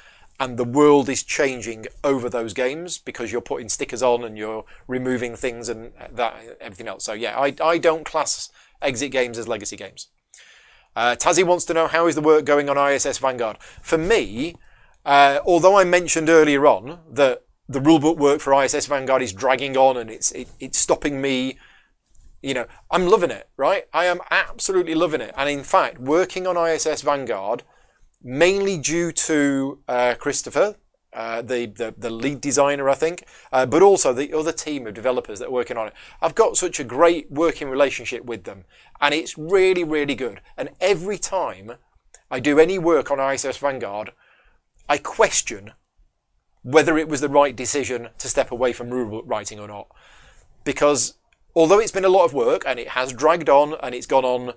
and 0.40 0.56
the 0.56 0.64
world 0.64 1.08
is 1.08 1.22
changing 1.22 1.86
over 2.02 2.28
those 2.28 2.54
games 2.54 2.98
because 2.98 3.30
you're 3.30 3.40
putting 3.40 3.68
stickers 3.68 4.02
on 4.02 4.24
and 4.24 4.36
you're 4.36 4.64
removing 4.88 5.36
things 5.36 5.68
and 5.68 5.92
that 6.10 6.36
everything 6.60 6.88
else. 6.88 7.04
So 7.04 7.12
yeah, 7.12 7.38
I, 7.38 7.54
I 7.62 7.78
don't 7.78 8.04
class 8.04 8.50
exit 8.82 9.12
games 9.12 9.38
as 9.38 9.46
legacy 9.46 9.76
games. 9.76 10.08
Uh, 10.96 11.16
Tazzy 11.16 11.44
wants 11.44 11.64
to 11.66 11.74
know 11.74 11.86
how 11.86 12.06
is 12.06 12.14
the 12.14 12.20
work 12.20 12.44
going 12.44 12.68
on 12.68 12.78
ISS 12.78 13.18
Vanguard. 13.18 13.58
For 13.82 13.98
me, 13.98 14.56
uh, 15.04 15.40
although 15.44 15.76
I 15.76 15.84
mentioned 15.84 16.28
earlier 16.28 16.66
on 16.66 17.00
that 17.10 17.42
the 17.68 17.80
rulebook 17.80 18.16
work 18.16 18.40
for 18.40 18.62
ISS 18.62 18.86
Vanguard 18.86 19.22
is 19.22 19.32
dragging 19.32 19.76
on 19.76 19.96
and 19.96 20.10
it's 20.10 20.32
it, 20.32 20.48
it's 20.60 20.78
stopping 20.78 21.20
me. 21.20 21.58
You 22.44 22.52
know, 22.52 22.66
I'm 22.90 23.06
loving 23.06 23.30
it, 23.30 23.48
right? 23.56 23.84
I 23.94 24.04
am 24.04 24.20
absolutely 24.30 24.94
loving 24.94 25.22
it. 25.22 25.32
And 25.34 25.48
in 25.48 25.62
fact, 25.64 25.98
working 25.98 26.46
on 26.46 26.58
ISS 26.58 27.00
Vanguard, 27.00 27.62
mainly 28.22 28.76
due 28.76 29.12
to 29.12 29.78
uh, 29.88 30.14
Christopher, 30.18 30.76
uh, 31.14 31.40
the, 31.40 31.66
the, 31.66 31.94
the 31.96 32.10
lead 32.10 32.42
designer, 32.42 32.90
I 32.90 32.96
think, 32.96 33.24
uh, 33.50 33.64
but 33.64 33.80
also 33.80 34.12
the 34.12 34.34
other 34.34 34.52
team 34.52 34.86
of 34.86 34.92
developers 34.92 35.38
that 35.38 35.48
are 35.48 35.52
working 35.52 35.78
on 35.78 35.86
it. 35.86 35.94
I've 36.20 36.34
got 36.34 36.58
such 36.58 36.78
a 36.78 36.84
great 36.84 37.30
working 37.30 37.70
relationship 37.70 38.26
with 38.26 38.44
them, 38.44 38.64
and 39.00 39.14
it's 39.14 39.38
really, 39.38 39.84
really 39.84 40.14
good. 40.14 40.42
And 40.58 40.68
every 40.82 41.16
time 41.16 41.72
I 42.30 42.40
do 42.40 42.58
any 42.58 42.78
work 42.78 43.10
on 43.10 43.20
ISS 43.20 43.56
Vanguard, 43.56 44.10
I 44.86 44.98
question 44.98 45.72
whether 46.62 46.98
it 46.98 47.08
was 47.08 47.22
the 47.22 47.28
right 47.30 47.56
decision 47.56 48.10
to 48.18 48.28
step 48.28 48.50
away 48.50 48.74
from 48.74 48.90
rule 48.90 49.22
writing 49.22 49.58
or 49.58 49.68
not. 49.68 49.86
Because 50.64 51.14
although 51.54 51.78
it's 51.78 51.92
been 51.92 52.04
a 52.04 52.08
lot 52.08 52.24
of 52.24 52.34
work 52.34 52.64
and 52.66 52.78
it 52.78 52.88
has 52.88 53.12
dragged 53.12 53.48
on 53.48 53.74
and 53.82 53.94
it's 53.94 54.06
gone 54.06 54.24
on, 54.24 54.54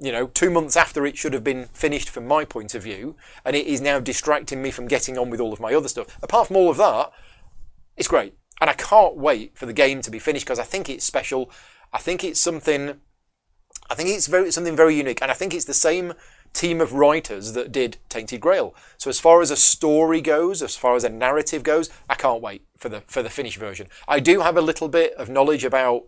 you 0.00 0.12
know, 0.12 0.26
two 0.28 0.50
months 0.50 0.76
after 0.76 1.06
it 1.06 1.16
should 1.16 1.32
have 1.32 1.44
been 1.44 1.66
finished 1.72 2.08
from 2.08 2.26
my 2.26 2.44
point 2.44 2.74
of 2.74 2.82
view, 2.82 3.16
and 3.44 3.54
it 3.54 3.66
is 3.66 3.80
now 3.80 4.00
distracting 4.00 4.62
me 4.62 4.70
from 4.70 4.88
getting 4.88 5.18
on 5.18 5.30
with 5.30 5.40
all 5.40 5.52
of 5.52 5.60
my 5.60 5.74
other 5.74 5.88
stuff. 5.88 6.16
Apart 6.22 6.48
from 6.48 6.56
all 6.56 6.70
of 6.70 6.76
that, 6.78 7.12
it's 7.96 8.08
great. 8.08 8.34
And 8.60 8.70
I 8.70 8.74
can't 8.74 9.16
wait 9.16 9.56
for 9.56 9.66
the 9.66 9.72
game 9.72 10.02
to 10.02 10.10
be 10.10 10.18
finished 10.18 10.46
because 10.46 10.58
I 10.58 10.64
think 10.64 10.88
it's 10.88 11.04
special. 11.04 11.50
I 11.92 11.98
think 11.98 12.24
it's 12.24 12.40
something 12.40 13.00
I 13.90 13.94
think 13.94 14.08
it's 14.08 14.26
very 14.26 14.50
something 14.50 14.76
very 14.76 14.96
unique, 14.96 15.20
and 15.20 15.30
I 15.30 15.34
think 15.34 15.54
it's 15.54 15.64
the 15.64 15.74
same 15.74 16.14
team 16.52 16.80
of 16.80 16.92
writers 16.92 17.52
that 17.52 17.72
did 17.72 17.96
Tainted 18.08 18.40
Grail. 18.40 18.74
So 18.98 19.10
as 19.10 19.18
far 19.18 19.40
as 19.40 19.50
a 19.50 19.56
story 19.56 20.20
goes, 20.20 20.62
as 20.62 20.76
far 20.76 20.94
as 20.96 21.04
a 21.04 21.08
narrative 21.08 21.62
goes, 21.62 21.90
I 22.08 22.14
can't 22.14 22.42
wait 22.42 22.62
for 22.76 22.88
the 22.88 23.02
for 23.02 23.22
the 23.22 23.30
finished 23.30 23.58
version. 23.58 23.88
I 24.06 24.20
do 24.20 24.40
have 24.40 24.56
a 24.56 24.62
little 24.62 24.88
bit 24.88 25.14
of 25.14 25.28
knowledge 25.28 25.64
about 25.64 26.04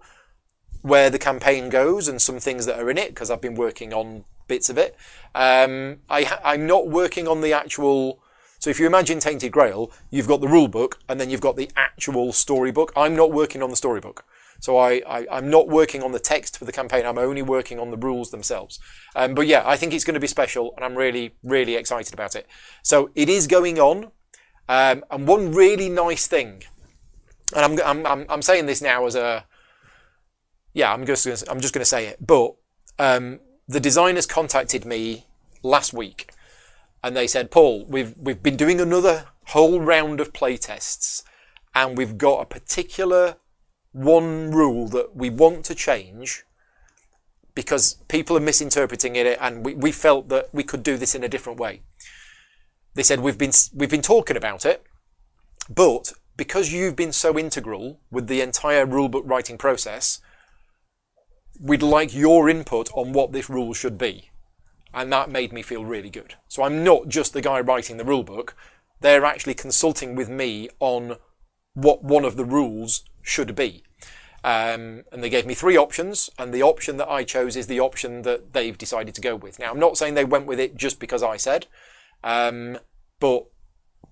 where 0.84 1.08
the 1.08 1.18
campaign 1.18 1.70
goes 1.70 2.08
and 2.08 2.20
some 2.20 2.38
things 2.38 2.66
that 2.66 2.78
are 2.78 2.90
in 2.90 2.98
it 2.98 3.08
because 3.08 3.30
I've 3.30 3.40
been 3.40 3.54
working 3.54 3.94
on 3.94 4.26
bits 4.48 4.68
of 4.68 4.76
it. 4.76 4.94
Um, 5.34 6.00
I, 6.10 6.38
I'm 6.44 6.66
not 6.66 6.88
working 6.88 7.26
on 7.26 7.40
the 7.40 7.54
actual. 7.54 8.20
So 8.58 8.68
if 8.68 8.78
you 8.78 8.86
imagine 8.86 9.18
Tainted 9.18 9.50
Grail, 9.50 9.90
you've 10.10 10.28
got 10.28 10.42
the 10.42 10.46
rule 10.48 10.68
book 10.68 10.98
and 11.08 11.18
then 11.18 11.30
you've 11.30 11.40
got 11.40 11.56
the 11.56 11.70
actual 11.74 12.34
storybook. 12.34 12.92
I'm 12.94 13.16
not 13.16 13.32
working 13.32 13.62
on 13.62 13.70
the 13.70 13.76
storybook. 13.76 14.26
So 14.60 14.76
I, 14.76 15.00
I, 15.08 15.38
am 15.38 15.48
not 15.48 15.68
working 15.68 16.02
on 16.02 16.12
the 16.12 16.20
text 16.20 16.58
for 16.58 16.66
the 16.66 16.72
campaign. 16.72 17.06
I'm 17.06 17.18
only 17.18 17.42
working 17.42 17.80
on 17.80 17.90
the 17.90 17.96
rules 17.96 18.30
themselves. 18.30 18.78
Um, 19.16 19.34
but 19.34 19.46
yeah, 19.46 19.62
I 19.64 19.78
think 19.78 19.94
it's 19.94 20.04
going 20.04 20.14
to 20.14 20.20
be 20.20 20.26
special, 20.26 20.74
and 20.76 20.84
I'm 20.84 20.96
really, 20.96 21.34
really 21.42 21.76
excited 21.76 22.12
about 22.12 22.36
it. 22.36 22.46
So 22.82 23.10
it 23.14 23.30
is 23.30 23.46
going 23.46 23.78
on. 23.78 24.10
Um, 24.68 25.02
and 25.10 25.26
one 25.26 25.52
really 25.52 25.88
nice 25.88 26.26
thing, 26.26 26.62
and 27.54 27.80
I'm, 27.80 28.06
I'm, 28.06 28.26
I'm, 28.30 28.42
saying 28.42 28.64
this 28.64 28.80
now 28.80 29.04
as 29.04 29.14
a, 29.14 29.44
yeah, 30.74 30.92
I'm 30.92 31.06
just, 31.06 31.26
I'm 31.48 31.60
just 31.60 31.72
going 31.72 31.80
to 31.80 31.86
say 31.86 32.06
it. 32.06 32.24
But 32.24 32.54
um, 32.98 33.40
the 33.66 33.80
designers 33.80 34.26
contacted 34.26 34.84
me 34.84 35.26
last 35.62 35.94
week, 35.94 36.32
and 37.02 37.16
they 37.16 37.26
said, 37.26 37.50
Paul, 37.50 37.86
we've 37.86 38.14
we've 38.18 38.42
been 38.42 38.56
doing 38.56 38.80
another 38.80 39.26
whole 39.46 39.80
round 39.80 40.20
of 40.20 40.32
playtests, 40.32 41.22
and 41.74 41.96
we've 41.96 42.18
got 42.18 42.42
a 42.42 42.46
particular 42.46 43.36
one 43.92 44.50
rule 44.50 44.88
that 44.88 45.14
we 45.14 45.30
want 45.30 45.64
to 45.64 45.74
change 45.74 46.44
because 47.54 47.94
people 48.08 48.36
are 48.36 48.40
misinterpreting 48.40 49.14
it 49.14 49.38
and 49.40 49.64
we, 49.64 49.74
we 49.74 49.92
felt 49.92 50.28
that 50.28 50.48
we 50.52 50.64
could 50.64 50.82
do 50.82 50.96
this 50.96 51.14
in 51.14 51.22
a 51.22 51.28
different 51.28 51.60
way. 51.60 51.82
They 52.94 53.04
said 53.04 53.20
we've 53.20 53.38
been 53.38 53.52
we've 53.72 53.90
been 53.90 54.02
talking 54.02 54.36
about 54.36 54.64
it, 54.64 54.84
but 55.68 56.12
because 56.36 56.72
you've 56.72 56.96
been 56.96 57.12
so 57.12 57.38
integral 57.38 58.00
with 58.10 58.26
the 58.26 58.40
entire 58.40 58.86
rulebook 58.86 59.22
writing 59.24 59.56
process, 59.56 60.20
we'd 61.60 61.82
like 61.82 62.14
your 62.14 62.48
input 62.48 62.90
on 62.94 63.12
what 63.12 63.32
this 63.32 63.48
rule 63.48 63.74
should 63.74 63.98
be. 63.98 64.30
And 64.92 65.12
that 65.12 65.30
made 65.30 65.52
me 65.52 65.62
feel 65.62 65.84
really 65.84 66.10
good. 66.10 66.34
So 66.48 66.62
I'm 66.62 66.84
not 66.84 67.08
just 67.08 67.32
the 67.32 67.40
guy 67.40 67.60
writing 67.60 67.96
the 67.96 68.04
rulebook, 68.04 68.50
they're 69.00 69.24
actually 69.24 69.54
consulting 69.54 70.14
with 70.14 70.28
me 70.28 70.68
on 70.80 71.16
what 71.74 72.04
one 72.04 72.24
of 72.24 72.36
the 72.36 72.44
rules 72.44 73.04
should 73.22 73.54
be. 73.54 73.82
Um, 74.44 75.04
and 75.10 75.22
they 75.22 75.30
gave 75.30 75.46
me 75.46 75.54
three 75.54 75.76
options, 75.76 76.28
and 76.38 76.52
the 76.52 76.62
option 76.62 76.98
that 76.98 77.08
I 77.08 77.24
chose 77.24 77.56
is 77.56 77.66
the 77.66 77.80
option 77.80 78.22
that 78.22 78.52
they've 78.52 78.76
decided 78.76 79.14
to 79.14 79.20
go 79.20 79.34
with. 79.36 79.58
Now, 79.58 79.70
I'm 79.70 79.80
not 79.80 79.96
saying 79.96 80.14
they 80.14 80.24
went 80.24 80.46
with 80.46 80.60
it 80.60 80.76
just 80.76 81.00
because 81.00 81.22
I 81.22 81.38
said, 81.38 81.66
um, 82.22 82.78
but 83.20 83.46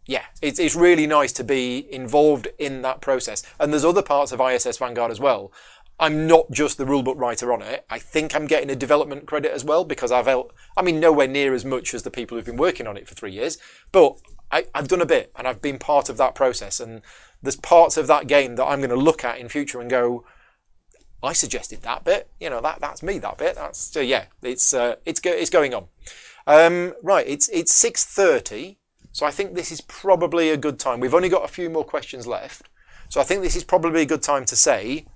yeah, 0.06 0.24
it's, 0.40 0.58
it's 0.58 0.74
really 0.74 1.06
nice 1.06 1.32
to 1.32 1.44
be 1.44 1.86
involved 1.92 2.48
in 2.58 2.82
that 2.82 3.00
process. 3.00 3.42
And 3.60 3.72
there's 3.72 3.84
other 3.84 4.02
parts 4.02 4.32
of 4.32 4.40
ISS 4.40 4.78
Vanguard 4.78 5.10
as 5.10 5.20
well. 5.20 5.52
I'm 6.00 6.26
not 6.26 6.50
just 6.50 6.78
the 6.78 6.84
rulebook 6.84 7.16
writer 7.16 7.52
on 7.52 7.62
it. 7.62 7.84
I 7.88 7.98
think 7.98 8.34
I'm 8.34 8.46
getting 8.46 8.70
a 8.70 8.76
development 8.76 9.26
credit 9.26 9.52
as 9.52 9.64
well 9.64 9.84
because 9.84 10.10
I've, 10.10 10.26
helped. 10.26 10.54
I 10.76 10.82
mean, 10.82 10.98
nowhere 10.98 11.28
near 11.28 11.54
as 11.54 11.64
much 11.64 11.94
as 11.94 12.02
the 12.02 12.10
people 12.10 12.36
who've 12.36 12.44
been 12.44 12.56
working 12.56 12.86
on 12.86 12.96
it 12.96 13.06
for 13.06 13.14
three 13.14 13.32
years, 13.32 13.58
but 13.92 14.18
I, 14.50 14.66
have 14.74 14.88
done 14.88 15.00
a 15.00 15.06
bit 15.06 15.30
and 15.36 15.46
I've 15.46 15.62
been 15.62 15.78
part 15.78 16.08
of 16.08 16.16
that 16.16 16.34
process. 16.34 16.80
And 16.80 17.02
there's 17.42 17.56
parts 17.56 17.96
of 17.96 18.06
that 18.08 18.26
game 18.26 18.56
that 18.56 18.64
I'm 18.64 18.80
going 18.80 18.90
to 18.90 18.96
look 18.96 19.24
at 19.24 19.38
in 19.38 19.48
future 19.48 19.80
and 19.80 19.88
go, 19.88 20.24
I 21.22 21.32
suggested 21.32 21.82
that 21.82 22.04
bit. 22.04 22.28
You 22.40 22.50
know, 22.50 22.60
that 22.60 22.80
that's 22.80 23.02
me. 23.02 23.18
That 23.18 23.38
bit. 23.38 23.54
That's 23.54 23.78
so 23.78 24.00
yeah. 24.00 24.24
It's 24.42 24.74
uh, 24.74 24.96
it's 25.04 25.20
go, 25.20 25.30
it's 25.30 25.50
going 25.50 25.72
on. 25.72 25.86
Um, 26.46 26.94
right. 27.02 27.26
It's 27.26 27.48
it's 27.50 27.72
six 27.72 28.04
thirty. 28.04 28.78
So 29.12 29.26
I 29.26 29.30
think 29.30 29.54
this 29.54 29.70
is 29.70 29.80
probably 29.82 30.50
a 30.50 30.56
good 30.56 30.78
time. 30.78 30.98
We've 30.98 31.14
only 31.14 31.28
got 31.28 31.44
a 31.44 31.48
few 31.48 31.70
more 31.70 31.84
questions 31.84 32.26
left. 32.26 32.68
So 33.08 33.20
I 33.20 33.24
think 33.24 33.42
this 33.42 33.56
is 33.56 33.62
probably 33.62 34.02
a 34.02 34.06
good 34.06 34.22
time 34.22 34.46
to 34.46 34.56
say, 34.56 35.06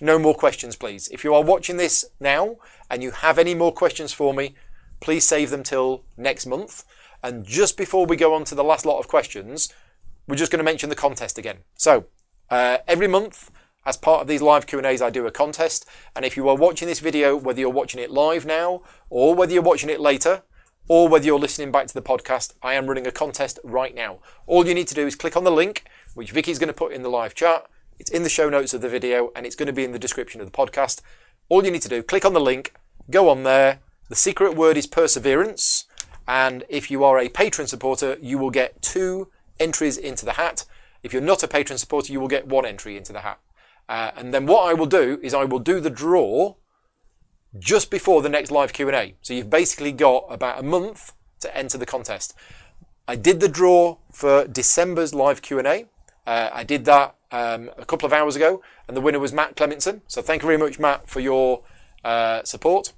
no 0.00 0.18
more 0.18 0.34
questions, 0.34 0.76
please. 0.76 1.08
If 1.08 1.24
you 1.24 1.34
are 1.34 1.42
watching 1.42 1.76
this 1.76 2.04
now 2.20 2.56
and 2.90 3.02
you 3.02 3.10
have 3.10 3.38
any 3.38 3.54
more 3.54 3.72
questions 3.72 4.12
for 4.12 4.34
me, 4.34 4.54
please 5.00 5.26
save 5.26 5.50
them 5.50 5.62
till 5.62 6.04
next 6.16 6.46
month. 6.46 6.84
And 7.22 7.44
just 7.44 7.76
before 7.76 8.06
we 8.06 8.16
go 8.16 8.34
on 8.34 8.44
to 8.44 8.54
the 8.54 8.64
last 8.64 8.86
lot 8.86 8.98
of 8.98 9.08
questions, 9.08 9.72
we're 10.26 10.36
just 10.36 10.52
going 10.52 10.58
to 10.58 10.64
mention 10.64 10.90
the 10.90 10.96
contest 10.96 11.38
again. 11.38 11.58
So 11.76 12.06
uh, 12.50 12.78
every 12.86 13.08
month, 13.08 13.50
as 13.84 13.96
part 13.96 14.20
of 14.20 14.26
these 14.26 14.42
live 14.42 14.66
Q&As, 14.66 15.00
I 15.00 15.10
do 15.10 15.26
a 15.26 15.30
contest. 15.30 15.86
And 16.14 16.24
if 16.24 16.36
you 16.36 16.48
are 16.48 16.56
watching 16.56 16.88
this 16.88 17.00
video, 17.00 17.36
whether 17.36 17.60
you're 17.60 17.70
watching 17.70 18.00
it 18.00 18.10
live 18.10 18.44
now, 18.44 18.82
or 19.10 19.34
whether 19.34 19.52
you're 19.52 19.62
watching 19.62 19.90
it 19.90 20.00
later, 20.00 20.42
or 20.88 21.08
whether 21.08 21.24
you're 21.24 21.38
listening 21.38 21.72
back 21.72 21.86
to 21.86 21.94
the 21.94 22.02
podcast, 22.02 22.54
I 22.62 22.74
am 22.74 22.86
running 22.86 23.06
a 23.06 23.12
contest 23.12 23.58
right 23.64 23.94
now. 23.94 24.18
All 24.46 24.66
you 24.66 24.74
need 24.74 24.88
to 24.88 24.94
do 24.94 25.06
is 25.06 25.14
click 25.14 25.36
on 25.36 25.44
the 25.44 25.50
link, 25.50 25.84
which 26.14 26.32
Vicky's 26.32 26.58
going 26.58 26.68
to 26.68 26.74
put 26.74 26.92
in 26.92 27.02
the 27.02 27.08
live 27.08 27.34
chat. 27.34 27.66
It's 27.98 28.10
in 28.10 28.22
the 28.22 28.28
show 28.28 28.48
notes 28.48 28.74
of 28.74 28.80
the 28.80 28.88
video, 28.88 29.30
and 29.34 29.46
it's 29.46 29.56
going 29.56 29.66
to 29.66 29.72
be 29.72 29.84
in 29.84 29.92
the 29.92 29.98
description 29.98 30.40
of 30.40 30.46
the 30.46 30.56
podcast. 30.56 31.00
All 31.48 31.64
you 31.64 31.70
need 31.70 31.82
to 31.82 31.88
do, 31.88 32.02
click 32.02 32.24
on 32.24 32.34
the 32.34 32.40
link, 32.40 32.74
go 33.10 33.28
on 33.28 33.42
there. 33.42 33.80
The 34.08 34.16
secret 34.16 34.54
word 34.54 34.76
is 34.76 34.86
perseverance. 34.86 35.86
And 36.28 36.64
if 36.68 36.90
you 36.90 37.04
are 37.04 37.18
a 37.18 37.28
patron 37.28 37.66
supporter, 37.68 38.16
you 38.20 38.38
will 38.38 38.50
get 38.50 38.82
two 38.82 39.28
entries 39.58 39.96
into 39.96 40.24
the 40.24 40.32
hat. 40.32 40.64
If 41.02 41.12
you're 41.12 41.22
not 41.22 41.42
a 41.42 41.48
patron 41.48 41.78
supporter, 41.78 42.12
you 42.12 42.20
will 42.20 42.28
get 42.28 42.46
one 42.46 42.66
entry 42.66 42.96
into 42.96 43.12
the 43.12 43.20
hat. 43.20 43.40
Uh, 43.88 44.10
and 44.16 44.34
then 44.34 44.46
what 44.46 44.68
I 44.68 44.74
will 44.74 44.86
do 44.86 45.18
is 45.22 45.32
I 45.32 45.44
will 45.44 45.60
do 45.60 45.80
the 45.80 45.90
draw 45.90 46.54
just 47.58 47.90
before 47.90 48.22
the 48.22 48.28
next 48.28 48.50
live 48.50 48.72
Q&A. 48.72 49.14
So 49.22 49.32
you've 49.32 49.50
basically 49.50 49.92
got 49.92 50.26
about 50.28 50.58
a 50.58 50.62
month 50.62 51.12
to 51.40 51.56
enter 51.56 51.78
the 51.78 51.86
contest. 51.86 52.34
I 53.08 53.16
did 53.16 53.40
the 53.40 53.48
draw 53.48 53.98
for 54.12 54.46
December's 54.46 55.14
live 55.14 55.42
Q&A. 55.42 55.86
Uh, 56.26 56.50
I 56.52 56.64
did 56.64 56.84
that 56.86 57.14
um, 57.30 57.70
a 57.76 57.84
couple 57.84 58.06
of 58.06 58.12
hours 58.12 58.36
ago, 58.36 58.62
and 58.88 58.96
the 58.96 59.00
winner 59.00 59.18
was 59.18 59.32
Matt 59.32 59.56
Clementson. 59.56 60.00
So 60.06 60.22
thank 60.22 60.42
you 60.42 60.46
very 60.46 60.58
much, 60.58 60.78
Matt, 60.78 61.08
for 61.08 61.20
your 61.20 61.62
uh, 62.04 62.42
support. 62.44 62.92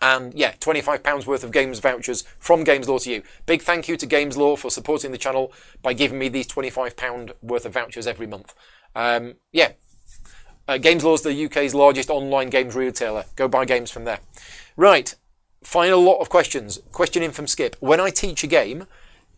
And 0.00 0.34
yeah, 0.34 0.52
£25 0.54 1.26
worth 1.26 1.44
of 1.44 1.52
games 1.52 1.78
vouchers 1.78 2.24
from 2.38 2.64
Games 2.64 2.88
Lore 2.88 2.98
to 3.00 3.10
you. 3.10 3.22
Big 3.46 3.62
thank 3.62 3.88
you 3.88 3.96
to 3.96 4.06
Games 4.06 4.36
Lore 4.36 4.58
for 4.58 4.70
supporting 4.70 5.12
the 5.12 5.18
channel 5.18 5.52
by 5.82 5.92
giving 5.92 6.18
me 6.18 6.28
these 6.28 6.46
£25 6.48 7.32
worth 7.42 7.64
of 7.64 7.72
vouchers 7.72 8.06
every 8.06 8.26
month. 8.26 8.54
Um, 8.94 9.36
yeah, 9.52 9.72
uh, 10.66 10.78
Games 10.78 11.04
Lore 11.04 11.14
is 11.14 11.22
the 11.22 11.44
UK's 11.44 11.74
largest 11.74 12.10
online 12.10 12.50
games 12.50 12.74
retailer. 12.74 13.24
Go 13.36 13.48
buy 13.48 13.64
games 13.64 13.90
from 13.90 14.04
there. 14.04 14.20
Right, 14.76 15.14
final 15.62 16.02
lot 16.02 16.20
of 16.20 16.28
questions. 16.28 16.80
Question 16.92 17.22
in 17.22 17.30
from 17.30 17.46
Skip. 17.46 17.76
When 17.80 18.00
I 18.00 18.10
teach 18.10 18.44
a 18.44 18.48
game, 18.48 18.86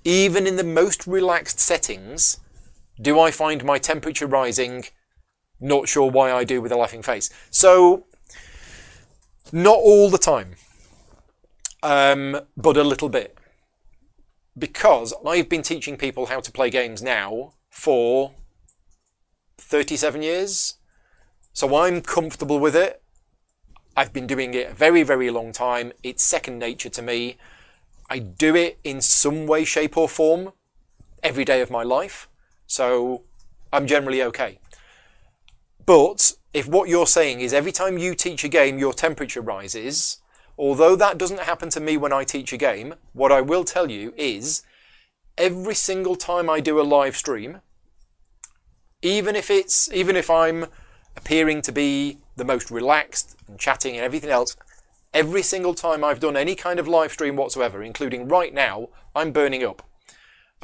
even 0.05 0.47
in 0.47 0.57
the 0.57 0.65
most 0.65 1.07
relaxed 1.07 1.61
settings, 1.61 2.41
do 3.01 3.21
I 3.21 3.31
find 3.31 3.65
my 3.65 3.79
temperature 3.79 4.27
rising? 4.27 4.85
Not 5.61 5.89
sure 5.89 6.11
why 6.11 6.33
I 6.33 6.45
do 6.45 6.61
with 6.61 6.73
a 6.73 6.77
laughing 6.77 7.03
face. 7.03 7.31
So 7.51 8.05
not 9.53 9.77
all 9.77 10.11
the 10.11 10.19
time, 10.19 10.57
um, 11.83 12.41
but 12.57 12.77
a 12.77 12.85
little 12.85 13.09
bit. 13.09 13.39
Because 14.59 15.13
I've 15.27 15.49
been 15.49 15.63
teaching 15.63 15.97
people 15.97 16.27
how 16.27 16.41
to 16.41 16.51
play 16.51 16.71
games 16.71 17.03
now 17.03 17.53
for 17.71 18.33
37 19.59 20.23
years. 20.23 20.75
So 21.53 21.77
I'm 21.77 22.01
comfortable 22.01 22.59
with 22.59 22.75
it. 22.75 23.03
I've 23.97 24.13
been 24.13 24.27
doing 24.27 24.53
it 24.55 24.71
a 24.71 24.75
very, 24.75 25.03
very 25.03 25.31
long 25.31 25.53
time. 25.53 25.93
It's 26.03 26.23
second 26.23 26.59
nature 26.59 26.91
to 26.91 27.03
me. 27.03 27.37
I 28.11 28.19
do 28.19 28.55
it 28.55 28.79
in 28.85 29.01
some 29.01 29.47
way, 29.47 29.65
shape, 29.65 29.97
or 29.97 30.09
form 30.09 30.53
every 31.23 31.45
day 31.45 31.61
of 31.61 31.71
my 31.71 31.83
life. 31.83 32.29
So 32.67 33.23
I'm 33.73 33.87
generally 33.87 34.23
okay. 34.23 34.59
But 35.85 36.33
if 36.53 36.67
what 36.67 36.89
you're 36.89 37.07
saying 37.07 37.41
is 37.41 37.53
every 37.53 37.73
time 37.73 37.99
you 37.99 38.15
teach 38.15 38.43
a 38.45 38.49
game, 38.49 38.79
your 38.79 38.93
temperature 38.93 39.41
rises, 39.41 40.21
although 40.59 40.97
that 40.97 41.19
doesn't 41.19 41.41
happen 41.41 41.71
to 41.71 41.81
me 41.81 41.97
when 41.97 42.13
I 42.13 42.25
teach 42.25 42.53
a 42.53 42.57
game, 42.57 42.95
what 43.13 43.31
I 43.31 43.41
will 43.41 43.65
tell 43.65 43.91
you 43.91 44.13
is 44.17 44.63
every 45.39 45.75
single 45.75 46.17
time 46.17 46.51
I 46.51 46.61
do 46.61 46.81
a 46.81 46.83
live 46.83 47.17
stream, 47.17 47.61
even 49.03 49.37
if 49.37 49.51
it's 49.51 49.93
even 49.93 50.17
if 50.17 50.31
I'm 50.31 50.67
appearing 51.17 51.63
to 51.63 51.73
be 51.73 52.19
the 52.37 52.45
most 52.45 52.71
relaxed 52.71 53.37
and 53.47 53.59
chatting 53.59 53.95
and 53.95 54.05
everything 54.05 54.31
else, 54.31 54.57
every 55.15 55.43
single 55.43 55.75
time 55.75 56.03
I've 56.03 56.21
done 56.21 56.37
any 56.37 56.55
kind 56.55 56.81
of 56.81 56.89
live 56.89 57.13
stream 57.13 57.37
whatsoever, 57.37 57.83
including 57.83 58.29
right 58.29 58.53
now, 58.53 58.89
I'm 59.15 59.33
burning 59.33 59.65
up. 59.65 59.86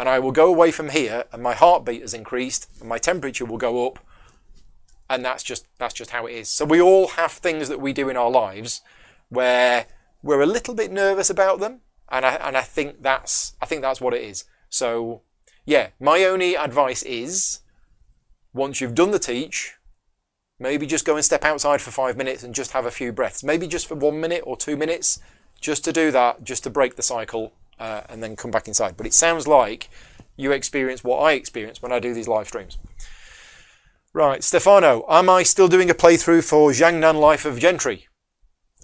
And 0.02 0.08
I 0.08 0.18
will 0.18 0.32
go 0.32 0.48
away 0.48 0.72
from 0.72 0.88
here 0.88 1.26
and 1.30 1.40
my 1.40 1.54
heartbeat 1.54 2.00
has 2.00 2.12
increased 2.12 2.68
and 2.80 2.88
my 2.88 2.98
temperature 2.98 3.44
will 3.44 3.56
go 3.56 3.86
up 3.86 4.00
and 5.08 5.24
that's 5.24 5.44
just 5.44 5.64
that's 5.78 5.94
just 5.94 6.10
how 6.10 6.26
it 6.26 6.32
is. 6.32 6.48
So 6.48 6.64
we 6.64 6.80
all 6.80 7.06
have 7.06 7.30
things 7.30 7.68
that 7.68 7.80
we 7.80 7.92
do 7.92 8.08
in 8.08 8.16
our 8.16 8.28
lives 8.28 8.80
where 9.28 9.86
we're 10.20 10.40
a 10.40 10.46
little 10.46 10.74
bit 10.74 10.90
nervous 10.90 11.30
about 11.30 11.60
them 11.60 11.82
and 12.10 12.26
I 12.26 12.34
and 12.34 12.56
I 12.56 12.62
think 12.62 13.00
that's 13.00 13.54
I 13.62 13.66
think 13.66 13.82
that's 13.82 14.00
what 14.00 14.12
it 14.12 14.22
is. 14.22 14.42
So 14.68 15.22
yeah, 15.64 15.90
my 16.00 16.24
only 16.24 16.56
advice 16.56 17.04
is 17.04 17.60
once 18.52 18.80
you've 18.80 18.96
done 18.96 19.12
the 19.12 19.20
teach, 19.20 19.76
maybe 20.58 20.84
just 20.84 21.04
go 21.04 21.14
and 21.14 21.24
step 21.24 21.44
outside 21.44 21.80
for 21.80 21.92
five 21.92 22.16
minutes 22.16 22.42
and 22.42 22.56
just 22.56 22.72
have 22.72 22.86
a 22.86 22.90
few 22.90 23.12
breaths. 23.12 23.44
Maybe 23.44 23.68
just 23.68 23.86
for 23.86 23.94
one 23.94 24.20
minute 24.20 24.42
or 24.44 24.56
two 24.56 24.76
minutes, 24.76 25.20
just 25.60 25.84
to 25.84 25.92
do 25.92 26.10
that, 26.10 26.42
just 26.42 26.64
to 26.64 26.70
break 26.70 26.96
the 26.96 27.04
cycle, 27.04 27.52
uh, 27.82 28.02
and 28.08 28.22
then 28.22 28.36
come 28.36 28.52
back 28.52 28.68
inside. 28.68 28.96
But 28.96 29.06
it 29.06 29.12
sounds 29.12 29.48
like 29.48 29.90
you 30.36 30.52
experience 30.52 31.02
what 31.02 31.18
I 31.18 31.32
experience 31.32 31.82
when 31.82 31.92
I 31.92 31.98
do 31.98 32.14
these 32.14 32.28
live 32.28 32.46
streams. 32.46 32.78
Right, 34.12 34.44
Stefano, 34.44 35.04
am 35.08 35.28
I 35.28 35.42
still 35.42 35.66
doing 35.68 35.90
a 35.90 35.94
playthrough 35.94 36.44
for 36.44 36.70
Jiangnan 36.70 37.18
Life 37.18 37.44
of 37.44 37.58
Gentry? 37.58 38.06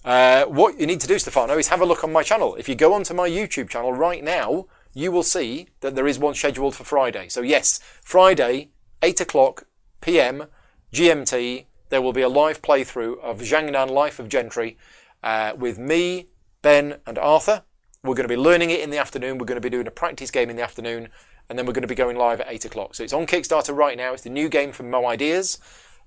Uh, 0.05 0.47
what 0.47 0.81
you 0.81 0.87
need 0.87 1.01
to 1.01 1.07
do, 1.07 1.19
Stefano, 1.19 1.57
is 1.59 1.69
have 1.69 1.81
a 1.81 1.85
look 1.85 2.03
on 2.03 2.13
my 2.13 2.25
channel. 2.25 2.57
If 2.57 2.69
you 2.69 2.75
go 2.75 2.93
onto 2.93 3.15
my 3.15 3.29
YouTube 3.29 3.69
channel 3.69 3.93
right 3.93 4.25
now, 4.25 4.67
you 4.95 5.13
will 5.13 5.23
see 5.23 5.69
that 5.81 5.95
there 5.95 6.09
is 6.09 6.19
one 6.19 6.35
scheduled 6.35 6.75
for 6.75 6.85
Friday. 6.85 7.29
So 7.29 7.43
yes, 7.43 7.79
Friday, 8.03 8.71
8 9.03 9.21
o'clock 9.21 9.65
p.m. 10.01 10.47
GMT, 10.93 11.67
there 11.91 12.03
will 12.03 12.13
be 12.13 12.23
a 12.23 12.29
live 12.29 12.63
playthrough 12.63 13.21
of 13.21 13.41
Jiangnan 13.41 13.91
Life 13.91 14.19
of 14.19 14.29
Gentry 14.29 14.77
uh, 15.23 15.53
with 15.57 15.79
me, 15.79 16.31
Ben, 16.63 16.97
and 17.07 17.19
Arthur. 17.19 17.63
We're 18.05 18.15
going 18.15 18.29
to 18.29 18.35
be 18.35 18.41
learning 18.41 18.71
it 18.71 18.81
in 18.81 18.91
the 18.91 18.99
afternoon. 18.99 19.39
We're 19.39 19.47
going 19.47 19.61
to 19.61 19.67
be 19.67 19.71
doing 19.71 19.87
a 19.87 19.93
practice 19.93 20.31
game 20.31 20.51
in 20.51 20.57
the 20.57 20.63
afternoon, 20.63 21.09
and 21.49 21.59
then 21.59 21.67
we're 21.67 21.73
going 21.73 21.83
to 21.83 21.89
be 21.89 21.95
going 21.95 22.17
live 22.17 22.41
at 22.41 22.47
8 22.49 22.67
o'clock. 22.67 22.95
So 22.95 23.03
it's 23.03 23.13
on 23.13 23.27
Kickstarter 23.27 23.77
right 23.77 23.97
now. 23.97 24.13
It's 24.13 24.23
the 24.23 24.31
new 24.31 24.49
game 24.49 24.73
from 24.73 24.91
Mo 24.91 25.07
Ideas. 25.07 25.59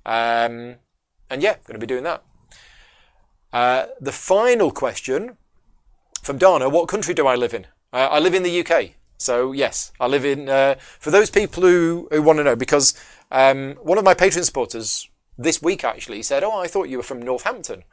Um, 0.06 0.76
and 1.30 1.42
yeah, 1.42 1.56
going 1.66 1.74
to 1.74 1.80
be 1.80 1.88
doing 1.88 2.04
that. 2.04 2.24
Uh, 3.52 3.88
the 4.00 4.12
final 4.12 4.72
question 4.72 5.38
from 6.22 6.38
Dana 6.38 6.70
What 6.70 6.88
country 6.88 7.14
do 7.14 7.28
I 7.28 7.36
live 7.36 7.54
in? 7.54 7.68
Uh, 7.92 8.08
I 8.10 8.20
live 8.20 8.34
in 8.34 8.44
the 8.44 8.66
UK. 8.66 8.92
So 9.18 9.52
yes, 9.52 9.92
I 10.00 10.08
live 10.08 10.26
in. 10.26 10.50
Uh, 10.50 10.76
for 10.80 11.12
those 11.12 11.30
people 11.30 11.64
who, 11.64 12.08
who 12.12 12.22
want 12.22 12.38
to 12.38 12.44
know, 12.44 12.56
because 12.56 12.94
um, 13.30 13.76
one 13.82 13.98
of 13.98 14.04
my 14.04 14.14
Patreon 14.14 14.44
supporters 14.46 15.10
this 15.38 15.62
week 15.62 15.84
actually 15.84 16.24
said, 16.24 16.44
"Oh, 16.44 16.58
I 16.58 16.68
thought 16.68 16.90
you 16.90 16.98
were 16.98 17.04
from 17.04 17.22
Northampton." 17.22 17.84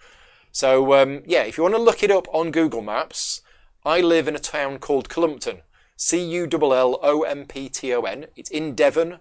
So 0.52 0.94
um, 0.94 1.22
yeah, 1.26 1.42
if 1.42 1.58
you 1.58 1.64
want 1.64 1.74
to 1.74 1.82
look 1.82 2.02
it 2.02 2.10
up 2.10 2.26
on 2.32 2.50
Google 2.50 2.80
Maps, 2.80 3.42
I 3.84 4.00
live 4.00 4.28
in 4.28 4.34
a 4.34 4.40
town 4.40 4.78
called 4.78 5.08
Cullompton. 5.08 5.62
C 5.96 6.22
U 6.22 6.48
L 6.52 6.74
L 6.74 6.98
O 7.02 7.22
M 7.22 7.46
P 7.46 7.68
T 7.68 7.92
O 7.94 8.02
N. 8.02 8.26
It's 8.36 8.50
in 8.50 8.74
Devon, 8.74 9.18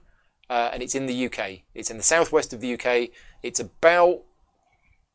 uh, 0.49 0.69
and 0.73 0.83
it's 0.83 0.95
in 0.95 1.05
the 1.05 1.25
UK. 1.25 1.61
It's 1.73 1.89
in 1.89 1.97
the 1.97 2.03
southwest 2.03 2.53
of 2.53 2.61
the 2.61 2.73
UK. 2.73 3.09
It's 3.43 3.59
about 3.59 4.21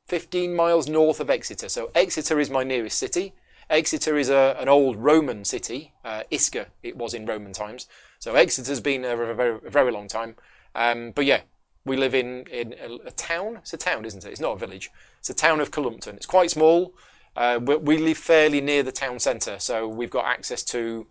15 0.06 0.54
miles 0.54 0.88
north 0.88 1.20
of 1.20 1.30
Exeter. 1.30 1.68
So 1.68 1.90
Exeter 1.94 2.38
is 2.40 2.50
my 2.50 2.64
nearest 2.64 2.98
city. 2.98 3.34
Exeter 3.70 4.18
is 4.18 4.28
a, 4.28 4.56
an 4.58 4.68
old 4.68 4.96
Roman 4.96 5.44
city. 5.44 5.92
Uh, 6.04 6.24
Isca, 6.30 6.66
it 6.82 6.96
was 6.96 7.14
in 7.14 7.26
Roman 7.26 7.52
times. 7.52 7.86
So 8.18 8.34
Exeter's 8.34 8.80
been 8.80 9.02
there 9.02 9.16
for 9.16 9.30
a 9.30 9.34
very, 9.34 9.58
a 9.64 9.70
very 9.70 9.92
long 9.92 10.08
time. 10.08 10.36
Um, 10.74 11.12
but 11.12 11.24
yeah, 11.24 11.42
we 11.84 11.96
live 11.96 12.14
in, 12.14 12.46
in 12.46 12.74
a, 12.74 13.08
a, 13.08 13.10
town. 13.12 13.56
It's 13.56 13.72
a 13.72 13.76
town, 13.76 14.04
isn't 14.04 14.24
it? 14.24 14.30
It's 14.30 14.40
not 14.40 14.52
a 14.52 14.58
village. 14.58 14.90
It's 15.18 15.30
a 15.30 15.34
town 15.34 15.60
of 15.60 15.70
Cullompton. 15.70 16.16
It's 16.16 16.26
quite 16.26 16.50
small. 16.50 16.94
Uh, 17.36 17.58
we 17.60 17.96
live 17.96 18.18
fairly 18.18 18.60
near 18.60 18.82
the 18.82 18.92
town 18.92 19.18
centre, 19.18 19.58
so 19.58 19.88
we've 19.88 20.10
got 20.10 20.26
access 20.26 20.62
to 20.62 21.06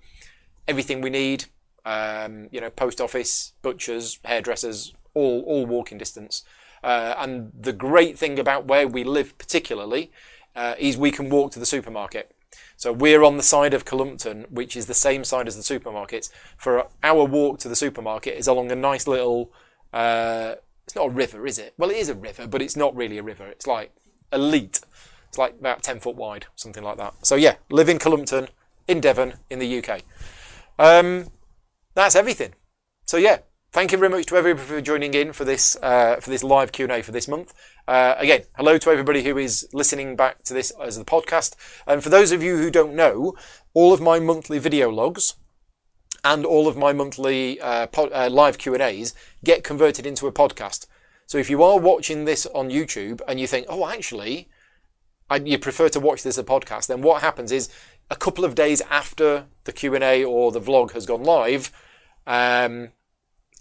everything 0.67 1.01
we 1.01 1.09
need. 1.09 1.45
Um, 1.83 2.47
you 2.51 2.61
know, 2.61 2.69
post 2.69 3.01
office, 3.01 3.53
butchers, 3.63 4.19
hairdressers, 4.23 4.93
all 5.15 5.41
all 5.47 5.65
walking 5.65 5.97
distance. 5.97 6.43
Uh, 6.83 7.15
and 7.17 7.51
the 7.59 7.73
great 7.73 8.17
thing 8.17 8.39
about 8.39 8.65
where 8.65 8.87
we 8.87 9.03
live, 9.03 9.37
particularly, 9.37 10.11
uh, 10.55 10.75
is 10.77 10.97
we 10.97 11.11
can 11.11 11.29
walk 11.29 11.51
to 11.51 11.59
the 11.59 11.65
supermarket. 11.65 12.31
So 12.75 12.91
we're 12.91 13.23
on 13.23 13.37
the 13.37 13.43
side 13.43 13.73
of 13.73 13.85
Cullompton, 13.85 14.45
which 14.49 14.75
is 14.75 14.87
the 14.87 14.93
same 14.93 15.23
side 15.23 15.47
as 15.47 15.55
the 15.55 15.79
supermarkets. 15.79 16.29
For 16.57 16.87
our 17.03 17.25
walk 17.25 17.59
to 17.59 17.69
the 17.69 17.75
supermarket 17.75 18.37
is 18.37 18.47
along 18.47 18.71
a 18.71 18.75
nice 18.75 19.07
little. 19.07 19.51
Uh, 19.93 20.55
it's 20.85 20.95
not 20.95 21.07
a 21.07 21.11
river, 21.11 21.45
is 21.45 21.59
it? 21.59 21.73
Well, 21.77 21.91
it 21.91 21.97
is 21.97 22.09
a 22.09 22.15
river, 22.15 22.47
but 22.47 22.61
it's 22.61 22.75
not 22.75 22.95
really 22.95 23.17
a 23.17 23.23
river. 23.23 23.47
It's 23.47 23.67
like 23.67 23.91
a 24.31 24.37
leat. 24.37 24.81
It's 25.31 25.37
like 25.37 25.55
about 25.57 25.81
ten 25.81 26.01
foot 26.01 26.17
wide, 26.17 26.47
something 26.57 26.83
like 26.83 26.97
that. 26.97 27.25
So 27.25 27.37
yeah, 27.37 27.55
live 27.69 27.87
in 27.87 27.99
Cullompton, 27.99 28.49
in 28.85 28.99
Devon, 28.99 29.35
in 29.49 29.59
the 29.59 29.81
UK. 29.81 30.01
Um, 30.77 31.27
that's 31.95 32.17
everything. 32.17 32.53
So 33.05 33.15
yeah, 33.15 33.37
thank 33.71 33.93
you 33.93 33.97
very 33.97 34.09
much 34.09 34.25
to 34.25 34.35
everybody 34.35 34.67
for 34.67 34.81
joining 34.81 35.13
in 35.13 35.31
for 35.31 35.45
this 35.45 35.77
uh, 35.81 36.17
for 36.17 36.29
this 36.29 36.43
live 36.43 36.73
Q 36.73 36.83
and 36.83 36.91
A 36.91 37.01
for 37.01 37.13
this 37.13 37.29
month. 37.29 37.53
Uh, 37.87 38.15
again, 38.17 38.41
hello 38.57 38.77
to 38.77 38.89
everybody 38.89 39.23
who 39.23 39.37
is 39.37 39.65
listening 39.71 40.17
back 40.17 40.43
to 40.43 40.53
this 40.53 40.73
as 40.83 40.97
the 40.97 41.05
podcast. 41.05 41.55
And 41.87 42.03
for 42.03 42.09
those 42.09 42.33
of 42.33 42.43
you 42.43 42.57
who 42.57 42.69
don't 42.69 42.93
know, 42.93 43.33
all 43.73 43.93
of 43.93 44.01
my 44.01 44.19
monthly 44.19 44.59
video 44.59 44.89
logs 44.89 45.35
and 46.25 46.45
all 46.45 46.67
of 46.67 46.75
my 46.75 46.91
monthly 46.91 47.57
uh, 47.61 47.87
pod, 47.87 48.09
uh, 48.11 48.29
live 48.29 48.57
Q 48.57 48.73
and 48.73 48.83
A's 48.83 49.15
get 49.45 49.63
converted 49.63 50.05
into 50.05 50.27
a 50.27 50.33
podcast. 50.33 50.87
So 51.25 51.37
if 51.37 51.49
you 51.49 51.63
are 51.63 51.79
watching 51.79 52.25
this 52.25 52.45
on 52.47 52.69
YouTube 52.69 53.21
and 53.29 53.39
you 53.39 53.47
think, 53.47 53.65
oh, 53.69 53.87
actually, 53.87 54.49
You 55.37 55.57
prefer 55.57 55.89
to 55.89 55.99
watch 55.99 56.23
this 56.23 56.37
as 56.37 56.39
a 56.39 56.43
podcast, 56.43 56.87
then 56.87 57.01
what 57.01 57.21
happens 57.21 57.51
is 57.51 57.69
a 58.09 58.15
couple 58.15 58.43
of 58.43 58.55
days 58.55 58.81
after 58.89 59.45
the 59.63 59.71
Q 59.71 59.95
and 59.95 60.03
A 60.03 60.23
or 60.23 60.51
the 60.51 60.59
vlog 60.61 60.91
has 60.91 61.05
gone 61.05 61.23
live. 61.23 61.71
Um, 62.27 62.89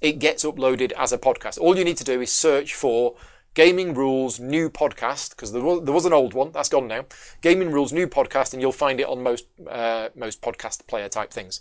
it 0.01 0.19
gets 0.19 0.45
uploaded 0.45 0.93
as 0.93 1.13
a 1.13 1.19
podcast. 1.19 1.59
All 1.59 1.77
you 1.77 1.85
need 1.85 1.99
to 1.99 2.05
do 2.05 2.21
is 2.21 2.33
search 2.33 2.75
for 2.75 3.17
Gaming 3.55 3.95
Rules 3.95 4.39
new 4.41 4.71
podcast 4.71 5.31
because 5.31 5.53
there 5.53 5.63
was, 5.63 5.85
there 5.85 5.95
was 5.95 6.07
an 6.07 6.13
old 6.13 6.35
one 6.35 6.53
that's 6.53 6.69
gone 6.69 6.89
now. 6.89 7.05
Gaming 7.43 7.71
Rules 7.71 7.93
new 7.93 8.07
podcast, 8.07 8.53
and 8.53 8.63
you'll 8.63 8.73
find 8.73 9.01
it 9.01 9.09
on 9.09 9.23
most 9.23 9.47
uh, 9.69 10.09
most 10.15 10.41
podcast 10.41 10.87
player 10.87 11.09
type 11.09 11.31
things. 11.31 11.61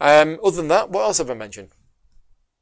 Um, 0.00 0.38
other 0.44 0.56
than 0.56 0.68
that, 0.68 0.90
what 0.90 1.02
else 1.02 1.18
have 1.18 1.30
I 1.30 1.34
mentioned? 1.34 1.70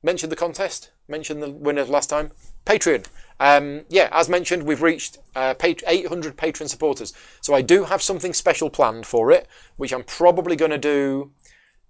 Mentioned 0.02 0.31
the 0.31 0.36
contest. 0.36 0.90
Mentioned 1.09 1.43
the 1.43 1.51
winners 1.51 1.89
last 1.89 2.09
time. 2.10 2.31
Patreon. 2.64 3.06
Um, 3.38 3.82
yeah, 3.88 4.08
as 4.12 4.28
mentioned, 4.28 4.62
we've 4.62 4.82
reached 4.82 5.18
uh, 5.34 5.54
800 5.62 6.36
patron 6.36 6.68
supporters. 6.68 7.12
So 7.40 7.54
I 7.54 7.62
do 7.62 7.84
have 7.84 8.02
something 8.02 8.32
special 8.32 8.70
planned 8.70 9.06
for 9.06 9.30
it, 9.30 9.46
which 9.76 9.92
I'm 9.92 10.04
probably 10.04 10.56
going 10.56 10.70
to 10.70 10.78
do 10.78 11.32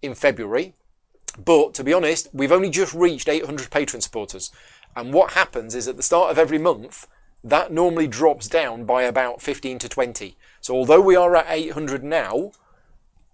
in 0.02 0.14
February. 0.14 0.74
But 1.42 1.74
to 1.74 1.84
be 1.84 1.92
honest, 1.92 2.28
we've 2.32 2.52
only 2.52 2.70
just 2.70 2.94
reached 2.94 3.28
800 3.28 3.70
patron 3.70 4.00
supporters. 4.00 4.50
And 4.96 5.12
what 5.12 5.32
happens 5.32 5.74
is 5.74 5.86
at 5.86 5.96
the 5.96 6.02
start 6.02 6.30
of 6.30 6.38
every 6.38 6.58
month, 6.58 7.06
that 7.44 7.70
normally 7.70 8.08
drops 8.08 8.48
down 8.48 8.84
by 8.84 9.02
about 9.02 9.40
15 9.40 9.78
to 9.80 9.88
20. 9.88 10.36
So 10.60 10.74
although 10.74 11.00
we 11.00 11.14
are 11.14 11.36
at 11.36 11.46
800 11.48 12.02
now, 12.02 12.52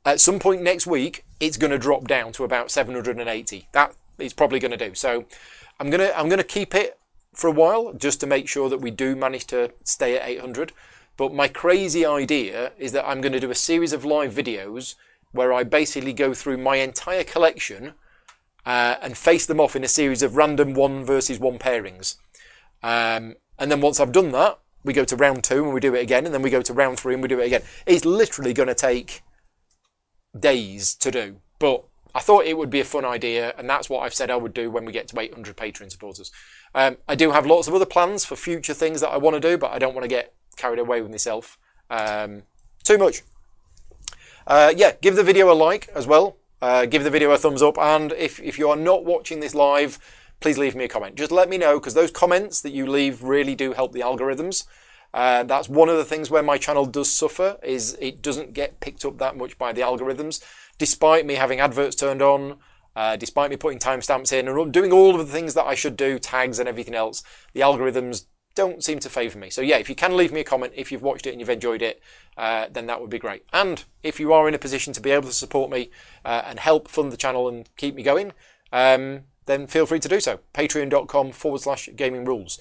at 0.05 0.20
some 0.20 0.39
point 0.39 0.62
next 0.62 0.86
week, 0.86 1.24
it's 1.40 1.56
going 1.56 1.70
to 1.70 1.78
drop 1.78 2.09
down 2.09 2.32
to 2.32 2.44
about 2.44 2.70
780. 2.70 3.68
That 3.72 3.94
is 4.18 4.32
probably 4.32 4.59
going 4.59 4.76
to 4.76 4.89
do. 4.89 4.94
So 4.94 5.24
I'm 5.80 5.89
going 5.89 6.01
to 6.01 6.18
I'm 6.18 6.28
going 6.28 6.39
to 6.39 6.44
keep 6.44 6.74
it 6.74 6.98
for 7.35 7.49
a 7.49 7.53
while 7.53 7.93
just 7.93 8.21
to 8.21 8.27
make 8.27 8.49
sure 8.49 8.69
that 8.69 8.81
we 8.81 8.91
do 8.91 9.17
manage 9.17 9.47
to 9.47 9.73
stay 9.85 10.17
at 10.17 10.29
800. 10.29 10.73
But 11.17 11.35
my 11.35 11.49
crazy 11.49 12.05
idea 12.05 12.73
is 12.79 12.93
that 12.93 13.07
I'm 13.07 13.21
going 13.21 13.33
to 13.33 13.41
do 13.41 13.51
a 13.51 13.55
series 13.55 13.93
of 13.93 14.05
live 14.05 14.33
videos 14.33 14.95
where 15.33 15.53
I 15.53 15.65
basically 15.65 16.13
go 16.13 16.35
through 16.35 16.59
my 16.59 16.77
entire 16.77 17.25
collection 17.25 17.95
uh, 18.65 18.97
and 19.01 19.17
face 19.17 19.47
them 19.47 19.61
off 19.61 19.75
in 19.75 19.85
a 19.85 19.89
series 19.89 20.23
of 20.23 20.37
random 20.37 20.75
one 20.75 21.05
versus 21.05 21.39
one 21.39 21.59
pairings. 21.59 22.17
Um, 22.83 23.37
and 23.59 23.71
then 23.71 23.81
once 23.81 23.99
I've 23.99 24.13
done 24.13 24.33
that, 24.33 24.59
we 24.85 24.93
go 24.93 25.05
to 25.05 25.17
round 25.17 25.45
two 25.45 25.65
and 25.65 25.73
we 25.73 25.81
do 25.81 25.95
it 25.95 26.03
again, 26.03 26.27
and 26.27 26.35
then 26.35 26.43
we 26.43 26.51
go 26.51 26.63
to 26.63 26.73
round 26.73 26.99
three 26.99 27.15
and 27.15 27.23
we 27.23 27.29
do 27.29 27.41
it 27.41 27.47
again. 27.47 27.63
It's 27.87 28.05
literally 28.05 28.53
going 28.53 28.69
to 28.69 28.75
take 28.75 29.23
days 30.39 30.95
to 30.97 31.11
do, 31.11 31.37
but 31.59 31.85
I 32.15 32.21
thought 32.21 32.45
it 32.45 32.59
would 32.59 32.71
be 32.71 32.81
a 32.81 32.85
fun 32.85 33.05
idea, 33.05 33.55
and 33.57 33.69
that's 33.69 33.89
what 33.89 34.01
I've 34.01 34.15
said 34.15 34.31
I 34.31 34.37
would 34.37 34.53
do 34.53 34.71
when 34.71 34.85
we 34.85 34.93
get 34.93 35.09
to 35.09 35.21
800 35.21 35.57
Patreon 35.57 35.91
supporters. 35.91 36.31
Um, 36.74 36.97
I 37.07 37.15
do 37.15 37.31
have 37.32 37.47
lots 37.47 37.69
of 37.69 37.74
other 37.74 37.86
plans 37.86 38.24
for 38.24 38.36
future 38.36 38.74
things 38.74 39.01
that 39.01 39.11
I 39.11 39.16
want 39.19 39.35
to 39.35 39.40
do, 39.40 39.59
but 39.59 39.73
I 39.73 39.78
don't 39.78 39.94
want 39.94 40.05
to 40.05 40.09
get 40.09 40.35
carried 40.57 40.78
away 40.78 41.03
with 41.03 41.11
myself 41.11 41.59
um, 41.90 42.44
too 42.82 42.99
much. 42.99 43.23
Uh, 44.47 44.73
yeah, 44.77 44.93
give 45.01 45.16
the 45.16 45.23
video 45.23 45.53
a 45.53 45.55
like 45.55 45.89
as 45.94 46.07
well. 46.07 46.36
Uh, 46.61 46.86
give 46.86 47.05
the 47.05 47.11
video 47.11 47.31
a 47.32 47.39
thumbs 47.39 47.62
up. 47.62 47.77
And 47.78 48.12
if, 48.12 48.40
if 48.40 48.59
you 48.59 48.69
are 48.70 48.77
not 48.77 49.05
watching 49.05 49.40
this 49.40 49.55
live, 49.55 49.99
please 50.40 50.59
leave 50.59 50.74
me 50.74 50.85
a 50.85 50.89
comment. 50.89 51.16
Just 51.16 51.32
let 51.32 51.49
me 51.49 51.59
know 51.59 51.78
because 51.78 51.94
those 51.94 52.11
comments 52.11 52.61
that 52.62 52.70
you 52.70 52.86
leave 52.86 53.23
really 53.23 53.55
do 53.55 53.73
help 53.73 53.93
the 53.93 54.01
algorithms. 54.01 54.65
Uh, 55.15 55.43
that's 55.43 55.69
one 55.69 55.89
of 55.89 55.97
the 55.97 56.05
things 56.05 56.31
where 56.31 56.43
my 56.43 56.57
channel 56.57 56.86
does 56.86 57.11
suffer 57.11 57.59
is 57.62 57.97
it 58.01 58.23
doesn't 58.23 58.55
get 58.55 58.81
picked 58.81 59.05
up 59.05 59.19
that 59.19 59.36
much 59.36 59.59
by 59.59 59.73
the 59.73 59.82
algorithms, 59.82 60.43
despite 60.78 61.27
me 61.27 61.35
having 61.35 61.61
adverts 61.61 61.97
turned 61.97 62.23
on, 62.23 62.57
uh, 62.97 63.16
despite 63.16 63.51
me 63.51 63.56
putting 63.56 63.78
timestamps 63.78 64.32
in 64.32 64.48
and 64.48 64.73
doing 64.73 64.93
all 64.93 65.19
of 65.19 65.27
the 65.27 65.32
things 65.32 65.55
that 65.55 65.66
I 65.66 65.74
should 65.74 65.97
do, 65.97 66.19
tags 66.19 66.59
and 66.59 66.69
everything 66.69 66.94
else. 66.94 67.23
The 67.52 67.60
algorithms 67.60 68.27
don't 68.55 68.85
seem 68.85 68.98
to 68.98 69.09
favour 69.09 69.39
me. 69.39 69.51
So 69.51 69.62
yeah, 69.62 69.78
if 69.78 69.89
you 69.89 69.94
can 69.94 70.16
leave 70.16 70.32
me 70.32 70.40
a 70.40 70.44
comment 70.44 70.73
if 70.77 70.93
you've 70.93 71.02
watched 71.02 71.27
it 71.27 71.31
and 71.31 71.40
you've 71.40 71.48
enjoyed 71.48 71.82
it, 71.82 72.02
uh, 72.36 72.66
then 72.70 72.86
that 72.86 73.01
would 73.01 73.10
be 73.10 73.19
great. 73.19 73.44
And 73.52 73.85
if 74.02 74.20
you 74.20 74.32
are 74.32 74.48
in 74.48 74.55
a 74.55 74.59
position 74.59 74.93
to 74.93 75.01
be 75.01 75.10
able 75.10 75.28
to 75.28 75.35
support 75.35 75.70
me 75.70 75.90
uh, 76.24 76.43
and 76.44 76.59
help 76.59 76.89
fund 76.89 77.12
the 77.12 77.16
channel 77.16 77.48
and 77.48 77.69
keep 77.77 77.94
me 77.94 78.02
going, 78.02 78.32
um, 78.73 79.23
then 79.47 79.66
feel 79.66 79.86
free 79.86 80.01
to 80.01 80.09
do 80.09 80.20
so. 80.20 80.40
Patreon.com 80.55 81.32
forward 81.32 81.62
slash 81.62 81.89
gaming 81.97 82.24
rules. 82.24 82.59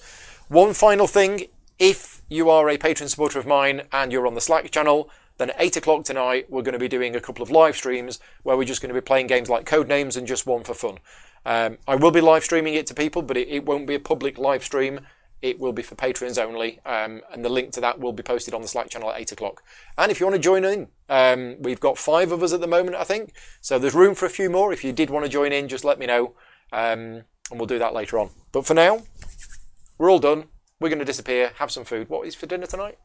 One 0.48 0.74
final 0.74 1.06
thing, 1.06 1.46
if 1.78 2.22
you 2.28 2.50
are 2.50 2.68
a 2.68 2.78
patron 2.78 3.08
supporter 3.08 3.38
of 3.38 3.46
mine 3.46 3.82
and 3.92 4.12
you're 4.12 4.26
on 4.26 4.34
the 4.34 4.40
Slack 4.40 4.70
channel, 4.70 5.10
then 5.42 5.50
at 5.50 5.56
8 5.58 5.76
o'clock 5.76 6.04
tonight, 6.04 6.46
we're 6.50 6.62
going 6.62 6.72
to 6.72 6.78
be 6.78 6.88
doing 6.88 7.14
a 7.14 7.20
couple 7.20 7.42
of 7.42 7.50
live 7.50 7.76
streams 7.76 8.18
where 8.42 8.56
we're 8.56 8.64
just 8.64 8.80
going 8.80 8.94
to 8.94 9.00
be 9.00 9.04
playing 9.04 9.26
games 9.26 9.48
like 9.48 9.66
Codenames 9.66 10.16
and 10.16 10.26
just 10.26 10.46
one 10.46 10.64
for 10.64 10.74
fun. 10.74 10.98
Um, 11.44 11.78
I 11.86 11.96
will 11.96 12.10
be 12.10 12.20
live 12.20 12.44
streaming 12.44 12.74
it 12.74 12.86
to 12.86 12.94
people, 12.94 13.22
but 13.22 13.36
it, 13.36 13.48
it 13.48 13.64
won't 13.64 13.86
be 13.86 13.94
a 13.94 14.00
public 14.00 14.38
live 14.38 14.64
stream 14.64 15.00
it 15.42 15.58
will 15.58 15.72
be 15.72 15.82
for 15.82 15.96
patrons 15.96 16.38
only, 16.38 16.78
um, 16.86 17.20
and 17.32 17.44
the 17.44 17.48
link 17.48 17.72
to 17.72 17.80
that 17.80 17.98
will 17.98 18.12
be 18.12 18.22
posted 18.22 18.54
on 18.54 18.62
the 18.62 18.68
Slack 18.68 18.88
channel 18.88 19.10
at 19.10 19.20
8 19.20 19.32
o'clock. 19.32 19.64
And 19.98 20.10
if 20.10 20.20
you 20.20 20.26
want 20.26 20.36
to 20.36 20.40
join 20.40 20.64
in, 20.64 20.86
um, 21.08 21.56
we've 21.60 21.80
got 21.80 21.98
five 21.98 22.30
of 22.30 22.44
us 22.44 22.52
at 22.52 22.60
the 22.60 22.68
moment, 22.68 22.96
I 22.96 23.02
think, 23.02 23.34
so 23.60 23.78
there's 23.78 23.94
room 23.94 24.14
for 24.14 24.24
a 24.24 24.30
few 24.30 24.48
more. 24.48 24.72
If 24.72 24.84
you 24.84 24.92
did 24.92 25.10
want 25.10 25.24
to 25.24 25.28
join 25.28 25.52
in, 25.52 25.66
just 25.66 25.84
let 25.84 25.98
me 25.98 26.06
know, 26.06 26.34
um, 26.72 27.24
and 27.50 27.58
we'll 27.58 27.66
do 27.66 27.80
that 27.80 27.92
later 27.92 28.20
on. 28.20 28.30
But 28.52 28.64
for 28.64 28.74
now, 28.74 29.02
we're 29.98 30.10
all 30.10 30.20
done. 30.20 30.44
We're 30.78 30.90
going 30.90 31.00
to 31.00 31.04
disappear, 31.04 31.52
have 31.56 31.72
some 31.72 31.84
food. 31.84 32.08
What 32.08 32.26
is 32.26 32.36
for 32.36 32.46
dinner 32.46 32.66
tonight? 32.66 32.98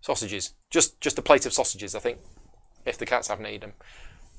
Sausages. 0.00 0.54
Just, 0.70 1.00
just 1.00 1.18
a 1.18 1.22
plate 1.22 1.46
of 1.46 1.52
sausages, 1.52 1.94
I 1.94 2.00
think, 2.00 2.18
if 2.86 2.98
the 2.98 3.06
cats 3.06 3.28
haven't 3.28 3.46
eaten 3.46 3.60
them. 3.60 3.72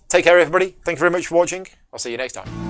Take 0.08 0.26
care, 0.26 0.40
everybody. 0.40 0.76
Thank 0.86 0.98
you 0.98 1.02
very 1.02 1.12
much 1.12 1.28
for 1.28 1.36
watching. 1.36 1.68
I'll 1.94 2.00
see 2.00 2.12
you 2.12 2.18
next 2.18 2.34
time. 2.34 2.69